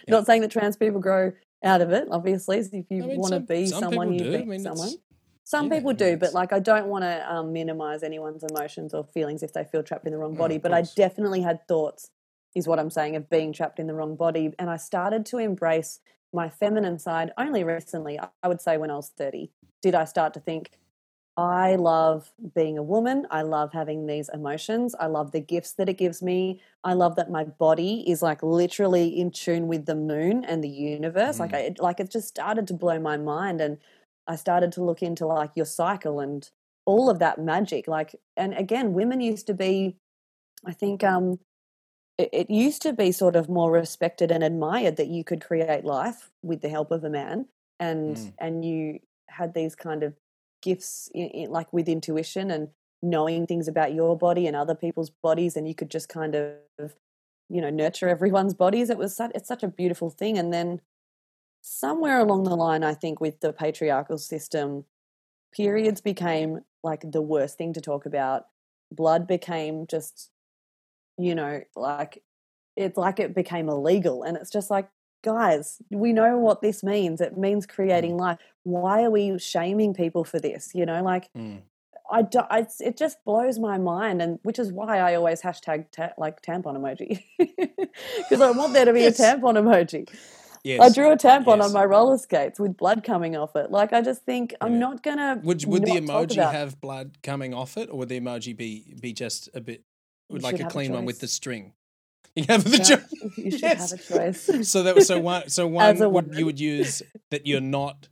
Not 0.08 0.26
saying 0.26 0.40
that 0.42 0.50
trans 0.50 0.76
people 0.76 0.98
grow 1.00 1.30
out 1.64 1.80
of 1.80 1.90
it. 1.90 2.08
Obviously, 2.10 2.58
if 2.58 2.72
you 2.72 3.04
I 3.04 3.06
mean, 3.06 3.18
want 3.20 3.34
to 3.34 3.40
be 3.40 3.66
some 3.66 3.84
someone, 3.84 4.12
you 4.12 4.20
do. 4.20 4.34
I 4.34 4.38
be 4.38 4.44
mean, 4.44 4.60
someone. 4.60 4.90
Some 5.46 5.66
yeah, 5.66 5.76
people 5.76 5.90
I 5.90 5.92
mean, 5.92 5.96
do, 6.12 6.16
but 6.16 6.32
like 6.32 6.52
I 6.52 6.58
don't 6.58 6.86
want 6.86 7.04
to 7.04 7.32
um, 7.32 7.52
minimize 7.52 8.02
anyone's 8.02 8.44
emotions 8.44 8.94
or 8.94 9.04
feelings 9.04 9.42
if 9.42 9.52
they 9.52 9.64
feel 9.64 9.82
trapped 9.82 10.06
in 10.06 10.12
the 10.12 10.18
wrong 10.18 10.34
body. 10.34 10.56
of 10.56 10.62
but 10.62 10.72
I 10.72 10.82
definitely 10.96 11.42
had 11.42 11.66
thoughts, 11.68 12.10
is 12.54 12.66
what 12.66 12.78
I'm 12.78 12.90
saying, 12.90 13.16
of 13.16 13.28
being 13.28 13.52
trapped 13.52 13.78
in 13.78 13.86
the 13.86 13.94
wrong 13.94 14.16
body. 14.16 14.52
And 14.58 14.70
I 14.70 14.76
started 14.76 15.26
to 15.26 15.38
embrace 15.38 16.00
my 16.32 16.48
feminine 16.48 16.98
side 16.98 17.32
only 17.36 17.62
recently. 17.62 18.18
I- 18.18 18.28
I 18.42 18.48
would 18.48 18.60
say 18.60 18.76
when 18.78 18.90
I 18.90 18.96
was 18.96 19.10
30, 19.10 19.50
did 19.82 19.94
I 19.94 20.04
start 20.04 20.32
to 20.34 20.40
think, 20.40 20.70
I 21.36 21.74
love 21.76 22.32
being 22.54 22.78
a 22.78 22.82
woman. 22.82 23.26
I 23.30 23.42
love 23.42 23.72
having 23.72 24.06
these 24.06 24.28
emotions. 24.32 24.94
I 25.00 25.06
love 25.06 25.32
the 25.32 25.40
gifts 25.40 25.72
that 25.74 25.88
it 25.88 25.98
gives 25.98 26.22
me. 26.22 26.62
I 26.84 26.92
love 26.94 27.16
that 27.16 27.30
my 27.30 27.44
body 27.44 28.08
is 28.08 28.22
like 28.22 28.42
literally 28.42 29.08
in 29.08 29.32
tune 29.32 29.66
with 29.66 29.86
the 29.86 29.96
moon 29.96 30.44
and 30.44 30.62
the 30.62 30.68
universe. 30.68 31.40
Like 31.40 31.50
Mm. 31.52 31.56
I 31.56 31.58
it, 31.60 31.80
like 31.80 31.98
it 32.00 32.10
just 32.10 32.28
started 32.28 32.68
to 32.68 32.74
blow 32.74 33.00
my 33.00 33.16
mind 33.16 33.60
and 33.60 33.78
I 34.28 34.36
started 34.36 34.72
to 34.72 34.84
look 34.84 35.02
into 35.02 35.26
like 35.26 35.50
your 35.56 35.66
cycle 35.66 36.20
and 36.20 36.48
all 36.86 37.10
of 37.10 37.18
that 37.18 37.38
magic. 37.40 37.88
Like 37.88 38.14
and 38.36 38.54
again, 38.54 38.92
women 38.94 39.20
used 39.20 39.46
to 39.48 39.54
be 39.54 39.96
I 40.64 40.72
think 40.72 41.02
um 41.04 41.40
it, 42.18 42.30
it 42.32 42.50
used 42.50 42.82
to 42.82 42.92
be 42.92 43.12
sort 43.12 43.36
of 43.36 43.48
more 43.48 43.72
respected 43.72 44.30
and 44.30 44.44
admired 44.44 44.96
that 44.96 45.08
you 45.08 45.24
could 45.24 45.42
create 45.42 45.84
life 45.84 46.30
with 46.42 46.60
the 46.62 46.68
help 46.68 46.90
of 46.92 47.04
a 47.04 47.10
man, 47.10 47.46
and 47.80 48.16
Mm. 48.16 48.34
and 48.38 48.64
you 48.64 49.00
had 49.28 49.54
these 49.54 49.74
kind 49.74 50.02
of 50.04 50.14
gifts, 50.64 51.10
in, 51.14 51.28
in, 51.28 51.50
like 51.50 51.72
with 51.72 51.88
intuition 51.88 52.50
and 52.50 52.68
knowing 53.02 53.46
things 53.46 53.68
about 53.68 53.94
your 53.94 54.16
body 54.16 54.46
and 54.46 54.56
other 54.56 54.74
people's 54.74 55.10
bodies, 55.10 55.56
and 55.56 55.68
you 55.68 55.74
could 55.74 55.90
just 55.90 56.08
kind 56.08 56.34
of 56.34 56.94
you 57.50 57.60
know 57.60 57.70
nurture 57.70 58.08
everyone's 58.08 58.54
bodies. 58.54 58.90
It 58.90 58.98
was 58.98 59.14
such, 59.14 59.32
it's 59.34 59.48
such 59.48 59.62
a 59.62 59.68
beautiful 59.68 60.10
thing, 60.10 60.38
and 60.38 60.52
then 60.52 60.80
somewhere 61.60 62.18
along 62.18 62.44
the 62.44 62.56
line, 62.56 62.84
I 62.84 62.94
think 62.94 63.20
with 63.20 63.40
the 63.40 63.52
patriarchal 63.52 64.18
system, 64.18 64.84
periods 65.54 66.00
became 66.00 66.60
like 66.82 67.10
the 67.10 67.22
worst 67.22 67.56
thing 67.56 67.72
to 67.72 67.80
talk 67.80 68.06
about. 68.06 68.46
Blood 68.92 69.26
became 69.26 69.86
just, 69.86 70.30
you 71.16 71.34
know, 71.34 71.62
like 71.74 72.22
it's 72.76 72.98
like 72.98 73.18
it 73.18 73.34
became 73.34 73.68
illegal. 73.68 74.22
And 74.22 74.36
it's 74.36 74.50
just 74.50 74.70
like, 74.70 74.88
guys, 75.24 75.82
we 75.90 76.12
know 76.12 76.38
what 76.38 76.60
this 76.62 76.84
means. 76.84 77.20
It 77.20 77.36
means 77.36 77.66
creating 77.66 78.16
life. 78.16 78.38
Why 78.62 79.02
are 79.02 79.10
we 79.10 79.36
shaming 79.38 79.92
people 79.94 80.22
for 80.22 80.38
this? 80.38 80.70
You 80.74 80.86
know, 80.86 81.02
like 81.02 81.28
Mm. 81.36 81.62
I, 82.10 82.20
do, 82.20 82.40
I 82.50 82.66
it 82.80 82.98
just 82.98 83.16
blows 83.24 83.58
my 83.58 83.78
mind, 83.78 84.20
and 84.20 84.38
which 84.42 84.58
is 84.58 84.70
why 84.70 84.98
I 84.98 85.14
always 85.14 85.40
hashtag 85.40 85.86
ta- 85.90 86.12
like 86.18 86.42
tampon 86.42 86.76
emoji 86.76 87.22
because 88.18 88.40
I 88.42 88.50
want 88.50 88.74
there 88.74 88.84
to 88.84 88.92
be 88.92 89.00
Yes. 89.00 89.18
a 89.18 89.22
tampon 89.22 89.56
emoji. 89.56 90.08
Yes. 90.62 90.80
I 90.82 90.88
drew 90.94 91.10
a 91.12 91.16
tampon 91.16 91.56
Yes. 91.58 91.66
on 91.66 91.72
my 91.72 91.84
roller 91.84 92.18
skates 92.18 92.60
with 92.60 92.76
blood 92.76 93.04
coming 93.04 93.36
off 93.36 93.56
it. 93.56 93.70
Like 93.70 93.92
I 93.94 94.02
just 94.02 94.22
think 94.24 94.54
I'm 94.60 94.78
not 94.78 95.02
gonna. 95.02 95.40
Would 95.42 95.64
would 95.66 95.84
the 95.86 95.92
emoji 95.92 96.36
have 96.52 96.78
blood 96.80 97.18
coming 97.22 97.54
off 97.54 97.76
it, 97.78 97.88
or 97.90 97.98
would 97.98 98.10
the 98.10 98.20
emoji 98.20 98.54
be 98.56 98.94
be 99.00 99.12
just 99.14 99.48
a 99.54 99.60
bit 99.62 99.82
like 100.30 100.54
a 100.56 100.58
have 100.58 100.66
a 100.66 100.70
clean 100.70 100.92
one 100.92 101.04
with 101.06 101.20
the 101.20 101.28
string? 101.28 101.72
You 102.36 102.44
have 102.48 102.64
the 102.64 102.78
Yeah, 102.78 102.82
jo- 102.82 103.02
you 103.36 103.50
should 103.52 103.62
Yes. 103.62 103.90
have 103.92 104.00
a 104.00 104.02
choice. 104.02 104.68
So 104.68 104.82
that 104.82 104.94
was 104.96 105.06
so 105.06 105.20
one 105.20 105.48
so 105.48 105.66
one 105.68 105.98
would, 106.10 106.34
you 106.34 106.44
would 106.46 106.58
use 106.58 107.00
that 107.30 107.46
you're 107.46 107.60
not 107.60 108.08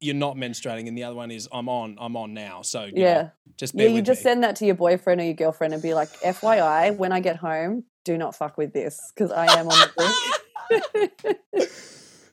you're 0.00 0.14
not 0.14 0.36
menstruating, 0.36 0.88
and 0.88 0.96
the 0.96 1.04
other 1.04 1.14
one 1.16 1.30
is 1.30 1.48
I'm 1.52 1.68
on 1.68 1.96
I'm 2.00 2.16
on 2.16 2.32
now. 2.34 2.62
So 2.62 2.86
know, 2.86 2.92
yeah, 2.94 3.28
just 3.56 3.74
yeah. 3.74 3.86
You 3.88 4.00
just 4.02 4.20
me. 4.20 4.30
send 4.30 4.44
that 4.44 4.56
to 4.56 4.66
your 4.66 4.74
boyfriend 4.76 5.20
or 5.20 5.24
your 5.24 5.34
girlfriend 5.34 5.74
and 5.74 5.82
be 5.82 5.92
like, 5.94 6.08
"FYI, 6.20 6.96
when 6.96 7.12
I 7.12 7.20
get 7.20 7.36
home, 7.36 7.84
do 8.04 8.16
not 8.16 8.34
fuck 8.34 8.56
with 8.56 8.72
this 8.72 9.12
because 9.14 9.30
I 9.30 9.46
am 9.58 9.68
on 9.68 9.78
the 9.78 9.90
brink." 9.96 11.68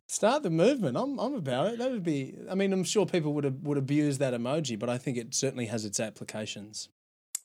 Start 0.08 0.44
the 0.44 0.50
movement. 0.50 0.96
I'm 0.98 1.20
I'm 1.20 1.34
about 1.34 1.68
it. 1.74 1.80
That 1.80 1.91
would 1.91 2.04
be. 2.04 2.36
I 2.50 2.56
mean, 2.56 2.72
I'm 2.72 2.84
sure 2.84 3.06
people 3.06 3.34
would 3.34 3.66
would 3.66 3.78
abuse 3.78 4.18
that 4.20 4.34
emoji, 4.34 4.78
but 4.78 4.89
I 4.89 4.98
think 4.98 5.18
it 5.18 5.34
certainly 5.34 5.66
has 5.68 5.86
its 5.86 6.00
applications. 6.00 6.89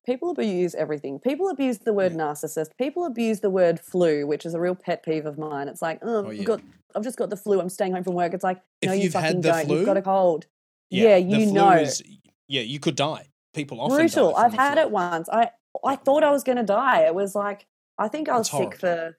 People 0.08 0.30
abuse 0.30 0.74
everything. 0.74 1.18
People 1.18 1.50
abuse 1.50 1.78
the 1.80 1.92
word 1.92 2.14
narcissist. 2.14 2.68
People 2.78 3.04
abuse 3.04 3.40
the 3.40 3.50
word 3.50 3.78
flu, 3.78 4.26
which 4.26 4.46
is 4.46 4.54
a 4.54 4.60
real 4.60 4.74
pet 4.74 5.02
peeve 5.04 5.26
of 5.26 5.36
mine. 5.36 5.68
It's 5.68 5.82
like, 5.82 5.98
oh, 6.00 6.24
Oh, 6.24 6.28
I've 6.30 6.34
yeah. 6.34 6.44
got, 6.44 6.60
I've 6.96 7.02
just 7.02 7.18
got 7.18 7.28
the 7.28 7.36
flu. 7.36 7.60
I'm 7.60 7.68
staying 7.68 7.92
home 7.92 8.04
from 8.04 8.14
work. 8.14 8.32
It's 8.32 8.42
like, 8.42 8.56
no, 8.82 8.92
If 8.92 8.96
you 8.96 9.04
you've 9.04 9.12
had 9.12 9.22
fucking 9.24 9.40
the 9.42 9.48
don't. 9.50 9.66
flu- 9.66 9.76
You've 9.76 9.86
got 9.86 9.96
a 9.98 10.02
cold. 10.02 10.46
Yeah, 10.88 11.16
the 11.16 11.20
you 11.20 11.44
flu 11.44 11.52
know. 11.52 11.72
Is, 11.72 12.02
yeah, 12.46 12.62
you 12.62 12.80
could 12.80 12.96
die. 12.96 13.26
People 13.52 13.82
often 13.82 13.98
brutal. 13.98 14.34
I've 14.34 14.54
had 14.54 14.74
flu. 14.74 14.82
it 14.84 14.90
once. 14.90 15.28
I 15.30 15.50
I 15.84 15.96
thought 15.96 16.24
I 16.24 16.30
was 16.30 16.42
going 16.42 16.56
to 16.56 16.64
die. 16.64 17.00
It 17.02 17.14
was 17.14 17.34
like 17.34 17.66
I 17.98 18.08
think 18.08 18.30
I 18.30 18.38
was 18.38 18.50
sick 18.50 18.78
for. 18.78 19.18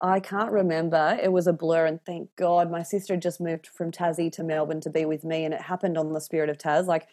I 0.00 0.20
can't 0.20 0.52
remember. 0.52 1.18
It 1.20 1.32
was 1.32 1.46
a 1.46 1.52
blur, 1.52 1.86
and 1.86 1.98
thank 2.04 2.28
God 2.36 2.70
my 2.70 2.82
sister 2.82 3.14
had 3.14 3.22
just 3.22 3.40
moved 3.40 3.66
from 3.66 3.90
Tassie 3.90 4.30
to 4.32 4.44
Melbourne 4.44 4.80
to 4.82 4.90
be 4.90 5.04
with 5.06 5.24
me, 5.24 5.44
and 5.44 5.52
it 5.54 5.62
happened 5.62 5.96
on 5.98 6.12
the 6.12 6.20
Spirit 6.20 6.50
of 6.50 6.58
Tas. 6.58 6.86
Like 6.86 7.08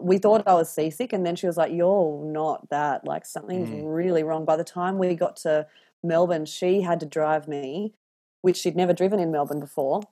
we 0.00 0.18
thought 0.18 0.46
I 0.46 0.54
was 0.54 0.70
seasick, 0.72 1.12
and 1.12 1.24
then 1.26 1.36
she 1.36 1.46
was 1.46 1.56
like, 1.56 1.72
"You're 1.72 2.24
not 2.24 2.68
that. 2.70 3.04
Like 3.06 3.26
something's 3.26 3.70
Mm. 3.70 3.82
really 3.84 4.22
wrong." 4.22 4.44
By 4.44 4.56
the 4.56 4.64
time 4.64 4.98
we 4.98 5.14
got 5.14 5.36
to 5.38 5.66
Melbourne, 6.02 6.44
she 6.46 6.82
had 6.82 7.00
to 7.00 7.06
drive 7.06 7.48
me, 7.48 7.94
which 8.42 8.56
she'd 8.58 8.76
never 8.76 8.92
driven 8.92 9.20
in 9.20 9.30
Melbourne 9.32 9.60
before, 9.60 10.02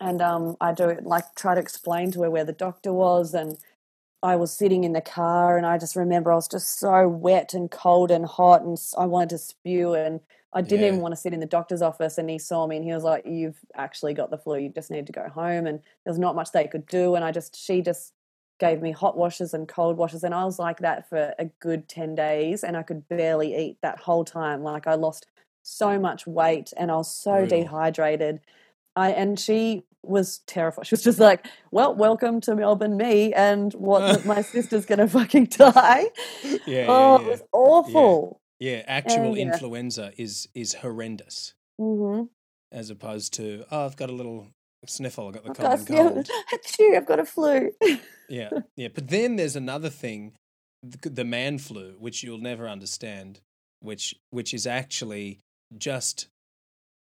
and 0.00 0.22
um, 0.22 0.56
I 0.60 0.72
do 0.72 0.98
like 1.02 1.34
try 1.36 1.54
to 1.54 1.60
explain 1.60 2.10
to 2.12 2.22
her 2.22 2.30
where 2.30 2.44
the 2.44 2.52
doctor 2.52 2.92
was 2.92 3.34
and. 3.34 3.58
I 4.22 4.36
was 4.36 4.52
sitting 4.52 4.84
in 4.84 4.92
the 4.92 5.00
car 5.00 5.56
and 5.56 5.66
I 5.66 5.78
just 5.78 5.96
remember 5.96 6.30
I 6.32 6.36
was 6.36 6.48
just 6.48 6.78
so 6.78 7.08
wet 7.08 7.54
and 7.54 7.70
cold 7.70 8.10
and 8.12 8.24
hot 8.24 8.62
and 8.62 8.78
I 8.96 9.06
wanted 9.06 9.30
to 9.30 9.38
spew 9.38 9.94
and 9.94 10.20
I 10.52 10.62
didn't 10.62 10.84
even 10.86 11.00
want 11.00 11.12
to 11.12 11.20
sit 11.20 11.34
in 11.34 11.40
the 11.40 11.46
doctor's 11.46 11.82
office 11.82 12.18
and 12.18 12.30
he 12.30 12.38
saw 12.38 12.66
me 12.66 12.76
and 12.76 12.84
he 12.84 12.92
was 12.92 13.02
like 13.02 13.26
you've 13.26 13.58
actually 13.74 14.14
got 14.14 14.30
the 14.30 14.38
flu 14.38 14.58
you 14.58 14.68
just 14.68 14.90
need 14.92 15.06
to 15.08 15.12
go 15.12 15.28
home 15.28 15.66
and 15.66 15.80
there 16.04 16.12
was 16.12 16.18
not 16.20 16.36
much 16.36 16.52
they 16.52 16.68
could 16.68 16.86
do 16.86 17.16
and 17.16 17.24
I 17.24 17.32
just 17.32 17.56
she 17.56 17.82
just 17.82 18.12
gave 18.62 18.80
me 18.80 18.92
hot 18.92 19.16
washes 19.16 19.54
and 19.54 19.66
cold 19.66 19.96
washes 19.96 20.22
and 20.22 20.32
I 20.32 20.44
was 20.44 20.56
like 20.56 20.78
that 20.78 21.08
for 21.08 21.34
a 21.36 21.46
good 21.58 21.88
10 21.88 22.14
days 22.14 22.62
and 22.62 22.76
I 22.76 22.84
could 22.84 23.08
barely 23.08 23.56
eat 23.56 23.78
that 23.82 23.98
whole 23.98 24.24
time 24.24 24.62
like 24.62 24.86
I 24.86 24.94
lost 24.94 25.26
so 25.64 25.98
much 25.98 26.28
weight 26.28 26.72
and 26.76 26.88
I 26.88 26.94
was 26.94 27.12
so 27.12 27.38
Brutal. 27.40 27.58
dehydrated 27.58 28.40
I 28.94 29.10
and 29.10 29.36
she 29.36 29.82
was 30.04 30.38
terrified. 30.46 30.86
She 30.86 30.94
was 30.94 31.02
just 31.02 31.18
like, 31.18 31.46
"Well, 31.70 31.94
welcome 31.94 32.40
to 32.42 32.54
Melbourne, 32.54 32.96
me, 32.96 33.32
and 33.32 33.72
what 33.74 34.24
my 34.32 34.42
sister's 34.42 34.84
gonna 34.84 35.08
fucking 35.08 35.46
die." 35.50 36.06
Yeah, 36.66 36.86
oh, 36.88 37.18
yeah, 37.18 37.24
it 37.24 37.30
was 37.30 37.42
awful. 37.52 38.40
yeah. 38.58 38.82
Actual 38.86 39.36
yeah. 39.36 39.44
influenza 39.44 40.12
is 40.18 40.48
is 40.54 40.74
horrendous, 40.74 41.54
hmm 41.78 42.24
as 42.72 42.90
opposed 42.90 43.34
to 43.34 43.64
oh, 43.70 43.86
I've 43.86 43.96
got 43.96 44.10
a 44.10 44.14
little 44.14 44.48
sniffle. 44.86 45.28
I've 45.28 45.34
got 45.34 45.44
the 45.44 45.68
I've 45.68 45.86
common 45.86 46.14
cold. 46.14 46.28
Achoo, 46.52 46.96
I've 46.96 47.06
got 47.06 47.20
a 47.20 47.24
flu. 47.24 47.70
yeah, 48.28 48.50
yeah. 48.76 48.88
But 48.94 49.08
then 49.08 49.36
there's 49.36 49.56
another 49.56 49.90
thing, 49.90 50.32
the, 50.82 51.08
the 51.08 51.24
man 51.24 51.58
flu, 51.58 51.96
which 51.98 52.22
you'll 52.22 52.38
never 52.38 52.68
understand, 52.68 53.40
which 53.80 54.14
which 54.30 54.54
is 54.54 54.66
actually 54.66 55.40
just 55.76 56.28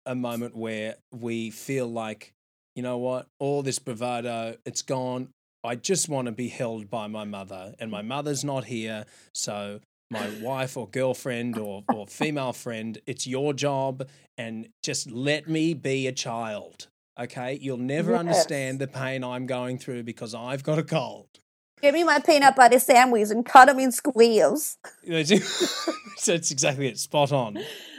a 0.06 0.16
moment 0.16 0.56
where 0.56 0.96
we 1.12 1.50
feel 1.50 1.88
like, 1.88 2.34
you 2.76 2.84
know 2.84 2.98
what, 2.98 3.28
all 3.40 3.62
this 3.62 3.80
bravado, 3.80 4.56
it's 4.66 4.82
gone. 4.82 5.30
I 5.64 5.76
just 5.76 6.08
want 6.08 6.28
to 6.28 6.32
be 6.32 6.48
held 6.48 6.90
by 6.90 7.08
my 7.08 7.26
mother, 7.26 7.76
and 7.80 7.92
my 7.92 8.02
mother's 8.02 8.44
not 8.46 8.66
here, 8.66 9.06
so 9.34 9.82
my 10.10 10.30
wife 10.42 10.78
or 10.78 10.88
girlfriend 10.88 11.58
or, 11.58 11.84
or 11.94 12.08
female 12.08 12.54
friend, 12.54 12.98
it's 13.06 13.28
your 13.28 13.54
job, 13.54 14.08
and 14.38 14.70
just 14.84 15.12
let 15.12 15.50
me 15.50 15.74
be 15.74 16.08
a 16.08 16.12
child. 16.12 16.88
Okay, 17.20 17.58
you'll 17.62 17.78
never 17.78 18.12
Yes. 18.12 18.20
understand 18.20 18.80
the 18.80 18.88
pain 18.88 19.24
I'm 19.24 19.46
going 19.48 19.80
through 19.80 20.04
because 20.04 20.36
I've 20.36 20.64
got 20.64 20.78
a 20.78 20.84
cold. 20.84 21.28
Give 21.82 21.94
me 21.94 22.04
my 22.04 22.20
peanut 22.20 22.56
butter 22.56 22.80
sandwich 22.80 23.30
and 23.30 23.46
cut 23.46 23.66
them 23.66 23.80
in 23.80 23.92
squeals. 23.92 24.78
it's 25.04 26.52
exactly 26.52 26.88
it. 26.88 26.98
Spot 27.00 27.32
on. 27.32 27.56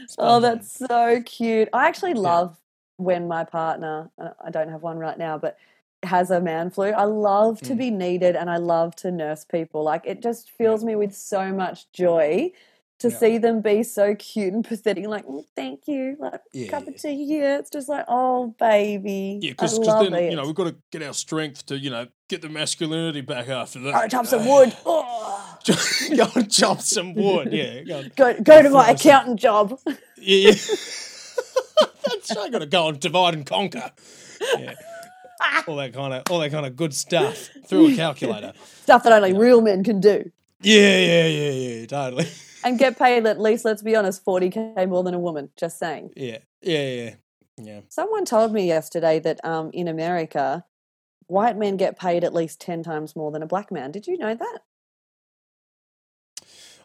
Spot 0.08 0.26
Oh, 0.26 0.36
on. 0.36 0.42
that's 0.42 0.72
so 0.72 1.22
cute. 1.24 1.68
I 1.72 1.86
actually 1.86 2.14
love 2.14 2.56
when 2.96 3.28
my 3.28 3.44
partner, 3.44 4.10
uh, 4.20 4.30
I 4.44 4.50
don't 4.50 4.68
have 4.70 4.82
one 4.82 4.98
right 4.98 5.18
now, 5.18 5.38
but 5.38 5.56
has 6.04 6.30
a 6.30 6.40
man 6.40 6.70
flu. 6.70 6.86
I 6.86 7.04
love 7.04 7.60
to 7.62 7.74
Mm. 7.74 7.78
be 7.78 7.90
needed 7.90 8.36
and 8.36 8.48
I 8.50 8.56
love 8.56 8.94
to 8.96 9.10
nurse 9.10 9.44
people. 9.44 9.82
Like 9.82 10.02
it 10.06 10.22
just 10.22 10.50
fills 10.50 10.84
me 10.84 10.94
with 10.96 11.14
so 11.14 11.52
much 11.52 11.90
joy 11.92 12.52
to 13.00 13.10
Yeah. 13.10 13.16
see 13.18 13.38
them 13.38 13.60
be 13.60 13.82
so 13.84 14.14
cute 14.16 14.52
and 14.52 14.64
pathetic. 14.64 15.06
Like, 15.06 15.24
"Mm, 15.26 15.44
thank 15.54 15.86
you. 15.86 16.16
Like, 16.18 16.40
Yeah, 16.52 16.68
cup 16.68 16.84
yeah. 16.84 16.90
of 16.94 17.00
tea 17.00 17.26
here. 17.26 17.56
It's 17.56 17.70
just 17.70 17.88
like, 17.88 18.04
oh, 18.08 18.54
baby. 18.58 19.38
Yeah, 19.40 19.50
because 19.52 19.78
then 19.78 20.14
it. 20.14 20.30
you 20.30 20.36
know 20.36 20.44
we've 20.46 20.54
got 20.54 20.64
to 20.68 20.76
get 20.90 21.02
our 21.02 21.12
strength 21.14 21.66
to 21.66 21.78
you 21.78 21.90
know 21.90 22.06
get 22.28 22.42
the 22.42 22.48
masculinity 22.48 23.20
back 23.20 23.48
after 23.48 23.78
that. 23.80 23.92
Go 23.94 24.08
chop 24.08 24.26
some 24.26 24.46
wood. 24.46 24.76
Oh. 24.84 25.58
go 26.16 26.26
and 26.34 26.50
chop 26.50 26.80
some 26.80 27.14
wood. 27.14 27.52
Yeah, 27.52 27.82
go, 27.82 27.98
and- 27.98 28.16
Go, 28.16 28.34
go 28.42 28.62
to 28.62 28.70
my 28.70 28.90
accountant 28.90 29.38
job. 29.38 29.78
yeah. 29.86 29.94
yeah. 30.16 30.50
That's. 32.06 32.34
Got 32.34 32.58
to 32.58 32.66
go 32.66 32.88
and 32.88 32.98
divide 33.00 33.34
and 33.34 33.44
conquer. 33.46 33.90
Yeah. 34.58 34.74
All 35.66 35.76
that 35.76 35.92
kind 35.92 36.14
of 36.14 36.22
all 36.30 36.40
that 36.40 36.50
kind 36.50 36.66
of 36.66 36.74
good 36.74 36.92
stuff 36.94 37.48
through 37.66 37.88
a 37.92 37.96
calculator. 37.96 38.52
Stuff 38.82 39.04
that 39.04 39.12
only 39.12 39.34
real 39.34 39.60
men 39.60 39.84
can 39.84 40.00
do. 40.00 40.30
Yeah, 40.62 40.98
yeah, 40.98 41.26
yeah, 41.26 41.50
yeah. 41.50 41.86
Totally. 41.86 42.26
And 42.68 42.78
get 42.78 42.98
paid 42.98 43.24
at 43.24 43.40
least, 43.40 43.64
let's 43.64 43.82
be 43.82 43.96
honest, 43.96 44.22
40k 44.26 44.86
more 44.88 45.02
than 45.02 45.14
a 45.14 45.18
woman. 45.18 45.48
Just 45.56 45.78
saying. 45.78 46.10
Yeah, 46.14 46.38
yeah, 46.60 46.88
yeah, 46.88 47.14
yeah. 47.56 47.80
Someone 47.88 48.26
told 48.26 48.52
me 48.52 48.66
yesterday 48.66 49.18
that 49.20 49.42
um, 49.42 49.70
in 49.72 49.88
America, 49.88 50.66
white 51.28 51.56
men 51.56 51.78
get 51.78 51.98
paid 51.98 52.24
at 52.24 52.34
least 52.34 52.60
10 52.60 52.82
times 52.82 53.16
more 53.16 53.32
than 53.32 53.42
a 53.42 53.46
black 53.46 53.72
man. 53.72 53.90
Did 53.90 54.06
you 54.06 54.18
know 54.18 54.34
that? 54.34 54.58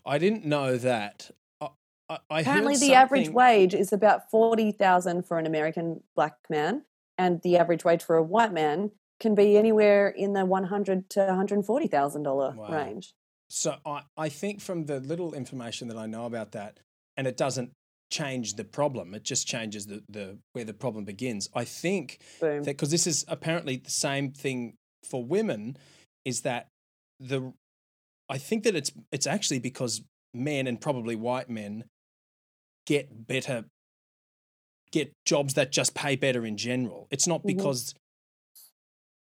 I 0.05 0.18
didn't 0.18 0.45
know 0.45 0.77
that. 0.77 1.31
I, 1.60 1.68
I, 2.10 2.18
I 2.30 2.39
Apparently, 2.39 2.77
the 2.77 2.93
average 2.93 3.30
wage 3.30 3.73
is 3.73 3.91
about 3.91 4.31
40,000 4.31 5.23
for 5.23 5.38
an 5.38 5.45
American 5.45 6.01
black 6.15 6.35
man, 6.49 6.84
and 7.18 7.41
the 7.41 7.57
average 7.57 7.84
wage 7.84 8.03
for 8.03 8.15
a 8.15 8.23
white 8.23 8.53
man 8.53 8.91
can 9.19 9.35
be 9.35 9.57
anywhere 9.57 10.07
in 10.07 10.31
the 10.31 10.45
100 10.45 11.10
to 11.10 11.19
$140,000 11.19 12.55
Wow. 12.55 12.68
range. 12.69 13.14
So 13.56 13.76
I, 13.86 14.02
I 14.18 14.30
think 14.30 14.62
from 14.62 14.88
the 14.88 15.00
little 15.00 15.36
information 15.36 15.88
that 15.90 15.98
I 15.98 16.08
know 16.08 16.26
about 16.26 16.54
that, 16.54 16.80
and 17.16 17.28
it 17.28 17.38
doesn't 17.38 17.72
change 18.12 18.56
the 18.56 18.64
problem, 18.64 19.14
it 19.14 19.24
just 19.24 19.46
changes 19.46 19.86
the, 19.86 20.02
the 20.10 20.40
where 20.54 20.66
the 20.66 20.74
problem 20.74 21.06
begins. 21.06 21.50
I 21.54 21.64
think 21.64 22.18
Boom. 22.42 22.64
that 22.64 22.72
because 22.72 22.90
this 22.90 23.06
is 23.06 23.24
apparently 23.28 23.76
the 23.78 23.92
same 23.92 24.32
thing 24.32 24.74
for 25.08 25.24
women, 25.24 25.78
is 26.26 26.42
that 26.42 26.66
the 27.20 27.54
I 28.28 28.40
think 28.40 28.64
that 28.64 28.76
it's 28.76 28.92
it's 29.12 29.28
actually 29.28 29.60
because 29.60 30.02
men 30.34 30.66
and 30.66 30.82
probably 30.82 31.16
white 31.16 31.48
men 31.48 31.84
get 32.88 33.28
better, 33.28 33.66
get 34.92 35.14
jobs 35.28 35.54
that 35.54 35.72
just 35.72 35.94
pay 35.94 36.16
better 36.16 36.44
in 36.44 36.58
general. 36.58 37.06
It's 37.12 37.28
not 37.28 37.44
Mhm. 37.44 37.56
because 37.56 37.94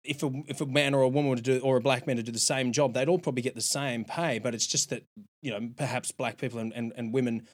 if 0.10 0.24
a 0.24 0.32
if 0.48 0.60
a 0.62 0.66
man 0.66 0.94
or 0.94 1.02
a 1.04 1.08
woman 1.08 1.30
were 1.30 1.36
to 1.36 1.42
do 1.42 1.60
or 1.60 1.78
a 1.78 1.82
black 1.82 2.08
man 2.08 2.18
to 2.18 2.24
do 2.24 2.32
the 2.32 2.40
same 2.40 2.72
job, 2.72 2.94
they'd 2.94 3.08
all 3.08 3.20
probably 3.20 3.42
get 3.44 3.56
the 3.56 3.62
same 3.62 4.04
pay. 4.04 4.40
But 4.40 4.54
it's 4.56 4.68
just 4.68 4.90
that 4.90 5.04
you 5.42 5.52
know 5.52 5.70
perhaps 5.78 6.12
black 6.12 6.38
people 6.38 6.60
and, 6.60 6.74
and, 6.74 6.92
and 6.96 7.14
women 7.14 7.48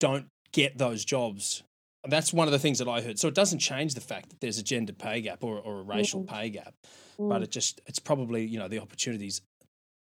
don't 0.00 0.26
get 0.52 0.78
those 0.78 1.04
jobs. 1.04 1.62
That's 2.08 2.32
one 2.32 2.46
of 2.46 2.52
the 2.52 2.58
things 2.60 2.78
that 2.78 2.88
I 2.88 3.00
heard. 3.02 3.18
So 3.18 3.26
it 3.28 3.34
doesn't 3.34 3.58
change 3.58 3.94
the 3.94 4.00
fact 4.00 4.30
that 4.30 4.40
there's 4.40 4.58
a 4.58 4.62
gender 4.62 4.92
pay 4.92 5.20
gap 5.20 5.42
or, 5.42 5.58
or 5.58 5.80
a 5.80 5.82
racial 5.82 6.22
Mhm. 6.22 6.28
pay 6.28 6.50
gap, 6.50 6.74
Mm. 7.18 7.28
but 7.28 7.42
it 7.42 7.50
just 7.50 7.80
it's 7.86 7.98
probably 7.98 8.44
you 8.46 8.58
know 8.58 8.68
the 8.68 8.78
opportunities 8.80 9.42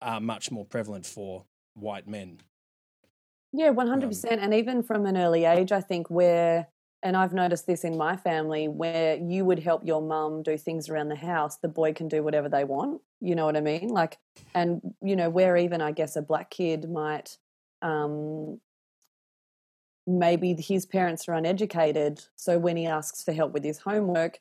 are 0.01 0.19
much 0.21 0.51
more 0.51 0.65
prevalent 0.65 1.05
for 1.05 1.43
white 1.73 2.07
men. 2.07 2.39
Yeah, 3.53 3.69
Um, 3.69 3.77
hundred 3.87 4.07
percent. 4.09 4.41
And 4.41 4.53
even 4.53 4.83
from 4.83 5.05
an 5.05 5.17
early 5.17 5.45
age, 5.45 5.71
I 5.71 5.81
think 5.81 6.09
where, 6.09 6.67
and 7.03 7.15
I've 7.15 7.33
noticed 7.33 7.67
this 7.67 7.83
in 7.83 7.97
my 7.97 8.17
family, 8.17 8.67
where 8.67 9.15
you 9.17 9.45
would 9.45 9.59
help 9.59 9.85
your 9.85 10.01
mum 10.01 10.43
do 10.43 10.57
things 10.57 10.89
around 10.89 11.09
the 11.09 11.15
house, 11.15 11.57
the 11.57 11.67
boy 11.67 11.93
can 11.93 12.07
do 12.07 12.23
whatever 12.23 12.49
they 12.49 12.63
want. 12.63 13.01
You 13.19 13.35
know 13.35 13.45
what 13.45 13.57
I 13.57 13.61
mean? 13.61 13.89
Like, 13.89 14.17
and 14.55 14.81
you 15.01 15.15
know, 15.15 15.29
where 15.29 15.57
even 15.57 15.81
I 15.81 15.91
guess 15.91 16.15
a 16.15 16.21
black 16.21 16.49
kid 16.49 16.89
might, 16.89 17.37
um, 17.81 18.59
maybe 20.05 20.53
his 20.53 20.85
parents 20.85 21.27
are 21.27 21.33
uneducated, 21.33 22.23
so 22.35 22.57
when 22.57 22.77
he 22.77 22.85
asks 22.85 23.23
for 23.23 23.33
help 23.33 23.51
with 23.51 23.63
his 23.63 23.79
homework, 23.79 24.39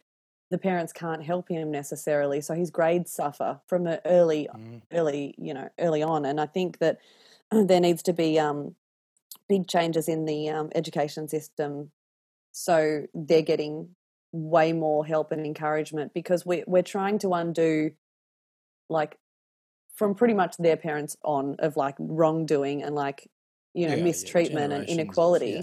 the 0.51 0.59
parents 0.59 0.93
can't 0.93 1.25
help 1.25 1.49
him 1.49 1.71
necessarily, 1.73 2.41
so 2.41 2.55
his 2.55 2.71
grades 2.71 3.13
suffer 3.13 3.61
from 3.67 3.87
an 3.87 4.01
early 4.05 4.49
Mm. 4.55 4.83
early, 4.93 5.35
you 5.39 5.53
know, 5.53 5.69
early 5.81 6.03
on. 6.03 6.25
And 6.25 6.41
I 6.41 6.47
think 6.47 6.79
that 6.79 6.99
there 7.51 7.81
needs 7.81 8.03
to 8.05 8.13
be 8.13 8.39
um, 8.39 8.77
big 9.49 9.69
changes 9.69 10.09
in 10.09 10.25
the 10.27 10.49
um, 10.51 10.71
education 10.75 11.29
system 11.29 11.93
so 12.59 13.07
they're 13.13 13.43
getting 13.43 13.95
way 14.33 14.73
more 14.73 15.05
help 15.05 15.31
and 15.31 15.45
encouragement 15.45 16.15
because 16.15 16.47
we, 16.47 16.65
we're 16.67 16.83
trying 16.83 17.19
to 17.19 17.35
undo 17.35 17.91
like 18.89 19.19
from 19.95 20.15
pretty 20.15 20.33
much 20.33 20.57
their 20.57 20.77
parents 20.77 21.19
on 21.23 21.57
of 21.59 21.77
like 21.77 21.97
wrongdoing 21.99 22.83
and 22.83 22.95
like 22.95 23.31
you 23.75 23.87
know 23.87 23.93
Yeah, 23.93 23.97
yeah, 23.97 24.05
mistreatment 24.05 24.73
and 24.73 24.85
inequality 24.89 25.57
yeah. 25.57 25.63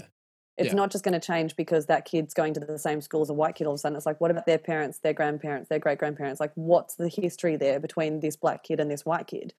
it's 0.56 0.68
Yeah. 0.68 0.74
not 0.74 0.92
just 0.92 1.02
going 1.02 1.20
to 1.20 1.26
change 1.26 1.56
because 1.56 1.86
that 1.86 2.04
kid's 2.04 2.32
going 2.32 2.54
to 2.54 2.60
the 2.60 2.78
same 2.78 3.00
school 3.00 3.22
as 3.22 3.30
a 3.30 3.34
white 3.34 3.56
kid 3.56 3.66
all 3.66 3.72
of 3.74 3.78
a 3.78 3.80
sudden 3.80 3.96
it's 3.96 4.06
like 4.06 4.20
what 4.20 4.30
about 4.30 4.46
their 4.46 4.58
parents 4.58 5.00
their 5.00 5.12
grandparents 5.14 5.68
their 5.68 5.80
great 5.80 5.98
grandparents 5.98 6.38
like 6.38 6.52
what's 6.54 6.94
the 6.94 7.08
history 7.08 7.56
there 7.56 7.80
between 7.80 8.20
this 8.20 8.36
black 8.36 8.62
kid 8.62 8.78
and 8.78 8.88
this 8.88 9.04
white 9.04 9.26
kid 9.26 9.52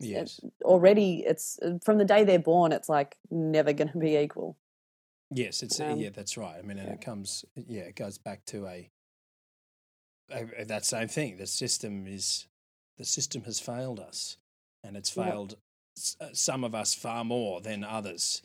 Yes. 0.00 0.40
already 0.64 1.22
it's 1.24 1.58
uh, 1.62 1.78
from 1.84 1.98
the 1.98 2.04
day 2.04 2.24
they're 2.24 2.40
born 2.40 2.72
it's 2.72 2.88
like 2.88 3.16
never 3.30 3.72
going 3.72 3.88
to 3.90 3.98
be 3.98 4.16
equal 4.16 4.56
Yes, 5.34 5.62
it's 5.62 5.80
Um, 5.80 5.98
yeah, 5.98 6.10
that's 6.10 6.36
right. 6.36 6.56
I 6.58 6.62
mean, 6.62 6.78
and 6.78 6.90
it 6.90 7.00
comes 7.00 7.44
yeah, 7.54 7.82
it 7.82 7.96
goes 7.96 8.18
back 8.18 8.44
to 8.46 8.66
a, 8.66 8.90
a, 10.30 10.64
that 10.64 10.84
same 10.84 11.08
thing. 11.08 11.36
The 11.36 11.46
system 11.46 12.06
is 12.06 12.46
the 12.98 13.04
system 13.04 13.42
has 13.42 13.60
failed 13.60 14.00
us, 14.00 14.36
and 14.84 14.96
it's 14.96 15.10
failed 15.10 15.56
s- 15.96 16.16
uh, 16.20 16.28
some 16.32 16.64
of 16.64 16.74
us 16.74 16.94
far 16.94 17.24
more 17.24 17.60
than 17.60 17.84
others. 17.84 18.42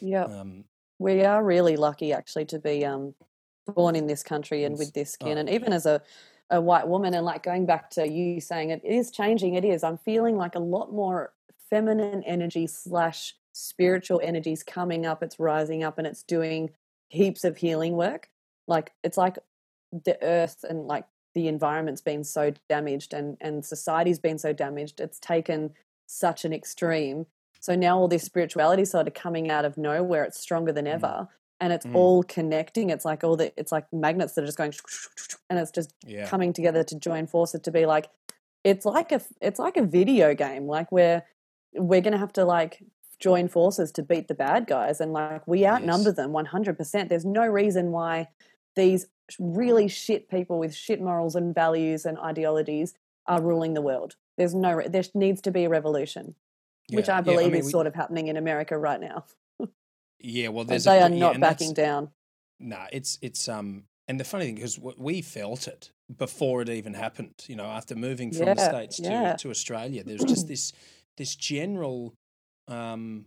yeah 0.00 0.24
Um, 0.24 0.64
we 0.98 1.24
are 1.24 1.42
really 1.42 1.76
lucky 1.76 2.12
actually 2.12 2.44
to 2.46 2.58
be 2.58 2.84
um 2.84 3.14
born 3.74 3.96
in 3.96 4.06
this 4.06 4.22
country 4.22 4.64
and 4.64 4.78
with 4.78 4.92
this 4.92 5.12
skin 5.12 5.36
oh, 5.36 5.40
and 5.40 5.48
even 5.48 5.70
yeah. 5.70 5.76
as 5.76 5.86
a 5.86 6.02
a 6.50 6.60
white 6.60 6.86
woman 6.86 7.14
and 7.14 7.24
like 7.24 7.42
going 7.42 7.64
back 7.64 7.88
to 7.90 8.06
you 8.06 8.40
saying 8.40 8.70
it 8.70 8.84
is 8.84 9.10
changing 9.10 9.54
it 9.54 9.64
is 9.64 9.82
i'm 9.82 9.96
feeling 9.96 10.36
like 10.36 10.54
a 10.54 10.58
lot 10.58 10.92
more 10.92 11.32
feminine 11.70 12.22
energy 12.24 12.66
slash 12.66 13.34
spiritual 13.54 14.20
energies 14.22 14.62
coming 14.62 15.06
up 15.06 15.22
it's 15.22 15.38
rising 15.38 15.82
up 15.84 15.96
and 15.96 16.06
it's 16.06 16.22
doing 16.24 16.70
heaps 17.08 17.44
of 17.44 17.56
healing 17.58 17.94
work 17.94 18.28
like 18.66 18.92
it's 19.04 19.16
like 19.16 19.38
the 20.04 20.20
earth 20.22 20.64
and 20.68 20.86
like 20.86 21.04
the 21.34 21.46
environment's 21.46 22.00
been 22.00 22.24
so 22.24 22.52
damaged 22.68 23.14
and 23.14 23.36
and 23.40 23.64
society's 23.64 24.18
been 24.18 24.38
so 24.38 24.52
damaged 24.52 24.98
it's 25.00 25.20
taken 25.20 25.72
such 26.06 26.44
an 26.44 26.52
extreme 26.52 27.26
so 27.60 27.76
now 27.76 27.96
all 27.96 28.08
this 28.08 28.24
spirituality 28.24 28.84
sort 28.84 29.06
of 29.06 29.14
coming 29.14 29.50
out 29.50 29.64
of 29.64 29.78
nowhere 29.78 30.24
it's 30.24 30.40
stronger 30.40 30.72
than 30.72 30.84
Mm. 30.86 30.94
ever 30.94 31.28
and 31.60 31.72
it's 31.72 31.86
Mm. 31.86 31.94
all 31.94 32.22
connecting 32.24 32.90
it's 32.90 33.04
like 33.04 33.22
all 33.22 33.36
the 33.36 33.52
it's 33.56 33.70
like 33.70 33.86
magnets 33.92 34.34
that 34.34 34.42
are 34.42 34.46
just 34.46 34.58
going 34.58 34.72
and 35.48 35.60
it's 35.60 35.70
just 35.70 35.94
yeah, 36.04 36.26
coming 36.26 36.52
together 36.52 36.82
to 36.82 36.98
join 36.98 37.28
forces 37.28 37.60
to 37.60 37.70
be 37.70 37.86
like 37.86 38.10
it's 38.64 38.84
like 38.84 39.12
a 39.12 39.20
it's 39.40 39.60
like 39.60 39.76
a 39.76 39.82
video 39.84 40.34
game 40.34 40.66
like 40.66 40.90
where 40.90 41.24
we're 41.74 42.00
to 42.02 42.18
have 42.18 42.32
to 42.32 42.44
like 42.44 42.82
join 43.18 43.48
forces 43.48 43.92
to 43.92 44.02
beat 44.02 44.28
the 44.28 44.34
bad 44.34 44.66
guys 44.66 45.00
and 45.00 45.12
like 45.12 45.46
we 45.46 45.66
outnumber 45.66 46.10
Yes. 46.10 46.12
them 46.12 46.32
100% 46.32 47.08
there's 47.08 47.24
no 47.24 47.46
reason 47.46 47.90
why 47.92 48.28
these 48.76 49.06
really 49.38 49.88
shit 49.88 50.28
people 50.28 50.58
with 50.58 50.74
shit 50.74 51.00
morals 51.00 51.34
and 51.34 51.54
values 51.54 52.04
and 52.04 52.18
ideologies 52.18 52.94
are 53.26 53.40
ruling 53.42 53.74
the 53.74 53.82
world 53.82 54.16
there's 54.36 54.54
no 54.54 54.72
re- 54.72 54.88
there 54.88 55.02
needs 55.14 55.40
to 55.40 55.50
be 55.50 55.64
a 55.64 55.68
revolution 55.68 56.34
which 56.92 57.08
yeah, 57.08 57.10
i 57.10 57.20
yeah, 57.24 57.36
believe 57.36 57.46
mean, 57.50 57.60
is 57.60 57.66
we- 57.66 57.70
sort 57.70 57.86
of 57.86 57.94
happening 57.94 58.28
in 58.28 58.36
america 58.36 58.78
right 58.78 59.00
now 59.00 59.24
yeah. 60.18 60.48
Well, 60.48 60.64
there's 60.64 60.86
they 60.86 61.00
a, 61.00 61.00
are 61.00 61.08
not 61.10 61.34
and 61.34 61.40
backing 61.40 61.74
down 61.74 62.10
Nah, 62.60 62.86
it's 62.92 63.18
it's 63.20 63.48
um, 63.48 63.84
and 64.08 64.18
the 64.18 64.24
funny 64.24 64.46
thing 64.46 64.58
is 64.58 64.78
we 64.78 65.22
felt 65.22 65.66
it 65.68 65.90
before 66.16 66.62
it 66.62 66.68
even 66.68 66.94
happened. 66.94 67.34
You 67.48 67.56
know, 67.56 67.66
after 67.66 67.94
moving 67.94 68.32
from 68.32 68.54
the 68.54 68.58
Yeah, 68.58 68.60
states 68.60 69.00
yeah. 69.00 69.36
to 69.36 69.42
to 69.42 69.50
Australia, 69.50 70.04
there's 70.04 70.24
just 70.24 70.46
this 70.48 70.72
this 71.16 71.36
general 71.36 72.14
um 72.68 73.26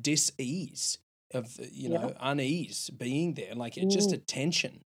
dis-ease 0.00 0.98
of 1.34 1.58
uh, 1.60 1.64
you 1.70 1.88
Yeah. 1.90 1.98
know 1.98 2.14
unease 2.20 2.90
being 2.90 3.34
there, 3.34 3.54
like 3.54 3.76
it 3.78 3.88
just 3.90 4.10
Mm. 4.10 4.16
a 4.16 4.18
tension, 4.18 4.84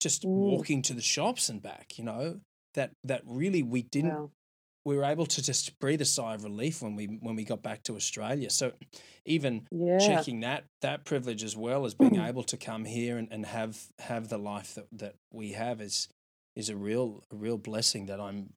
just 0.00 0.24
Mm. 0.24 0.32
walking 0.34 0.82
to 0.82 0.94
the 0.94 1.02
shops 1.02 1.48
and 1.48 1.62
back. 1.62 1.98
You 1.98 2.04
know 2.04 2.40
that 2.74 2.92
that 3.04 3.22
really 3.26 3.62
we 3.62 3.82
didn't 3.82 4.30
we 4.84 4.96
were 4.96 5.04
able 5.04 5.26
to 5.26 5.42
just 5.42 5.78
breathe 5.80 6.00
a 6.00 6.04
sigh 6.06 6.34
of 6.34 6.44
relief 6.44 6.82
when 6.82 6.96
we 6.96 7.06
when 7.06 7.36
we 7.36 7.44
got 7.44 7.62
back 7.62 7.82
to 7.84 7.96
Australia. 7.96 8.50
So 8.50 8.72
even 9.24 9.66
yeah 9.70 9.98
checking 9.98 10.40
that 10.40 10.64
that 10.82 11.04
privilege 11.04 11.42
as 11.44 11.56
well 11.56 11.84
as 11.86 11.94
being 11.94 12.16
able 12.16 12.44
to 12.44 12.56
come 12.56 12.84
here 12.84 13.18
and, 13.18 13.28
and 13.32 13.46
have 13.46 13.78
have 13.98 14.28
the 14.28 14.38
life 14.38 14.74
that, 14.74 14.86
that 14.92 15.14
we 15.32 15.52
have 15.52 15.80
is 15.80 16.08
is 16.54 16.68
a 16.68 16.76
real 16.76 17.22
a 17.32 17.36
real 17.36 17.58
blessing 17.58 18.06
that 18.06 18.20
I'm 18.20 18.52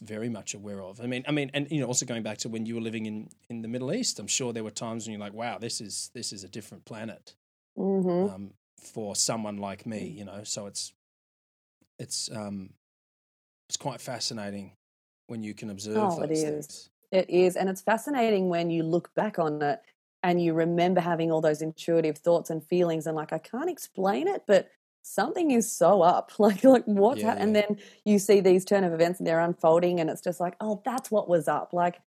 very 0.00 0.28
much 0.28 0.54
aware 0.54 0.82
of. 0.82 1.00
I 1.00 1.06
mean 1.06 1.24
I 1.26 1.32
mean 1.32 1.50
and 1.54 1.70
you 1.70 1.80
know 1.80 1.86
also 1.86 2.06
going 2.06 2.22
back 2.22 2.38
to 2.38 2.48
when 2.48 2.66
you 2.66 2.74
were 2.76 2.80
living 2.80 3.06
in 3.06 3.28
in 3.48 3.62
the 3.62 3.68
Middle 3.68 3.92
East, 3.92 4.18
I'm 4.18 4.26
sure 4.26 4.52
there 4.52 4.64
were 4.64 4.70
times 4.70 5.06
when 5.06 5.12
you're 5.12 5.20
like, 5.20 5.34
wow, 5.34 5.58
this 5.58 5.80
is 5.80 6.10
this 6.14 6.32
is 6.32 6.44
a 6.44 6.48
different 6.48 6.84
planet 6.84 7.34
hmm 7.76 8.28
um, 8.28 8.54
for 8.80 9.16
someone 9.16 9.56
like 9.58 9.86
me, 9.86 10.06
you 10.06 10.24
know. 10.24 10.44
So 10.44 10.66
it's 10.66 10.92
it's 11.98 12.30
um 12.30 12.70
it's 13.68 13.76
quite 13.76 14.00
fascinating 14.00 14.72
when 15.26 15.42
you 15.42 15.54
can 15.54 15.70
observe 15.70 16.12
Oh, 16.12 16.22
it 16.22 16.30
is. 16.30 16.66
things. 16.66 16.90
It 17.10 17.30
is. 17.30 17.56
And 17.56 17.68
it's 17.68 17.82
fascinating 17.82 18.48
when 18.48 18.70
you 18.70 18.82
look 18.82 19.14
back 19.14 19.38
on 19.38 19.60
it 19.62 19.80
and 20.22 20.42
you 20.42 20.54
remember 20.54 21.00
having 21.00 21.30
all 21.30 21.40
those 21.40 21.62
intuitive 21.62 22.18
thoughts 22.18 22.50
and 22.50 22.64
feelings 22.64 23.06
and 23.06 23.16
like, 23.16 23.32
I 23.32 23.38
can't 23.38 23.70
explain 23.70 24.28
it, 24.28 24.44
but 24.46 24.70
something 25.02 25.50
is 25.50 25.70
so 25.70 26.02
up. 26.02 26.32
Like, 26.38 26.64
like 26.64 26.84
what's 26.84 27.22
Yeah, 27.22 27.28
hap- 27.30 27.38
And 27.40 27.54
then 27.56 27.78
you 28.04 28.18
see 28.18 28.40
these 28.40 28.64
turn 28.64 28.84
of 28.84 28.92
events 28.92 29.20
and 29.20 29.26
they're 29.26 29.40
unfolding 29.40 30.00
and 30.00 30.10
it's 30.10 30.20
just 30.22 30.40
like, 30.40 30.56
oh, 30.60 30.82
that's 30.84 31.10
what 31.10 31.28
was 31.28 31.48
up. 31.48 31.72
Like, 31.72 32.00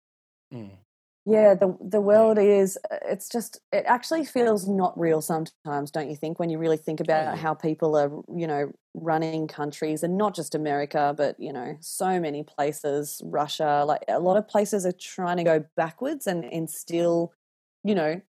Mm. 0.52 0.78
yeah, 1.24 1.54
the 1.54 1.76
the 1.80 2.00
world 2.00 2.38
is. 2.38 2.78
uh, 2.90 2.96
It's 3.04 3.28
just. 3.28 3.60
It 3.72 3.84
actually 3.86 4.24
feels 4.24 4.66
not 4.66 4.98
real 4.98 5.20
sometimes, 5.20 5.90
don't 5.90 6.08
you 6.08 6.16
think? 6.16 6.38
When 6.38 6.48
you 6.50 6.58
really 6.58 6.78
think 6.78 7.00
about 7.00 7.26
yeah. 7.26 7.36
how 7.36 7.52
people 7.54 7.96
are, 7.96 8.10
you 8.34 8.46
know, 8.46 8.72
running 8.94 9.46
countries, 9.46 10.02
and 10.02 10.16
not 10.16 10.34
just 10.34 10.54
America, 10.54 11.14
but 11.16 11.38
you 11.38 11.52
know, 11.52 11.76
so 11.80 12.18
many 12.18 12.44
places, 12.44 13.20
Russia, 13.24 13.84
like 13.86 14.04
a 14.08 14.20
lot 14.20 14.38
of 14.38 14.48
places 14.48 14.86
are 14.86 14.92
trying 14.92 15.36
to 15.36 15.44
go 15.44 15.64
backwards 15.76 16.26
and 16.26 16.44
instill, 16.46 17.34
you 17.84 17.94
know, 17.94 18.20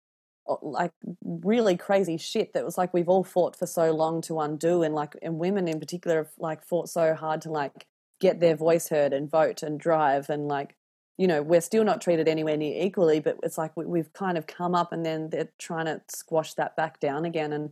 like 0.61 0.91
really 1.23 1.77
crazy 1.77 2.17
shit 2.17 2.53
that 2.53 2.65
was 2.65 2.77
like 2.77 2.93
we've 2.93 3.09
all 3.09 3.23
fought 3.23 3.55
for 3.55 3.67
so 3.67 3.91
long 3.91 4.21
to 4.21 4.39
undo, 4.39 4.83
and 4.83 4.95
like 4.95 5.15
and 5.21 5.39
women 5.39 5.67
in 5.67 5.79
particular 5.79 6.17
have 6.17 6.31
like 6.37 6.63
fought 6.63 6.89
so 6.89 7.13
hard 7.13 7.41
to 7.41 7.51
like 7.51 7.85
get 8.19 8.39
their 8.39 8.55
voice 8.55 8.89
heard 8.89 9.13
and 9.13 9.29
vote 9.29 9.63
and 9.63 9.79
drive 9.79 10.29
and 10.29 10.47
like 10.47 10.75
you 11.19 11.27
know, 11.27 11.41
we're 11.41 11.59
still 11.59 11.83
not 11.83 11.99
treated 11.99 12.29
anywhere 12.29 12.55
near 12.55 12.81
equally, 12.81 13.19
but 13.19 13.37
it's 13.43 13.57
like 13.57 13.75
we, 13.75 13.85
we've 13.85 14.13
kind 14.13 14.37
of 14.37 14.47
come 14.47 14.73
up 14.73 14.93
and 14.93 15.05
then 15.05 15.29
they're 15.29 15.49
trying 15.59 15.85
to 15.85 16.01
squash 16.07 16.53
that 16.53 16.77
back 16.77 17.01
down 17.01 17.25
again. 17.25 17.51
And 17.51 17.71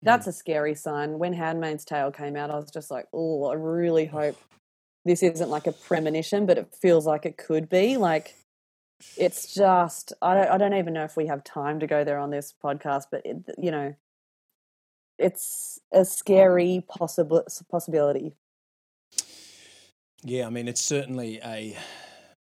that's 0.00 0.24
mm. 0.24 0.30
a 0.30 0.32
scary 0.32 0.74
sign. 0.74 1.18
When 1.18 1.34
Handmaid's 1.34 1.84
Tale 1.84 2.10
came 2.10 2.36
out, 2.36 2.50
I 2.50 2.56
was 2.56 2.70
just 2.70 2.90
like, 2.90 3.04
oh, 3.12 3.50
I 3.50 3.54
really 3.54 4.06
hope 4.06 4.38
this 5.04 5.22
isn't 5.22 5.50
like 5.50 5.66
a 5.66 5.72
premonition, 5.72 6.46
but 6.46 6.56
it 6.56 6.74
feels 6.74 7.04
like 7.04 7.26
it 7.26 7.36
could 7.36 7.68
be. 7.68 7.98
Like, 7.98 8.34
it's 9.16 9.52
just, 9.54 10.12
I 10.22 10.34
don't, 10.34 10.48
I 10.48 10.58
don't 10.58 10.74
even 10.74 10.92
know 10.94 11.04
if 11.04 11.16
we 11.16 11.26
have 11.26 11.44
time 11.44 11.80
to 11.80 11.86
go 11.86 12.04
there 12.04 12.18
on 12.18 12.30
this 12.30 12.54
podcast, 12.62 13.04
but, 13.10 13.22
it, 13.24 13.36
you 13.58 13.70
know, 13.70 13.94
it's 15.18 15.80
a 15.92 16.04
scary 16.04 16.84
possible 16.88 17.42
possibility. 17.70 18.34
Yeah, 20.22 20.46
I 20.46 20.50
mean, 20.50 20.68
it's 20.68 20.82
certainly 20.82 21.40
a 21.44 21.76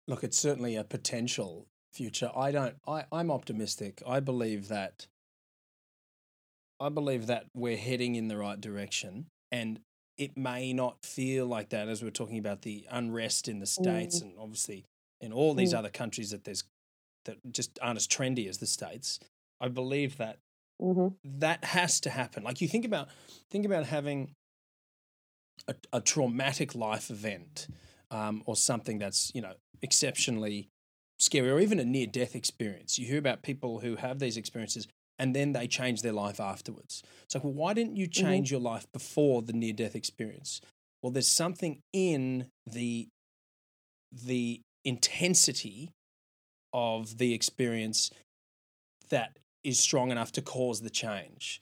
look. 0.09 0.25
It's 0.25 0.39
certainly 0.39 0.77
a 0.77 0.85
potential 0.85 1.67
future. 1.93 2.31
I 2.35 2.51
don't. 2.51 2.75
I, 2.87 3.05
I'm 3.13 3.31
optimistic. 3.31 4.03
I 4.07 4.21
believe 4.21 4.69
that 4.69 5.07
I 6.81 6.89
believe 6.89 7.27
that 7.29 7.47
we're 7.55 7.77
heading 7.77 8.15
in 8.15 8.29
the 8.29 8.37
right 8.37 8.61
direction, 8.61 9.27
and 9.53 9.81
it 10.19 10.37
may 10.37 10.73
not 10.73 10.97
feel 11.05 11.47
like 11.47 11.69
that 11.71 11.89
as 11.89 12.03
we're 12.03 12.11
talking 12.11 12.39
about 12.39 12.63
the 12.63 12.87
unrest 12.91 13.49
in 13.49 13.59
the 13.61 13.67
states, 13.67 14.21
Mm. 14.21 14.23
and 14.23 14.33
obviously 14.39 14.85
in 15.21 15.33
all 15.33 15.55
these 15.55 15.73
Mm. 15.73 15.79
other 15.79 15.91
countries 15.91 16.31
that 16.31 16.45
there's 16.45 16.65
that 17.27 17.37
just 17.53 17.79
aren't 17.83 17.99
as 17.99 18.09
trendy 18.09 18.49
as 18.49 18.59
the 18.59 18.67
states. 18.67 19.21
I 19.61 19.69
believe 19.69 20.17
that 20.17 20.39
hmm 20.81 21.21
that 21.25 21.65
has 21.65 22.01
to 22.01 22.11
happen. 22.11 22.43
Like 22.43 22.61
you 22.61 22.69
think 22.69 22.85
about 22.85 23.09
think 23.51 23.67
about 23.67 23.87
having 23.87 24.33
a, 25.69 25.75
a 25.93 26.01
traumatic 26.01 26.75
life 26.75 27.11
event 27.11 27.69
um, 28.11 28.43
or 28.47 28.57
something 28.57 28.99
that's 28.99 29.31
you 29.35 29.43
know 29.43 29.55
exceptionally 29.83 30.69
scary, 31.19 31.51
or 31.51 31.61
even 31.61 31.79
a 31.79 31.85
near 31.85 32.07
death 32.07 32.35
experience. 32.35 32.99
You 32.99 33.07
hear 33.07 33.19
about 33.19 33.43
people 33.43 33.81
who 33.81 33.97
have 33.97 34.19
these 34.19 34.37
experiences 34.37 34.89
and 35.19 35.37
then 35.37 35.53
they 35.53 35.67
change 35.69 36.01
their 36.01 36.15
life 36.15 36.41
afterwards. 36.41 37.03
It's 37.25 37.35
like, 37.35 37.45
well, 37.45 37.53
why 37.53 37.75
didn't 37.75 37.97
you 37.97 38.07
change 38.07 38.51
your 38.51 38.61
life 38.61 38.91
before 38.91 39.43
the 39.43 39.53
near 39.53 39.75
death 39.75 39.95
experience? 39.95 40.63
Well, 41.03 41.13
there's 41.13 41.29
something 41.29 41.81
in 41.93 42.49
the 42.67 43.09
the 44.13 44.63
intensity 44.85 45.91
of 46.73 47.19
the 47.19 47.35
experience 47.35 48.11
that 49.11 49.39
is 49.65 49.79
strong 49.79 50.11
enough 50.11 50.33
to 50.33 50.43
cause 50.43 50.81
the 50.81 50.91
change. 50.91 51.61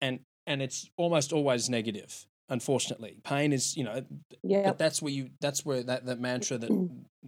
And 0.00 0.20
and 0.46 0.62
it's 0.62 0.88
almost 0.96 1.32
always 1.32 1.68
negative, 1.68 2.24
unfortunately. 2.48 3.18
Pain 3.24 3.52
is, 3.52 3.76
you 3.76 3.84
know, 3.84 4.04
Yeah. 4.42 4.62
but 4.64 4.78
that's 4.78 5.02
where 5.02 5.12
you 5.12 5.30
that's 5.40 5.64
where 5.64 5.82
that, 5.82 6.06
that 6.06 6.20
mantra 6.20 6.58
that 6.58 6.70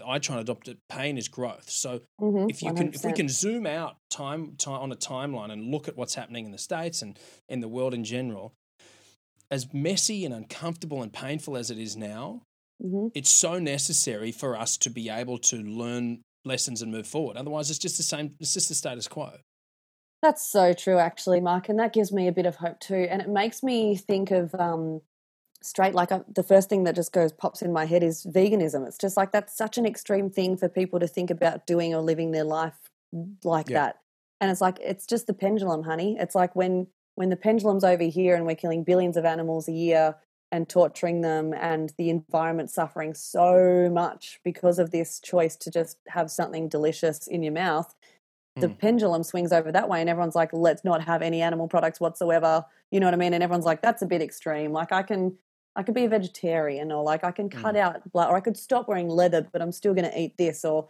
I 0.06 0.18
try 0.18 0.36
and 0.36 0.42
adopt 0.42 0.68
it, 0.68 0.78
pain 0.88 1.18
is 1.18 1.28
growth. 1.28 1.68
So 1.68 2.00
hmm 2.18 2.46
if 2.48 2.62
you 2.62 2.72
can 2.72 2.92
if 2.94 3.04
we 3.04 3.12
can 3.12 3.28
zoom 3.28 3.66
out 3.66 3.96
time, 4.10 4.54
time 4.56 4.80
on 4.80 4.92
a 4.92 4.96
timeline 4.96 5.52
and 5.52 5.70
look 5.70 5.88
at 5.88 5.96
what's 5.96 6.14
happening 6.14 6.46
in 6.46 6.52
the 6.52 6.58
states 6.58 7.02
and 7.02 7.18
in 7.48 7.60
the 7.60 7.68
world 7.68 7.94
in 7.94 8.04
general 8.04 8.54
as 9.50 9.72
messy 9.72 10.24
and 10.24 10.34
uncomfortable 10.34 11.02
and 11.02 11.12
painful 11.12 11.56
as 11.56 11.70
it 11.70 11.78
is 11.78 11.96
now 11.96 12.42
hmm 12.80 13.08
it's 13.14 13.30
so 13.30 13.58
necessary 13.58 14.32
for 14.32 14.56
us 14.56 14.76
to 14.76 14.90
be 14.90 15.08
able 15.08 15.38
to 15.38 15.56
learn 15.56 16.20
lessons 16.44 16.82
and 16.82 16.92
move 16.92 17.06
forward 17.06 17.36
otherwise 17.36 17.70
it's 17.70 17.78
just 17.78 17.96
the 17.96 18.02
same 18.02 18.34
it's 18.40 18.54
just 18.54 18.68
the 18.68 18.74
status 18.74 19.08
quo 19.08 19.32
That's 20.22 20.44
so 20.44 20.72
true, 20.72 20.98
actually, 20.98 21.40
Mark, 21.40 21.68
and 21.68 21.78
that 21.78 21.92
gives 21.92 22.12
me 22.12 22.26
a 22.26 22.32
bit 22.32 22.46
of 22.46 22.56
hope 22.56 22.80
too. 22.80 23.06
And 23.08 23.22
it 23.22 23.28
makes 23.28 23.62
me 23.62 23.96
think 23.96 24.32
of 24.32 24.52
um, 24.56 25.00
straight 25.62 25.94
like 25.94 26.10
uh, 26.10 26.20
the 26.34 26.42
first 26.42 26.68
thing 26.68 26.84
that 26.84 26.96
just 26.96 27.12
goes 27.12 27.32
pops 27.32 27.62
in 27.62 27.72
my 27.72 27.84
head 27.84 28.02
is 28.02 28.26
veganism. 28.26 28.86
It's 28.86 28.98
just 28.98 29.16
like 29.16 29.30
that's 29.30 29.56
such 29.56 29.78
an 29.78 29.86
extreme 29.86 30.28
thing 30.28 30.56
for 30.56 30.68
people 30.68 30.98
to 30.98 31.06
think 31.06 31.30
about 31.30 31.66
doing 31.66 31.94
or 31.94 32.02
living 32.02 32.32
their 32.32 32.44
life 32.44 32.90
like 33.44 33.66
Yeah. 33.68 33.74
that. 33.74 34.00
And 34.40 34.50
it's 34.50 34.60
like 34.60 34.78
it's 34.80 35.06
just 35.06 35.26
the 35.28 35.34
pendulum, 35.34 35.84
honey. 35.84 36.16
It's 36.18 36.34
like 36.34 36.56
when 36.56 36.88
when 37.14 37.28
the 37.28 37.36
pendulum's 37.36 37.84
over 37.84 38.04
here 38.04 38.34
and 38.34 38.44
we're 38.44 38.56
killing 38.56 38.82
billions 38.84 39.16
of 39.16 39.24
animals 39.24 39.68
a 39.68 39.72
year 39.72 40.16
and 40.50 40.68
torturing 40.68 41.20
them 41.20 41.52
and 41.54 41.92
the 41.98 42.10
environment 42.10 42.70
suffering 42.70 43.14
so 43.14 43.90
much 43.92 44.40
because 44.44 44.78
of 44.78 44.90
this 44.90 45.20
choice 45.20 45.56
to 45.56 45.70
just 45.70 45.98
have 46.08 46.30
something 46.30 46.68
delicious 46.68 47.26
in 47.26 47.42
your 47.42 47.52
mouth 47.52 47.94
the 48.60 48.68
Mm. 48.68 48.78
pendulum 48.80 49.22
swings 49.22 49.52
over 49.52 49.70
that 49.70 49.88
way 49.88 50.00
and 50.00 50.10
everyone's 50.10 50.34
like 50.34 50.52
let's 50.52 50.84
not 50.84 51.04
have 51.04 51.22
any 51.22 51.42
animal 51.42 51.68
products 51.68 52.00
whatsoever. 52.00 52.64
You 52.90 52.98
know 53.00 53.06
what 53.06 53.14
i 53.14 53.16
mean? 53.16 53.32
And 53.34 53.42
everyone's 53.42 53.64
like 53.66 53.82
that's 53.82 54.02
a 54.02 54.06
bit 54.06 54.22
extreme. 54.22 54.72
Like 54.72 54.90
i 54.92 55.02
can 55.02 55.38
i 55.76 55.82
could 55.84 55.94
be 55.94 56.04
a 56.04 56.08
vegetarian 56.08 56.90
or 56.90 57.04
like 57.04 57.22
i 57.24 57.30
can 57.30 57.48
cut 57.50 57.74
Mm. 57.76 57.80
out 57.80 58.12
blood 58.12 58.30
or 58.30 58.36
i 58.36 58.40
could 58.40 58.56
stop 58.56 58.88
wearing 58.88 59.08
leather 59.08 59.46
but 59.52 59.62
i'm 59.62 59.70
still 59.72 59.94
going 59.94 60.10
to 60.10 60.18
eat 60.20 60.36
this 60.38 60.64
or 60.64 60.88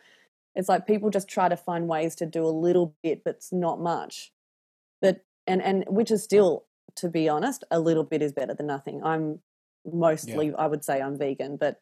it's 0.54 0.68
like 0.68 0.86
people 0.86 1.10
just 1.10 1.28
try 1.28 1.48
to 1.48 1.56
find 1.56 1.88
ways 1.88 2.14
to 2.16 2.26
do 2.26 2.44
a 2.46 2.48
little 2.48 2.94
bit 3.02 3.22
but 3.24 3.36
it's 3.36 3.52
not 3.52 3.80
much. 3.80 4.32
But 5.02 5.24
and 5.46 5.62
and 5.62 5.84
which 5.88 6.10
is 6.10 6.22
still 6.22 6.64
to 6.96 7.08
be 7.10 7.28
honest 7.28 7.64
a 7.70 7.80
little 7.80 8.04
bit 8.04 8.22
is 8.22 8.32
better 8.32 8.54
than 8.54 8.66
nothing. 8.66 9.02
I'm 9.04 9.40
mostly 9.92 10.54
i 10.54 10.66
would 10.66 10.84
say 10.84 11.00
i'm 11.00 11.16
vegan 11.18 11.56
but 11.56 11.80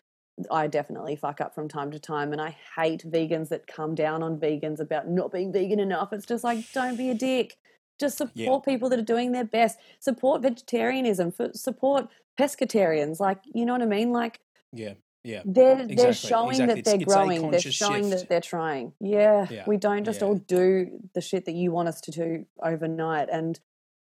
I 0.50 0.66
definitely 0.66 1.16
fuck 1.16 1.40
up 1.40 1.54
from 1.54 1.66
time 1.66 1.90
to 1.92 1.98
time, 1.98 2.30
and 2.30 2.42
I 2.42 2.54
hate 2.76 3.10
vegans 3.10 3.48
that 3.48 3.66
come 3.66 3.94
down 3.94 4.22
on 4.22 4.36
vegans 4.38 4.80
about 4.80 5.08
not 5.08 5.32
being 5.32 5.50
vegan 5.50 5.80
enough. 5.80 6.12
It's 6.12 6.26
just 6.26 6.44
like, 6.44 6.70
don't 6.74 6.94
be 6.98 7.08
a 7.08 7.14
dick. 7.14 7.56
Just 7.98 8.18
support 8.18 8.36
Yeah. 8.66 8.70
people 8.70 8.90
that 8.90 8.98
are 8.98 9.02
doing 9.14 9.32
their 9.32 9.46
best. 9.46 9.78
Support 9.98 10.42
vegetarianism. 10.42 11.32
Support 11.54 12.08
pescatarians. 12.38 13.18
Like, 13.18 13.38
you 13.54 13.64
know 13.64 13.72
what 13.72 13.80
I 13.80 13.86
mean? 13.86 14.12
Like, 14.12 14.40
yeah 14.74 14.92
yeah 15.24 15.40
they're 15.46 15.72
Exactly, 15.80 15.94
they're 15.96 16.12
showing 16.12 16.50
exactly. 16.50 16.66
that 16.66 16.78
It's- 16.80 16.92
they're 16.92 17.02
it's 17.02 17.14
growing. 17.14 17.50
They're 17.50 17.60
showing 17.60 18.02
shift. 18.10 18.18
that 18.20 18.28
they're 18.28 18.40
trying. 18.42 18.92
Yeah, 19.00 19.46
Yeah, 19.50 19.64
we 19.66 19.78
don't 19.78 20.04
just 20.04 20.20
yeah. 20.20 20.26
all 20.26 20.34
do 20.34 21.00
the 21.14 21.22
shit 21.22 21.46
that 21.46 21.54
you 21.54 21.72
want 21.72 21.88
us 21.88 22.02
to 22.02 22.10
do 22.10 22.44
overnight. 22.62 23.28
And 23.30 23.58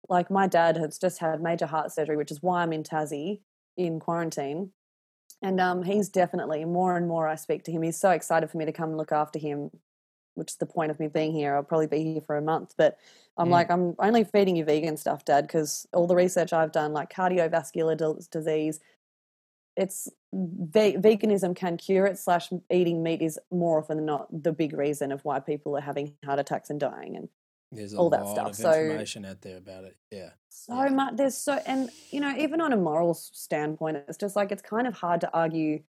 like 0.08 0.32
my 0.32 0.48
dad 0.48 0.78
has 0.78 0.98
just 0.98 1.20
had 1.20 1.42
major 1.42 1.66
heart 1.66 1.92
surgery, 1.92 2.16
which 2.16 2.32
is 2.32 2.42
why 2.42 2.64
I'm 2.64 2.72
in 2.72 2.84
Tassie 2.84 3.42
in 3.78 4.00
quarantine. 4.00 4.72
And 5.42 5.60
um, 5.60 5.84
he's 5.84 6.10
definitely 6.10 6.64
more 6.66 6.96
and 6.96 7.08
more 7.08 7.28
I 7.28 7.36
speak 7.36 7.64
to 7.66 7.72
him. 7.72 7.82
He's 7.82 8.00
so 8.00 8.12
excited 8.12 8.50
for 8.50 8.58
me 8.58 8.66
to 8.66 8.72
come 8.72 8.90
and 8.90 8.98
look 8.98 9.12
after 9.12 9.40
him, 9.40 9.72
which 10.36 10.52
is 10.52 10.58
the 10.58 10.66
point 10.66 10.92
of 10.92 11.00
me 11.00 11.08
being 11.08 11.34
here. 11.34 11.56
I'll 11.56 11.64
probably 11.64 11.88
be 11.88 12.04
here 12.14 12.22
for 12.22 12.38
a 12.38 12.42
month, 12.42 12.76
but 12.78 12.98
I'm 13.38 13.50
Mm. 13.50 13.52
like, 13.52 13.70
I'm 13.70 13.96
only 14.00 14.24
feeding 14.24 14.56
you 14.56 14.64
vegan 14.64 14.96
stuff, 14.96 15.26
Dad, 15.26 15.48
because 15.48 15.86
all 15.94 16.08
the 16.08 16.16
research 16.16 16.54
I've 16.54 16.72
done, 16.72 16.94
like 16.94 17.12
cardiovascular 17.12 18.30
disease, 18.30 18.80
it's 19.76 20.08
ve- 20.32 20.98
veganism 20.98 21.56
can 21.56 21.78
cure 21.78 22.06
it. 22.06 22.20
Slash, 22.20 22.54
eating 22.70 23.04
meat 23.04 23.22
is 23.22 23.40
more 23.52 23.80
often 23.80 23.98
than 23.98 24.06
not 24.06 24.44
the 24.44 24.54
big 24.54 24.74
reason 24.74 25.12
of 25.12 25.26
why 25.26 25.40
people 25.40 25.76
are 25.76 25.82
having 25.82 26.14
heart 26.24 26.40
attacks 26.40 26.70
and 26.70 26.80
dying. 26.80 27.18
And 27.18 27.28
there's 27.76 27.94
a 27.94 27.98
all 27.98 28.10
that 28.10 28.24
lot 28.24 28.34
stuff. 28.36 28.48
of 28.50 28.56
So- 28.56 28.72
information 28.82 29.26
out 29.26 29.42
there 29.42 29.58
about 29.58 29.84
it 29.84 29.96
yeah 30.12 30.30
so 30.50 30.84
Yeah. 30.84 30.90
much 30.90 31.16
there's 31.18 31.36
so 31.38 31.54
and 31.66 31.90
you 32.12 32.20
know 32.22 32.36
even 32.38 32.62
on 32.62 32.72
a 32.74 32.78
moral 32.78 33.14
standpoint 33.14 33.98
it's 34.08 34.18
just 34.18 34.36
like 34.36 34.52
it's 34.52 34.62
kind 34.62 34.88
of 34.88 34.96
hard 34.96 35.22
to 35.22 35.30
argue 35.34 35.82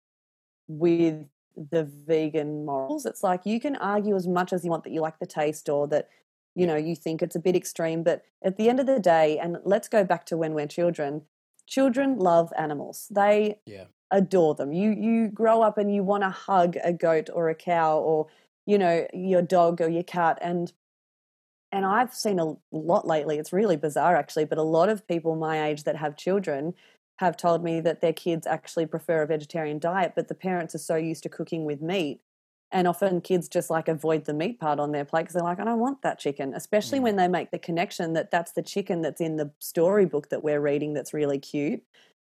with 0.68 1.26
the 1.56 1.84
vegan 1.84 2.64
morals 2.64 3.06
it's 3.06 3.22
like 3.22 3.46
you 3.46 3.60
can 3.60 3.76
argue 3.76 4.16
as 4.16 4.26
much 4.26 4.52
as 4.52 4.64
you 4.64 4.70
want 4.70 4.82
that 4.84 4.92
you 4.92 5.00
like 5.00 5.18
the 5.20 5.26
taste 5.26 5.68
or 5.68 5.86
that 5.86 6.08
you 6.56 6.66
know 6.66 6.76
you 6.76 6.96
think 6.96 7.22
it's 7.22 7.36
a 7.36 7.40
bit 7.40 7.54
extreme 7.54 8.02
but 8.02 8.22
at 8.42 8.56
the 8.56 8.68
end 8.68 8.80
of 8.80 8.86
the 8.86 8.98
day 8.98 9.38
and 9.38 9.58
let's 9.64 9.86
go 9.88 10.02
back 10.02 10.24
to 10.26 10.36
when 10.36 10.52
we're 10.54 10.66
children 10.66 11.22
children 11.66 12.18
love 12.18 12.52
animals 12.58 13.06
they 13.10 13.60
Yeah. 13.66 13.84
adore 14.10 14.54
them 14.54 14.72
you 14.72 14.90
you 14.90 15.28
grow 15.28 15.62
up 15.62 15.78
and 15.78 15.94
you 15.94 16.02
want 16.02 16.22
to 16.24 16.30
hug 16.30 16.76
a 16.82 16.92
goat 16.92 17.28
or 17.32 17.48
a 17.48 17.54
cow 17.54 17.98
or 17.98 18.26
you 18.66 18.78
know 18.78 19.06
your 19.12 19.42
dog 19.42 19.80
or 19.80 19.88
your 19.88 20.02
cat 20.02 20.38
and 20.42 20.72
and 21.74 21.84
I've 21.84 22.14
seen 22.14 22.38
a 22.38 22.54
lot 22.70 23.06
lately. 23.06 23.38
It's 23.38 23.52
really 23.52 23.76
bizarre, 23.76 24.16
actually, 24.16 24.44
but 24.44 24.58
a 24.58 24.62
lot 24.62 24.88
of 24.88 25.06
people 25.08 25.34
my 25.34 25.66
age 25.68 25.84
that 25.84 25.96
have 25.96 26.16
children 26.16 26.74
have 27.16 27.36
told 27.36 27.62
me 27.62 27.80
that 27.80 28.00
their 28.00 28.12
kids 28.12 28.46
actually 28.46 28.86
prefer 28.86 29.22
a 29.22 29.26
vegetarian 29.26 29.78
diet, 29.78 30.12
but 30.16 30.28
the 30.28 30.34
parents 30.34 30.74
are 30.74 30.78
so 30.78 30.96
used 30.96 31.22
to 31.24 31.28
cooking 31.28 31.64
with 31.64 31.80
meat. 31.82 32.20
And 32.72 32.88
often 32.88 33.20
kids 33.20 33.48
just 33.48 33.70
like 33.70 33.86
avoid 33.86 34.24
the 34.24 34.34
meat 34.34 34.58
part 34.58 34.80
on 34.80 34.90
their 34.90 35.04
plate 35.04 35.22
because 35.22 35.34
they're 35.34 35.44
like, 35.44 35.60
I 35.60 35.64
don't 35.64 35.78
want 35.78 36.02
that 36.02 36.18
chicken, 36.18 36.54
especially 36.54 36.98
Mm. 36.98 37.02
when 37.02 37.16
they 37.16 37.28
make 37.28 37.50
the 37.52 37.58
connection 37.58 38.14
that 38.14 38.32
that's 38.32 38.52
the 38.52 38.62
chicken 38.62 39.00
that's 39.02 39.20
in 39.20 39.36
the 39.36 39.52
storybook 39.60 40.30
that 40.30 40.42
we're 40.42 40.60
reading 40.60 40.92
that's 40.92 41.14
really 41.14 41.38
cute. 41.38 41.82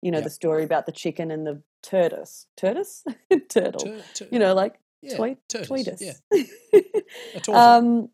You 0.02 0.10
know, 0.10 0.20
the 0.20 0.28
story 0.28 0.64
about 0.64 0.84
the 0.84 0.92
chicken 0.92 1.30
and 1.30 1.46
the 1.46 1.62
tortoise. 1.82 2.46
Tortoise? 2.58 3.04
Turtle. 3.48 3.80
Tur- 3.80 4.02
tur- 4.12 4.28
you 4.30 4.38
know, 4.38 4.54
like 4.54 4.78
yeah, 5.00 5.16
toy, 5.16 5.36
tortoise, 5.48 6.02
yeah 6.02 6.14
um, 7.52 8.10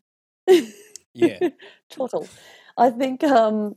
yeah 1.13 1.49
Total. 1.89 2.27
I 2.77 2.89
think 2.89 3.23
um, 3.23 3.75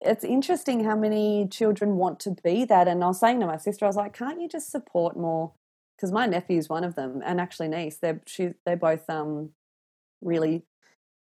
it's 0.00 0.24
interesting 0.24 0.84
how 0.84 0.96
many 0.96 1.48
children 1.48 1.96
want 1.96 2.20
to 2.20 2.36
be 2.42 2.64
that. 2.64 2.88
And 2.88 3.02
I 3.02 3.08
was 3.08 3.20
saying 3.20 3.40
to 3.40 3.46
my 3.46 3.56
sister, 3.56 3.84
I 3.84 3.88
was 3.88 3.96
like, 3.96 4.16
can't 4.16 4.40
you 4.40 4.48
just 4.48 4.70
support 4.70 5.16
more? 5.16 5.52
Because 5.96 6.12
my 6.12 6.26
nephew's 6.26 6.68
one 6.68 6.84
of 6.84 6.94
them, 6.94 7.22
and 7.24 7.40
actually 7.40 7.68
niece. 7.68 7.96
They're 7.96 8.20
she, 8.26 8.50
they're 8.66 8.76
both 8.76 9.08
um, 9.08 9.50
really 10.20 10.62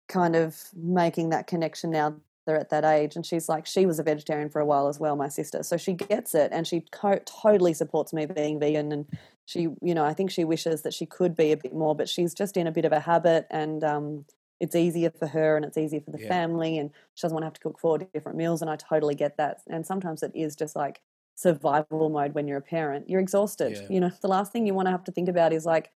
kind 0.08 0.34
of 0.34 0.60
making 0.74 1.30
that 1.30 1.46
connection 1.46 1.90
now. 1.90 2.16
They're 2.44 2.58
at 2.58 2.70
that 2.70 2.84
age, 2.84 3.14
and 3.14 3.24
she's 3.24 3.48
like, 3.48 3.66
she 3.66 3.86
was 3.86 4.00
a 4.00 4.02
vegetarian 4.02 4.50
for 4.50 4.60
a 4.60 4.66
while 4.66 4.88
as 4.88 4.98
well, 4.98 5.14
my 5.14 5.28
sister. 5.28 5.62
So 5.62 5.76
she 5.76 5.92
gets 5.92 6.34
it, 6.34 6.50
and 6.52 6.66
she 6.66 6.84
co- 6.90 7.20
totally 7.24 7.72
supports 7.72 8.12
me 8.12 8.26
being 8.26 8.58
vegan. 8.58 8.90
And 8.90 9.06
she, 9.46 9.68
you 9.80 9.94
know, 9.94 10.04
I 10.04 10.12
think 10.12 10.32
she 10.32 10.44
wishes 10.44 10.82
that 10.82 10.92
she 10.92 11.06
could 11.06 11.36
be 11.36 11.52
a 11.52 11.56
bit 11.56 11.72
more, 11.72 11.94
but 11.94 12.08
she's 12.08 12.34
just 12.34 12.56
in 12.56 12.66
a 12.66 12.72
bit 12.72 12.84
of 12.84 12.92
a 12.92 13.00
habit, 13.00 13.46
and 13.48 13.84
um, 13.84 14.24
it's 14.64 14.74
easier 14.74 15.10
for 15.10 15.28
her 15.28 15.56
and 15.56 15.64
it's 15.64 15.78
easier 15.78 16.00
for 16.00 16.10
the 16.10 16.18
Yeah. 16.20 16.28
family 16.28 16.78
and 16.78 16.90
she 17.14 17.22
doesn't 17.22 17.34
want 17.34 17.42
to 17.42 17.46
have 17.46 17.54
to 17.54 17.60
cook 17.60 17.78
four 17.78 17.98
different 17.98 18.36
meals 18.36 18.60
and 18.62 18.70
I 18.70 18.76
totally 18.76 19.14
get 19.14 19.36
that. 19.36 19.62
And 19.68 19.86
sometimes 19.86 20.22
it 20.22 20.32
is 20.34 20.56
just 20.56 20.74
like 20.74 21.00
survival 21.36 22.08
mode 22.10 22.34
when 22.34 22.48
you're 22.48 22.58
a 22.58 22.62
parent. 22.62 23.08
You're 23.08 23.20
exhausted. 23.20 23.72
Yeah. 23.72 23.86
You 23.88 24.00
know, 24.00 24.10
the 24.20 24.28
last 24.28 24.52
thing 24.52 24.66
you 24.66 24.74
want 24.74 24.86
to 24.86 24.92
have 24.92 25.04
to 25.04 25.12
think 25.12 25.28
about 25.28 25.52
is 25.52 25.64
like 25.66 25.90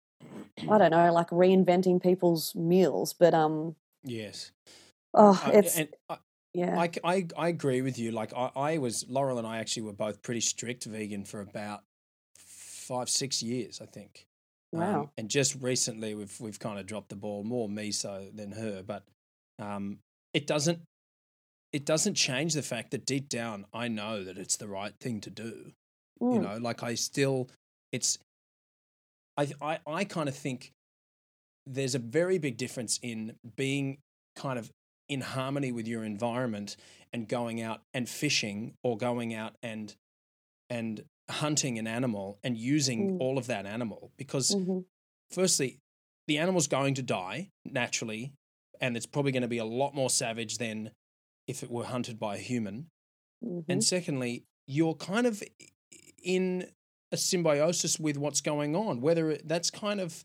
I 0.71 0.79
don't 0.79 0.91
know, 0.91 1.13
like 1.13 1.29
reinventing 1.31 2.03
people's 2.03 2.55
meals. 2.55 3.15
But 3.15 3.35
um 3.35 3.77
yes 4.05 4.53
oh 5.15 5.41
I- 5.45 5.53
it's 5.53 5.79
I, 6.09 6.19
yeah. 6.55 6.79
I, 6.79 6.91
I, 7.05 7.27
I 7.37 7.49
agree 7.49 7.83
with 7.83 7.99
you. 7.99 8.13
Like 8.13 8.33
I, 8.35 8.51
I 8.57 8.79
was 8.79 9.05
Laurel 9.09 9.39
and 9.39 9.47
I 9.47 9.59
actually 9.59 9.83
were 9.83 9.93
both 9.93 10.23
pretty 10.23 10.41
strict 10.41 10.85
vegan 10.87 11.25
for 11.25 11.41
about 11.41 11.83
five 12.39 13.11
six 13.11 13.43
years, 13.43 13.81
I 13.81 13.87
think. 13.87 14.26
Um, 14.83 15.11
and 15.17 15.29
just 15.29 15.57
recently 15.61 16.15
we've 16.15 16.41
we've 16.41 16.59
kind 16.59 16.79
of 16.79 16.87
dropped 16.87 17.09
the 17.09 17.17
ball 17.17 17.45
more 17.45 17.69
me 17.69 17.93
so 17.93 18.27
than 18.35 18.53
her, 18.53 18.83
but 18.87 19.03
um, 19.59 19.99
it 20.35 20.47
doesn't 20.47 20.81
it 21.73 21.85
doesn't 21.85 22.15
change 22.15 22.55
the 22.55 22.63
fact 22.63 22.93
that 22.93 23.05
deep 23.05 23.29
down 23.29 23.67
I 23.73 23.89
know 23.89 24.25
that 24.25 24.39
it's 24.39 24.57
the 24.57 24.69
right 24.69 24.95
thing 25.01 25.21
to 25.21 25.31
do. 25.31 25.73
Mm. 26.23 26.35
You 26.35 26.41
know, 26.41 26.57
like 26.59 26.83
I 26.83 26.95
still, 26.95 27.49
it's, 27.93 28.19
I, 29.37 29.53
I, 29.61 29.79
I 29.87 30.05
kind 30.05 30.29
of 30.29 30.35
think 30.35 30.73
there's 31.67 31.95
a 31.95 31.99
very 31.99 32.39
big 32.39 32.57
difference 32.57 32.99
in 33.03 33.35
being 33.57 33.99
kind 34.37 34.59
of 34.59 34.71
in 35.09 35.21
harmony 35.21 35.73
with 35.73 35.87
your 35.87 36.05
environment 36.05 36.77
and 37.13 37.29
going 37.29 37.61
out 37.61 37.81
and 37.93 38.09
fishing 38.09 38.75
or 38.83 38.97
going 38.97 39.35
out 39.35 39.55
and 39.63 39.95
and 40.69 41.05
hunting 41.29 41.79
an 41.79 41.87
animal 41.87 42.39
and 42.45 42.57
using 42.57 43.13
Mm. 43.13 43.21
all 43.21 43.39
of 43.39 43.47
that 43.49 43.67
animal 43.67 44.13
because 44.17 44.55
Mhm. 44.55 44.85
firstly 45.31 45.81
the 46.29 46.39
animal's 46.39 46.69
going 46.69 46.95
to 46.95 47.03
die 47.03 47.51
naturally 47.65 48.33
and 48.81 48.97
it's 48.97 49.07
probably 49.07 49.33
going 49.33 49.43
to 49.43 49.49
be 49.49 49.59
a 49.59 49.65
lot 49.65 49.95
more 49.95 50.11
savage 50.11 50.59
than 50.59 50.93
if 51.47 51.63
it 51.63 51.71
were 51.71 51.85
hunted 51.87 52.19
by 52.19 52.37
a 52.37 52.41
human 52.41 52.89
Mhm. 53.45 53.65
and 53.69 53.85
secondly 53.85 54.45
you're 54.67 54.95
kind 54.95 55.27
of 55.27 55.43
in 56.23 56.71
a 57.13 57.17
symbiosis 57.17 57.99
with 57.99 58.17
what's 58.17 58.41
going 58.41 58.77
on 58.77 59.01
whether 59.01 59.31
it, 59.31 59.47
that's 59.49 59.71
kind 59.71 60.01
of 60.01 60.25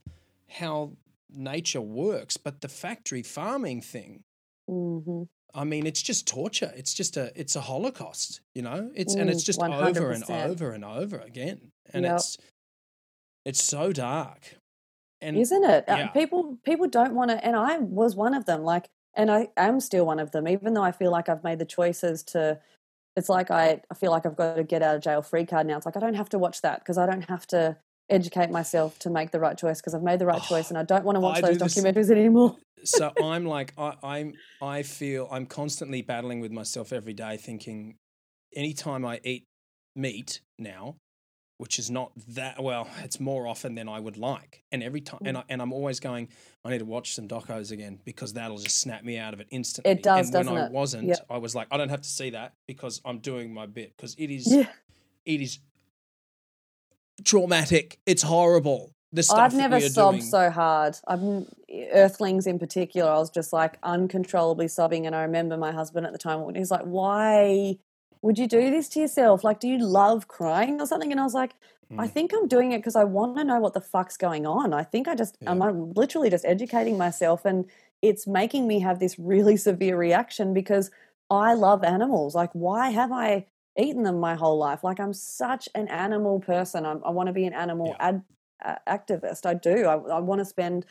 how 0.50 0.96
nature 1.30 1.82
works 1.82 2.38
but 2.38 2.62
the 2.62 2.68
factory 2.70 3.24
farming 3.24 3.82
thing 3.82 4.24
Mhm. 4.70 5.28
I 5.54 5.64
mean, 5.64 5.86
it's 5.86 6.02
just 6.02 6.28
torture. 6.28 6.72
It's 6.76 6.94
just 6.94 7.18
a 7.18 7.32
it's 7.40 7.56
a 7.56 7.62
holocaust, 7.62 8.42
you 8.56 8.62
know. 8.62 8.92
It's 8.96 9.16
and 9.16 9.30
it's 9.30 9.44
Mm, 9.44 9.46
just 9.46 9.60
over 9.62 10.12
and 10.12 10.24
100%. 10.24 10.52
over 10.52 10.72
and 10.72 10.86
over 10.86 11.18
again, 11.20 11.72
and 11.94 12.06
Yep. 12.06 12.16
it's 12.16 12.38
it's 13.46 13.64
so 13.64 13.92
dark. 13.92 14.56
And 15.22 15.38
Isn't 15.38 15.64
it? 15.64 15.88
Uh, 15.88 15.98
yeah. 15.98 16.08
people 16.08 16.58
people 16.64 16.88
don't 16.88 17.14
want 17.14 17.32
to, 17.32 17.44
and 17.46 17.56
I 17.56 17.78
was 17.78 18.16
one 18.16 18.34
of 18.34 18.46
them. 18.46 18.64
Like, 18.64 18.88
and 19.16 19.30
I 19.32 19.50
am 19.58 19.80
still 19.80 20.06
one 20.06 20.20
of 20.20 20.32
them, 20.32 20.48
even 20.48 20.74
though 20.74 20.84
I 20.84 20.92
feel 20.92 21.12
like 21.12 21.30
I've 21.30 21.44
made 21.44 21.60
the 21.60 21.66
choices 21.66 22.24
to. 22.26 22.60
It's 23.18 23.28
like 23.30 23.52
I, 23.52 23.82
I 23.92 23.94
feel 23.96 24.10
like 24.12 24.26
I've 24.26 24.38
got 24.38 24.58
a 24.58 24.64
get 24.64 24.82
out 24.82 24.96
of 24.96 25.02
jail 25.02 25.22
free 25.22 25.46
card 25.46 25.68
now. 25.68 25.78
It's 25.78 25.86
like 25.86 25.98
I 25.98 26.00
don't 26.00 26.14
have 26.16 26.30
to 26.30 26.40
watch 26.40 26.62
that 26.62 26.80
because 26.80 26.98
I 26.98 27.06
don't 27.06 27.24
have 27.30 27.46
to 27.48 27.78
educate 28.12 28.50
myself 28.52 29.00
to 29.00 29.10
make 29.10 29.32
the 29.32 29.40
right 29.40 29.58
choice 29.58 29.80
because 29.82 29.94
I've 29.96 30.04
made 30.04 30.20
the 30.20 30.26
right 30.26 30.42
choice 30.44 30.66
Oh, 30.68 30.70
and 30.70 30.78
I 30.78 30.84
don't 30.84 31.06
want 31.06 31.16
to 31.16 31.20
watch 31.22 31.38
I 31.38 31.42
those 31.42 31.58
do 31.58 31.64
this- 31.64 31.76
documentaries 31.78 32.10
anymore. 32.12 32.58
so 32.84 33.12
I'm 33.22 33.46
like 33.46 33.74
I, 33.78 33.94
I'm 34.04 34.34
I 34.62 34.84
feel 34.84 35.28
I'm 35.32 35.46
constantly 35.46 36.02
battling 36.02 36.40
with 36.42 36.52
myself 36.52 36.92
every 36.94 37.14
day, 37.14 37.38
thinking 37.38 37.96
anytime 38.56 39.06
I 39.06 39.20
eat 39.24 39.46
meat 39.96 40.42
now, 40.60 40.96
which 41.58 41.78
is 41.80 41.90
not 41.92 42.12
that 42.30 42.62
well, 42.62 42.88
it's 43.04 43.20
more 43.20 43.48
often 43.48 43.76
than 43.76 43.88
I 43.88 44.00
would 44.00 44.18
like, 44.18 44.64
and 44.72 44.82
every 44.84 45.02
time, 45.02 45.20
Mm. 45.24 45.28
and 45.30 45.38
I, 45.38 45.44
and 45.50 45.62
I'm 45.62 45.74
always 45.74 46.00
going, 46.00 46.28
I 46.66 46.70
need 46.72 46.80
to 46.80 46.86
watch 46.86 47.14
some 47.14 47.28
docos 47.28 47.72
again 47.72 48.00
because 48.06 48.34
that'll 48.34 48.58
just 48.58 48.80
snap 48.80 49.04
me 49.04 49.18
out 49.18 49.34
of 49.34 49.40
it 49.40 49.48
instantly. 49.52 49.92
It 49.92 50.04
does, 50.04 50.28
and 50.28 50.34
when 50.36 50.46
doesn't 50.46 50.58
I 50.58 50.66
it? 50.68 50.72
wasn't, 50.72 51.08
Yep. 51.10 51.26
I 51.30 51.38
was 51.38 51.54
like, 51.56 51.68
I 51.72 51.78
don't 51.78 51.90
have 51.90 52.02
to 52.02 52.10
see 52.10 52.32
that 52.32 52.54
because 52.68 53.00
I'm 53.06 53.20
doing 53.20 53.54
my 53.54 53.66
bit 53.68 53.94
because 53.96 54.16
it 54.16 54.32
is 54.32 54.52
Yeah, 54.52 54.68
it 55.26 55.42
is 55.42 55.60
traumatic. 57.24 58.00
It's 58.06 58.22
horrible. 58.22 58.94
The 59.14 59.24
stuff 59.24 59.40
I've 59.40 59.54
never 59.54 59.80
sobbed 59.82 60.20
doing. 60.20 60.30
so 60.30 60.50
hard. 60.50 60.98
I'm 61.08 61.46
Earthlings 61.94 62.48
in 62.48 62.60
particular. 62.60 63.12
I 63.12 63.18
was 63.18 63.30
just 63.30 63.52
like 63.54 63.78
uncontrollably 63.84 64.68
sobbing, 64.68 65.06
and 65.06 65.16
I 65.16 65.22
remember 65.24 65.58
my 65.58 65.72
husband 65.72 66.06
at 66.06 66.14
the 66.14 66.18
time 66.20 66.42
when 66.44 66.56
he's 66.56 66.72
like, 66.72 66.84
"Why 66.84 67.78
would 68.22 68.38
you 68.40 68.48
do 68.48 68.70
this 68.70 68.88
to 68.90 69.00
yourself? 69.02 69.44
Like, 69.44 69.60
do 69.60 69.68
you 69.68 69.80
love 69.80 70.28
crying 70.28 70.80
or 70.80 70.86
something?" 70.86 71.12
And 71.12 71.20
I 71.20 71.24
was 71.24 71.34
like, 71.34 71.54
I 71.98 72.08
Mm. 72.08 72.12
think 72.12 72.32
I'm 72.34 72.48
doing 72.48 72.72
it 72.72 72.78
because 72.78 72.96
I 72.96 73.04
want 73.04 73.36
to 73.38 73.44
know 73.44 73.60
what 73.60 73.74
the 73.74 73.82
fuck's 73.82 74.16
going 74.16 74.46
on. 74.46 74.74
I 74.74 74.84
think 74.84 75.10
I 75.10 75.16
just, 75.16 75.38
Yeah. 75.42 75.52
I'm, 75.52 75.62
I'm 75.62 75.92
literally 75.94 76.30
just 76.30 76.46
educating 76.46 76.98
myself, 76.98 77.44
and 77.44 77.66
it's 78.02 78.26
making 78.26 78.66
me 78.66 78.80
have 78.80 79.00
this 79.00 79.20
really 79.20 79.58
severe 79.58 79.98
reaction 79.98 80.54
because 80.54 80.90
I 81.30 81.54
love 81.54 81.84
animals. 81.84 82.34
Like, 82.34 82.52
why 82.54 82.92
have 82.92 83.12
I 83.12 83.46
eaten 83.78 84.04
them 84.04 84.20
my 84.20 84.36
whole 84.36 84.58
life? 84.58 84.84
Like, 84.84 85.00
I'm 85.00 85.14
such 85.14 85.70
an 85.76 85.88
animal 85.88 86.40
person. 86.40 86.86
I'm, 86.86 87.02
I 87.06 87.10
want 87.12 87.28
to 87.28 87.34
be 87.34 87.46
an 87.46 87.54
animal 87.54 87.96
Yeah. 88.00 88.08
ad, 88.08 88.24
uh, 88.64 88.76
activist. 88.88 89.46
I 89.46 89.54
do. 89.54 89.86
I, 89.86 89.96
I 89.96 90.20
want 90.20 90.40
to 90.40 90.46
spend, 90.46 90.86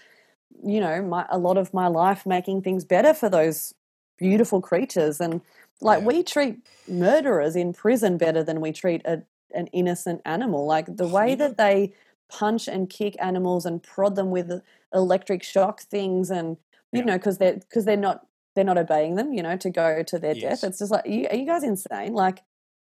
you 0.64 0.80
know, 0.80 1.02
my, 1.02 1.26
a 1.30 1.38
lot 1.38 1.56
of 1.58 1.72
my 1.74 1.86
life 1.86 2.26
making 2.26 2.62
things 2.62 2.84
better 2.84 3.14
for 3.14 3.28
those 3.28 3.74
beautiful 4.18 4.60
creatures. 4.60 5.20
And 5.20 5.40
like, 5.80 6.00
Yeah. 6.00 6.06
we 6.06 6.22
treat 6.22 6.58
murderers 6.88 7.56
in 7.56 7.72
prison 7.72 8.16
better 8.18 8.42
than 8.42 8.60
we 8.60 8.72
treat 8.72 9.02
a 9.04 9.22
an 9.52 9.66
innocent 9.68 10.20
animal. 10.24 10.64
Like 10.64 10.96
the 10.96 11.08
way 11.08 11.34
that 11.34 11.56
they 11.56 11.92
punch 12.28 12.68
and 12.68 12.88
kick 12.88 13.16
animals 13.20 13.66
and 13.66 13.82
prod 13.82 14.14
them 14.14 14.30
with 14.30 14.62
electric 14.94 15.42
shock 15.42 15.80
things, 15.80 16.30
and 16.30 16.56
you 16.92 17.00
Yeah. 17.00 17.04
know, 17.06 17.18
because 17.18 17.38
they're 17.38 17.54
because 17.56 17.84
they're 17.84 17.96
not 17.96 18.26
they're 18.54 18.64
not 18.64 18.78
obeying 18.78 19.16
them, 19.16 19.32
you 19.32 19.42
know, 19.42 19.56
to 19.56 19.70
go 19.70 20.02
to 20.04 20.18
their 20.18 20.34
Yes. 20.34 20.60
death. 20.60 20.70
It's 20.70 20.78
just 20.78 20.90
like, 20.92 21.04
are 21.06 21.08
you, 21.10 21.26
are 21.30 21.36
you 21.36 21.46
guys 21.46 21.64
insane? 21.64 22.12
Like 22.14 22.42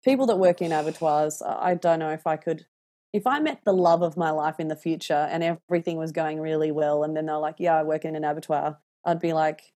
people 0.06 0.26
that 0.28 0.38
work 0.38 0.62
in 0.62 0.72
abattoirs, 0.72 1.42
I 1.42 1.72
I 1.72 1.74
don't 1.74 1.98
know 1.98 2.10
if 2.12 2.26
I 2.26 2.36
could. 2.38 2.66
If 3.12 3.26
I 3.26 3.40
met 3.40 3.60
the 3.64 3.72
love 3.74 4.02
of 4.02 4.16
my 4.16 4.30
life 4.30 4.60
in 4.60 4.68
the 4.68 4.76
future 4.76 5.28
and 5.30 5.42
everything 5.42 5.98
was 5.98 6.12
going 6.12 6.40
really 6.40 6.70
well, 6.72 7.04
and 7.04 7.16
then 7.16 7.26
they're 7.26 7.36
like, 7.38 7.56
"Yeah, 7.58 7.76
I 7.76 7.82
work 7.82 8.04
in 8.06 8.16
an 8.16 8.24
abattoir," 8.24 8.78
I'd 9.04 9.20
be 9.20 9.34
like, 9.34 9.72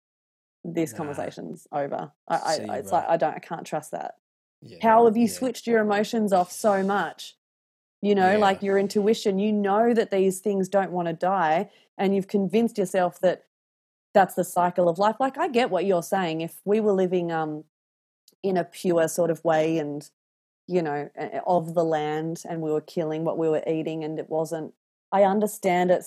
"This 0.64 0.92
Nah. 0.92 0.98
conversation's 0.98 1.66
over." 1.72 2.12
I, 2.28 2.36
I, 2.36 2.54
it's 2.54 2.92
right. 2.92 2.92
like 2.92 3.08
I 3.08 3.16
don't, 3.16 3.34
I 3.34 3.38
can't 3.38 3.66
trust 3.66 3.92
that 3.92 4.16
Yeah, 4.62 4.78
how 4.82 5.04
have 5.06 5.16
you 5.16 5.26
yeah. 5.26 5.32
switched 5.34 5.66
your 5.66 5.80
emotions 5.80 6.32
off 6.32 6.50
so 6.52 6.82
much 6.82 7.36
you 8.02 8.14
know 8.14 8.32
Yeah. 8.32 8.38
like 8.38 8.62
your 8.62 8.78
intuition 8.78 9.38
you 9.38 9.52
know 9.52 9.94
that 9.94 10.10
these 10.10 10.40
things 10.40 10.68
don't 10.68 10.92
want 10.92 11.08
to 11.08 11.14
die 11.14 11.70
and 11.98 12.14
you've 12.14 12.28
convinced 12.28 12.78
yourself 12.78 13.20
that 13.20 13.44
that's 14.14 14.34
the 14.34 14.44
cycle 14.44 14.88
of 14.88 14.98
life 14.98 15.16
like 15.20 15.38
i 15.38 15.48
get 15.48 15.70
what 15.70 15.84
you're 15.86 16.02
saying 16.02 16.40
if 16.42 16.60
we 16.64 16.80
were 16.80 16.92
living 16.92 17.32
um 17.32 17.64
in 18.42 18.56
a 18.56 18.64
pure 18.64 19.08
sort 19.08 19.30
of 19.30 19.44
way 19.44 19.78
and 19.78 20.10
you 20.68 20.82
know 20.82 21.08
of 21.46 21.74
the 21.74 21.84
land 21.84 22.42
and 22.48 22.60
we 22.60 22.70
were 22.70 22.80
killing 22.80 23.24
what 23.24 23.38
we 23.38 23.48
were 23.48 23.62
eating 23.66 24.02
and 24.04 24.18
it 24.18 24.28
wasn't 24.28 24.72
i 25.12 25.22
understand 25.22 25.90
it 25.90 26.04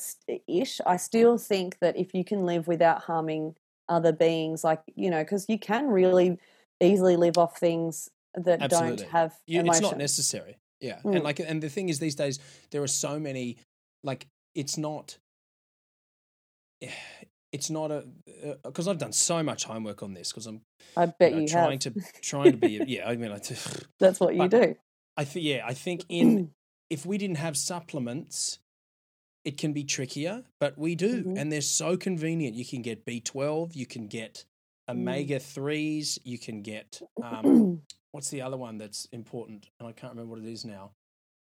ish 0.47 0.81
i 0.85 0.97
still 0.97 1.37
think 1.37 1.79
that 1.79 1.95
if 1.97 2.13
you 2.13 2.23
can 2.23 2.45
live 2.45 2.67
without 2.67 3.03
harming 3.03 3.55
other 3.87 4.11
beings 4.11 4.63
like 4.63 4.81
you 4.95 5.09
know 5.09 5.23
because 5.23 5.45
you 5.47 5.57
can 5.57 5.87
really 5.87 6.37
easily 6.81 7.15
live 7.15 7.37
off 7.37 7.57
things 7.57 8.09
that 8.35 8.61
Absolutely. 8.61 8.97
don't 8.97 9.09
have 9.11 9.35
You, 9.45 9.61
it's 9.65 9.81
not 9.81 9.97
necessary. 9.97 10.57
Yeah, 10.79 10.99
Mm. 11.03 11.15
and 11.15 11.23
like, 11.23 11.39
and 11.39 11.61
the 11.61 11.69
thing 11.69 11.89
is, 11.89 11.99
these 11.99 12.15
days 12.15 12.39
there 12.71 12.81
are 12.81 12.87
so 12.87 13.19
many. 13.19 13.57
Like, 14.03 14.27
it's 14.55 14.77
not. 14.77 15.17
It's 17.51 17.69
not 17.69 17.91
a 17.91 18.05
because 18.63 18.87
I've 18.87 18.97
done 18.99 19.11
so 19.13 19.41
much 19.43 19.63
homework 19.65 20.03
on 20.03 20.13
this 20.13 20.31
because 20.31 20.45
I'm 20.45 20.61
I 20.95 21.07
bet 21.07 21.31
you 21.31 21.37
know, 21.37 21.41
you 21.43 21.47
trying 21.49 21.79
have. 21.79 21.93
to 21.93 21.93
trying 22.21 22.51
to 22.51 22.57
be 22.57 22.83
yeah 22.87 23.07
I 23.07 23.15
mean 23.15 23.31
I, 23.31 23.39
That's 23.99 24.19
what 24.19 24.35
you 24.35 24.47
do. 24.47 24.75
I 25.17 25.23
think 25.25 25.45
yeah 25.45 25.63
I 25.65 25.73
think 25.73 26.05
in 26.09 26.51
if 26.89 27.05
we 27.05 27.17
didn't 27.17 27.37
have 27.37 27.57
supplements 27.57 28.59
it 29.45 29.57
can 29.57 29.73
be 29.73 29.83
trickier 29.83 30.43
but 30.59 30.77
we 30.77 30.95
do 30.95 31.23
Mhm. 31.23 31.37
and 31.39 31.51
they're 31.51 31.61
so 31.61 31.97
convenient 31.97 32.55
you 32.55 32.65
can 32.65 32.81
get 32.81 33.05
B12 33.05 33.75
you 33.75 33.85
can 33.85 34.07
get 34.07 34.45
Mm. 34.89 34.93
omega 34.93 35.39
3s 35.39 36.17
you 36.23 36.37
can 36.39 36.61
get 36.63 37.01
um, 37.23 37.79
what's 38.11 38.29
the 38.29 38.41
other 38.41 38.57
one 38.57 38.77
that's 38.79 39.05
important? 39.11 39.69
And 39.79 39.87
I 39.87 39.91
can't 39.91 40.13
remember 40.13 40.31
what 40.35 40.43
it 40.43 40.51
is 40.51 40.65
now. 40.65 40.91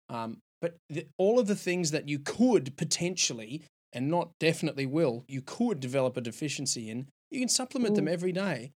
Um, 0.09 0.37
but 0.61 0.77
the, 0.89 1.07
all 1.17 1.39
of 1.39 1.47
the 1.47 1.55
things 1.55 1.91
that 1.91 2.07
you 2.07 2.19
could 2.19 2.77
potentially, 2.77 3.63
and 3.93 4.09
not 4.09 4.31
definitely 4.39 4.85
will, 4.85 5.23
you 5.27 5.41
could 5.41 5.79
develop 5.79 6.17
a 6.17 6.21
deficiency 6.21 6.89
in, 6.89 7.07
you 7.31 7.39
can 7.39 7.49
supplement 7.49 7.95
them 7.95 8.05
Mm. 8.05 8.11
every 8.11 8.31
day. 8.31 8.71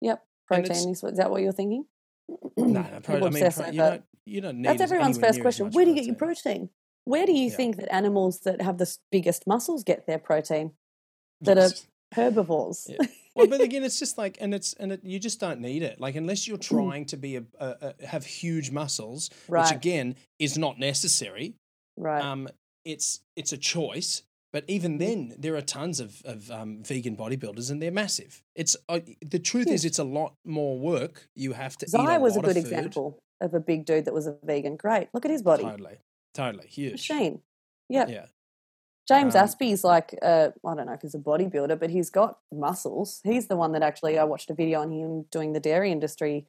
yep. 0.00 0.22
Protein 0.46 0.90
is, 0.90 1.02
what- 1.02 1.12
is 1.12 1.18
that 1.18 1.30
what 1.30 1.42
you're 1.42 1.52
thinking? 1.52 1.84
No, 2.56 2.64
no, 2.66 3.00
pro- 3.02 3.14
People 3.16 3.26
I 3.26 3.30
mean, 3.30 3.52
pro- 3.52 3.66
you 3.66 3.72
don't, 3.78 4.04
you 4.26 4.40
don't 4.40 4.56
need 4.62 4.68
That's 4.68 4.82
everyone's 4.82 5.18
first 5.18 5.40
question. 5.40 5.70
Where 5.72 5.84
do 5.84 5.90
you 5.90 5.94
get 5.96 6.06
your 6.06 6.14
protein? 6.14 6.70
Where 7.04 7.26
do 7.26 7.32
you 7.32 7.48
Yeah. 7.50 7.56
think 7.56 7.76
that 7.76 7.92
animals 7.92 8.40
that 8.40 8.60
have 8.62 8.78
the 8.78 8.94
biggest 9.10 9.46
muscles 9.46 9.84
get 9.84 10.06
their 10.06 10.18
protein? 10.18 10.72
that 11.42 11.56
are- 11.58 11.70
Herbivores. 12.14 12.86
Yeah. 12.88 12.96
well, 13.36 13.46
but 13.46 13.60
again, 13.60 13.84
it's 13.84 13.98
just 13.98 14.16
like, 14.18 14.38
and 14.40 14.54
it's 14.54 14.72
and 14.74 14.92
it, 14.92 15.04
you 15.04 15.18
just 15.18 15.38
don't 15.40 15.60
need 15.60 15.82
it. 15.82 16.00
Like, 16.00 16.16
unless 16.16 16.48
you're 16.48 16.56
trying 16.74 17.04
to 17.06 17.16
be 17.16 17.36
a, 17.36 17.44
a, 17.60 17.94
a 18.00 18.06
have 18.06 18.24
huge 18.24 18.70
muscles, 18.70 19.30
right. 19.46 19.62
which 19.64 19.72
again 19.76 20.16
is 20.38 20.56
not 20.58 20.78
necessary. 20.78 21.54
right. 21.96 22.22
um, 22.24 22.48
it's 22.84 23.20
it's 23.36 23.52
a 23.52 23.58
choice. 23.58 24.22
But 24.58 24.64
even 24.66 24.98
then, 24.98 25.36
there 25.38 25.54
are 25.54 25.60
tons 25.60 26.00
of 26.00 26.20
of 26.24 26.50
um, 26.50 26.82
vegan 26.82 27.16
bodybuilders, 27.16 27.70
and 27.70 27.80
they're 27.80 27.92
massive. 27.92 28.42
It's 28.56 28.74
uh, 28.88 28.98
the 29.24 29.38
truth 29.38 29.68
is, 29.68 29.84
it's 29.84 30.00
a 30.00 30.04
lot 30.04 30.34
more 30.44 30.76
work. 30.76 31.28
You 31.36 31.52
have 31.52 31.76
to. 31.76 31.88
Zai 31.88 32.16
a 32.16 32.18
was 32.18 32.36
a 32.36 32.40
good 32.40 32.56
example 32.56 33.20
of 33.40 33.54
a 33.54 33.60
big 33.60 33.84
dude 33.84 34.06
that 34.06 34.12
was 34.12 34.26
a 34.26 34.34
vegan. 34.42 34.74
Great. 34.74 35.10
Look 35.14 35.24
at 35.24 35.30
his 35.30 35.42
body. 35.42 35.62
Totally, 35.62 35.98
totally 36.34 36.66
huge. 36.66 37.08
Machine. 37.08 37.42
Yep. 37.88 38.08
Yeah, 38.08 38.26
James 39.06 39.36
Um, 39.36 39.46
Aspey's 39.46 39.84
like, 39.84 40.18
uh, 40.22 40.48
I 40.66 40.74
don't 40.74 40.86
know 40.86 40.92
if 40.92 41.02
he's 41.02 41.14
a 41.14 41.18
bodybuilder, 41.18 41.78
but 41.78 41.90
he's 41.90 42.10
got 42.10 42.38
muscles. 42.52 43.20
He's 43.22 43.46
the 43.46 43.56
one 43.56 43.70
that 43.74 43.82
actually 43.82 44.18
I 44.18 44.24
watched 44.24 44.50
a 44.50 44.54
video 44.54 44.80
on 44.80 44.90
him 44.90 45.26
doing 45.30 45.52
the 45.52 45.60
dairy 45.60 45.92
industry 45.92 46.48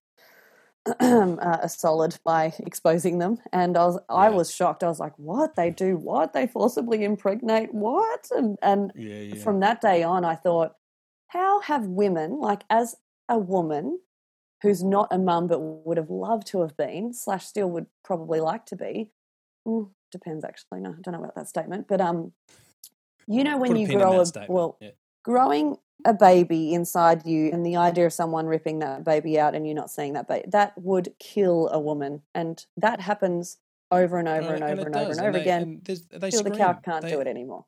uh, 1.00 1.58
a 1.62 1.70
solid 1.70 2.18
by 2.24 2.54
exposing 2.60 3.20
them, 3.20 3.38
and 3.52 3.78
I 3.78 3.86
was 3.86 4.00
I 4.10 4.30
Yeah. 4.30 4.36
was 4.36 4.54
shocked. 4.54 4.84
I 4.84 4.88
was 4.88 5.00
like, 5.00 5.18
"What 5.18 5.56
they 5.56 5.70
do? 5.72 5.98
What 5.98 6.34
they 6.34 6.48
forcibly 6.48 7.04
impregnate? 7.04 7.74
What?" 7.74 8.30
And 8.32 8.58
and 8.62 8.92
yeah, 8.96 9.20
yeah. 9.20 9.44
from 9.44 9.60
that 9.60 9.82
day 9.82 10.04
on, 10.04 10.26
I 10.26 10.36
thought, 10.36 10.76
how 11.28 11.62
have 11.62 11.86
women, 11.88 12.40
like 12.40 12.64
as 12.70 12.96
a 13.28 13.38
woman, 13.38 14.00
who's 14.62 14.84
not 14.84 15.08
a 15.12 15.18
mum 15.18 15.48
but 15.48 15.60
would 15.60 15.98
have 15.98 16.10
loved 16.10 16.48
to 16.48 16.62
have 16.62 16.76
been 16.76 17.14
slash 17.14 17.46
still 17.46 17.70
would 17.72 17.88
probably 18.04 18.40
like 18.40 18.66
to 18.68 18.76
be. 18.76 19.12
Mm, 19.68 19.90
depends 20.12 20.44
actually. 20.44 20.80
No, 20.82 20.92
I 20.92 21.02
don't 21.02 21.14
know 21.14 21.20
about 21.20 21.36
that 21.36 21.48
statement, 21.48 21.88
but 21.88 22.02
um, 22.02 22.34
you 23.28 23.44
know 23.44 23.58
when 23.58 23.72
Put 23.72 23.80
you 23.82 23.88
grow 23.88 24.20
a 24.22 24.26
statement. 24.26 24.52
well, 24.52 24.80
growing 25.24 25.78
a 26.06 26.14
baby 26.14 26.74
inside 26.74 27.26
you 27.26 27.50
and 27.52 27.66
the 27.66 27.76
idea 27.76 28.06
of 28.06 28.14
someone 28.14 28.46
ripping 28.46 28.80
that 28.80 29.04
baby 29.04 29.40
out 29.40 29.54
and 29.56 29.66
you're 29.66 29.76
not 29.76 29.92
seeing 29.92 30.14
that 30.14 30.28
baby 30.28 30.46
that 30.50 30.72
would 30.78 31.10
kill 31.20 31.70
a 31.74 31.80
woman 31.80 32.22
and 32.34 32.66
that 32.78 33.02
happens 33.02 33.58
over 33.92 34.18
and 34.18 34.28
over 34.28 34.54
and, 34.54 34.64
over 34.64 34.82
it 34.82 34.86
and 34.88 34.96
over 34.96 35.08
does, 35.10 35.18
and 35.18 35.28
over 35.28 35.34
they- 35.38 35.42
again 35.42 35.62
and 35.62 35.84
they 35.86 36.30
the 36.30 36.52
cow 36.56 36.74
can't 36.74 37.04
They- 37.04 37.12
do 37.12 37.20
it 37.20 37.28
anymore 37.28 37.66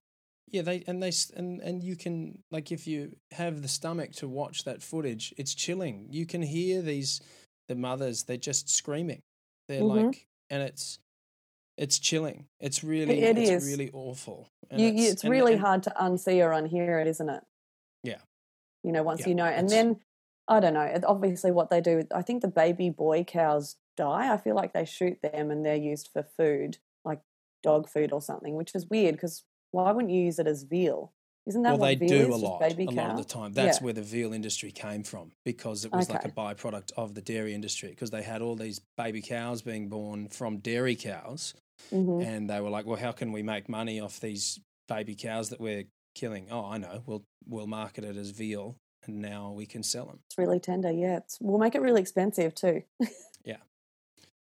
Yeah, 0.49 0.61
they 0.61 0.83
and 0.87 1.01
they 1.03 1.11
and 1.35 1.61
and 1.61 1.83
you 1.83 1.95
can 1.95 2.43
like 2.51 2.71
if 2.71 2.87
you 2.87 3.15
have 3.31 3.61
the 3.61 3.67
stomach 3.67 4.11
to 4.13 4.27
watch 4.27 4.63
that 4.65 4.81
footage, 4.81 5.33
it's 5.37 5.53
chilling. 5.55 6.07
You 6.11 6.25
can 6.25 6.41
hear 6.41 6.81
these 6.81 7.21
the 7.69 7.75
mothers. 7.75 8.23
They're 8.23 8.35
just 8.51 8.69
screaming. 8.69 9.21
They're 9.67 9.81
Mhm. 9.81 10.05
like, 10.07 10.27
and 10.49 10.61
it's 10.63 10.99
it's 11.77 11.99
chilling. 11.99 12.47
It's 12.59 12.83
really 12.83 13.21
It 13.21 13.37
it's 13.37 13.49
is. 13.49 13.65
really 13.71 13.89
awful. 13.93 14.49
And 14.69 14.81
you, 14.81 14.89
it's 15.11 15.23
and- 15.23 15.31
really 15.31 15.53
and- 15.53 15.61
hard 15.61 15.83
to 15.83 15.93
unsee 15.99 16.39
or 16.45 16.51
unhear 16.51 17.01
it 17.01 17.07
isn't 17.07 17.29
it. 17.29 17.43
You 18.83 18.91
know 18.91 19.03
once 19.03 19.21
Yeah, 19.21 19.29
you 19.29 19.35
know 19.35 19.45
and 19.45 19.69
then 19.69 19.99
i 20.47 20.59
don't 20.59 20.73
know 20.73 20.99
obviously 21.07 21.51
what 21.51 21.69
they 21.69 21.81
do 21.81 22.03
i 22.13 22.21
think 22.21 22.41
the 22.41 22.47
baby 22.47 22.89
boy 22.89 23.23
cows 23.23 23.77
die 23.97 24.33
i 24.33 24.37
feel 24.37 24.55
like 24.55 24.73
they 24.73 24.85
shoot 24.85 25.19
them 25.21 25.51
and 25.51 25.65
they're 25.65 25.75
used 25.75 26.09
for 26.13 26.23
food 26.23 26.77
like 27.05 27.21
dog 27.63 27.87
food 27.89 28.11
or 28.11 28.21
something 28.21 28.55
which 28.55 28.73
is 28.75 28.87
weird 28.89 29.15
because 29.15 29.43
why 29.71 29.91
wouldn't 29.91 30.11
you 30.13 30.21
use 30.23 30.39
it 30.39 30.47
as 30.47 30.63
veal 30.63 31.13
isn't 31.47 31.63
that 31.63 31.71
Well, 31.71 31.79
what 31.79 31.87
they 31.87 31.95
veal 31.95 32.17
do 32.17 32.29
is, 32.29 32.35
a 32.35 32.45
lot, 32.45 32.59
baby 32.59 32.87
a 32.87 32.91
cow? 32.91 33.01
lot 33.01 33.11
of 33.11 33.17
the 33.17 33.23
time. 33.23 33.53
That's 33.53 33.79
Yeah. 33.79 33.85
where 33.85 33.93
the 33.93 34.03
veal 34.03 34.31
industry 34.31 34.71
came 34.71 35.03
from 35.03 35.31
because 35.43 35.85
it 35.85 35.91
was 35.91 36.07
like 36.07 36.23
a 36.23 36.29
byproduct 36.29 36.91
of 36.97 37.15
the 37.15 37.21
dairy 37.21 37.55
industry 37.55 37.89
because 37.89 38.11
they 38.11 38.21
had 38.21 38.43
all 38.43 38.55
these 38.55 38.79
baby 38.95 39.23
cows 39.23 39.63
being 39.63 39.89
born 39.89 40.27
from 40.29 40.59
dairy 40.59 40.95
cows, 40.95 41.55
Mhm. 41.91 42.21
and 42.23 42.47
they 42.47 42.61
were 42.61 42.69
like, 42.69 42.85
"Well, 42.85 42.97
how 42.97 43.11
can 43.11 43.31
we 43.31 43.41
make 43.41 43.67
money 43.69 43.99
off 43.99 44.19
these 44.19 44.59
baby 44.87 45.15
cows 45.15 45.49
that 45.49 45.59
we're 45.59 45.85
killing?" 46.15 46.47
Oh, 46.51 46.65
I 46.65 46.77
know. 46.77 47.03
We'll 47.05 47.23
we'll 47.47 47.67
market 47.67 48.03
it 48.03 48.15
as 48.17 48.31
veal, 48.31 48.77
and 49.05 49.21
now 49.21 49.51
we 49.51 49.65
can 49.65 49.83
sell 49.83 50.05
them. 50.05 50.19
it's 50.27 50.37
really 50.37 50.59
tender 50.59 50.91
yeah 50.91 51.17
it's, 51.17 51.37
we'll 51.41 51.59
make 51.59 51.75
it 51.75 51.81
really 51.81 52.01
expensive 52.01 52.53
too 52.55 52.83
Yeah, 53.43 53.57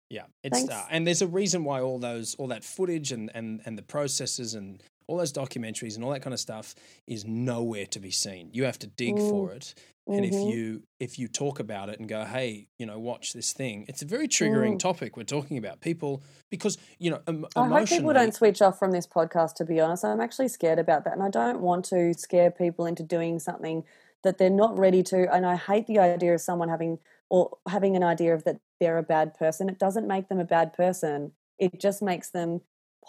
yeah. 0.09 0.23
it's 0.43 0.69
uh, 0.69 0.85
and 0.91 1.07
there's 1.07 1.21
a 1.23 1.27
reason 1.27 1.63
why 1.63 1.81
all 1.81 1.97
those 1.97 2.35
all 2.35 2.47
that 2.47 2.63
footage 2.63 3.11
and 3.11 3.31
and 3.33 3.61
and 3.65 3.77
the 3.77 3.81
processes 3.81 4.53
and 4.53 4.81
all 5.07 5.17
those 5.17 5.33
documentaries 5.33 5.95
and 5.95 6.03
all 6.03 6.11
that 6.11 6.21
kind 6.21 6.33
of 6.33 6.39
stuff 6.39 6.75
is 7.07 7.25
nowhere 7.25 7.85
to 7.87 7.99
be 7.99 8.11
seen. 8.11 8.49
You 8.53 8.63
have 8.65 8.79
to 8.79 8.87
dig 8.87 9.15
Mm. 9.15 9.29
for 9.29 9.51
it. 9.53 9.73
And 10.07 10.25
if 10.25 10.33
Mhm. 10.33 10.51
you 10.51 10.83
if 10.99 11.17
you 11.19 11.27
talk 11.27 11.59
about 11.59 11.89
it 11.89 11.99
and 11.99 12.07
go, 12.09 12.25
hey, 12.25 12.67
you 12.77 12.85
know, 12.85 12.99
watch 12.99 13.31
this 13.33 13.53
thing, 13.53 13.85
it's 13.87 14.01
a 14.01 14.05
very 14.05 14.27
triggering 14.27 14.73
Mm. 14.75 14.79
topic 14.79 15.15
we're 15.17 15.23
talking 15.23 15.57
about. 15.57 15.79
People 15.81 16.21
because 16.49 16.77
you 16.99 17.09
know 17.11 17.21
em- 17.27 17.45
I 17.55 17.67
hope 17.67 17.87
people 17.89 18.13
don't 18.13 18.33
switch 18.33 18.61
off 18.61 18.77
from 18.79 18.91
this 18.91 19.07
podcast, 19.07 19.53
to 19.55 19.65
be 19.65 19.79
honest. 19.79 20.03
I'm 20.05 20.19
actually 20.21 20.49
scared 20.49 20.79
about 20.79 21.03
that. 21.05 21.13
And 21.13 21.23
I 21.23 21.29
don't 21.29 21.61
want 21.61 21.85
to 21.85 22.13
scare 22.13 22.51
people 22.51 22.85
into 22.85 23.03
doing 23.03 23.39
something 23.39 23.83
that 24.23 24.37
they're 24.37 24.49
not 24.49 24.77
ready 24.77 25.03
to. 25.03 25.33
And 25.33 25.45
I 25.45 25.55
hate 25.57 25.87
the 25.87 25.99
idea 25.99 26.33
of 26.33 26.41
someone 26.41 26.69
having 26.69 26.99
or 27.29 27.57
having 27.67 27.95
an 27.95 28.03
idea 28.03 28.33
of 28.33 28.43
that 28.43 28.59
they're 28.79 28.97
a 28.97 29.03
bad 29.03 29.33
person. 29.33 29.67
It 29.69 29.79
doesn't 29.79 30.05
make 30.07 30.27
them 30.29 30.39
a 30.39 30.45
bad 30.45 30.73
person, 30.73 31.31
it 31.57 31.79
just 31.79 32.01
makes 32.01 32.29
them 32.29 32.61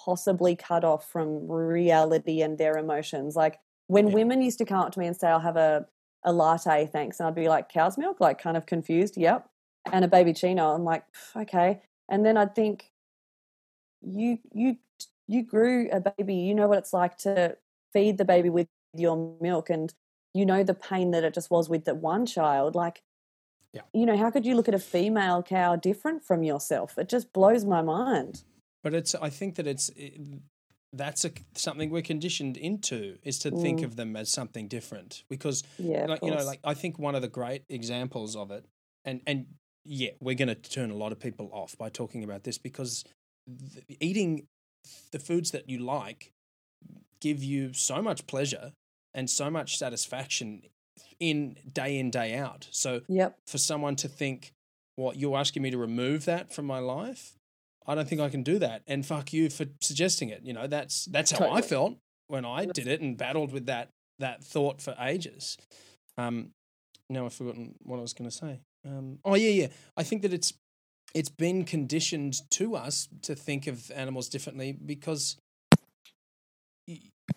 possibly 0.04 0.56
cut 0.56 0.84
off 0.84 1.08
from 1.10 1.46
reality 1.50 2.42
and 2.42 2.58
their 2.58 2.76
emotions. 2.78 3.36
Like 3.36 3.60
when 3.86 4.08
Yeah. 4.08 4.14
women 4.14 4.42
used 4.42 4.58
to 4.58 4.64
come 4.64 4.80
up 4.80 4.92
to 4.92 4.98
me 4.98 5.06
and 5.06 5.16
say, 5.16 5.28
I'll 5.28 5.40
have 5.40 5.56
a, 5.56 5.86
a 6.24 6.32
latte, 6.32 6.86
thanks. 6.86 7.20
And 7.20 7.26
I'd 7.26 7.34
be 7.34 7.48
like, 7.48 7.68
cow's 7.68 7.96
milk? 7.98 8.20
Like 8.20 8.38
kind 8.38 8.56
of 8.56 8.66
confused. 8.66 9.16
Yep. 9.16 9.48
And 9.92 10.04
a 10.04 10.08
baby 10.08 10.32
chino. 10.32 10.70
I'm 10.74 10.84
like, 10.84 11.04
okay. 11.36 11.82
And 12.08 12.24
then 12.24 12.36
I'd 12.36 12.54
think, 12.54 12.90
you 14.06 14.38
you 14.52 14.76
you 15.26 15.42
grew 15.42 15.88
a 15.90 15.98
baby 16.00 16.34
you 16.34 16.54
know 16.54 16.68
what 16.68 16.76
it's 16.78 16.92
like 16.92 17.16
to 17.16 17.56
feed 17.92 18.18
the 18.18 18.24
baby 18.24 18.50
with 18.50 18.68
your 18.94 19.34
milk 19.40 19.70
and 19.70 19.94
you 20.34 20.44
know 20.44 20.62
the 20.62 20.74
pain 20.74 21.10
that 21.12 21.24
it 21.24 21.32
just 21.32 21.50
was 21.50 21.68
with 21.70 21.84
the 21.86 21.94
one 21.94 22.26
child 22.26 22.74
like 22.74 23.02
Yeah. 23.72 23.80
you 23.94 24.04
know 24.04 24.16
how 24.16 24.30
could 24.30 24.44
you 24.44 24.54
look 24.56 24.68
at 24.68 24.74
a 24.74 24.78
female 24.78 25.42
cow 25.42 25.76
different 25.76 26.22
from 26.22 26.42
yourself 26.42 26.98
it 26.98 27.08
just 27.08 27.32
blows 27.32 27.64
my 27.64 27.80
mind 27.80 28.42
But 28.85 28.94
it's 28.94 29.15
I 29.16 29.31
think 29.31 29.56
that 29.56 29.66
it's 29.66 29.89
it, 29.97 30.20
that's 30.93 31.24
a, 31.24 31.32
something 31.56 31.90
we're 31.90 32.02
conditioned 32.02 32.56
into 32.56 33.19
is 33.24 33.40
to 33.40 33.51
think 33.51 33.81
Mm. 33.81 33.85
of 33.85 33.97
them 33.97 34.15
as 34.15 34.31
something 34.31 34.69
different. 34.69 35.24
Because 35.28 35.65
yeah 35.78 36.06
like 36.06 36.23
you 36.23 36.31
know 36.31 36.44
like 36.44 36.61
i 36.62 36.74
think 36.74 36.98
one 37.01 37.16
of 37.16 37.23
the 37.23 37.28
great 37.40 37.62
examples 37.69 38.36
of 38.36 38.52
it 38.52 38.65
and 39.05 39.20
and 39.27 39.47
yeah 39.85 40.11
we're 40.20 40.36
going 40.36 40.48
to 40.48 40.55
turn 40.55 40.90
a 40.93 40.94
lot 40.94 41.11
of 41.11 41.19
people 41.19 41.48
off 41.52 41.77
by 41.77 41.89
talking 41.89 42.23
about 42.23 42.44
this 42.44 42.59
because 42.59 43.02
th- 43.48 43.98
eating 44.01 44.47
the 45.11 45.19
foods 45.19 45.51
that 45.51 45.69
you 45.69 45.78
like 45.78 46.31
give 47.20 47.43
you 47.43 47.73
so 47.73 48.01
much 48.02 48.27
pleasure 48.27 48.73
and 49.15 49.28
so 49.31 49.51
much 49.51 49.78
satisfaction 49.78 50.62
in 51.19 51.56
day 51.73 51.98
in 51.98 52.11
day 52.11 52.35
out. 52.36 52.69
So 52.70 53.01
yep. 53.09 53.36
for 53.47 53.59
someone 53.59 53.97
to 53.97 54.09
think 54.09 54.52
what 54.97 55.16
you're 55.16 55.36
asking 55.36 55.62
me 55.62 55.70
to 55.70 55.78
remove 55.78 56.24
that 56.27 56.52
from 56.52 56.66
my 56.66 56.78
life 56.78 57.32
i 57.86 57.94
don't 57.94 58.09
think 58.09 58.20
i 58.20 58.28
can 58.28 58.43
do 58.43 58.59
that 58.59 58.82
and 58.86 59.05
fuck 59.06 59.32
you 59.32 59.48
for 59.51 59.66
suggesting 59.81 60.28
it 60.28 60.40
you 60.43 60.52
know 60.52 60.66
that's 60.66 61.05
that's 61.06 61.31
how 61.31 61.51
i 61.51 61.61
felt 61.61 61.97
when 62.28 62.44
i 62.44 62.65
did 62.66 62.86
it 62.86 63.01
and 63.01 63.16
battled 63.16 63.52
with 63.52 63.66
that 63.66 63.90
that 64.19 64.44
thought 64.44 64.81
for 64.81 64.94
ages. 65.01 65.56
Um 66.16 66.51
now 67.11 67.27
i've 67.27 67.35
forgotten 67.35 67.74
what 67.82 67.98
i 67.98 68.01
was 68.01 68.12
going 68.15 68.31
to 68.31 68.36
say. 68.36 68.61
Um 68.86 69.19
oh 69.24 69.35
yeah 69.35 69.48
yeah. 69.48 69.66
I 69.97 70.02
think 70.05 70.23
that 70.23 70.32
it's 70.32 70.52
it's 71.15 71.28
been 71.28 71.65
conditioned 71.65 72.35
to 72.51 72.77
us 72.77 73.09
to 73.23 73.35
think 73.35 73.66
of 73.66 73.90
animals 73.90 74.28
differently 74.28 74.73
because 74.73 75.36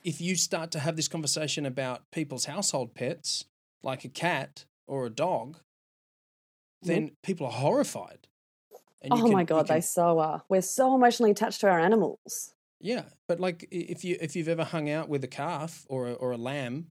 if 0.03 0.22
you 0.22 0.36
start 0.36 0.72
to 0.72 0.80
have 0.80 0.95
this 0.95 1.07
conversation 1.07 1.65
about 1.65 2.02
people's 2.11 2.45
household 2.45 2.94
pets 2.94 3.45
like 3.84 4.03
a 4.06 4.10
cat 4.10 4.65
or 4.88 5.06
a 5.06 5.10
dog 5.10 5.57
Mhm. 6.84 6.88
then 6.88 7.11
people 7.24 7.48
are 7.48 7.53
horrified 7.53 8.26
oh 9.11 9.21
can- 9.23 9.31
my 9.31 9.43
god 9.43 9.67
can- 9.67 9.75
they 9.75 9.81
so 9.81 10.19
are 10.19 10.43
we're 10.49 10.61
so 10.61 10.95
emotionally 10.95 11.31
attached 11.31 11.61
to 11.61 11.67
our 11.67 11.79
animals 11.79 12.53
Yeah, 12.79 13.03
but 13.27 13.39
like 13.39 13.67
if 13.71 14.03
you 14.03 14.17
if 14.21 14.35
you've 14.35 14.47
ever 14.49 14.63
hung 14.63 14.89
out 14.89 15.09
with 15.09 15.23
a 15.23 15.27
calf 15.27 15.85
or 15.89 16.07
a, 16.09 16.13
or 16.13 16.31
a 16.31 16.38
lamb, 16.38 16.88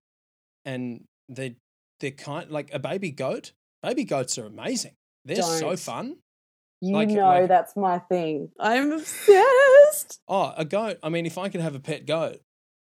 and 0.65 1.05
they 1.29 1.57
they're 2.01 2.11
kind 2.11 2.51
like 2.51 2.73
a 2.75 2.79
baby 2.79 3.11
goat. 3.11 3.53
Baby 3.83 4.05
goats 4.05 4.37
are 4.39 4.47
amazing. 4.47 4.95
They're 5.25 5.43
so 5.43 5.61
Don't. 5.61 5.79
fun. 5.79 6.17
you 6.81 6.93
Like- 6.95 7.09
know 7.09 7.25
like- 7.25 7.49
that's 7.49 7.75
my 7.77 7.99
thing 8.01 8.51
i'm 8.59 8.93
obsessed 8.93 10.21
Oh, 10.29 10.53
a 10.57 10.65
goat. 10.65 10.99
I 11.03 11.09
mean, 11.09 11.25
if 11.27 11.39
I 11.39 11.49
could 11.49 11.61
have 11.61 11.75
a 11.75 11.81
pet 11.81 12.05
goat, 12.07 12.41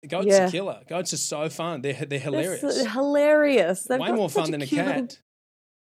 goats 0.07 0.27
Yeah. 0.27 0.47
are 0.47 0.51
killer. 0.51 0.81
Goats 0.87 1.13
are 1.13 1.17
so 1.17 1.49
fun. 1.49 1.81
They're 1.81 1.93
they're 2.05 2.19
hilarious. 2.19 2.61
so- 2.61 2.85
hilarious 2.89 3.83
They've 3.83 3.99
Way 3.99 4.11
more 4.13 4.29
fun 4.29 4.51
than 4.51 4.61
a 4.61 4.67
cat. 4.67 4.85
little- 4.87 5.01
cat. 5.07 5.19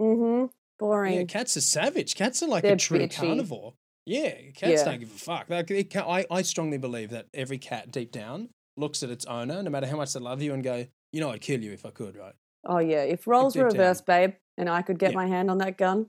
Mm-hmm. 0.00 0.46
Boring. 0.78 1.14
Yeah, 1.14 1.24
cats 1.24 1.56
are 1.56 1.60
savage. 1.60 2.14
Cats 2.14 2.42
are 2.42 2.48
like 2.48 2.62
They're 2.62 2.74
a 2.74 2.76
true 2.76 2.98
bitchy. 2.98 3.14
carnivore. 3.16 3.74
Yeah, 4.06 4.32
cats 4.56 4.72
Yeah. 4.80 4.84
don't 4.84 5.00
give 5.00 5.10
a 5.10 5.18
fuck. 5.18 5.48
Like, 5.48 5.70
I, 5.96 6.26
I 6.30 6.42
strongly 6.42 6.78
believe 6.78 7.10
that 7.10 7.26
every 7.34 7.58
cat 7.58 7.90
deep 7.92 8.10
down 8.10 8.48
looks 8.76 9.02
at 9.02 9.10
its 9.10 9.24
owner, 9.26 9.62
no 9.62 9.70
matter 9.70 9.86
how 9.86 9.96
much 9.96 10.12
they 10.12 10.20
love 10.20 10.42
you, 10.42 10.52
and 10.54 10.64
go, 10.64 10.86
you 11.12 11.20
know, 11.20 11.30
I'd 11.30 11.40
kill 11.40 11.60
you 11.60 11.72
if 11.72 11.86
I 11.86 11.90
could, 11.90 12.16
right? 12.16 12.34
Oh 12.66 12.78
yeah, 12.78 13.02
if 13.02 13.26
roles 13.26 13.54
were 13.56 13.64
deep 13.68 13.72
down. 13.74 13.80
reversed, 13.80 14.06
babe, 14.06 14.32
and 14.58 14.68
I 14.68 14.82
could 14.82 14.98
get 14.98 15.10
Yeah. 15.12 15.16
my 15.16 15.26
hand 15.26 15.50
on 15.50 15.58
that 15.58 15.76
gun, 15.78 16.06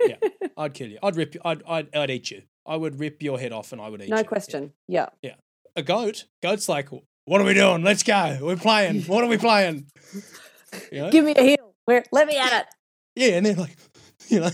Yeah. 0.00 0.16
I'd 0.56 0.72
kill 0.74 0.88
you. 0.88 0.98
I'd 1.02 1.16
rip 1.16 1.34
you. 1.34 1.40
I'd, 1.44 1.62
I'd, 1.68 1.94
I'd 1.94 2.10
eat 2.10 2.30
you. 2.30 2.42
I 2.66 2.76
would 2.76 2.98
rip 2.98 3.22
your 3.22 3.38
head 3.38 3.52
off 3.52 3.72
and 3.72 3.80
I 3.80 3.88
would 3.90 4.00
eat 4.00 4.08
you. 4.08 4.14
no 4.14 4.24
question. 4.24 4.72
Yeah. 4.88 5.06
question. 5.06 5.18
Yeah. 5.22 5.34
A 5.76 5.82
goat, 5.82 6.24
goat's 6.42 6.68
like, 6.68 6.88
what 7.26 7.40
are 7.40 7.44
we 7.44 7.52
doing? 7.54 7.82
Let's 7.82 8.02
go. 8.02 8.38
We're 8.40 8.56
playing. 8.56 9.02
What 9.02 9.22
are 9.24 9.28
we 9.28 9.36
playing? 9.36 9.86
You 10.90 11.02
know? 11.02 11.10
Give 11.10 11.24
me 11.24 11.34
a 11.36 11.42
heel. 11.42 11.74
Where? 11.84 12.02
Let 12.10 12.26
me 12.26 12.36
at 12.36 12.52
it. 12.52 12.66
Yeah, 13.14 13.36
and 13.36 13.46
they're 13.46 13.54
like, 13.54 13.76
you 14.28 14.40
know, 14.40 14.50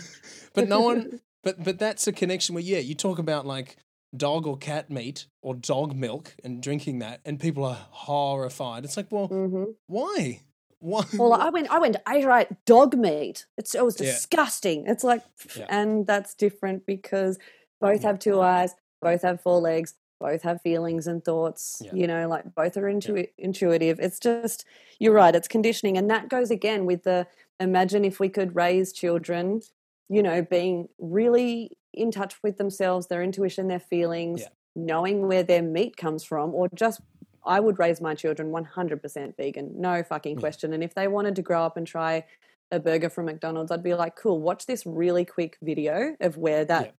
but 0.54 0.68
no 0.68 0.80
one, 0.80 1.20
but 1.42 1.62
but 1.62 1.78
that's 1.78 2.06
a 2.06 2.12
connection 2.12 2.54
where 2.54 2.64
yeah, 2.64 2.78
you 2.78 2.94
talk 2.94 3.18
about 3.18 3.46
like 3.46 3.76
dog 4.16 4.46
or 4.46 4.56
cat 4.56 4.90
meat 4.90 5.26
or 5.42 5.54
dog 5.54 5.94
milk 5.94 6.34
and 6.44 6.62
drinking 6.62 6.98
that, 7.00 7.20
and 7.24 7.38
people 7.38 7.64
are 7.64 7.78
horrified. 7.90 8.84
It's 8.84 8.96
like, 8.96 9.10
well, 9.10 9.28
hmm 9.28 9.64
why? 9.86 10.42
Why? 10.82 11.04
Well, 11.12 11.34
I 11.34 11.50
went. 11.50 11.70
I 11.70 11.78
went. 11.78 11.96
I 12.06 12.40
ate 12.40 12.64
dog 12.64 12.96
meat. 12.96 13.44
It's 13.58 13.74
it 13.74 13.84
was 13.84 14.00
Yeah. 14.00 14.06
disgusting. 14.12 14.86
It's 14.86 15.04
like, 15.04 15.22
Yeah. 15.54 15.66
and 15.68 16.06
that's 16.06 16.34
different 16.34 16.86
because 16.86 17.38
both 17.80 18.02
have 18.02 18.18
two 18.18 18.40
eyes, 18.40 18.74
both 19.02 19.20
have 19.22 19.42
four 19.42 19.58
legs, 19.60 19.94
both 20.18 20.40
have 20.42 20.62
feelings 20.62 21.06
and 21.06 21.22
thoughts. 21.22 21.82
Yeah. 21.84 21.94
You 21.94 22.06
know, 22.06 22.28
like 22.28 22.54
both 22.54 22.76
are 22.78 22.88
intu- 22.88 23.26
intuitive. 23.36 24.00
It's 24.00 24.18
just 24.18 24.64
you're 24.98 25.12
right. 25.12 25.34
It's 25.34 25.48
conditioning, 25.48 25.98
and 25.98 26.08
that 26.10 26.30
goes 26.30 26.50
again 26.50 26.86
with 26.86 27.02
the 27.02 27.26
imagine 27.60 28.04
if 28.04 28.18
we 28.18 28.28
could 28.28 28.56
raise 28.56 28.92
children. 28.92 29.60
You 30.08 30.22
know, 30.24 30.42
being 30.42 30.88
really 30.98 31.78
in 31.94 32.10
touch 32.10 32.42
with 32.42 32.56
themselves, 32.56 33.06
their 33.06 33.22
intuition, 33.22 33.68
their 33.68 33.78
feelings, 33.80 34.40
Yeah. 34.42 34.48
knowing 34.74 35.28
where 35.28 35.44
their 35.44 35.62
meat 35.62 35.96
comes 35.96 36.24
from, 36.24 36.54
or 36.54 36.68
just 36.74 37.00
I 37.44 37.60
would 37.60 37.78
raise 37.78 38.00
my 38.00 38.14
children 38.14 38.50
100% 38.50 39.36
vegan, 39.36 39.80
no 39.80 40.02
fucking 40.02 40.36
Yeah. 40.36 40.40
question. 40.40 40.72
And 40.72 40.82
if 40.84 40.94
they 40.94 41.08
wanted 41.08 41.36
to 41.36 41.42
grow 41.42 41.62
up 41.62 41.76
and 41.76 41.86
try 41.86 42.26
a 42.70 42.78
burger 42.80 43.08
from 43.08 43.26
McDonald's, 43.26 43.70
I'd 43.72 43.82
be 43.82 43.94
like, 43.94 44.14
cool, 44.16 44.40
watch 44.40 44.66
this 44.66 44.84
really 44.84 45.24
quick 45.24 45.56
video 45.62 46.16
of 46.20 46.36
where 46.36 46.64
that 46.66 46.84
Yeah. 46.86 46.90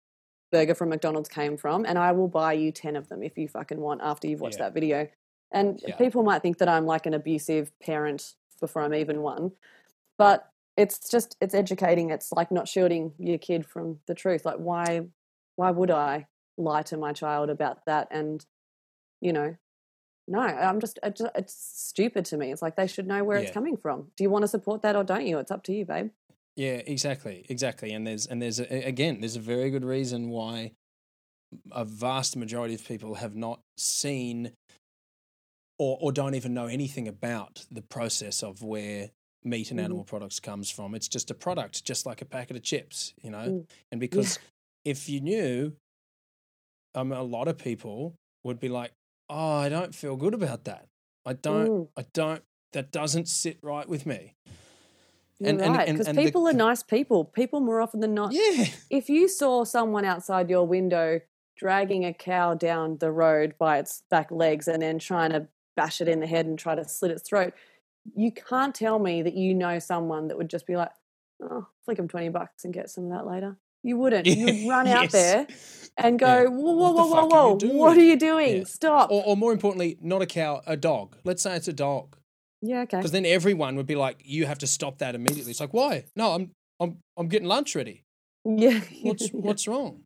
burger 0.51 0.75
from 0.75 0.89
McDonald's 0.89 1.29
came 1.29 1.57
from, 1.57 1.85
and 1.85 1.97
I 1.97 2.11
will 2.11 2.27
buy 2.27 2.53
you 2.53 2.71
10 2.71 2.95
of 2.95 3.07
them 3.09 3.23
if 3.23 3.37
you 3.37 3.47
fucking 3.47 3.79
want 3.79 4.01
after 4.01 4.27
you've 4.27 4.41
watched 4.41 4.57
Yeah. 4.57 4.65
that 4.65 4.73
video. 4.73 5.07
And 5.51 5.81
Yeah. 5.85 5.95
people 5.97 6.23
might 6.23 6.41
think 6.41 6.57
that 6.59 6.67
I'm 6.69 6.85
like 6.85 7.05
an 7.05 7.13
abusive 7.13 7.77
parent 7.79 8.35
before 8.59 8.81
I'm 8.81 8.93
even 8.93 9.21
one, 9.21 9.51
but 10.17 10.50
it's 10.77 11.09
just, 11.09 11.35
it's 11.41 11.53
educating. 11.53 12.09
It's 12.09 12.31
like 12.31 12.51
not 12.51 12.67
shielding 12.67 13.13
your 13.17 13.37
kid 13.37 13.65
from 13.65 13.99
the 14.07 14.15
truth. 14.15 14.45
Like, 14.45 14.57
why, 14.57 15.07
why 15.55 15.71
would 15.71 15.91
I 15.91 16.27
lie 16.57 16.83
to 16.83 16.97
my 16.97 17.13
child 17.13 17.49
about 17.49 17.85
that? 17.85 18.07
And, 18.11 18.45
you 19.19 19.33
know, 19.33 19.55
no, 20.27 20.39
I'm 20.39 20.79
just 20.79 20.97
it's 21.03 21.53
stupid 21.53 22.25
to 22.25 22.37
me. 22.37 22.51
It's 22.51 22.61
like 22.61 22.75
they 22.75 22.87
should 22.87 23.07
know 23.07 23.23
where 23.23 23.37
Yeah. 23.37 23.43
it's 23.43 23.51
coming 23.51 23.75
from. 23.75 24.11
Do 24.15 24.23
you 24.23 24.29
want 24.29 24.43
to 24.43 24.47
support 24.47 24.81
that 24.83 24.95
or 24.95 25.03
don't 25.03 25.25
you? 25.25 25.39
It's 25.39 25.51
up 25.51 25.63
to 25.63 25.73
you, 25.73 25.83
babe. 25.85 26.11
Yeah, 26.55 26.81
exactly, 26.85 27.45
exactly. 27.49 27.91
And 27.91 28.05
there's 28.07 28.27
and 28.27 28.41
there's 28.41 28.59
a, 28.59 28.87
again 28.87 29.19
there's 29.19 29.35
a 29.35 29.41
very 29.41 29.69
good 29.71 29.83
reason 29.83 30.29
why 30.29 30.71
a 31.71 31.83
vast 31.83 32.37
majority 32.37 32.75
of 32.75 32.85
people 32.87 33.15
have 33.15 33.35
not 33.35 33.59
seen 33.77 34.53
or 35.77 35.97
or 35.99 36.11
don't 36.11 36.35
even 36.35 36.53
know 36.53 36.67
anything 36.67 37.07
about 37.07 37.65
the 37.69 37.81
process 37.81 38.41
of 38.43 38.61
where 38.61 39.09
meat 39.43 39.71
and 39.71 39.79
Mhm. 39.79 39.83
animal 39.85 40.03
products 40.03 40.39
comes 40.39 40.69
from. 40.69 40.93
It's 40.95 41.07
just 41.07 41.31
a 41.31 41.33
product, 41.33 41.83
just 41.83 42.05
like 42.05 42.21
a 42.21 42.25
packet 42.25 42.55
of 42.57 42.63
chips, 42.63 43.13
you 43.21 43.29
know. 43.31 43.37
Mm. 43.47 43.69
And 43.91 43.99
because 43.99 44.37
if 44.85 45.09
you 45.09 45.19
knew, 45.21 45.73
um, 46.95 47.11
a 47.11 47.23
lot 47.23 47.47
of 47.47 47.57
people 47.57 48.15
would 48.43 48.59
be 48.59 48.69
like, 48.69 48.91
"Oh, 49.29 49.51
I 49.53 49.69
don't 49.69 49.95
feel 49.95 50.15
good 50.15 50.33
about 50.33 50.65
that. 50.65 50.87
I 51.25 51.33
don't. 51.33 51.67
Mm. 51.69 51.87
I 51.97 52.05
don't. 52.13 52.43
That 52.73 52.91
doesn't 52.91 53.27
sit 53.27 53.57
right 53.61 53.87
with 53.87 54.05
me." 54.05 54.33
And- 55.43 55.59
right, 55.59 55.87
and- 55.87 55.97
because 55.97 56.07
and 56.07 56.17
the- 56.17 56.23
people 56.23 56.47
are 56.47 56.53
nice 56.53 56.83
people. 56.83 57.25
People 57.25 57.61
more 57.61 57.81
often 57.81 57.99
than 57.99 58.13
not. 58.13 58.31
Yeah. 58.31 58.65
If 58.91 59.09
you 59.09 59.27
saw 59.27 59.63
someone 59.63 60.05
outside 60.05 60.49
your 60.51 60.67
window 60.67 61.21
dragging 61.55 62.05
a 62.05 62.13
cow 62.13 62.53
down 62.53 62.97
the 62.97 63.11
road 63.11 63.55
by 63.57 63.79
its 63.79 64.03
back 64.11 64.29
legs 64.31 64.67
and 64.67 64.81
then 64.83 64.99
trying 64.99 65.31
to 65.31 65.47
bash 65.75 65.99
it 66.01 66.07
in 66.07 66.19
the 66.19 66.27
head 66.27 66.45
and 66.45 66.59
try 66.59 66.75
to 66.75 66.87
slit 66.87 67.09
its 67.11 67.23
throat, 67.27 67.53
you 68.15 68.31
can't 68.31 68.73
tell 68.73 68.99
me 68.99 69.21
that 69.21 69.33
you 69.35 69.53
know 69.53 69.79
someone 69.79 70.27
that 70.29 70.37
would 70.37 70.49
just 70.49 70.65
be 70.67 70.75
like, 70.75 70.91
"Oh, 71.41 71.67
flick 71.85 71.99
him 71.99 72.07
twenty 72.07 72.29
bucks 72.29 72.65
and 72.65 72.73
get 72.73 72.89
some 72.89 73.05
of 73.05 73.11
that 73.11 73.25
later." 73.27 73.57
You 73.83 73.97
wouldn't. 73.97 74.27
You 74.27 74.45
would 74.45 74.69
run 74.69 74.87
out 74.97 75.11
Yes. 75.11 75.11
there 75.11 75.47
and 75.97 76.19
go, 76.19 76.27
Yeah. 76.43 76.47
"Whoa, 76.49 76.71
whoa, 76.73 76.91
whoa, 76.91 77.05
whoa, 77.07 77.25
whoa! 77.55 77.67
What 77.77 77.97
are 77.97 78.01
you 78.03 78.15
doing? 78.17 78.57
Yeah. 78.57 78.63
Stop!" 78.65 79.11
Or, 79.11 79.23
or 79.25 79.37
more 79.37 79.51
importantly, 79.53 79.97
not 80.01 80.21
a 80.21 80.25
cow, 80.27 80.61
a 80.67 80.77
dog. 80.77 81.15
Let's 81.23 81.41
say 81.41 81.55
it's 81.55 81.67
a 81.67 81.73
dog, 81.73 82.15
yeah, 82.61 82.81
okay. 82.81 82.97
because 82.97 83.11
then 83.11 83.25
everyone 83.25 83.75
would 83.77 83.87
be 83.87 83.95
like, 83.95 84.21
"You 84.23 84.45
have 84.45 84.59
to 84.59 84.67
stop 84.67 84.99
that 84.99 85.15
immediately." 85.15 85.51
It's 85.51 85.59
like, 85.59 85.73
why? 85.73 86.05
No, 86.15 86.31
I'm, 86.33 86.51
I'm, 86.79 86.97
I'm 87.17 87.27
getting 87.27 87.47
lunch 87.47 87.75
ready. 87.75 88.03
Yeah. 88.45 88.81
What's, 89.03 89.29
what's 89.31 89.67
wrong? 89.67 90.01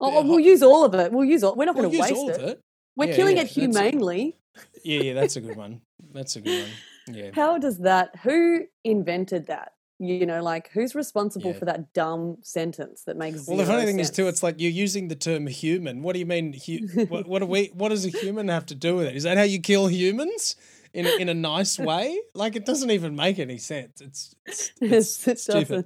Oh, 0.00 0.18
oh, 0.18 0.22
we'll 0.22 0.40
use 0.40 0.62
all 0.62 0.84
of 0.84 0.94
it. 0.94 1.10
We'll 1.12 1.24
use 1.24 1.42
all. 1.42 1.54
We're 1.56 1.64
not 1.64 1.74
We'll 1.74 1.90
going 1.90 1.96
to 1.96 2.00
waste 2.02 2.14
all 2.14 2.30
it. 2.30 2.36
of 2.36 2.42
it. 2.50 2.60
We're 2.96 3.14
killing 3.14 3.36
it 3.36 3.46
humanely. 3.48 4.36
Yeah, 4.84 5.00
yeah, 5.02 5.14
that's 5.14 5.36
a 5.36 5.40
good 5.40 5.56
one. 5.56 5.80
That's 6.12 6.36
a 6.36 6.40
good 6.40 6.62
one. 6.62 6.70
Yeah. 7.14 7.30
How 7.34 7.58
does 7.58 7.78
that? 7.78 8.14
Who 8.22 8.64
invented 8.84 9.46
that? 9.46 9.72
You 10.00 10.26
know, 10.26 10.42
like 10.42 10.70
who's 10.72 10.94
responsible 10.94 11.50
Yeah. 11.52 11.58
for 11.58 11.64
that 11.64 11.92
dumb 11.92 12.36
sentence 12.42 13.02
that 13.06 13.16
makes? 13.16 13.48
Well, 13.48 13.56
the 13.56 13.66
funny 13.66 13.84
thing 13.84 13.98
is 13.98 14.10
too, 14.10 14.28
it's 14.28 14.42
like 14.44 14.60
you're 14.60 14.70
using 14.70 15.08
the 15.08 15.16
term 15.16 15.46
human. 15.48 16.02
What 16.02 16.12
do 16.12 16.20
you 16.20 16.26
mean? 16.26 16.52
Hu- 16.52 17.06
what, 17.06 17.26
what 17.26 17.38
do 17.40 17.46
we? 17.46 17.66
What 17.74 17.88
does 17.88 18.04
a 18.06 18.10
human 18.10 18.46
have 18.48 18.66
to 18.66 18.76
do 18.76 18.94
with 18.96 19.06
it? 19.08 19.16
Is 19.16 19.24
that 19.24 19.36
how 19.36 19.42
you 19.42 19.60
kill 19.60 19.88
humans 19.88 20.54
in 20.94 21.04
a, 21.06 21.16
in 21.16 21.28
a 21.28 21.34
nice 21.34 21.78
way? 21.90 22.16
Like 22.34 22.54
it 22.54 22.64
doesn't 22.64 22.90
even 22.92 23.16
make 23.16 23.40
any 23.40 23.58
sense. 23.58 24.00
It's 24.00 24.34
it's, 24.46 24.72
it's 24.80 25.26
it 25.28 25.40
stupid. 25.40 25.84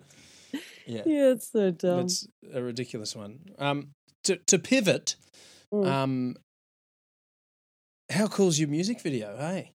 Yeah. 0.84 1.02
Yeah, 1.06 1.30
it's 1.32 1.50
so 1.50 1.70
dumb. 1.70 2.00
That's 2.00 2.28
a 2.52 2.60
ridiculous 2.62 3.16
one. 3.16 3.38
Um, 3.58 3.94
to 4.24 4.36
to 4.36 4.58
pivot, 4.58 5.16
Mm. 5.72 5.86
um, 5.86 6.36
how 8.10 8.26
cool's 8.26 8.58
your 8.58 8.68
music 8.68 9.00
video? 9.00 9.38
Hey, 9.38 9.72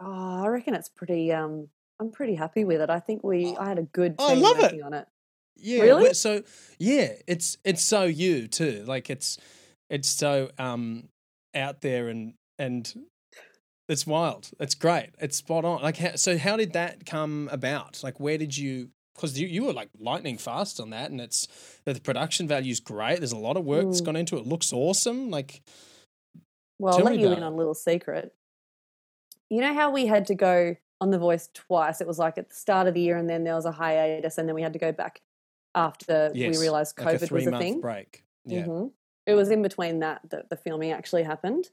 oh, 0.00 0.44
I 0.44 0.48
reckon 0.48 0.74
it's 0.74 0.88
pretty. 0.88 1.32
Um, 1.32 1.68
I'm 2.00 2.10
pretty 2.10 2.34
happy 2.34 2.64
with 2.64 2.80
it. 2.80 2.90
I 2.90 3.00
think 3.00 3.22
we. 3.22 3.56
I 3.56 3.68
had 3.68 3.78
a 3.78 3.82
good 3.84 4.16
Oh, 4.18 4.30
I 4.30 4.34
team 4.34 4.42
love 4.42 4.58
it. 4.60 4.82
on 4.82 4.94
it. 4.94 5.06
yeah, 5.56 5.82
Really? 5.82 6.14
So 6.14 6.42
yeah, 6.78 7.12
it's 7.26 7.56
it's 7.64 7.84
so 7.84 8.04
you 8.04 8.48
too. 8.48 8.84
Like 8.86 9.10
it's 9.10 9.38
it's 9.90 10.08
so 10.08 10.50
um 10.58 11.08
out 11.54 11.80
there 11.82 12.08
and 12.08 12.34
and 12.58 12.92
it's 13.88 14.06
wild. 14.06 14.50
It's 14.58 14.74
great. 14.74 15.10
It's 15.20 15.36
spot 15.36 15.64
on. 15.64 15.82
Like 15.82 15.98
how, 15.98 16.16
so, 16.16 16.38
how 16.38 16.56
did 16.56 16.72
that 16.72 17.04
come 17.06 17.48
about? 17.52 18.02
Like 18.02 18.18
where 18.18 18.38
did 18.38 18.56
you? 18.56 18.88
Because 19.14 19.38
you, 19.38 19.46
you 19.46 19.62
were 19.64 19.72
like 19.72 19.90
lightning 20.00 20.38
fast 20.38 20.80
on 20.80 20.90
that, 20.90 21.12
and 21.12 21.20
it's 21.20 21.46
the 21.84 21.94
production 22.00 22.48
value 22.48 22.72
is 22.72 22.80
great. 22.80 23.18
There's 23.18 23.30
a 23.30 23.36
lot 23.36 23.56
of 23.56 23.64
work 23.64 23.84
that's 23.84 24.00
gone 24.00 24.16
into 24.16 24.36
it. 24.38 24.46
Looks 24.46 24.72
awesome. 24.72 25.30
Like 25.30 25.62
Well, 26.80 26.94
I'll 26.98 27.04
let 27.04 27.18
you 27.18 27.26
about 27.26 27.38
in 27.38 27.44
on 27.44 27.52
a 27.52 27.56
little 27.56 27.74
secret. 27.74 28.34
You 29.54 29.60
know 29.60 29.72
how 29.72 29.92
we 29.92 30.06
had 30.06 30.26
to 30.26 30.34
go 30.34 30.74
on 31.00 31.10
The 31.10 31.18
Voice 31.18 31.48
twice? 31.54 32.00
It 32.00 32.08
was 32.08 32.18
like 32.18 32.38
at 32.38 32.48
the 32.48 32.54
start 32.56 32.88
of 32.88 32.94
the 32.94 33.00
year, 33.00 33.16
and 33.16 33.30
then 33.30 33.44
there 33.44 33.54
was 33.54 33.66
a 33.66 33.70
hiatus, 33.70 34.36
and 34.36 34.48
then 34.48 34.56
we 34.56 34.62
had 34.62 34.72
to 34.72 34.80
go 34.80 34.90
back 34.90 35.20
after 35.76 36.32
yes, 36.34 36.56
we 36.56 36.60
realized 36.60 36.98
like 36.98 37.14
a 37.14 37.18
COVID 37.24 37.30
was 37.30 37.46
a 37.46 37.58
thing. 37.58 37.80
break. 37.80 38.24
Yeah. 38.44 38.64
Mhm. 38.66 38.90
It 39.26 39.34
was 39.34 39.52
in 39.52 39.62
between 39.62 40.00
that 40.00 40.22
that 40.30 40.50
the 40.50 40.56
filming 40.56 40.90
actually 40.90 41.22
happened. 41.22 41.70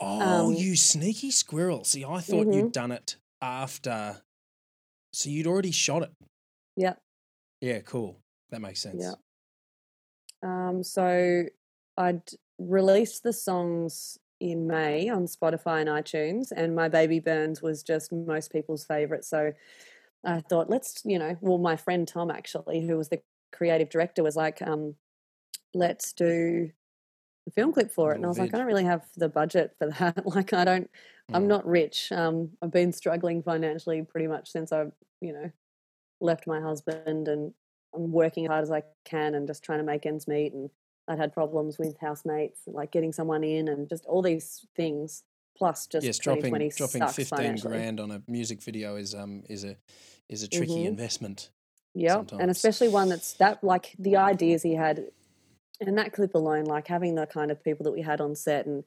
Oh, 0.00 0.48
Um, 0.48 0.54
you 0.54 0.74
sneaky 0.76 1.30
squirrel! 1.30 1.84
See, 1.84 2.04
I 2.04 2.18
thought 2.20 2.48
Mhm. 2.48 2.54
you'd 2.56 2.72
done 2.72 2.90
it 2.90 3.16
after, 3.40 4.22
so 5.12 5.30
you'd 5.30 5.46
already 5.46 5.70
shot 5.70 6.02
it. 6.02 6.10
Yep. 6.76 7.00
Yeah, 7.60 7.78
cool. 7.82 8.16
That 8.50 8.60
makes 8.60 8.80
sense. 8.80 9.04
Yeah. 9.04 9.14
Um, 10.42 10.82
so 10.82 11.44
I'd 11.96 12.28
released 12.58 13.22
the 13.22 13.32
songs 13.32 14.18
in 14.40 14.66
May 14.66 15.08
on 15.08 15.26
Spotify 15.26 15.80
and 15.80 15.88
iTunes, 15.90 16.52
and 16.54 16.74
My 16.74 16.88
Baby 16.88 17.20
Burns 17.20 17.62
was 17.62 17.82
just 17.82 18.12
most 18.12 18.52
people's 18.52 18.84
favorite. 18.84 19.24
So 19.24 19.52
I 20.24 20.40
thought, 20.40 20.70
let's, 20.70 21.02
you 21.04 21.18
know, 21.18 21.36
well, 21.40 21.58
my 21.58 21.76
friend 21.76 22.06
Tom 22.08 22.30
actually, 22.30 22.86
who 22.86 22.96
was 22.96 23.08
the 23.10 23.22
creative 23.52 23.90
director, 23.90 24.22
was 24.22 24.36
like, 24.36 24.62
um, 24.62 24.96
let's 25.74 26.12
do 26.12 26.70
a 27.48 27.50
film 27.52 27.72
clip 27.72 27.90
for 27.92 28.12
it. 28.12 28.16
And 28.16 28.24
I 28.24 28.28
was 28.28 28.38
like. 28.38 28.54
I 28.54 28.58
don't 28.58 28.66
really 28.66 28.84
have 28.84 29.06
the 29.16 29.28
budget 29.28 29.74
for 29.78 29.88
that. 29.90 30.26
like, 30.36 30.52
I 30.52 30.64
don't, 30.64 30.90
I'm 31.32 31.44
Mm. 31.44 31.48
not 31.48 31.66
rich. 31.66 32.12
Um, 32.12 32.50
I've 32.62 32.72
been 32.72 32.92
struggling 32.92 33.42
financially 33.42 34.02
pretty 34.02 34.26
much 34.26 34.50
since 34.50 34.72
I've, 34.72 34.92
you 35.20 35.32
know, 35.32 35.50
left 36.20 36.46
my 36.46 36.60
husband 36.60 37.28
and 37.28 37.54
I'm 37.94 38.12
working 38.12 38.46
hard 38.46 38.62
as 38.62 38.70
I 38.70 38.82
can 39.04 39.34
and 39.34 39.46
just 39.46 39.64
trying 39.64 39.78
to 39.80 39.84
make 39.84 40.06
ends 40.06 40.28
meet. 40.28 40.52
And 40.52 40.70
I'd 41.10 41.18
had 41.18 41.32
problems 41.32 41.76
with 41.76 41.98
housemates, 42.00 42.60
like 42.68 42.92
getting 42.92 43.12
someone 43.12 43.42
in 43.42 43.66
and 43.68 43.88
just 43.88 44.06
all 44.06 44.22
these 44.22 44.64
things. 44.76 45.24
Plus, 45.58 45.86
just 45.88 46.06
yes, 46.06 46.18
dropping 46.18 46.70
dropping 46.70 47.06
fifteen 47.08 47.56
grand 47.56 47.98
on 48.00 48.12
a 48.12 48.22
music 48.28 48.62
video 48.62 48.94
is 48.96 49.14
um 49.14 49.42
is 49.50 49.64
a 49.64 49.76
is 50.28 50.42
a 50.44 50.48
tricky 50.48 50.84
Mhm. 50.84 50.86
investment. 50.86 51.50
Yeah, 51.94 52.22
and 52.38 52.50
especially 52.50 52.88
one 52.88 53.08
that's 53.08 53.32
that 53.34 53.62
like 53.64 53.96
the 53.98 54.16
ideas 54.16 54.62
he 54.62 54.74
had, 54.74 55.10
and 55.80 55.98
that 55.98 56.12
clip 56.12 56.34
alone, 56.36 56.64
like 56.64 56.86
having 56.86 57.16
the 57.16 57.26
kind 57.26 57.50
of 57.50 57.62
people 57.64 57.84
that 57.84 57.92
we 57.92 58.00
had 58.02 58.20
on 58.20 58.36
set 58.36 58.64
and 58.66 58.84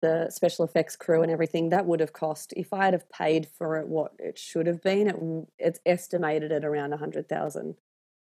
the 0.00 0.30
special 0.30 0.64
effects 0.64 0.94
crew 0.94 1.22
and 1.22 1.32
everything, 1.32 1.70
that 1.70 1.86
would 1.86 2.00
have 2.00 2.12
cost 2.12 2.52
if 2.56 2.72
I 2.72 2.84
had 2.84 2.94
have 2.94 3.10
paid 3.10 3.48
for 3.48 3.76
it 3.78 3.88
what 3.88 4.12
it 4.20 4.38
should 4.38 4.68
have 4.68 4.80
been. 4.82 5.08
It 5.08 5.16
it's 5.58 5.80
estimated 5.84 6.52
at 6.52 6.64
around 6.64 6.92
a 6.92 6.96
hundred 6.98 7.28
thousand, 7.28 7.74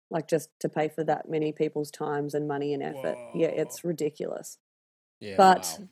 like 0.09 0.27
just 0.27 0.49
to 0.59 0.69
pay 0.69 0.89
for 0.89 1.03
that 1.05 1.29
many 1.29 1.51
people's 1.51 1.91
times 1.91 2.33
and 2.33 2.47
money 2.47 2.73
and 2.73 2.83
effort. 2.83 3.19
Yeah, 3.33 3.47
it's 3.47 3.83
ridiculous. 3.83 4.57
Yeah, 5.19 5.37
But 5.37 5.79
wow. 5.79 5.87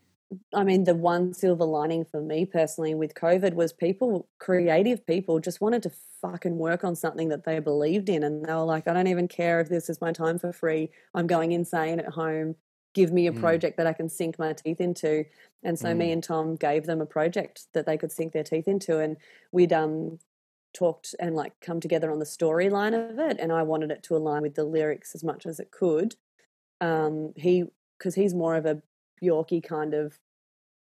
I 0.54 0.64
mean, 0.64 0.86
the 0.86 0.96
one 0.96 1.34
silver 1.34 1.66
lining 1.66 2.06
for 2.06 2.22
me 2.22 2.46
personally 2.46 2.94
with 2.96 3.14
COVID 3.16 3.54
was 3.54 3.74
people, 3.74 4.30
creative 4.40 5.06
people, 5.06 5.40
just 5.40 5.60
wanted 5.62 5.84
to 5.84 5.92
fucking 6.22 6.58
work 6.58 6.84
on 6.84 6.96
something 6.96 7.30
that 7.30 7.44
they 7.44 7.60
believed 7.60 8.10
in. 8.10 8.24
And 8.24 8.46
they 8.46 8.54
were 8.54 8.64
like, 8.64 8.88
I 8.88 8.94
don't 8.94 9.08
even 9.08 9.28
care 9.28 9.60
if 9.60 9.70
this 9.70 9.90
is 9.90 10.00
my 10.02 10.12
time 10.14 10.40
for 10.40 10.54
free. 10.54 10.90
I'm 11.14 11.28
going 11.28 11.52
insane 11.52 12.00
at 12.00 12.14
home. 12.14 12.56
Give 12.94 13.12
me 13.12 13.28
a 13.28 13.34
Mm. 13.34 13.40
project 13.40 13.78
that 13.78 13.88
I 13.88 13.94
can 13.94 14.10
sink 14.10 14.40
my 14.40 14.54
teeth 14.54 14.80
into. 14.82 15.26
And 15.64 15.78
so 15.80 15.94
me 15.94 16.10
Mm. 16.10 16.14
and 16.14 16.24
Tom 16.24 16.56
gave 16.56 16.86
them 16.86 17.02
a 17.02 17.06
project 17.06 17.68
that 17.74 17.86
they 17.86 17.98
could 17.98 18.12
sink 18.12 18.34
their 18.34 18.44
teeth 18.44 18.68
into. 18.68 19.00
And 19.00 19.18
we'd 19.52 19.74
um, 19.74 20.20
talked 20.74 21.16
and 21.20 21.36
like 21.36 21.60
come 21.62 21.80
together 21.80 22.12
on 22.12 22.20
the 22.20 22.26
storyline 22.26 22.94
of 23.12 23.20
it. 23.20 23.38
And 23.40 23.52
I 23.52 23.64
wanted 23.64 23.92
it 23.92 24.04
to 24.04 24.16
align 24.16 24.44
with 24.44 24.56
the 24.56 24.64
lyrics 24.64 25.16
as 25.16 25.24
much 25.24 25.46
as 25.46 25.60
it 25.60 25.72
could. 25.72 26.16
Um, 26.82 27.34
he, 27.36 27.66
because 27.98 28.16
he's 28.16 28.34
more 28.34 28.56
of 28.56 28.66
a 28.66 28.82
Yorkie 29.24 29.64
kind 29.64 29.94
of 29.94 30.20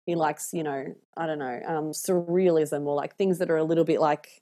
he 0.06 0.16
likes 0.16 0.54
you 0.54 0.64
know 0.64 0.96
i 1.18 1.26
don't 1.26 1.40
know 1.40 1.62
um, 1.66 1.92
surrealism 1.92 2.86
or 2.86 2.96
like 2.96 3.16
things 3.16 3.38
that 3.40 3.52
are 3.52 3.58
a 3.58 3.64
little 3.64 3.84
bit 3.84 4.00
like 4.00 4.42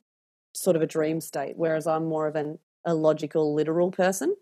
sort 0.53 0.75
of 0.75 0.81
a 0.81 0.87
dream 0.87 1.21
state 1.21 1.57
whereas 1.57 1.85
i'm 1.87 2.05
more 2.05 2.27
of 2.27 2.35
an 2.35 2.59
a 2.85 2.93
logical 2.93 3.53
literal 3.53 3.91
person 3.91 4.35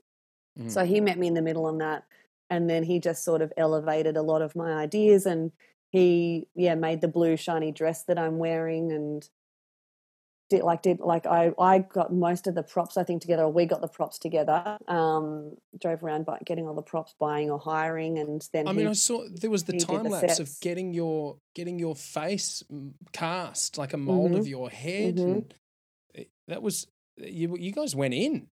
Mm. 0.57 0.71
so 0.71 0.85
he 0.85 0.99
met 1.01 1.19
me 1.19 1.27
in 1.27 1.35
the 1.35 1.41
middle 1.43 1.67
on 1.67 1.77
that 1.79 2.05
and 2.49 2.67
then 2.67 2.81
he 2.83 2.99
just 2.99 3.23
sort 3.23 3.43
of 3.43 3.53
elevated 3.57 4.17
a 4.17 4.23
lot 4.23 4.41
of 4.41 4.55
my 4.55 4.73
ideas 4.73 5.27
and 5.27 5.51
he 5.91 6.47
yeah 6.55 6.73
made 6.73 7.01
the 7.01 7.07
blue 7.07 7.37
shiny 7.37 7.71
dress 7.71 8.03
that 8.05 8.17
i'm 8.17 8.39
wearing 8.39 8.91
and 8.91 9.29
did 10.49 10.63
like 10.63 10.81
did 10.81 10.99
like 10.99 11.25
I 11.25 11.51
I 11.59 11.79
got 11.79 12.13
most 12.13 12.47
of 12.47 12.55
the 12.55 12.63
props 12.63 12.95
I 12.97 13.03
think 13.03 13.21
together 13.21 13.43
or 13.43 13.49
we 13.51 13.65
got 13.65 13.81
the 13.81 13.87
props 13.87 14.17
together 14.19 14.77
um 14.87 15.57
drove 15.79 16.03
around 16.03 16.25
by 16.25 16.39
getting 16.45 16.67
all 16.67 16.73
the 16.75 16.81
props 16.81 17.13
buying 17.19 17.49
or 17.51 17.59
hiring 17.59 18.17
and 18.17 18.47
then 18.53 18.67
I 18.67 18.71
he- 18.71 18.77
mean, 18.77 18.87
I 18.87 18.93
saw 18.93 19.25
there 19.29 19.49
was 19.49 19.63
the 19.65 19.77
time 19.77 20.03
the 20.03 20.09
lapse 20.09 20.39
of 20.39 20.49
getting 20.61 20.93
your 20.93 21.37
getting 21.53 21.79
your 21.79 21.95
face 21.95 22.63
mm, 22.71 22.91
cast, 23.11 23.77
like 23.77 23.93
a 23.93 23.97
mold 23.97 24.35
of 24.35 24.45
Mhm. 24.45 24.49
your 24.49 24.69
head. 24.69 25.15
Mhm. 25.17 25.51
And 26.15 26.25
that 26.47 26.61
was 26.61 26.87
you. 27.17 27.55
You 27.57 27.71
guys 27.71 27.95
went 27.95 28.13
in. 28.13 28.47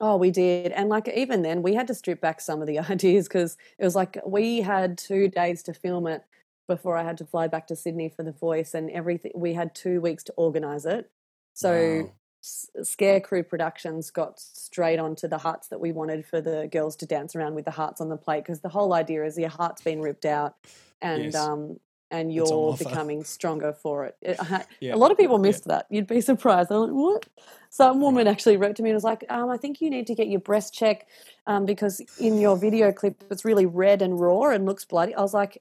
Oh, 0.00 0.16
we 0.16 0.30
did. 0.32 0.72
And 0.72 0.88
like 0.88 1.08
even 1.08 1.42
then, 1.42 1.62
we 1.62 1.74
had 1.74 1.86
to 1.86 1.94
strip 1.94 2.20
back 2.20 2.40
some 2.40 2.60
of 2.60 2.66
the 2.66 2.78
ideas 2.90 3.28
because 3.28 3.56
it 3.78 3.84
was 3.84 3.94
like 3.94 4.18
we 4.26 4.60
had 4.60 4.98
two 4.98 5.28
days 5.28 5.62
to 5.64 5.72
film 5.72 6.06
it 6.06 6.22
before 6.66 6.96
I 6.96 7.02
had 7.02 7.18
to 7.18 7.26
fly 7.26 7.46
back 7.48 7.66
to 7.68 7.76
Sydney 7.76 8.08
for 8.08 8.22
the 8.22 8.32
voice 8.32 8.74
and 8.74 8.90
everything. 8.90 9.32
We 9.34 9.54
had 9.54 9.74
two 9.74 10.00
weeks 10.00 10.24
to 10.24 10.32
organize 10.36 10.86
it. 10.86 11.10
So 11.52 12.02
Wow. 12.04 12.12
S- 12.42 12.96
Crew 13.24 13.42
Productions 13.42 14.10
got 14.10 14.38
straight 14.38 14.98
onto 14.98 15.26
the 15.28 15.38
hearts 15.38 15.68
that 15.68 15.80
we 15.80 15.92
wanted 15.92 16.26
for 16.26 16.40
the 16.40 16.68
girls 16.70 16.94
to 16.96 17.06
dance 17.06 17.34
around 17.34 17.54
with 17.54 17.64
the 17.64 17.70
hearts 17.70 18.00
on 18.00 18.08
the 18.10 18.16
plate 18.18 18.42
because 18.44 18.60
the 18.60 18.68
whole 18.68 18.92
idea 18.92 19.24
is 19.24 19.38
your 19.38 19.48
heart's 19.48 19.82
been 19.82 20.00
ripped 20.02 20.24
out 20.26 20.54
and 21.00 21.24
Yes. 21.24 21.34
um 21.36 21.80
and 22.10 22.32
you're 22.32 22.76
becoming 22.78 23.24
stronger 23.24 23.72
for 23.72 24.04
it. 24.04 24.16
It- 24.20 24.38
Yeah. 24.80 24.94
A 24.94 24.96
lot 24.96 25.10
of 25.10 25.16
people 25.16 25.36
Yeah. 25.38 25.42
missed 25.48 25.64
that. 25.64 25.86
You'd 25.90 26.06
be 26.06 26.20
surprised. 26.20 26.70
I'm 26.70 26.80
like, 26.82 26.90
what? 26.90 27.26
Some 27.70 28.00
woman 28.00 28.26
actually 28.28 28.56
wrote 28.56 28.76
to 28.76 28.82
me 28.82 28.90
and 28.90 28.94
was 28.94 29.04
like, 29.04 29.24
um, 29.30 29.48
I 29.50 29.56
think 29.56 29.80
you 29.80 29.88
need 29.90 30.06
to 30.08 30.14
get 30.14 30.28
your 30.28 30.38
breast 30.40 30.74
check 30.74 31.06
um, 31.46 31.64
because 31.64 32.00
in 32.20 32.38
your 32.38 32.56
video 32.56 32.92
clip 32.92 33.24
it's 33.30 33.44
really 33.44 33.66
red 33.66 34.00
and 34.02 34.20
raw 34.20 34.50
and 34.50 34.64
looks 34.66 34.84
bloody. 34.84 35.14
I 35.14 35.22
was 35.22 35.34
like, 35.34 35.60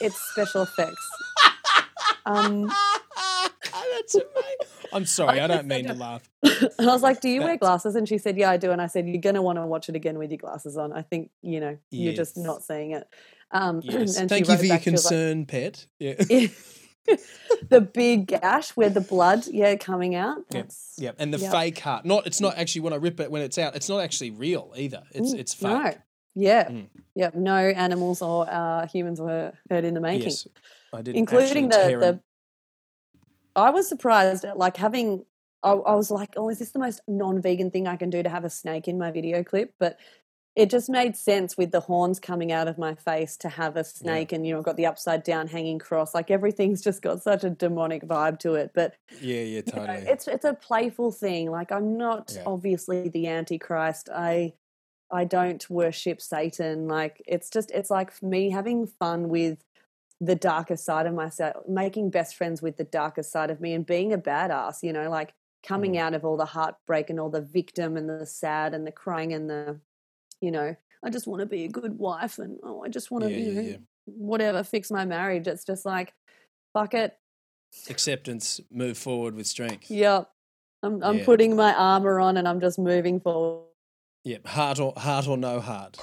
it's 0.00 0.16
special 0.32 0.62
effects. 0.62 1.08
Um, 2.26 2.70
That's 3.92 4.14
amazing. 4.14 4.30
I'm 4.92 5.06
sorry, 5.06 5.40
I 5.40 5.46
don't 5.46 5.66
mean 5.66 5.86
to 5.86 5.94
laugh. 5.94 6.28
and 6.42 6.70
I 6.78 6.92
was 6.92 7.02
like, 7.02 7.20
"Do 7.20 7.28
you 7.28 7.40
wear 7.42 7.56
glasses?" 7.56 7.96
And 7.96 8.08
she 8.08 8.18
said, 8.18 8.36
"Yeah, 8.36 8.50
I 8.50 8.56
do." 8.56 8.70
And 8.70 8.80
I 8.80 8.86
said, 8.86 9.08
"You're 9.08 9.20
going 9.20 9.34
to 9.34 9.42
want 9.42 9.58
to 9.58 9.66
watch 9.66 9.88
it 9.88 9.96
again 9.96 10.18
with 10.18 10.30
your 10.30 10.38
glasses 10.38 10.76
on. 10.76 10.92
I 10.92 11.02
think 11.02 11.30
you 11.42 11.60
know 11.60 11.78
you're 11.90 12.12
just 12.14 12.36
not 12.36 12.62
seeing 12.62 12.92
it." 12.92 13.06
Um, 13.50 13.80
Yes. 13.84 14.16
and 14.16 14.28
Thank 14.28 14.48
you 14.48 14.56
for 14.56 14.62
your 14.62 14.62
was 14.62 14.70
like, 14.70 14.82
concern, 14.82 15.46
pet. 15.46 15.86
Yeah. 15.98 16.14
the 17.68 17.80
big 17.80 18.26
gash 18.28 18.70
where 18.70 18.88
the 18.90 19.00
blood, 19.00 19.46
yeah, 19.48 19.74
coming 19.76 20.14
out. 20.14 20.38
Yeah, 20.50 20.62
That's 20.62 20.94
yeah, 20.98 21.12
and 21.18 21.32
the 21.34 21.38
Yep. 21.38 21.52
fake 21.52 21.78
heart. 21.80 22.04
Not, 22.04 22.26
it's 22.26 22.40
not 22.40 22.56
actually 22.56 22.82
when 22.82 22.92
I 22.92 22.96
rip 22.96 23.20
it 23.20 23.30
when 23.30 23.42
it's 23.42 23.58
out. 23.58 23.76
It's 23.76 23.88
not 23.88 24.00
actually 24.00 24.30
real 24.30 24.72
either. 24.76 25.02
It's 25.12 25.34
Mm, 25.34 25.38
it's 25.38 25.54
fake. 25.54 25.70
no, 25.70 25.92
yeah, 26.34 26.68
Mm. 26.70 26.88
yeah. 27.14 27.30
No 27.34 27.56
animals 27.56 28.22
or 28.22 28.46
uh, 28.50 28.86
humans 28.86 29.20
were 29.20 29.52
hurt 29.70 29.84
in 29.84 29.94
the 29.94 30.00
making. 30.00 30.30
Yes, 30.30 30.46
I 30.92 31.02
did. 31.02 31.16
including 31.16 31.68
the, 31.68 31.76
actually 31.76 31.88
tear 31.94 32.02
'em. 32.02 32.16
the 32.16 32.20
I 33.56 33.70
was 33.70 33.88
surprised 33.88 34.44
at 34.44 34.58
like 34.58 34.76
having 34.76 35.24
I, 35.62 35.70
I 35.72 35.94
was 35.94 36.10
like, 36.10 36.34
oh, 36.36 36.50
is 36.50 36.58
this 36.58 36.72
the 36.72 36.78
most 36.78 37.00
non-vegan 37.08 37.70
thing 37.70 37.88
I 37.88 37.96
can 37.96 38.10
do 38.10 38.22
to 38.22 38.28
have 38.28 38.44
a 38.44 38.50
snake 38.50 38.86
in 38.86 38.98
my 38.98 39.10
video 39.10 39.42
clip? 39.42 39.72
But 39.78 39.98
it 40.54 40.68
just 40.70 40.90
made 40.90 41.16
sense 41.16 41.56
with 41.56 41.72
the 41.72 41.80
horns 41.80 42.20
coming 42.20 42.52
out 42.52 42.68
of 42.68 42.76
my 42.78 42.94
face 42.94 43.36
to 43.38 43.48
have 43.48 43.76
a 43.76 43.82
snake 43.82 44.30
and 44.30 44.46
you 44.46 44.52
know, 44.52 44.58
I've 44.58 44.64
got 44.64 44.76
the 44.76 44.86
upside 44.86 45.22
down 45.24 45.48
hanging 45.48 45.78
cross. 45.78 46.14
Like 46.14 46.30
everything's 46.30 46.82
just 46.82 47.00
got 47.02 47.22
such 47.22 47.42
a 47.44 47.50
demonic 47.50 48.02
vibe 48.04 48.38
to 48.40 48.54
it. 48.54 48.72
But 48.74 48.94
Yeah, 49.20 49.36
yeah, 49.40 49.42
you 49.42 49.62
know, 49.74 49.86
totally. 49.86 50.06
it's 50.06 50.28
it's 50.28 50.44
a 50.44 50.54
playful 50.54 51.10
thing. 51.12 51.50
Like 51.50 51.72
I'm 51.72 51.96
not 51.96 52.32
Yeah. 52.36 52.42
obviously 52.46 53.08
the 53.08 53.28
antichrist. 53.28 54.10
I 54.14 54.52
I 55.10 55.24
don't 55.24 55.68
worship 55.70 56.20
Satan. 56.20 56.88
Like 56.88 57.22
it's 57.26 57.50
just 57.50 57.70
it's 57.70 57.90
like 57.90 58.22
me 58.22 58.50
having 58.50 58.86
fun 58.86 59.28
with 59.28 59.58
the 60.20 60.34
darker 60.34 60.76
side 60.76 61.06
of 61.06 61.14
myself, 61.14 61.56
making 61.68 62.10
best 62.10 62.36
friends 62.36 62.62
with 62.62 62.76
the 62.76 62.84
darker 62.84 63.22
side 63.22 63.50
of 63.50 63.60
me 63.60 63.74
and 63.74 63.84
being 63.84 64.12
a 64.12 64.18
badass, 64.18 64.82
you 64.82 64.92
know, 64.92 65.10
like 65.10 65.34
coming 65.66 65.92
Mm. 65.94 65.98
out 65.98 66.14
of 66.14 66.24
all 66.24 66.36
the 66.36 66.44
heartbreak 66.44 67.10
and 67.10 67.18
all 67.20 67.30
the 67.30 67.40
victim 67.40 67.96
and 67.96 68.08
the 68.08 68.24
sad 68.26 68.74
and 68.74 68.86
the 68.86 68.92
crying 68.92 69.32
and 69.32 69.48
the 69.50 69.80
you 70.40 70.50
know, 70.50 70.74
I 71.02 71.10
just 71.10 71.26
want 71.26 71.40
to 71.40 71.46
be 71.46 71.64
a 71.64 71.68
good 71.68 71.98
wife 71.98 72.38
and 72.38 72.58
oh 72.62 72.82
I 72.84 72.88
just 72.88 73.10
want 73.10 73.24
to 73.24 73.30
Yeah, 73.30 73.38
you 73.38 73.52
know, 73.52 73.60
yeah. 73.60 73.76
whatever 74.06 74.62
fix 74.62 74.90
my 74.90 75.04
marriage. 75.04 75.46
It's 75.46 75.64
just 75.64 75.84
like 75.84 76.12
fuck 76.72 76.94
it. 76.94 77.16
Acceptance, 77.90 78.60
move 78.70 78.96
forward 78.98 79.34
with 79.34 79.46
strength. 79.46 79.90
Yep. 79.90 80.30
I'm 80.82 81.02
I'm 81.02 81.18
Yeah. 81.18 81.24
putting 81.24 81.56
my 81.56 81.74
armor 81.74 82.20
on 82.20 82.36
and 82.36 82.46
I'm 82.48 82.60
just 82.60 82.78
moving 82.78 83.20
forward. 83.20 83.68
Yep, 84.26 84.46
heart 84.46 84.80
or 84.80 84.94
heart 84.96 85.28
or 85.28 85.36
no 85.36 85.60
heart. 85.60 85.98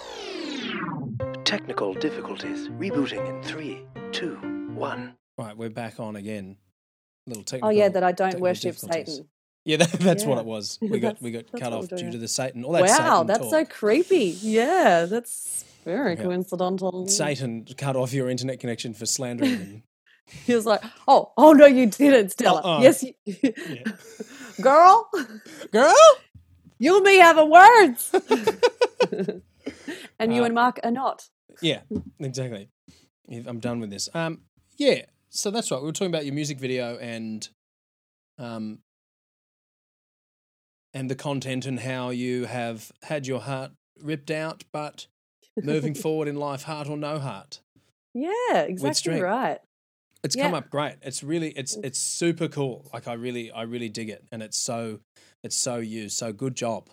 Technical 1.43 1.95
difficulties. 1.95 2.69
Rebooting 2.69 3.27
in 3.27 3.41
three, 3.41 3.81
two, 4.11 4.35
one. 4.75 5.15
Right, 5.39 5.57
we're 5.57 5.71
back 5.71 5.99
on 5.99 6.15
again. 6.15 6.57
Little 7.25 7.41
oh, 7.41 7.43
technical. 7.43 7.69
Oh 7.69 7.71
yeah, 7.71 7.89
that 7.89 8.03
I 8.03 8.11
don't 8.11 8.39
worship. 8.39 8.75
Satan. 8.75 9.27
Yeah, 9.65 9.77
that, 9.77 9.91
that's 9.93 10.23
what 10.23 10.37
it 10.37 10.45
was. 10.45 10.77
We 10.83 10.99
got 10.99 11.19
we 11.19 11.31
got 11.31 11.51
cut 11.51 11.73
off 11.73 11.87
due 11.87 12.11
to 12.11 12.17
the 12.19 12.27
Satan. 12.27 12.63
All 12.63 12.73
that 12.73 12.83
wow, 12.83 12.87
Satan 12.87 13.27
that's 13.27 13.39
talk. 13.39 13.49
so 13.49 13.65
creepy. 13.65 14.37
Yeah, 14.39 15.05
that's 15.05 15.65
very 15.83 16.13
Yeah. 16.15 16.21
coincidental. 16.21 17.07
Satan 17.07 17.65
cut 17.75 17.95
off 17.95 18.13
your 18.13 18.29
internet 18.29 18.59
connection 18.59 18.93
for 18.93 19.07
slandering 19.07 19.57
him. 19.57 19.83
He 20.45 20.53
was 20.55 20.65
like, 20.65 20.81
"Oh, 21.07 21.33
oh 21.37 21.51
no, 21.51 21.65
you 21.65 21.87
didn't, 21.87 22.29
Stella. 22.29 22.61
Uh-uh. 22.61 22.81
Yes, 22.81 23.03
you, 23.03 23.13
girl, 24.61 25.09
Girl, 25.71 25.93
you 26.81 26.97
and 26.97 27.05
me 27.05 27.17
have 27.17 27.37
a 27.37 27.45
words." 27.45 28.11
and 30.19 30.33
you 30.33 30.41
Uh, 30.41 30.45
and 30.45 30.55
Mark 30.55 30.79
are 30.83 30.91
not. 30.91 31.29
Yeah, 31.61 31.81
exactly. 32.19 32.69
I'm 33.29 33.59
done 33.59 33.79
with 33.79 33.91
this. 33.91 34.09
Um, 34.13 34.41
yeah. 34.77 35.03
So 35.29 35.51
that's 35.51 35.71
right. 35.71 35.79
We 35.79 35.85
were 35.85 35.93
talking 35.93 36.11
about 36.11 36.25
your 36.25 36.33
music 36.33 36.59
video 36.59 36.97
and, 36.97 37.47
um, 38.37 38.79
and 40.93 41.09
the 41.09 41.15
content 41.15 41.65
and 41.65 41.79
how 41.79 42.09
you 42.09 42.45
have 42.45 42.91
had 43.03 43.27
your 43.27 43.39
heart 43.39 43.71
ripped 44.01 44.31
out, 44.31 44.63
but 44.73 45.07
moving 45.61 45.93
forward 46.03 46.27
in 46.27 46.35
life, 46.35 46.63
heart 46.63 46.89
or 46.89 46.97
no 46.97 47.19
heart. 47.19 47.61
Yeah, 48.13 48.63
exactly 48.63 49.21
right. 49.21 49.59
It's 50.23 50.35
come 50.35 50.53
up 50.53 50.69
great. 50.69 50.97
It's 51.01 51.23
really, 51.23 51.49
it's 51.49 51.77
it's 51.83 51.99
super 51.99 52.47
cool. 52.47 52.89
Like 52.93 53.07
I 53.07 53.13
really, 53.13 53.51
I 53.51 53.63
really 53.63 53.89
dig 53.89 54.09
it, 54.09 54.23
and 54.31 54.43
it's 54.43 54.57
so, 54.57 54.99
it's 55.43 55.57
so 55.57 55.77
you. 55.77 56.09
So 56.09 56.31
good 56.31 56.55
job. 56.55 56.89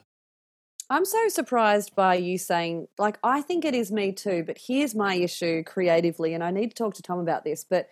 I'm 0.90 1.04
so 1.04 1.28
surprised 1.28 1.94
by 1.94 2.14
you 2.14 2.38
saying, 2.38 2.88
like, 2.98 3.18
I 3.22 3.42
think 3.42 3.66
it 3.66 3.74
is 3.74 3.92
me 3.92 4.12
too, 4.12 4.42
but 4.46 4.56
here's 4.58 4.94
my 4.94 5.14
issue 5.14 5.62
creatively, 5.62 6.32
and 6.32 6.42
I 6.42 6.50
need 6.50 6.70
to 6.70 6.74
talk 6.74 6.94
to 6.94 7.02
Tom 7.02 7.18
about 7.18 7.44
this. 7.44 7.64
But 7.68 7.88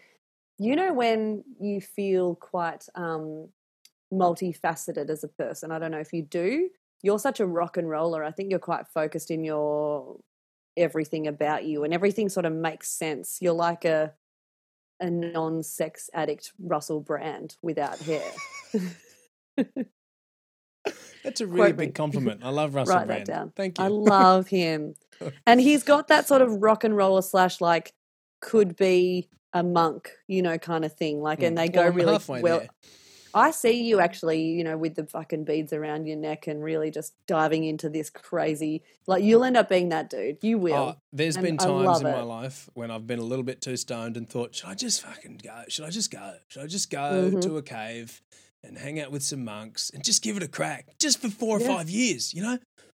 you 0.59 0.75
know, 0.75 0.95
when 0.95 1.45
you 1.61 1.83
feel 1.83 2.35
quite 2.37 2.87
um, 2.95 3.49
multifaceted 4.11 5.11
as 5.11 5.23
a 5.23 5.29
person, 5.29 5.71
I 5.71 5.79
don't 5.79 5.91
know 5.91 5.99
if 5.99 6.15
you 6.15 6.23
do, 6.23 6.71
you're 7.03 7.19
such 7.19 7.41
a 7.41 7.47
rock 7.47 7.77
and 7.77 7.89
roller. 7.89 8.25
I 8.25 8.31
think 8.31 8.51
you're 8.51 8.59
quite 8.59 8.89
focused 8.89 9.31
in 9.31 9.45
your 9.45 10.19
everything 10.79 11.27
about 11.27 11.65
you, 11.65 11.85
and 11.85 11.93
everything 11.93 12.31
sort 12.31 12.47
of 12.47 12.55
makes 12.55 12.89
sense. 12.91 13.39
You're 13.43 13.53
like 13.53 13.85
a 13.85 14.15
a 15.01 15.11
non-sex 15.11 16.09
addict 16.15 16.53
Russell 16.59 17.01
Brand 17.01 17.57
without 17.61 17.99
hair. 17.99 18.33
That's 21.27 21.41
a 21.43 21.47
really 21.47 21.59
Quote 21.73 21.77
me. 21.79 21.87
big 21.87 21.95
compliment. 21.95 22.41
I 22.45 22.49
love 22.51 22.75
Russell 22.77 22.97
Write 22.97 23.07
Brand. 23.07 23.27
that 23.27 23.33
down. 23.33 23.53
Thank 23.55 23.79
you. 23.79 23.85
I 23.85 23.89
love 23.89 24.49
him. 24.49 24.95
and 25.47 25.61
he's 25.61 25.83
got 25.83 26.09
that 26.09 26.27
sort 26.27 26.41
of 26.41 26.63
rock 26.63 26.85
and 26.85 26.97
roller 26.97 27.23
slash 27.23 27.61
like 27.61 27.93
could 28.41 28.77
be 28.77 29.29
a 29.53 29.63
monk, 29.63 30.11
you 30.29 30.41
know, 30.43 30.57
kind 30.59 30.85
of 30.85 30.93
thing. 30.95 31.21
Like, 31.21 31.43
and 31.43 31.57
Mm. 31.57 31.61
they 31.61 31.69
go 31.69 31.87
I'm 31.87 31.95
really 31.95 32.19
well. 32.29 32.41
there. 32.61 32.69
I 33.35 33.51
see 33.51 33.83
you 33.83 34.01
actually, 34.01 34.43
you 34.45 34.65
know, 34.65 34.79
with 34.79 34.95
the 34.95 35.05
fucking 35.05 35.45
beads 35.45 35.75
around 35.75 36.07
your 36.07 36.17
neck 36.17 36.47
and 36.47 36.63
really 36.65 36.91
just 36.91 37.13
diving 37.27 37.65
into 37.65 37.91
this 37.91 38.09
crazy. 38.09 38.83
Like, 39.07 39.23
you'll 39.25 39.45
end 39.45 39.59
up 39.59 39.69
being 39.69 39.91
that 39.91 40.09
dude. 40.09 40.39
You 40.41 40.59
will. 40.59 40.75
Oh, 40.75 40.97
there's 41.13 41.37
and 41.37 41.45
been 41.45 41.59
times 41.59 42.01
in 42.01 42.05
my 42.07 42.23
life 42.23 42.71
when 42.73 42.91
I've 42.91 43.07
been 43.07 43.19
a 43.19 43.23
little 43.25 43.43
bit 43.43 43.61
too 43.61 43.77
stoned 43.77 44.17
and 44.17 44.27
thought, 44.27 44.55
should 44.55 44.69
I 44.71 44.75
just 44.75 45.03
fucking 45.03 45.41
go? 45.45 45.65
Should 45.69 45.85
I 45.85 45.91
just 45.91 46.11
go? 46.11 46.35
Should 46.49 46.63
I 46.63 46.67
just 46.67 46.89
go 46.91 47.31
Mhm. 47.35 47.43
to 47.43 47.57
a 47.59 47.63
cave 47.63 48.23
and 48.67 48.79
hang 48.79 49.01
out 49.01 49.11
with 49.11 49.23
some 49.23 49.45
monks 49.45 49.91
and 49.91 50.05
just 50.05 50.23
give 50.23 50.37
it 50.37 50.43
a 50.43 50.49
crack, 50.49 50.87
just 50.99 51.21
for 51.21 51.29
four 51.29 51.61
Yeah. 51.61 51.67
or 51.67 51.77
five 51.77 51.91
years? 51.91 52.33
You 52.35 52.43
know, 52.43 52.59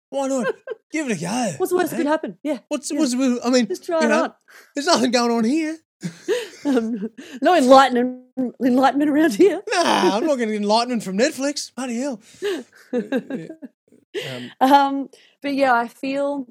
why 0.09 0.27
not? 0.27 0.53
give 0.91 1.09
it 1.09 1.17
a 1.17 1.21
go. 1.21 1.53
What's 1.57 1.71
the 1.71 1.77
worst 1.77 1.91
that 1.91 1.97
could 1.97 2.05
happen? 2.05 2.37
Yeah. 2.43 2.59
What's 2.69 2.91
Yeah. 2.91 2.99
what's 2.99 3.13
I 3.13 3.49
mean? 3.49 3.67
Just 3.67 3.85
try 3.85 4.05
it 4.05 4.07
know, 4.09 4.23
out. 4.25 4.37
There's 4.75 4.87
nothing 4.87 5.11
going 5.11 5.31
on 5.31 5.43
here. 5.43 5.77
Um, 6.65 7.09
no 7.41 7.55
enlightenment, 7.55 8.25
enlightenment 8.61 9.09
around 9.09 9.35
here. 9.35 9.61
Nah, 9.73 10.17
I'm 10.17 10.25
not 10.25 10.35
getting 10.37 10.55
enlightenment 10.55 11.01
from 11.03 11.17
Netflix. 11.17 11.73
Bloody 11.73 11.99
hell. 11.99 12.19
Um, 12.91 14.51
Um, 14.59 15.09
but 15.41 15.53
yeah, 15.53 15.73
I 15.73 15.87
feel 15.87 16.47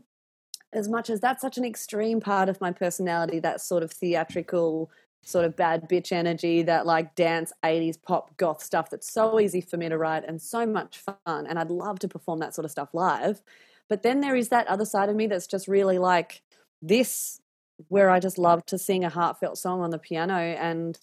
as 0.73 0.89
much 0.89 1.11
as 1.11 1.21
that's 1.21 1.43
such 1.43 1.59
an 1.59 1.65
extreme 1.65 2.21
part 2.21 2.49
of 2.49 2.61
my 2.61 2.71
personality, 2.73 3.41
that 3.41 3.61
sort 3.61 3.83
of 3.83 3.91
theatrical, 3.91 4.91
sort 5.27 5.45
of 5.45 5.57
bad 5.57 5.89
bitch 5.89 6.13
energy, 6.13 6.63
that 6.63 6.87
like 6.87 7.17
dance, 7.17 7.53
80s 7.65 8.01
pop 8.01 8.37
goth 8.37 8.63
stuff 8.63 8.91
that's 8.91 9.13
so 9.13 9.41
easy 9.41 9.61
for 9.61 9.77
me 9.77 9.89
to 9.89 9.99
write 9.99 10.25
and 10.25 10.41
so 10.41 10.65
much 10.65 10.99
fun. 10.99 11.17
And 11.27 11.59
I'd 11.59 11.71
love 11.71 11.99
to 12.01 12.09
perform 12.09 12.39
that 12.39 12.55
sort 12.55 12.65
of 12.65 12.71
stuff 12.71 12.91
live. 12.93 13.43
But 13.89 14.05
then 14.05 14.21
there 14.21 14.37
is 14.37 14.51
that 14.51 14.69
other 14.69 14.85
side 14.85 15.09
of 15.09 15.17
me 15.17 15.27
that's 15.27 15.49
just 15.49 15.67
really 15.67 15.99
like 15.99 16.43
this, 16.81 17.41
where 17.89 18.09
I 18.09 18.21
just 18.21 18.39
love 18.39 18.65
to 18.67 18.79
sing 18.79 19.05
a 19.05 19.09
heartfelt 19.09 19.59
song 19.59 19.81
on 19.81 19.91
the 19.91 19.99
piano 19.99 20.35
and 20.35 20.97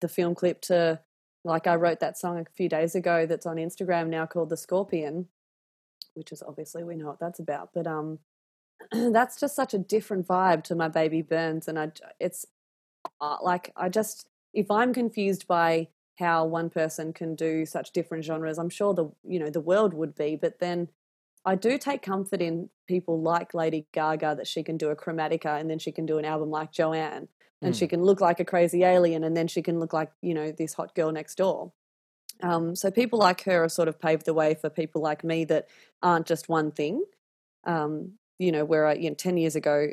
the 0.00 0.08
film 0.08 0.34
clip 0.34 0.60
to 0.62 1.00
like 1.44 1.68
I 1.68 1.76
wrote 1.76 2.00
that 2.00 2.18
song 2.18 2.38
a 2.38 2.44
few 2.56 2.68
days 2.68 2.96
ago 2.96 3.26
that's 3.26 3.46
on 3.46 3.56
Instagram 3.56 4.08
now 4.08 4.26
called 4.26 4.50
The 4.50 4.56
Scorpion, 4.56 5.28
which 6.14 6.32
is 6.32 6.42
obviously 6.42 6.82
we 6.82 6.96
know 6.96 7.06
what 7.06 7.20
that's 7.20 7.38
about. 7.38 7.70
But 7.72 7.86
um, 7.86 8.18
that's 8.92 9.38
just 9.38 9.54
such 9.54 9.72
a 9.72 9.78
different 9.78 10.26
vibe 10.26 10.64
to 10.64 10.74
my 10.74 10.88
baby 10.88 11.22
Burns, 11.22 11.68
and 11.68 11.78
I 11.78 11.92
it's 12.18 12.44
like 13.42 13.72
I 13.76 13.88
just 13.88 14.28
if 14.54 14.70
I'm 14.70 14.92
confused 14.92 15.46
by 15.46 15.88
how 16.18 16.44
one 16.44 16.68
person 16.68 17.12
can 17.12 17.36
do 17.36 17.64
such 17.64 17.92
different 17.92 18.24
genres, 18.24 18.58
I'm 18.58 18.70
sure 18.70 18.94
the 18.94 19.10
you 19.24 19.38
know 19.38 19.50
the 19.50 19.60
world 19.60 19.94
would 19.94 20.14
be. 20.14 20.36
But 20.36 20.58
then 20.58 20.88
I 21.44 21.54
do 21.54 21.78
take 21.78 22.02
comfort 22.02 22.42
in 22.42 22.68
people 22.86 23.20
like 23.22 23.54
Lady 23.54 23.86
Gaga 23.92 24.34
that 24.36 24.46
she 24.46 24.62
can 24.62 24.76
do 24.76 24.90
a 24.90 24.96
chromatica 24.96 25.60
and 25.60 25.70
then 25.70 25.78
she 25.78 25.92
can 25.92 26.06
do 26.06 26.18
an 26.18 26.24
album 26.24 26.50
like 26.50 26.72
Joanne 26.72 27.28
and 27.62 27.74
Mm. 27.74 27.78
she 27.78 27.88
can 27.88 28.02
look 28.02 28.20
like 28.20 28.40
a 28.40 28.44
crazy 28.44 28.84
alien 28.84 29.24
and 29.24 29.36
then 29.36 29.48
she 29.48 29.62
can 29.62 29.80
look 29.80 29.92
like 29.92 30.10
you 30.22 30.34
know 30.34 30.52
this 30.52 30.74
hot 30.74 30.94
girl 30.94 31.10
next 31.12 31.36
door 31.36 31.72
um, 32.42 32.76
so 32.76 32.90
people 32.90 33.18
like 33.18 33.42
her 33.44 33.62
have 33.62 33.72
sort 33.72 33.88
of 33.88 34.00
paved 34.00 34.26
the 34.26 34.34
way 34.34 34.54
for 34.54 34.70
people 34.70 35.02
like 35.02 35.24
me 35.24 35.44
that 35.44 35.66
aren't 36.02 36.26
just 36.26 36.48
one 36.48 36.70
thing 36.70 37.02
um, 37.64 38.12
you 38.38 38.52
know 38.52 38.64
where 38.64 38.86
I, 38.86 38.94
you 38.94 39.10
know 39.10 39.14
10 39.14 39.36
years 39.36 39.56
ago 39.56 39.88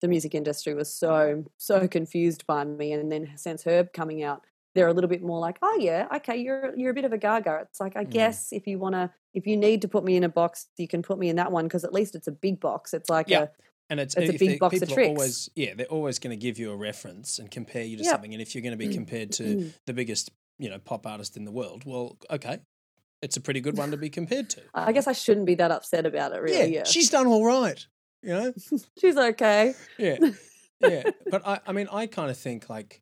the 0.00 0.08
music 0.08 0.34
industry 0.34 0.74
was 0.74 0.92
so 0.92 1.44
so 1.58 1.86
confused 1.88 2.46
by 2.46 2.64
me 2.64 2.92
and 2.92 3.10
then 3.12 3.30
since 3.36 3.64
herb 3.66 3.92
coming 3.92 4.22
out 4.22 4.44
they're 4.74 4.88
a 4.88 4.92
little 4.92 5.10
bit 5.10 5.22
more 5.22 5.38
like 5.40 5.58
oh 5.62 5.76
yeah 5.80 6.06
okay 6.14 6.36
you're 6.36 6.72
you're 6.76 6.90
a 6.90 6.94
bit 6.94 7.04
of 7.04 7.12
a 7.12 7.18
gaga 7.18 7.60
it's 7.62 7.80
like 7.80 7.96
i 7.96 8.04
Mm. 8.04 8.10
guess 8.10 8.52
if 8.52 8.66
you 8.66 8.78
want 8.78 8.94
to 8.94 9.10
if 9.34 9.46
you 9.46 9.56
need 9.56 9.82
to 9.82 9.88
put 9.88 10.04
me 10.04 10.16
in 10.16 10.24
a 10.24 10.28
box 10.28 10.66
you 10.78 10.88
can 10.88 11.02
put 11.02 11.18
me 11.18 11.28
in 11.28 11.36
that 11.36 11.52
one 11.52 11.64
because 11.66 11.84
at 11.84 11.92
least 11.92 12.14
it's 12.14 12.28
a 12.28 12.32
big 12.32 12.60
box 12.60 12.94
it's 12.94 13.10
like 13.10 13.28
Yeah. 13.28 13.42
a 13.42 13.48
And 13.90 13.98
it's, 13.98 14.14
It's 14.16 14.30
a 14.30 14.38
big 14.38 14.50
they- 14.50 14.58
box 14.58 14.74
of 14.76 14.80
people 14.82 14.92
are 14.92 14.96
tricks. 14.96 15.08
always 15.18 15.50
yeah, 15.56 15.74
they're 15.74 15.86
always 15.98 16.18
going 16.20 16.30
to 16.38 16.40
give 16.46 16.58
you 16.60 16.70
a 16.70 16.76
reference 16.76 17.38
and 17.40 17.50
compare 17.50 17.82
you 17.84 17.96
to 17.96 18.04
Yep. 18.04 18.10
something. 18.12 18.32
And 18.34 18.40
if 18.40 18.54
you're 18.54 18.62
going 18.62 18.78
to 18.78 18.84
be 18.86 18.94
compared 18.94 19.32
to 19.32 19.72
the 19.86 19.92
biggest, 19.92 20.30
you 20.58 20.70
know, 20.70 20.78
pop 20.78 21.06
artist 21.08 21.36
in 21.36 21.44
the 21.44 21.50
world, 21.50 21.82
well, 21.84 22.16
okay, 22.30 22.60
it's 23.20 23.36
a 23.36 23.40
pretty 23.40 23.60
good 23.60 23.76
one 23.76 23.90
to 23.90 23.96
be 23.96 24.08
compared 24.20 24.48
to. 24.50 24.60
I 24.74 24.92
guess 24.92 25.08
I 25.08 25.12
shouldn't 25.12 25.46
be 25.46 25.56
that 25.56 25.72
upset 25.72 26.06
about 26.06 26.30
it, 26.32 26.40
really. 26.40 26.72
Yeah, 26.74 26.84
she's 26.84 27.10
done 27.10 27.26
all 27.26 27.44
right. 27.44 27.84
You 28.22 28.30
know, 28.30 28.52
she's 29.00 29.16
okay. 29.16 29.74
yeah, 29.98 30.16
yeah. 30.80 31.02
But 31.30 31.46
I, 31.46 31.60
I 31.66 31.72
mean, 31.72 31.88
I 31.90 32.06
kind 32.06 32.30
of 32.30 32.36
think 32.36 32.68
like, 32.68 33.00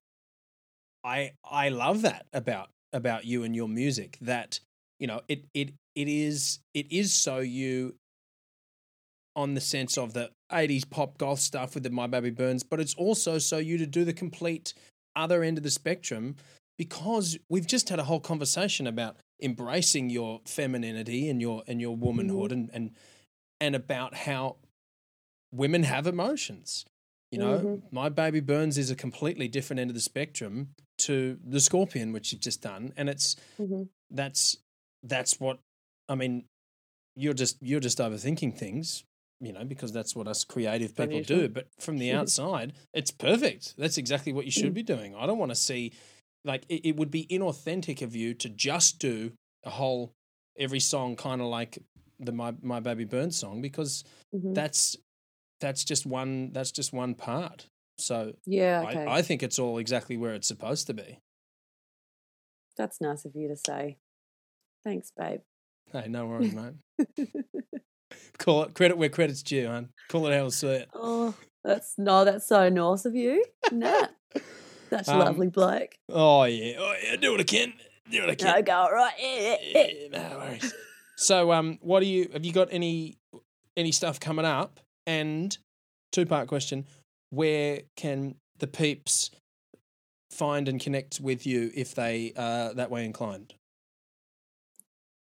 I, 1.05 1.33
I 1.49 1.71
love 1.71 2.03
that 2.03 2.27
about 2.33 2.69
about 2.93 3.25
you 3.25 3.45
and 3.45 3.55
your 3.55 3.69
music. 3.69 4.19
That 4.21 4.61
you 4.99 5.07
know, 5.07 5.21
it, 5.29 5.45
it, 5.55 5.73
it 5.95 6.09
is, 6.09 6.61
it 6.75 6.91
is 6.91 7.13
so 7.13 7.39
you. 7.39 7.95
On 9.37 9.55
the 9.55 9.61
sense 9.61 9.97
of 9.97 10.15
the 10.15 10.31
'80s 10.51 10.89
pop 10.91 11.17
goth 11.17 11.39
stuff 11.39 11.75
with 11.75 11.85
the 11.85 11.91
My 11.91 12.09
Baby 12.09 12.31
Burns, 12.31 12.65
but 12.65 12.81
it's 12.81 12.95
also 12.95 13.39
so 13.39 13.59
you 13.59 13.79
to 13.79 13.87
do 13.87 14.05
the 14.05 14.13
complete 14.13 14.75
other 15.15 15.45
end 15.45 15.59
of 15.59 15.65
the 15.65 15.71
spectrum 15.71 16.35
because 16.77 17.39
we've 17.49 17.67
just 17.67 17.89
had 17.89 17.99
a 17.99 18.05
whole 18.05 18.21
conversation 18.21 18.87
about 18.87 19.17
embracing 19.43 20.11
your 20.11 20.41
femininity 20.47 21.29
and 21.29 21.41
your 21.41 21.63
and 21.67 21.81
your 21.81 21.95
womanhood 21.95 22.51
mm-hmm. 22.51 22.61
and 22.61 22.71
and 22.73 22.91
and 23.61 23.75
about 23.77 24.15
how 24.15 24.57
women 25.53 25.83
have 25.85 26.07
emotions. 26.07 26.85
You 27.31 27.39
know, 27.39 27.59
Mhm. 27.59 27.83
my 27.91 28.09
baby 28.09 28.41
Burns 28.41 28.79
is 28.79 28.91
a 28.91 28.97
completely 28.97 29.49
different 29.49 29.81
end 29.81 29.91
of 29.91 29.95
the 29.95 30.01
spectrum 30.01 30.71
to 30.99 31.39
the 31.45 31.61
Scorpion, 31.61 32.13
which 32.13 32.33
you've 32.33 32.41
just 32.41 32.63
done, 32.63 32.93
and 32.97 33.09
it's 33.09 33.37
hmm 33.57 33.83
that's 34.11 34.57
that's 35.03 35.39
what 35.39 35.59
I 36.09 36.15
mean. 36.15 36.45
You're 37.17 37.35
just 37.35 37.59
you're 37.61 37.81
just 37.81 37.99
overthinking 37.99 38.57
things, 38.57 39.05
you 39.41 39.53
know, 39.53 39.65
because 39.65 39.93
that's 39.93 40.15
what 40.17 40.27
us 40.29 40.45
creative 40.45 40.97
people 40.97 41.21
do. 41.23 41.49
But 41.49 41.69
from 41.79 41.99
the 41.99 42.13
outside, 42.13 42.73
it's 42.95 43.11
perfect. 43.11 43.75
That's 43.77 43.99
exactly 43.99 44.33
what 44.33 44.45
you 44.45 44.51
should 44.53 44.73
be 44.73 44.83
doing. 44.83 45.15
I 45.15 45.27
don't 45.27 45.39
want 45.39 45.51
to 45.51 45.57
see 45.57 45.93
like 46.45 46.65
it, 46.69 46.87
it 46.89 46.97
would 46.97 47.11
be 47.11 47.27
inauthentic 47.27 48.01
of 48.03 48.15
you 48.17 48.35
to 48.35 48.49
just 48.49 49.01
do 49.01 49.33
a 49.65 49.71
whole 49.71 50.13
every 50.57 50.81
song 50.81 51.17
kind 51.17 51.41
of 51.41 51.49
like 51.49 51.79
the 52.21 52.33
my 52.33 52.55
my 52.63 52.81
baby 52.81 53.05
Burns 53.05 53.37
song 53.37 53.61
because 53.61 54.05
hmm 54.33 54.55
that's 54.55 54.97
that's 55.61 55.85
just 55.85 56.07
one 56.07 56.53
that's 56.53 56.71
just 56.73 56.93
one 56.93 57.15
part. 57.15 57.69
So 57.99 58.35
yeah, 58.47 58.85
okay. 58.89 59.05
I, 59.05 59.17
I 59.19 59.23
think 59.23 59.43
it's 59.43 59.59
all 59.59 59.79
exactly 59.79 60.17
where 60.17 60.35
it's 60.35 60.47
supposed 60.49 60.87
to 60.87 60.95
be. 60.95 61.19
That's 62.77 63.01
nice 63.01 63.25
of 63.25 63.33
you 63.35 63.49
to 63.49 63.57
say. 63.57 63.99
Thanks, 64.85 65.11
babe. 65.17 65.41
Hey, 65.93 66.07
no 66.09 66.27
worries, 66.29 66.55
mate. 66.55 67.29
Call 68.39 68.63
it 68.63 68.75
credit 68.75 68.97
where 68.97 69.09
credit's 69.09 69.43
due, 69.43 69.67
hon. 69.67 69.89
Call 70.09 70.27
it 70.29 70.35
how 70.37 70.45
to 70.45 70.51
see 70.51 70.69
it. 70.69 70.89
oh, 70.95 71.35
that's 71.65 71.95
no, 71.99 72.25
that's 72.25 72.47
so 72.47 72.69
nice 72.69 73.05
of 73.05 73.15
you. 73.17 73.45
Nah, 73.73 74.07
such 74.91 75.09
a 75.09 75.13
Um, 75.13 75.19
lovely 75.19 75.49
bloke. 75.49 75.97
Oh 76.09 76.45
yeah, 76.45 76.77
oh 76.79 76.95
yeah, 77.03 77.17
do 77.17 77.33
what 77.33 77.41
I 77.41 77.45
can. 77.45 77.73
Do 78.11 78.21
what 78.21 78.31
I 78.31 78.35
can. 78.37 78.55
No, 78.55 78.63
go 78.63 78.73
all 78.73 78.93
right. 78.93 79.13
Yeah, 79.19 79.39
yeah, 79.41 79.57
yeah. 79.61 79.87
Yeah, 80.13 80.31
no 80.31 80.39
worries. 80.39 80.75
So, 81.17 81.53
um, 81.53 81.79
what 81.83 82.01
do 82.01 82.07
you 82.07 82.31
have? 82.33 82.45
You 82.45 82.53
got 82.53 82.69
any 82.71 83.19
any 83.77 83.91
stuff 83.93 84.21
coming 84.21 84.45
up? 84.45 84.79
And 85.09 85.57
two 86.13 86.27
part 86.27 86.49
question: 86.49 86.87
Where 87.31 87.81
can 87.97 88.35
the 88.59 88.67
peeps 88.67 89.31
find 90.31 90.69
and 90.69 90.79
connect 90.79 91.19
with 91.19 91.47
you 91.47 91.71
if 91.75 91.95
they 91.95 92.35
are 92.37 92.75
that 92.75 92.91
way 92.91 93.07
inclined? 93.07 93.55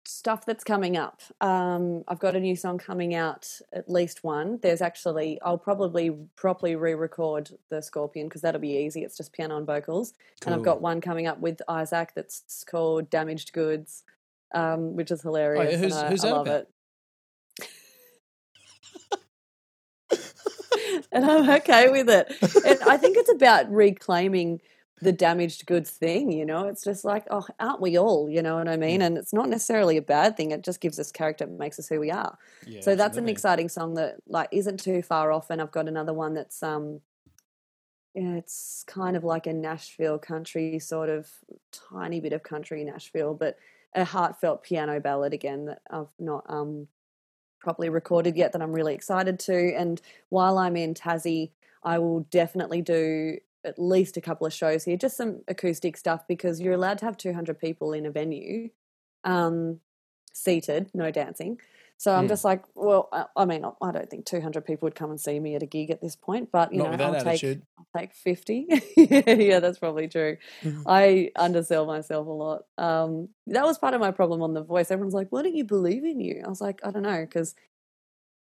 Stuff 0.04 0.44
that's 0.44 0.64
coming 0.64 0.96
up. 0.96 1.20
Um, 1.40 2.02
I've 2.08 2.18
got 2.18 2.34
a 2.34 2.40
new 2.40 2.56
song 2.56 2.78
coming 2.78 3.14
out, 3.14 3.46
at 3.72 3.88
least 3.88 4.24
one. 4.24 4.58
There's 4.60 4.82
actually, 4.82 5.40
I'll 5.40 5.56
probably 5.56 6.10
properly 6.34 6.74
re-record 6.74 7.50
the 7.70 7.80
Scorpion 7.80 8.26
because 8.26 8.42
that'll 8.42 8.60
be 8.60 8.76
easy. 8.76 9.04
It's 9.04 9.16
just 9.16 9.32
piano 9.32 9.56
and 9.56 9.64
vocals. 9.66 10.14
And 10.44 10.52
I've 10.52 10.62
got 10.64 10.82
one 10.82 11.00
coming 11.00 11.28
up 11.28 11.38
with 11.38 11.62
Isaac 11.68 12.10
that's 12.16 12.64
called 12.64 13.08
Damaged 13.08 13.52
Goods, 13.52 14.02
um, 14.52 14.96
which 14.96 15.12
is 15.12 15.22
hilarious. 15.22 15.78
who's- 15.78 15.94
and 15.96 16.06
I, 16.06 16.10
who's 16.10 16.24
I 16.24 16.30
love 16.32 16.46
about? 16.48 16.66
it. 17.60 17.68
and 21.12 21.24
I'm 21.24 21.48
okay 21.50 21.88
with 21.88 22.08
it. 22.08 22.32
And 22.64 22.78
I 22.86 22.96
think 22.96 23.16
it's 23.16 23.30
about 23.30 23.70
reclaiming 23.70 24.60
the 25.02 25.12
damaged 25.12 25.64
goods 25.66 25.90
thing, 25.90 26.30
you 26.30 26.44
know? 26.44 26.66
It's 26.68 26.84
just 26.84 27.04
like, 27.04 27.24
oh, 27.30 27.46
aren't 27.58 27.80
we 27.80 27.96
all? 27.98 28.28
You 28.28 28.42
know 28.42 28.56
what 28.56 28.68
I 28.68 28.76
Mm. 28.76 28.80
mean? 28.80 29.02
And 29.02 29.16
it's 29.16 29.32
not 29.32 29.48
necessarily 29.48 29.96
a 29.96 30.02
bad 30.02 30.36
thing. 30.36 30.50
It 30.50 30.62
just 30.62 30.80
gives 30.80 30.98
us 30.98 31.10
character, 31.10 31.46
makes 31.46 31.78
us 31.78 31.88
who 31.88 32.00
we 32.00 32.10
are. 32.10 32.36
Yeah, 32.66 32.80
so 32.82 32.94
that's 32.96 33.16
an 33.16 33.28
exciting 33.28 33.68
song 33.68 33.94
that 33.94 34.16
like 34.26 34.48
isn't 34.52 34.80
too 34.80 35.02
far 35.02 35.32
off. 35.32 35.48
And 35.50 35.60
I've 35.62 35.72
got 35.72 35.88
another 35.88 36.12
one 36.12 36.34
that's 36.34 36.62
um 36.62 37.00
yeah, 38.14 38.34
it's 38.34 38.84
kind 38.86 39.16
of 39.16 39.22
like 39.22 39.46
a 39.46 39.52
Nashville 39.52 40.18
country 40.18 40.78
sort 40.80 41.08
of 41.08 41.30
tiny 41.70 42.20
bit 42.20 42.32
of 42.32 42.42
country 42.42 42.82
Nashville, 42.84 43.34
but 43.34 43.56
a 43.94 44.04
heartfelt 44.04 44.62
piano 44.64 45.00
ballad 45.00 45.32
again 45.32 45.66
that 45.66 45.80
I've 45.90 46.12
not 46.18 46.44
um 46.48 46.88
properly 47.60 47.88
recorded 47.88 48.36
yet 48.36 48.52
that 48.52 48.62
I'm 48.62 48.72
really 48.72 48.94
excited 48.94 49.38
to. 49.40 49.74
And 49.74 50.00
while 50.30 50.58
I'm 50.58 50.76
in 50.76 50.94
Tassie, 50.94 51.50
I 51.82 51.98
will 51.98 52.20
definitely 52.30 52.82
do 52.82 53.38
at 53.64 53.78
least 53.78 54.16
a 54.16 54.20
couple 54.20 54.46
of 54.46 54.52
shows 54.52 54.84
here, 54.84 54.96
just 54.96 55.16
some 55.16 55.40
acoustic 55.46 55.96
stuff 55.96 56.26
because 56.26 56.60
you're 56.60 56.74
allowed 56.74 56.98
to 56.98 57.04
have 57.04 57.16
200 57.16 57.58
people 57.58 57.92
in 57.92 58.06
a 58.06 58.10
venue, 58.10 58.70
um, 59.24 59.80
seated, 60.32 60.90
no 60.94 61.10
dancing. 61.10 61.60
So 62.00 62.14
I'm 62.14 62.22
Hmm. 62.22 62.28
just 62.28 62.46
like, 62.46 62.64
well, 62.74 63.10
I, 63.36 63.44
mean, 63.44 63.62
I 63.82 63.92
don't 63.92 64.08
think 64.08 64.24
200 64.24 64.64
people 64.64 64.86
would 64.86 64.94
come 64.94 65.10
and 65.10 65.20
see 65.20 65.38
me 65.38 65.54
at 65.54 65.62
a 65.62 65.66
gig 65.66 65.90
at 65.90 66.00
this 66.00 66.16
point, 66.16 66.48
but 66.50 66.72
you 66.72 66.78
Not 66.78 66.90
know, 66.96 66.96
I'll 66.98 67.14
take. 67.14 67.42
I'll 67.78 67.86
take 67.94 68.14
50. 68.14 68.66
yeah, 68.96 69.60
that's 69.60 69.78
probably 69.78 70.08
true. 70.08 70.38
Mhm. 70.62 70.86
I 70.86 71.30
undersell 71.36 71.84
myself 71.84 72.26
a 72.26 72.30
lot. 72.30 72.62
Um, 72.78 73.28
that 73.48 73.66
was 73.66 73.76
part 73.76 73.92
of 73.92 74.00
my 74.00 74.12
problem 74.12 74.40
on 74.40 74.54
The 74.54 74.62
Voice. 74.62 74.90
Everyone's 74.90 75.12
like, 75.12 75.28
why 75.28 75.42
don't 75.42 75.54
you 75.54 75.64
believe 75.64 76.02
in 76.04 76.20
you? 76.20 76.42
I 76.42 76.48
was 76.48 76.62
like, 76.62 76.80
I 76.82 76.90
don't 76.90 77.02
know, 77.02 77.20
because 77.20 77.54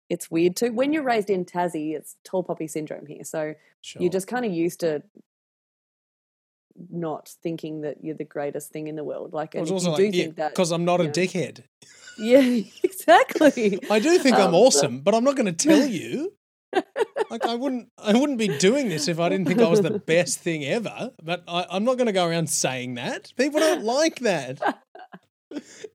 it's 0.09 0.29
weird 0.29 0.55
too. 0.55 0.71
When 0.71 0.93
you're 0.93 1.03
raised 1.03 1.29
in 1.29 1.45
Tassie, 1.45 1.95
it's 1.95 2.15
tall 2.23 2.43
poppy 2.43 2.67
syndrome 2.67 3.05
here. 3.07 3.23
So 3.23 3.55
Sure. 3.81 4.01
you're 4.01 4.11
just 4.11 4.27
kind 4.27 4.45
of 4.45 4.51
used 4.53 4.79
to 4.81 5.03
not 6.89 7.29
thinking 7.43 7.81
that 7.81 8.03
you're 8.03 8.15
the 8.15 8.23
greatest 8.23 8.71
thing 8.71 8.87
in 8.87 8.95
the 8.95 9.03
world. 9.03 9.33
Like, 9.33 9.55
I 9.55 9.59
and 9.59 9.67
if 9.67 9.83
you 9.83 9.89
like, 9.89 9.97
do 9.97 10.03
yeah, 10.05 10.11
think 10.23 10.35
that, 10.37 10.51
because 10.53 10.71
I'm 10.71 10.85
not 10.85 11.01
a 11.01 11.05
yeah. 11.05 11.09
dickhead. 11.11 11.63
yeah, 12.17 12.61
exactly. 12.83 13.79
I 13.91 13.99
do 13.99 14.17
think 14.19 14.35
I'm 14.37 14.49
Um, 14.49 14.55
awesome, 14.55 14.99
but 15.01 15.13
I'm 15.15 15.23
not 15.23 15.35
going 15.35 15.53
to 15.53 15.67
tell 15.67 15.85
you. 16.01 16.33
like 17.29 17.45
I 17.45 17.53
wouldn't, 17.53 17.89
I 17.99 18.13
wouldn't 18.17 18.39
be 18.39 18.47
doing 18.47 18.89
this 18.89 19.07
if 19.07 19.19
I 19.19 19.29
didn't 19.29 19.47
think 19.47 19.59
I 19.61 19.67
was 19.67 19.81
the 19.81 19.99
best 19.99 20.39
thing 20.39 20.63
ever. 20.65 21.11
But 21.21 21.43
I, 21.47 21.67
I'm 21.69 21.83
not 21.83 21.97
going 21.97 22.07
to 22.07 22.11
go 22.13 22.27
around 22.27 22.49
saying 22.49 22.95
that. 22.95 23.31
People 23.37 23.59
don't 23.59 23.83
like 23.83 24.19
that 24.21 24.59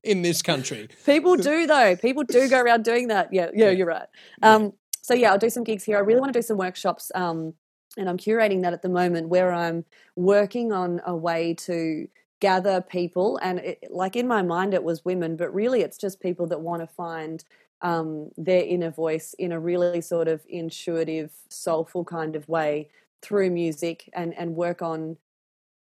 in 0.03 0.21
this 0.21 0.41
country. 0.41 0.87
People 1.05 1.35
do 1.35 1.67
though. 1.67 1.95
People 1.97 2.23
do 2.23 2.47
go 2.49 2.61
around 2.61 2.85
doing 2.85 3.09
that. 3.09 3.33
Yeah, 3.33 3.49
yeah, 3.53 3.65
Yeah. 3.65 3.71
you're 3.71 3.87
right. 3.87 4.07
Yeah. 4.41 4.53
Um, 4.55 4.73
so 5.01 5.13
yeah, 5.13 5.31
I'll 5.31 5.37
do 5.37 5.49
some 5.49 5.65
gigs 5.65 5.83
here. 5.83 5.97
I 5.97 5.99
really 6.01 6.21
want 6.21 6.31
to 6.31 6.39
do 6.39 6.43
some 6.43 6.55
workshops. 6.57 7.11
Um, 7.13 7.55
and 7.99 8.09
I'm 8.09 8.17
curating 8.17 8.61
that 8.63 8.73
at 8.73 8.81
the 8.81 8.89
moment, 8.89 9.29
where 9.29 9.51
I'm 9.51 9.85
working 10.15 10.71
on 10.71 11.01
a 11.05 11.15
way 11.15 11.53
to 11.65 12.07
gather 12.39 12.81
people. 12.81 13.37
And 13.41 13.59
it, 13.59 13.83
like 13.89 14.15
in 14.15 14.27
my 14.27 14.41
mind, 14.41 14.73
it 14.73 14.83
was 14.83 15.05
women, 15.05 15.35
but 15.35 15.53
really, 15.53 15.81
it's 15.81 15.97
just 15.97 16.21
people 16.21 16.47
that 16.47 16.61
want 16.61 16.81
to 16.81 16.87
find 16.87 17.43
um, 17.81 18.29
their 18.37 18.63
inner 18.63 18.91
voice 18.91 19.33
in 19.37 19.51
a 19.51 19.59
really 19.59 20.01
sort 20.01 20.27
of 20.27 20.41
intuitive, 20.49 21.31
soulful 21.49 22.05
kind 22.05 22.35
of 22.35 22.47
way 22.49 22.89
through 23.21 23.49
music, 23.51 24.09
and 24.13 24.33
and 24.37 24.55
work 24.55 24.81
on 24.81 25.17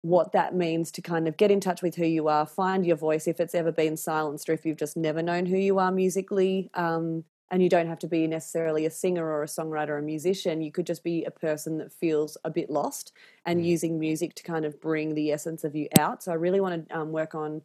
what 0.01 0.31
that 0.31 0.55
means 0.55 0.91
to 0.91 1.01
kind 1.01 1.27
of 1.27 1.35
get 1.37 1.51
in 1.51 1.59
touch 1.59 1.81
with 1.81 1.95
who 1.95 2.05
you 2.05 2.27
are, 2.27 2.45
find 2.45 2.85
your 2.85 2.95
voice 2.95 3.27
if 3.27 3.39
it's 3.39 3.53
ever 3.53 3.71
been 3.71 3.97
silenced 3.97 4.49
or 4.49 4.53
if 4.53 4.65
you've 4.65 4.77
just 4.77 4.95
never 4.95 5.21
known 5.21 5.45
who 5.45 5.57
you 5.57 5.77
are 5.77 5.91
musically. 5.91 6.69
Um, 6.73 7.25
and 7.51 7.63
you 7.63 7.69
don't 7.69 7.87
have 7.87 7.99
to 7.99 8.07
be 8.07 8.27
necessarily 8.27 8.85
a 8.85 8.91
singer 8.91 9.25
or 9.25 9.43
a 9.43 9.47
songwriter 9.47 9.89
or 9.89 9.97
a 9.97 10.03
musician. 10.03 10.61
You 10.61 10.71
could 10.71 10.85
just 10.85 11.03
be 11.03 11.23
a 11.25 11.31
person 11.31 11.77
that 11.79 11.91
feels 11.91 12.37
a 12.43 12.49
bit 12.49 12.69
lost 12.69 13.11
and 13.45 13.59
Mm. 13.59 13.65
using 13.65 13.99
music 13.99 14.35
to 14.35 14.43
kind 14.43 14.65
of 14.65 14.79
bring 14.79 15.15
the 15.15 15.31
essence 15.31 15.63
of 15.63 15.75
you 15.75 15.87
out. 15.97 16.21
So 16.23 16.31
I 16.31 16.35
really 16.35 16.59
want 16.61 16.87
to 16.89 16.97
um, 16.97 17.11
work 17.11 17.33
on 17.35 17.61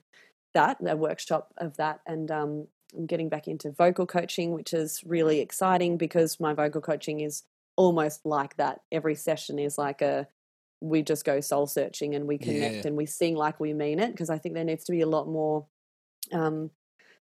that, 0.55 0.79
a 0.87 0.97
workshop 0.97 1.53
of 1.59 1.77
that, 1.77 2.01
and 2.07 2.31
um, 2.31 2.69
I'm 2.97 3.07
getting 3.07 3.29
back 3.29 3.49
into 3.49 3.71
vocal 3.73 4.07
coaching, 4.07 4.53
which 4.53 4.73
is 4.73 5.03
really 5.05 5.41
exciting 5.41 5.97
because 5.97 6.39
my 6.41 6.55
vocal 6.55 6.81
coaching 6.81 7.21
is 7.21 7.43
almost 7.77 8.25
like 8.25 8.57
that. 8.57 8.83
Every 8.93 9.17
session 9.17 9.59
is 9.59 9.77
like 9.79 10.01
a 10.01 10.29
we 10.81 11.03
just 11.03 11.25
go 11.25 11.41
soul 11.41 11.67
searching 11.67 12.15
and 12.15 12.27
we 12.27 12.37
connect 12.39 12.75
Yeah. 12.85 12.89
and 12.89 12.97
we 12.97 13.07
sing 13.07 13.35
like 13.37 13.59
we 13.59 13.73
mean 13.73 13.99
it 13.99 14.11
because 14.13 14.29
I 14.31 14.39
think 14.39 14.55
there 14.55 14.65
needs 14.65 14.85
to 14.85 14.93
be 14.93 15.01
a 15.01 15.07
lot 15.09 15.27
more 15.27 15.67
um, 16.33 16.71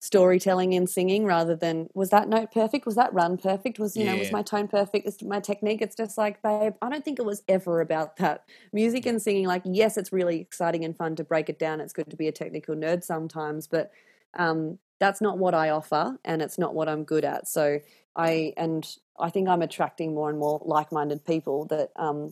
storytelling 0.01 0.73
in 0.73 0.87
singing 0.87 1.25
rather 1.25 1.57
than 1.57 1.89
was 1.95 2.11
that 2.11 2.29
note 2.29 2.53
perfect? 2.53 2.87
Was 2.87 2.95
that 2.95 3.13
run 3.13 3.37
perfect? 3.37 3.79
Was 3.79 3.97
you 3.97 4.05
know 4.05 4.17
was 4.17 4.31
my 4.31 4.43
tone 4.43 4.69
perfect? 4.69 5.07
Is 5.09 5.23
my 5.23 5.41
technique? 5.41 5.83
It's 5.83 5.97
just 5.97 6.17
like 6.17 6.41
babe, 6.43 6.75
I 6.81 6.89
don't 6.89 7.05
think 7.05 7.19
it 7.19 7.25
was 7.25 7.43
ever 7.49 7.81
about 7.81 8.17
that. 8.17 8.45
Music 8.73 9.07
and 9.07 9.21
singing, 9.21 9.47
like 9.47 9.63
yes, 9.65 9.97
it's 9.97 10.13
really 10.13 10.41
exciting 10.41 10.85
and 10.85 10.97
fun 10.97 11.17
to 11.17 11.25
break 11.25 11.49
it 11.49 11.59
down. 11.59 11.81
It's 11.81 11.93
good 11.93 12.11
to 12.11 12.17
be 12.17 12.29
a 12.29 12.33
technical 12.33 12.77
nerd 12.77 13.03
sometimes, 13.05 13.67
but 13.67 13.91
um, 14.35 14.79
that's 15.01 15.21
not 15.21 15.39
what 15.39 15.55
I 15.55 15.71
offer, 15.71 16.17
and 16.25 16.43
it's 16.43 16.59
not 16.59 16.75
what 16.75 16.89
I'm 16.89 17.05
good 17.05 17.25
at. 17.25 17.49
So 17.49 17.81
I 18.17 18.53
and 18.57 18.87
I 19.19 19.31
think 19.31 19.49
I'm 19.49 19.63
attracting 19.63 20.15
more 20.15 20.31
and 20.31 20.39
more 20.39 20.61
like-minded 20.65 21.25
people 21.25 21.65
that 21.67 21.91
um, 21.97 22.31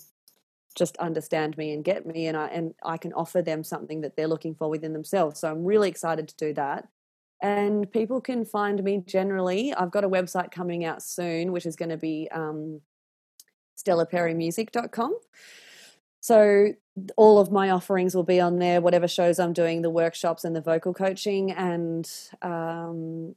just 0.76 0.96
understand 0.98 1.56
me 1.58 1.72
and 1.72 1.84
get 1.84 2.06
me, 2.06 2.26
and 2.26 2.36
I 2.36 2.46
and 2.48 2.74
I 2.84 2.96
can 2.98 3.12
offer 3.12 3.42
them 3.42 3.64
something 3.64 4.02
that 4.02 4.16
they're 4.16 4.28
looking 4.28 4.54
for 4.54 4.68
within 4.70 4.92
themselves. 4.92 5.40
So 5.40 5.50
I'm 5.50 5.64
really 5.64 5.88
excited 5.88 6.28
to 6.28 6.36
do 6.36 6.54
that. 6.54 6.88
And 7.42 7.90
people 7.90 8.20
can 8.20 8.44
find 8.44 8.82
me 8.82 9.02
generally. 9.06 9.74
I've 9.74 9.90
got 9.90 10.04
a 10.04 10.08
website 10.08 10.50
coming 10.50 10.84
out 10.84 11.02
soon, 11.02 11.52
which 11.52 11.66
is 11.66 11.76
going 11.76 11.90
to 11.90 11.96
be 11.96 12.28
um, 12.32 12.80
stellaperrymusic.com. 13.76 15.18
So 16.20 16.72
all 17.16 17.38
of 17.38 17.52
my 17.52 17.70
offerings 17.70 18.14
will 18.14 18.24
be 18.24 18.40
on 18.40 18.58
there, 18.58 18.80
whatever 18.80 19.06
shows 19.06 19.38
I'm 19.38 19.52
doing, 19.52 19.82
the 19.82 19.90
workshops 19.90 20.44
and 20.44 20.56
the 20.56 20.60
vocal 20.60 20.92
coaching, 20.92 21.52
and 21.52 22.10
um, 22.42 23.36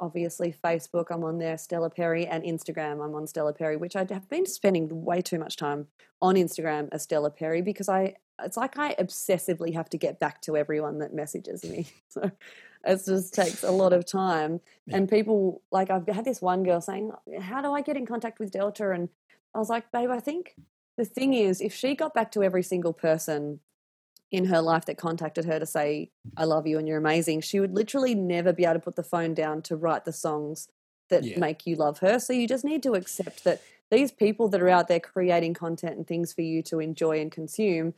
obviously 0.00 0.54
Facebook. 0.64 1.06
I'm 1.10 1.24
on 1.24 1.38
there, 1.38 1.58
Stella 1.58 1.90
Perry, 1.90 2.26
and 2.26 2.42
Instagram. 2.44 3.04
I'm 3.04 3.14
on 3.14 3.26
Stella 3.26 3.52
Perry, 3.52 3.76
which 3.76 3.96
I 3.96 4.06
have 4.10 4.28
been 4.30 4.46
spending 4.46 5.04
way 5.04 5.20
too 5.20 5.38
much 5.38 5.56
time 5.56 5.88
on 6.22 6.36
Instagram 6.36 6.88
as 6.92 7.02
Stella 7.02 7.30
Perry 7.30 7.60
because 7.60 7.88
I 7.88 8.14
it's 8.42 8.56
like 8.56 8.78
I 8.78 8.94
obsessively 8.94 9.74
have 9.74 9.88
to 9.90 9.98
get 9.98 10.18
back 10.18 10.40
to 10.42 10.56
everyone 10.56 10.98
that 10.98 11.14
messages 11.14 11.64
me. 11.64 11.86
So 12.08 12.30
it 12.86 13.02
just 13.06 13.34
takes 13.34 13.64
a 13.64 13.70
lot 13.70 13.92
of 13.92 14.04
time. 14.06 14.60
Yeah. 14.86 14.98
And 14.98 15.08
people 15.08 15.62
like 15.72 15.90
I've 15.90 16.06
had 16.06 16.24
this 16.24 16.40
one 16.42 16.62
girl 16.62 16.80
saying, 16.80 17.10
"How 17.40 17.60
do 17.62 17.72
I 17.72 17.80
get 17.80 17.96
in 17.96 18.06
contact 18.06 18.38
with 18.38 18.50
Delta?" 18.52 18.90
And 18.90 19.08
I 19.54 19.58
was 19.58 19.68
like, 19.70 19.90
"Babe, 19.90 20.10
I 20.10 20.20
think." 20.20 20.54
The 20.96 21.04
thing 21.04 21.34
is, 21.34 21.60
if 21.60 21.74
she 21.74 21.94
got 21.96 22.14
back 22.14 22.30
to 22.32 22.44
every 22.44 22.62
single 22.62 22.92
person 22.92 23.60
in 24.30 24.44
her 24.46 24.60
life 24.60 24.84
that 24.86 24.96
contacted 24.98 25.44
her 25.44 25.58
to 25.58 25.66
say, 25.66 26.10
I 26.36 26.44
love 26.44 26.66
you 26.66 26.78
and 26.78 26.86
you're 26.86 26.98
amazing, 26.98 27.40
she 27.40 27.58
would 27.60 27.72
literally 27.74 28.14
never 28.14 28.52
be 28.52 28.64
able 28.64 28.74
to 28.74 28.80
put 28.80 28.96
the 28.96 29.02
phone 29.02 29.34
down 29.34 29.62
to 29.62 29.76
write 29.76 30.04
the 30.04 30.12
songs 30.12 30.68
that 31.10 31.24
Yeah. 31.24 31.38
make 31.38 31.66
you 31.66 31.74
love 31.76 31.98
her. 31.98 32.18
So 32.20 32.32
you 32.32 32.46
just 32.46 32.64
need 32.64 32.82
to 32.84 32.94
accept 32.94 33.44
that 33.44 33.60
these 33.90 34.10
people 34.12 34.48
that 34.48 34.62
are 34.62 34.68
out 34.68 34.88
there 34.88 35.00
creating 35.00 35.54
content 35.54 35.96
and 35.96 36.06
things 36.06 36.32
for 36.32 36.42
you 36.42 36.62
to 36.64 36.80
enjoy 36.80 37.20
and 37.20 37.30
consume, 37.30 37.94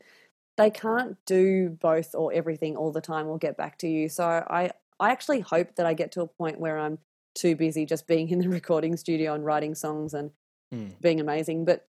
they 0.57 0.71
can't 0.71 1.17
do 1.27 1.71
both 1.71 2.15
or 2.15 2.33
everything 2.33 2.77
all 2.77 2.93
the 2.93 3.01
time 3.01 3.27
or 3.27 3.39
get 3.39 3.57
back 3.57 3.79
to 3.79 3.89
you. 3.89 4.09
So 4.09 4.25
I, 4.25 4.71
I 4.99 5.11
actually 5.11 5.41
hope 5.41 5.77
that 5.77 5.87
I 5.87 5.95
get 5.95 6.13
to 6.13 6.23
a 6.23 6.27
point 6.27 6.59
where 6.59 6.79
I'm 6.79 6.99
too 7.35 7.55
busy 7.57 7.85
just 7.85 8.07
being 8.07 8.29
in 8.31 8.39
the 8.39 8.49
recording 8.49 8.97
studio 8.97 9.35
and 9.35 9.45
writing 9.45 9.75
songs 9.75 10.15
and 10.15 10.31
Mm. 10.75 11.01
being 11.01 11.21
amazing. 11.21 11.65
But 11.65 11.87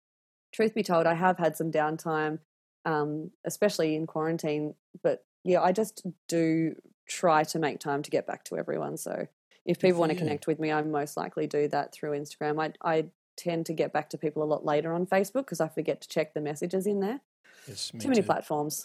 truth 0.50 0.72
be 0.74 0.82
told, 0.82 1.06
I 1.06 1.12
have 1.12 1.36
had 1.36 1.56
some 1.56 1.70
downtime, 1.70 2.38
um, 2.86 3.30
especially 3.44 3.94
in 3.94 4.06
quarantine. 4.06 4.74
But 5.02 5.26
yeah, 5.44 5.60
I 5.60 5.72
just 5.72 6.06
do 6.26 6.74
try 7.06 7.44
to 7.44 7.58
make 7.58 7.80
time 7.80 8.02
to 8.02 8.10
get 8.10 8.26
back 8.26 8.44
to 8.44 8.56
everyone. 8.56 8.96
So 8.96 9.26
if 9.66 9.78
people 9.78 10.00
want 10.00 10.10
to 10.12 10.16
connect 10.16 10.46
with 10.46 10.58
me, 10.58 10.72
I 10.72 10.80
most 10.80 11.18
likely 11.18 11.46
do 11.46 11.68
that 11.68 11.92
through 11.92 12.12
Instagram. 12.18 12.58
I, 12.62 12.72
I 12.96 13.04
tend 13.36 13.66
to 13.66 13.74
get 13.74 13.92
back 13.92 14.08
to 14.08 14.16
people 14.16 14.42
a 14.42 14.44
lot 14.44 14.64
later 14.64 14.94
on 14.94 15.04
Facebook 15.04 15.44
because 15.44 15.60
I 15.60 15.68
forget 15.68 16.00
to 16.00 16.08
check 16.08 16.32
the 16.32 16.40
messages 16.40 16.86
in 16.86 17.00
there. 17.00 17.20
Me 17.94 18.00
Too 18.00 18.08
many 18.08 18.22
platforms. 18.22 18.84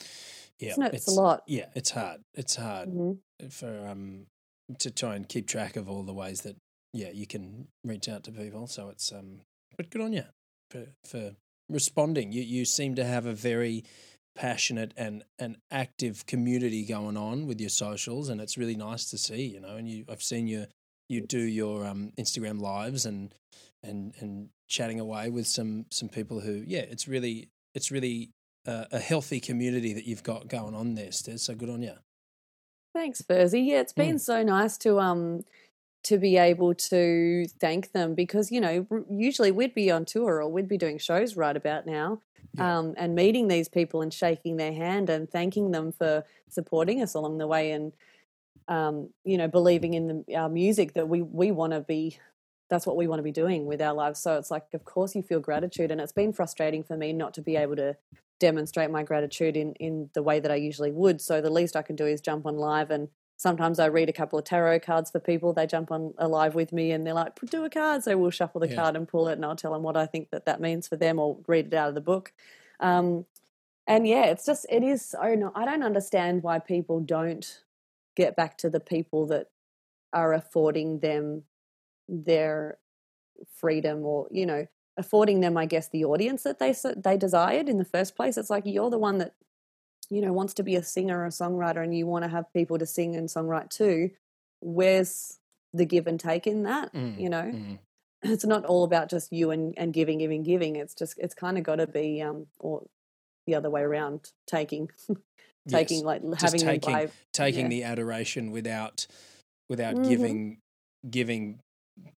Yeah, 0.60 0.72
Isn't 0.72 0.84
it? 0.84 0.94
It's 0.94 1.08
a 1.08 1.12
lot. 1.12 1.44
Yeah, 1.48 1.66
it's 1.76 1.92
hard. 1.92 2.22
It's 2.34 2.56
hard 2.56 2.90
hmm 2.90 3.12
for 3.52 3.88
um 3.88 4.26
to 4.80 4.90
try 4.90 5.16
and 5.16 5.30
keep 5.30 5.48
track 5.48 5.76
of 5.76 5.88
all 5.88 6.04
the 6.04 6.14
ways 6.14 6.42
that 6.42 6.56
yeah 6.92 7.10
you 7.12 7.28
can 7.28 7.68
reach 7.84 8.10
out 8.10 8.24
to 8.24 8.32
people. 8.32 8.68
So 8.68 8.90
it's 8.90 9.12
um, 9.12 9.42
but 9.78 9.90
good 9.90 10.02
on 10.02 10.14
you 10.14 10.24
for 10.72 10.88
for 11.06 11.36
responding. 11.70 12.32
You 12.32 12.42
you 12.42 12.66
seem 12.66 12.96
to 12.96 13.06
have 13.06 13.26
a 13.26 13.34
very 13.34 13.84
passionate 14.36 14.94
and 14.98 15.24
and 15.40 15.58
active 15.72 16.26
community 16.26 16.86
going 16.86 17.18
on 17.18 17.46
with 17.46 17.60
your 17.60 17.70
socials, 17.70 18.30
and 18.30 18.42
it's 18.42 18.58
really 18.58 18.76
nice 18.76 19.10
to 19.12 19.18
see. 19.18 19.46
You 19.46 19.60
know, 19.60 19.76
and 19.76 19.88
you 19.88 20.06
I've 20.10 20.24
seen 20.24 20.48
you 20.48 20.66
you 21.10 21.22
do 21.22 21.40
your 21.40 21.86
um 21.86 22.12
Instagram 22.18 22.60
lives 22.60 23.06
and 23.06 23.34
and 23.84 24.14
and 24.20 24.50
chatting 24.68 25.00
away 25.00 25.30
with 25.30 25.48
some 25.48 25.86
some 25.92 26.10
people 26.10 26.40
who 26.40 26.64
yeah 26.66 26.82
it's 26.82 27.08
really 27.08 27.50
it's 27.74 27.92
really 27.92 28.32
uh, 28.68 28.86
a 28.92 29.00
healthy 29.00 29.40
community 29.40 29.94
that 29.94 30.06
you've 30.06 30.24
got 30.24 30.48
going 30.48 30.76
on 30.76 30.96
there, 30.96 31.08
Stez. 31.10 31.40
So 31.40 31.56
good 31.56 31.70
on 31.70 31.82
you. 31.82 31.94
Thanks, 32.94 33.22
Furzy. 33.22 33.66
Yeah, 33.66 33.80
it's 33.82 33.94
been 33.94 34.16
Mm. 34.16 34.20
so 34.22 34.44
nice 34.44 34.78
to 34.80 35.00
um 35.00 35.42
to 36.04 36.18
be 36.18 36.38
able 36.38 36.74
to 36.74 37.46
thank 37.60 37.92
them 37.92 38.16
because 38.16 38.52
you 38.52 38.62
know 38.62 38.88
usually 39.10 39.52
we'd 39.52 39.74
be 39.74 39.92
on 39.92 40.06
tour 40.06 40.42
or 40.42 40.50
we'd 40.50 40.68
be 40.68 40.78
doing 40.78 40.98
shows 40.98 41.36
right 41.36 41.56
about 41.58 41.86
now, 41.86 42.22
Yeah. 42.56 42.78
um, 42.80 42.94
and 42.98 43.14
meeting 43.16 43.48
these 43.50 43.68
people 43.70 44.02
and 44.02 44.14
shaking 44.14 44.58
their 44.58 44.74
hand 44.74 45.10
and 45.10 45.30
thanking 45.30 45.72
them 45.72 45.92
for 45.92 46.24
supporting 46.50 47.02
us 47.02 47.14
along 47.14 47.38
the 47.40 47.48
way 47.48 47.72
and 47.72 47.94
um, 48.68 49.10
you 49.24 49.38
know 49.38 49.48
believing 49.48 49.94
in 49.94 50.08
the, 50.26 50.36
our 50.36 50.50
music 50.50 50.94
that 50.94 51.08
we 51.08 51.22
we 51.22 51.52
want 51.52 51.74
to 51.74 51.82
be. 51.82 52.18
That's 52.70 52.86
what 52.86 52.98
we 52.98 53.08
want 53.08 53.20
to 53.20 53.24
be 53.24 53.32
doing 53.32 53.66
with 53.66 53.82
our 53.82 53.94
lives. 53.94 54.20
So 54.20 54.38
it's 54.38 54.52
like, 54.52 54.66
of 54.74 54.84
course, 54.84 55.16
you 55.16 55.22
feel 55.24 55.40
gratitude, 55.40 55.90
and 55.90 56.02
it's 56.02 56.12
been 56.12 56.34
frustrating 56.34 56.84
for 56.84 56.98
me 56.98 57.14
not 57.14 57.34
to 57.36 57.42
be 57.42 57.56
able 57.56 57.78
to 57.78 57.96
demonstrate 58.40 58.90
my 58.92 59.04
gratitude 59.04 59.58
in 59.58 59.74
in 59.76 60.10
the 60.14 60.24
way 60.24 60.40
that 60.40 60.52
I 60.52 60.56
usually 60.56 60.92
would. 60.92 61.22
So 61.22 61.42
the 61.42 61.50
least 61.50 61.76
I 61.76 61.82
can 61.82 61.96
do 61.96 62.06
is 62.06 62.22
jump 62.22 62.46
on 62.46 62.58
live 62.58 62.92
and 62.92 63.10
sometimes 63.38 63.80
I 63.80 63.88
read 63.88 64.10
a 64.10 64.14
couple 64.14 64.40
of 64.40 64.46
tarot 64.46 64.80
cards 64.80 65.12
for 65.12 65.20
people. 65.20 65.54
They 65.54 65.68
jump 65.68 65.92
on 65.92 66.14
a 66.18 66.28
live 66.28 66.56
with 66.56 66.72
me 66.74 66.92
and 66.92 67.06
they're 67.06 67.14
like, 67.14 67.36
"Do 67.46 67.64
a 67.66 67.70
card." 67.70 68.04
So 68.04 68.18
we'll 68.18 68.32
shuffle 68.32 68.60
the 68.62 68.68
Yeah. 68.68 68.76
card 68.76 68.96
and 68.96 69.08
pull 69.08 69.28
it, 69.28 69.34
and 69.34 69.46
I'll 69.46 69.56
tell 69.56 69.74
them 69.74 69.84
what 69.84 69.96
I 69.98 70.06
think 70.08 70.32
that 70.32 70.46
that 70.46 70.60
means 70.60 70.88
for 70.88 70.96
them, 70.98 71.20
or 71.20 71.38
read 71.48 71.68
it 71.68 71.74
out 71.74 71.90
of 71.90 71.96
the 71.96 72.02
book. 72.02 72.34
Um, 72.80 73.26
and 73.86 74.08
yeah, 74.08 74.26
it's 74.26 74.46
just 74.46 74.66
it 74.70 74.84
is 74.84 75.06
so. 75.06 75.36
No, 75.36 75.52
I 75.56 75.66
don't 75.66 75.84
understand 75.84 76.44
why 76.44 76.60
people 76.60 77.00
don't 77.00 77.64
get 78.16 78.36
back 78.36 78.58
to 78.60 78.70
the 78.70 78.80
people 78.80 79.28
that 79.28 79.48
are 80.14 80.34
affording 80.34 81.00
them 81.00 81.44
their 82.10 82.80
freedom, 83.54 84.04
or 84.04 84.28
you 84.32 84.46
know, 84.46 84.66
affording 84.98 85.40
them, 85.42 85.58
I 85.58 85.66
guess, 85.66 85.88
the 85.90 86.06
audience 86.06 86.44
that 86.44 86.60
they 86.60 86.74
they 86.96 87.18
desired 87.18 87.70
in 87.70 87.78
the 87.78 87.86
first 87.86 88.16
place. 88.16 88.38
It's 88.38 88.50
like 88.50 88.64
you're 88.66 88.90
the 88.90 88.98
one 88.98 89.18
that 89.20 89.34
you 90.10 90.22
know 90.22 90.34
wants 90.34 90.54
to 90.56 90.64
be 90.64 90.76
a 90.76 90.84
singer 90.84 91.20
or 91.20 91.26
a 91.26 91.30
songwriter, 91.30 91.84
and 91.84 91.96
you 91.96 92.06
want 92.08 92.24
to 92.24 92.30
have 92.30 92.52
people 92.54 92.78
to 92.80 92.86
sing 92.86 93.16
and 93.16 93.30
songwrite 93.30 93.70
too. 93.70 94.12
Where's 94.62 95.40
the 95.74 95.86
give 95.86 96.08
and 96.08 96.20
take 96.20 96.48
in 96.48 96.64
that? 96.64 96.94
Mm, 96.94 97.20
You 97.20 97.30
know, 97.30 97.44
mm. 97.54 97.80
it's 98.24 98.46
not 98.46 98.66
all 98.66 98.84
about 98.84 99.10
just 99.10 99.32
you 99.32 99.52
and, 99.52 99.74
and 99.78 99.94
giving, 99.94 100.18
giving, 100.20 100.44
giving. 100.44 100.76
It's 100.76 100.96
just 100.96 101.18
it's 101.18 101.36
kind 101.36 101.58
of 101.58 101.64
got 101.64 101.76
to 101.76 101.88
be 101.88 102.22
um 102.22 102.48
or 102.60 102.86
the 103.46 103.56
other 103.56 103.70
way 103.70 103.82
around, 103.82 104.32
taking, 104.48 104.90
taking 105.70 105.98
Yes. 105.98 106.04
like 106.06 106.22
Just 106.24 106.42
having 106.42 106.60
taking- 106.60 106.94
them 106.94 107.12
taking 107.34 107.62
yeah. 107.66 107.70
the 107.70 107.84
adoration 107.84 108.52
without 108.52 109.06
without 109.70 109.96
Mhm. 109.96 110.10
giving 110.10 110.58
giving 111.10 111.60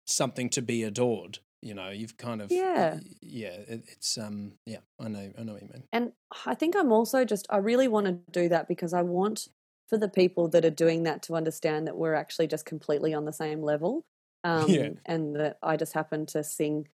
something 0.08 0.50
to 0.50 0.62
be 0.62 0.84
adored. 0.84 1.40
You 1.62 1.74
know, 1.74 1.90
you've 1.90 2.18
kind 2.18 2.42
of 2.42 2.52
Yeah. 2.52 3.00
yeah. 3.22 3.50
It, 3.50 3.84
it's 3.88 4.18
um 4.18 4.54
yeah. 4.66 4.80
I 5.00 5.08
know 5.10 5.32
I 5.38 5.44
know 5.44 5.54
what 5.54 5.62
you 5.62 5.70
mean. 5.74 5.84
And 5.92 6.14
I 6.46 6.56
think 6.56 6.76
I'm 6.76 6.92
also 6.92 7.26
just, 7.26 7.48
I 7.50 7.58
really 7.58 7.88
want 7.88 8.06
to 8.08 8.14
do 8.32 8.48
that 8.50 8.68
because 8.68 8.94
I 8.94 9.02
want 9.02 9.50
for 9.88 9.98
the 9.98 10.08
people 10.10 10.48
that 10.50 10.64
are 10.64 10.70
doing 10.70 11.04
that 11.04 11.24
to 11.24 11.36
understand 11.36 11.88
that 11.88 11.98
we're 11.98 12.14
actually 12.14 12.48
just 12.48 12.66
completely 12.66 13.14
on 13.14 13.26
the 13.26 13.34
same 13.34 13.62
level. 13.62 14.06
Um, 14.46 14.70
Yeah. 14.70 14.92
And 15.06 15.36
that 15.36 15.58
I 15.62 15.76
just 15.76 15.92
happen 15.92 16.26
to 16.28 16.46
sing 16.46 16.88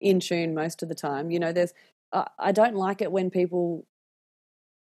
in 0.00 0.20
tune 0.20 0.54
most 0.54 0.82
of 0.82 0.88
the 0.88 0.94
time. 0.96 1.30
You 1.30 1.38
know, 1.38 1.52
there's, 1.52 1.72
I 2.12 2.26
I 2.38 2.52
don't 2.52 2.74
like 2.74 3.00
it 3.00 3.12
when 3.12 3.30
people 3.30 3.86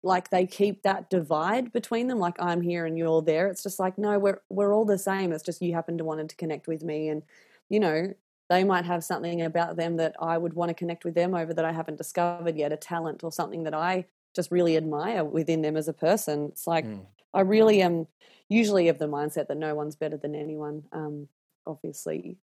like 0.04 0.30
they 0.30 0.46
keep 0.46 0.84
that 0.84 1.10
divide 1.10 1.72
between 1.72 2.08
them 2.08 2.20
like 2.20 2.36
i'm 2.42 2.62
here 2.62 2.86
and 2.86 2.98
you're 2.98 3.22
there 3.22 3.48
it's 3.48 3.64
just 3.64 3.80
like 3.80 3.98
no 3.98 4.20
we're 4.20 4.42
we're 4.50 4.74
all 4.74 4.86
the 4.86 4.98
same 4.98 5.32
it's 5.32 5.44
just 5.44 5.62
you 5.62 5.74
happen 5.74 5.98
to 5.98 6.04
wanted 6.04 6.30
to 6.30 6.36
connect 6.36 6.68
with 6.68 6.84
me 6.84 7.08
and 7.08 7.24
you 7.70 7.80
know 7.80 8.14
they 8.54 8.64
might 8.64 8.86
have 8.86 9.04
something 9.04 9.42
about 9.42 9.76
them 9.76 9.98
that 9.98 10.16
i 10.22 10.38
would 10.38 10.54
want 10.54 10.70
to 10.70 10.74
connect 10.74 11.04
with 11.06 11.16
them 11.16 11.34
over 11.36 11.54
that 11.54 11.66
i 11.66 11.72
haven't 11.72 11.98
discovered 11.98 12.56
yet 12.56 12.72
a 12.72 12.78
talent 12.78 13.24
or 13.24 13.32
something 13.32 13.64
that 13.64 13.74
i 13.74 14.06
just 14.34 14.52
really 14.52 14.78
admire 14.78 15.24
within 15.24 15.62
them 15.62 15.78
as 15.78 15.88
a 15.88 15.94
person. 15.94 16.50
It's 16.52 16.68
like 16.68 16.86
Mm. 16.86 17.06
I 17.34 17.42
really 17.42 17.82
am 17.82 18.08
usually 18.50 18.90
of 18.90 19.00
the 19.00 19.08
mindset 19.08 19.48
that 19.48 19.58
no 19.58 19.74
one's 19.74 19.96
better 19.96 20.18
than 20.18 20.36
anyone. 20.36 20.84
Um, 20.92 21.28
obviously, 21.66 22.38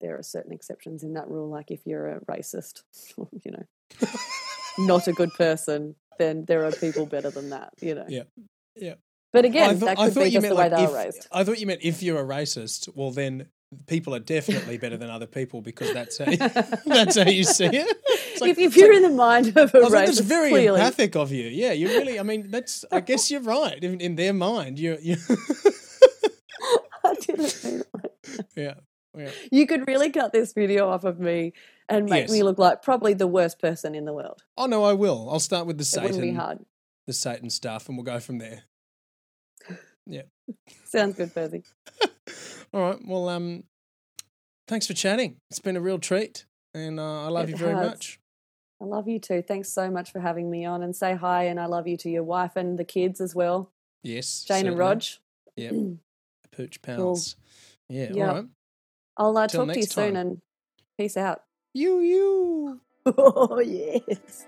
there 0.00 0.18
are 0.18 0.22
certain 0.22 0.52
exceptions 0.52 1.02
in 1.02 1.14
that 1.14 1.28
rule. 1.28 1.48
Like 1.48 1.70
if 1.70 1.86
you're 1.86 2.08
a 2.08 2.20
racist, 2.20 2.82
you 3.16 3.52
know, 3.52 3.64
not 4.78 5.08
a 5.08 5.12
good 5.12 5.32
person, 5.34 5.94
then 6.18 6.44
there 6.46 6.64
are 6.66 6.72
people 6.72 7.06
better 7.06 7.30
than 7.30 7.50
that. 7.50 7.72
You 7.80 7.94
know. 7.94 8.04
Yeah. 8.08 8.24
Yeah. 8.74 8.94
But 9.32 9.44
again, 9.44 9.70
I 9.70 9.74
thought, 9.74 9.86
that 9.86 9.98
I 9.98 10.10
thought 10.10 10.24
be 10.24 10.30
you 10.30 10.32
just 10.32 10.48
the 10.48 10.54
meant 10.54 10.56
way 10.56 10.70
like 10.70 10.92
they 10.92 11.08
if. 11.08 11.28
I 11.32 11.44
thought 11.44 11.58
you 11.58 11.66
meant 11.66 11.80
if 11.82 12.02
you're 12.02 12.20
a 12.20 12.24
racist, 12.24 12.94
well 12.94 13.10
then 13.10 13.48
people 13.86 14.14
are 14.14 14.20
definitely 14.20 14.78
better 14.78 14.96
than 14.96 15.10
other 15.10 15.26
people 15.26 15.60
because 15.60 15.92
that's 15.92 16.18
how 16.18 16.30
you, 16.30 16.36
that's 16.86 17.16
how 17.16 17.28
you 17.28 17.44
see 17.44 17.66
it. 17.66 17.96
Like- 18.40 18.50
if, 18.50 18.58
if 18.58 18.76
you're 18.76 18.92
in 18.92 19.02
the 19.02 19.10
mind 19.10 19.48
of 19.56 19.74
a 19.74 19.78
racist, 19.80 19.90
that's 19.90 20.18
very 20.20 20.50
clearly, 20.50 20.80
empathic 20.80 21.16
of 21.16 21.32
you. 21.32 21.46
Yeah, 21.46 21.72
you 21.72 21.88
really. 21.88 22.18
I 22.20 22.22
mean, 22.22 22.50
that's. 22.50 22.84
I 22.90 23.00
guess 23.00 23.30
you're 23.30 23.40
right. 23.40 23.82
In, 23.82 24.00
in 24.00 24.14
their 24.16 24.32
mind, 24.32 24.78
you. 24.78 24.98
you 25.00 25.16
I 27.04 27.14
didn't 27.20 27.64
mean 27.64 27.80
it 27.80 28.46
yeah. 28.56 28.74
Yeah. 29.16 29.30
You 29.50 29.66
could 29.66 29.86
really 29.86 30.10
cut 30.10 30.32
this 30.32 30.52
video 30.52 30.88
off 30.88 31.04
of 31.04 31.18
me 31.18 31.54
and 31.88 32.06
make 32.06 32.24
Yes. 32.24 32.32
me 32.32 32.42
look 32.42 32.58
like 32.58 32.82
probably 32.82 33.14
the 33.14 33.26
worst 33.26 33.58
person 33.58 33.94
in 33.94 34.04
the 34.04 34.12
world. 34.12 34.42
Oh 34.58 34.66
no, 34.66 34.84
I 34.84 34.92
will. 34.92 35.28
I'll 35.30 35.40
start 35.40 35.66
with 35.66 35.78
the 35.78 35.84
It 35.84 36.02
wouldn't 36.02 36.20
be 36.20 36.28
Satan, 36.28 36.36
hard. 36.36 36.58
the 37.06 37.12
Satan 37.14 37.48
stuff, 37.50 37.88
and 37.88 37.96
we'll 37.96 38.04
go 38.04 38.20
from 38.20 38.38
there. 38.38 38.64
Yeah. 40.06 40.22
Sounds 40.84 41.16
good, 41.16 41.32
Percy. 41.34 41.62
All 42.72 42.80
right. 42.80 42.98
Well, 43.06 43.28
um, 43.28 43.64
thanks 44.68 44.86
for 44.86 44.94
chatting. 44.94 45.36
It's 45.50 45.58
been 45.60 45.76
a 45.76 45.80
real 45.80 45.98
treat, 45.98 46.44
and 46.74 46.98
uh, 47.00 47.24
I 47.24 47.28
love 47.28 47.44
It 47.48 47.52
you 47.52 47.56
very 47.56 47.74
has. 47.74 47.86
much. 47.90 48.20
I 48.80 48.84
love 48.84 49.08
you 49.08 49.18
too. 49.18 49.42
Thanks 49.42 49.70
so 49.72 49.90
much 49.90 50.12
for 50.12 50.20
having 50.20 50.50
me 50.50 50.66
on 50.66 50.82
and 50.82 50.94
say 50.94 51.14
hi 51.14 51.44
and 51.44 51.58
I 51.58 51.64
love 51.64 51.86
you 51.88 51.96
to 51.98 52.10
your 52.10 52.24
wife 52.24 52.56
and 52.56 52.78
the 52.78 52.84
kids 52.84 53.22
as 53.22 53.34
well. 53.34 53.72
Yes, 54.02 54.44
Jane 54.44 54.66
and 54.66 54.76
certainly. 54.76 54.78
Rog. 54.78 55.02
Yeah, 55.56 55.70
pooch 56.52 56.82
pals. 56.82 57.36
Yeah. 57.88 58.08
Yeah. 58.12 58.28
All 58.28 58.34
right. 58.34 58.44
I'll 59.16 59.38
uh, 59.38 59.46
talk 59.46 59.68
to 59.68 59.74
you 59.74 59.80
next 59.80 59.92
soon 59.92 60.16
and 60.16 60.42
peace 60.98 61.16
out. 61.16 61.42
You, 61.72 62.00
you. 62.00 62.80
Oh, 63.06 63.60
yes. 63.60 64.46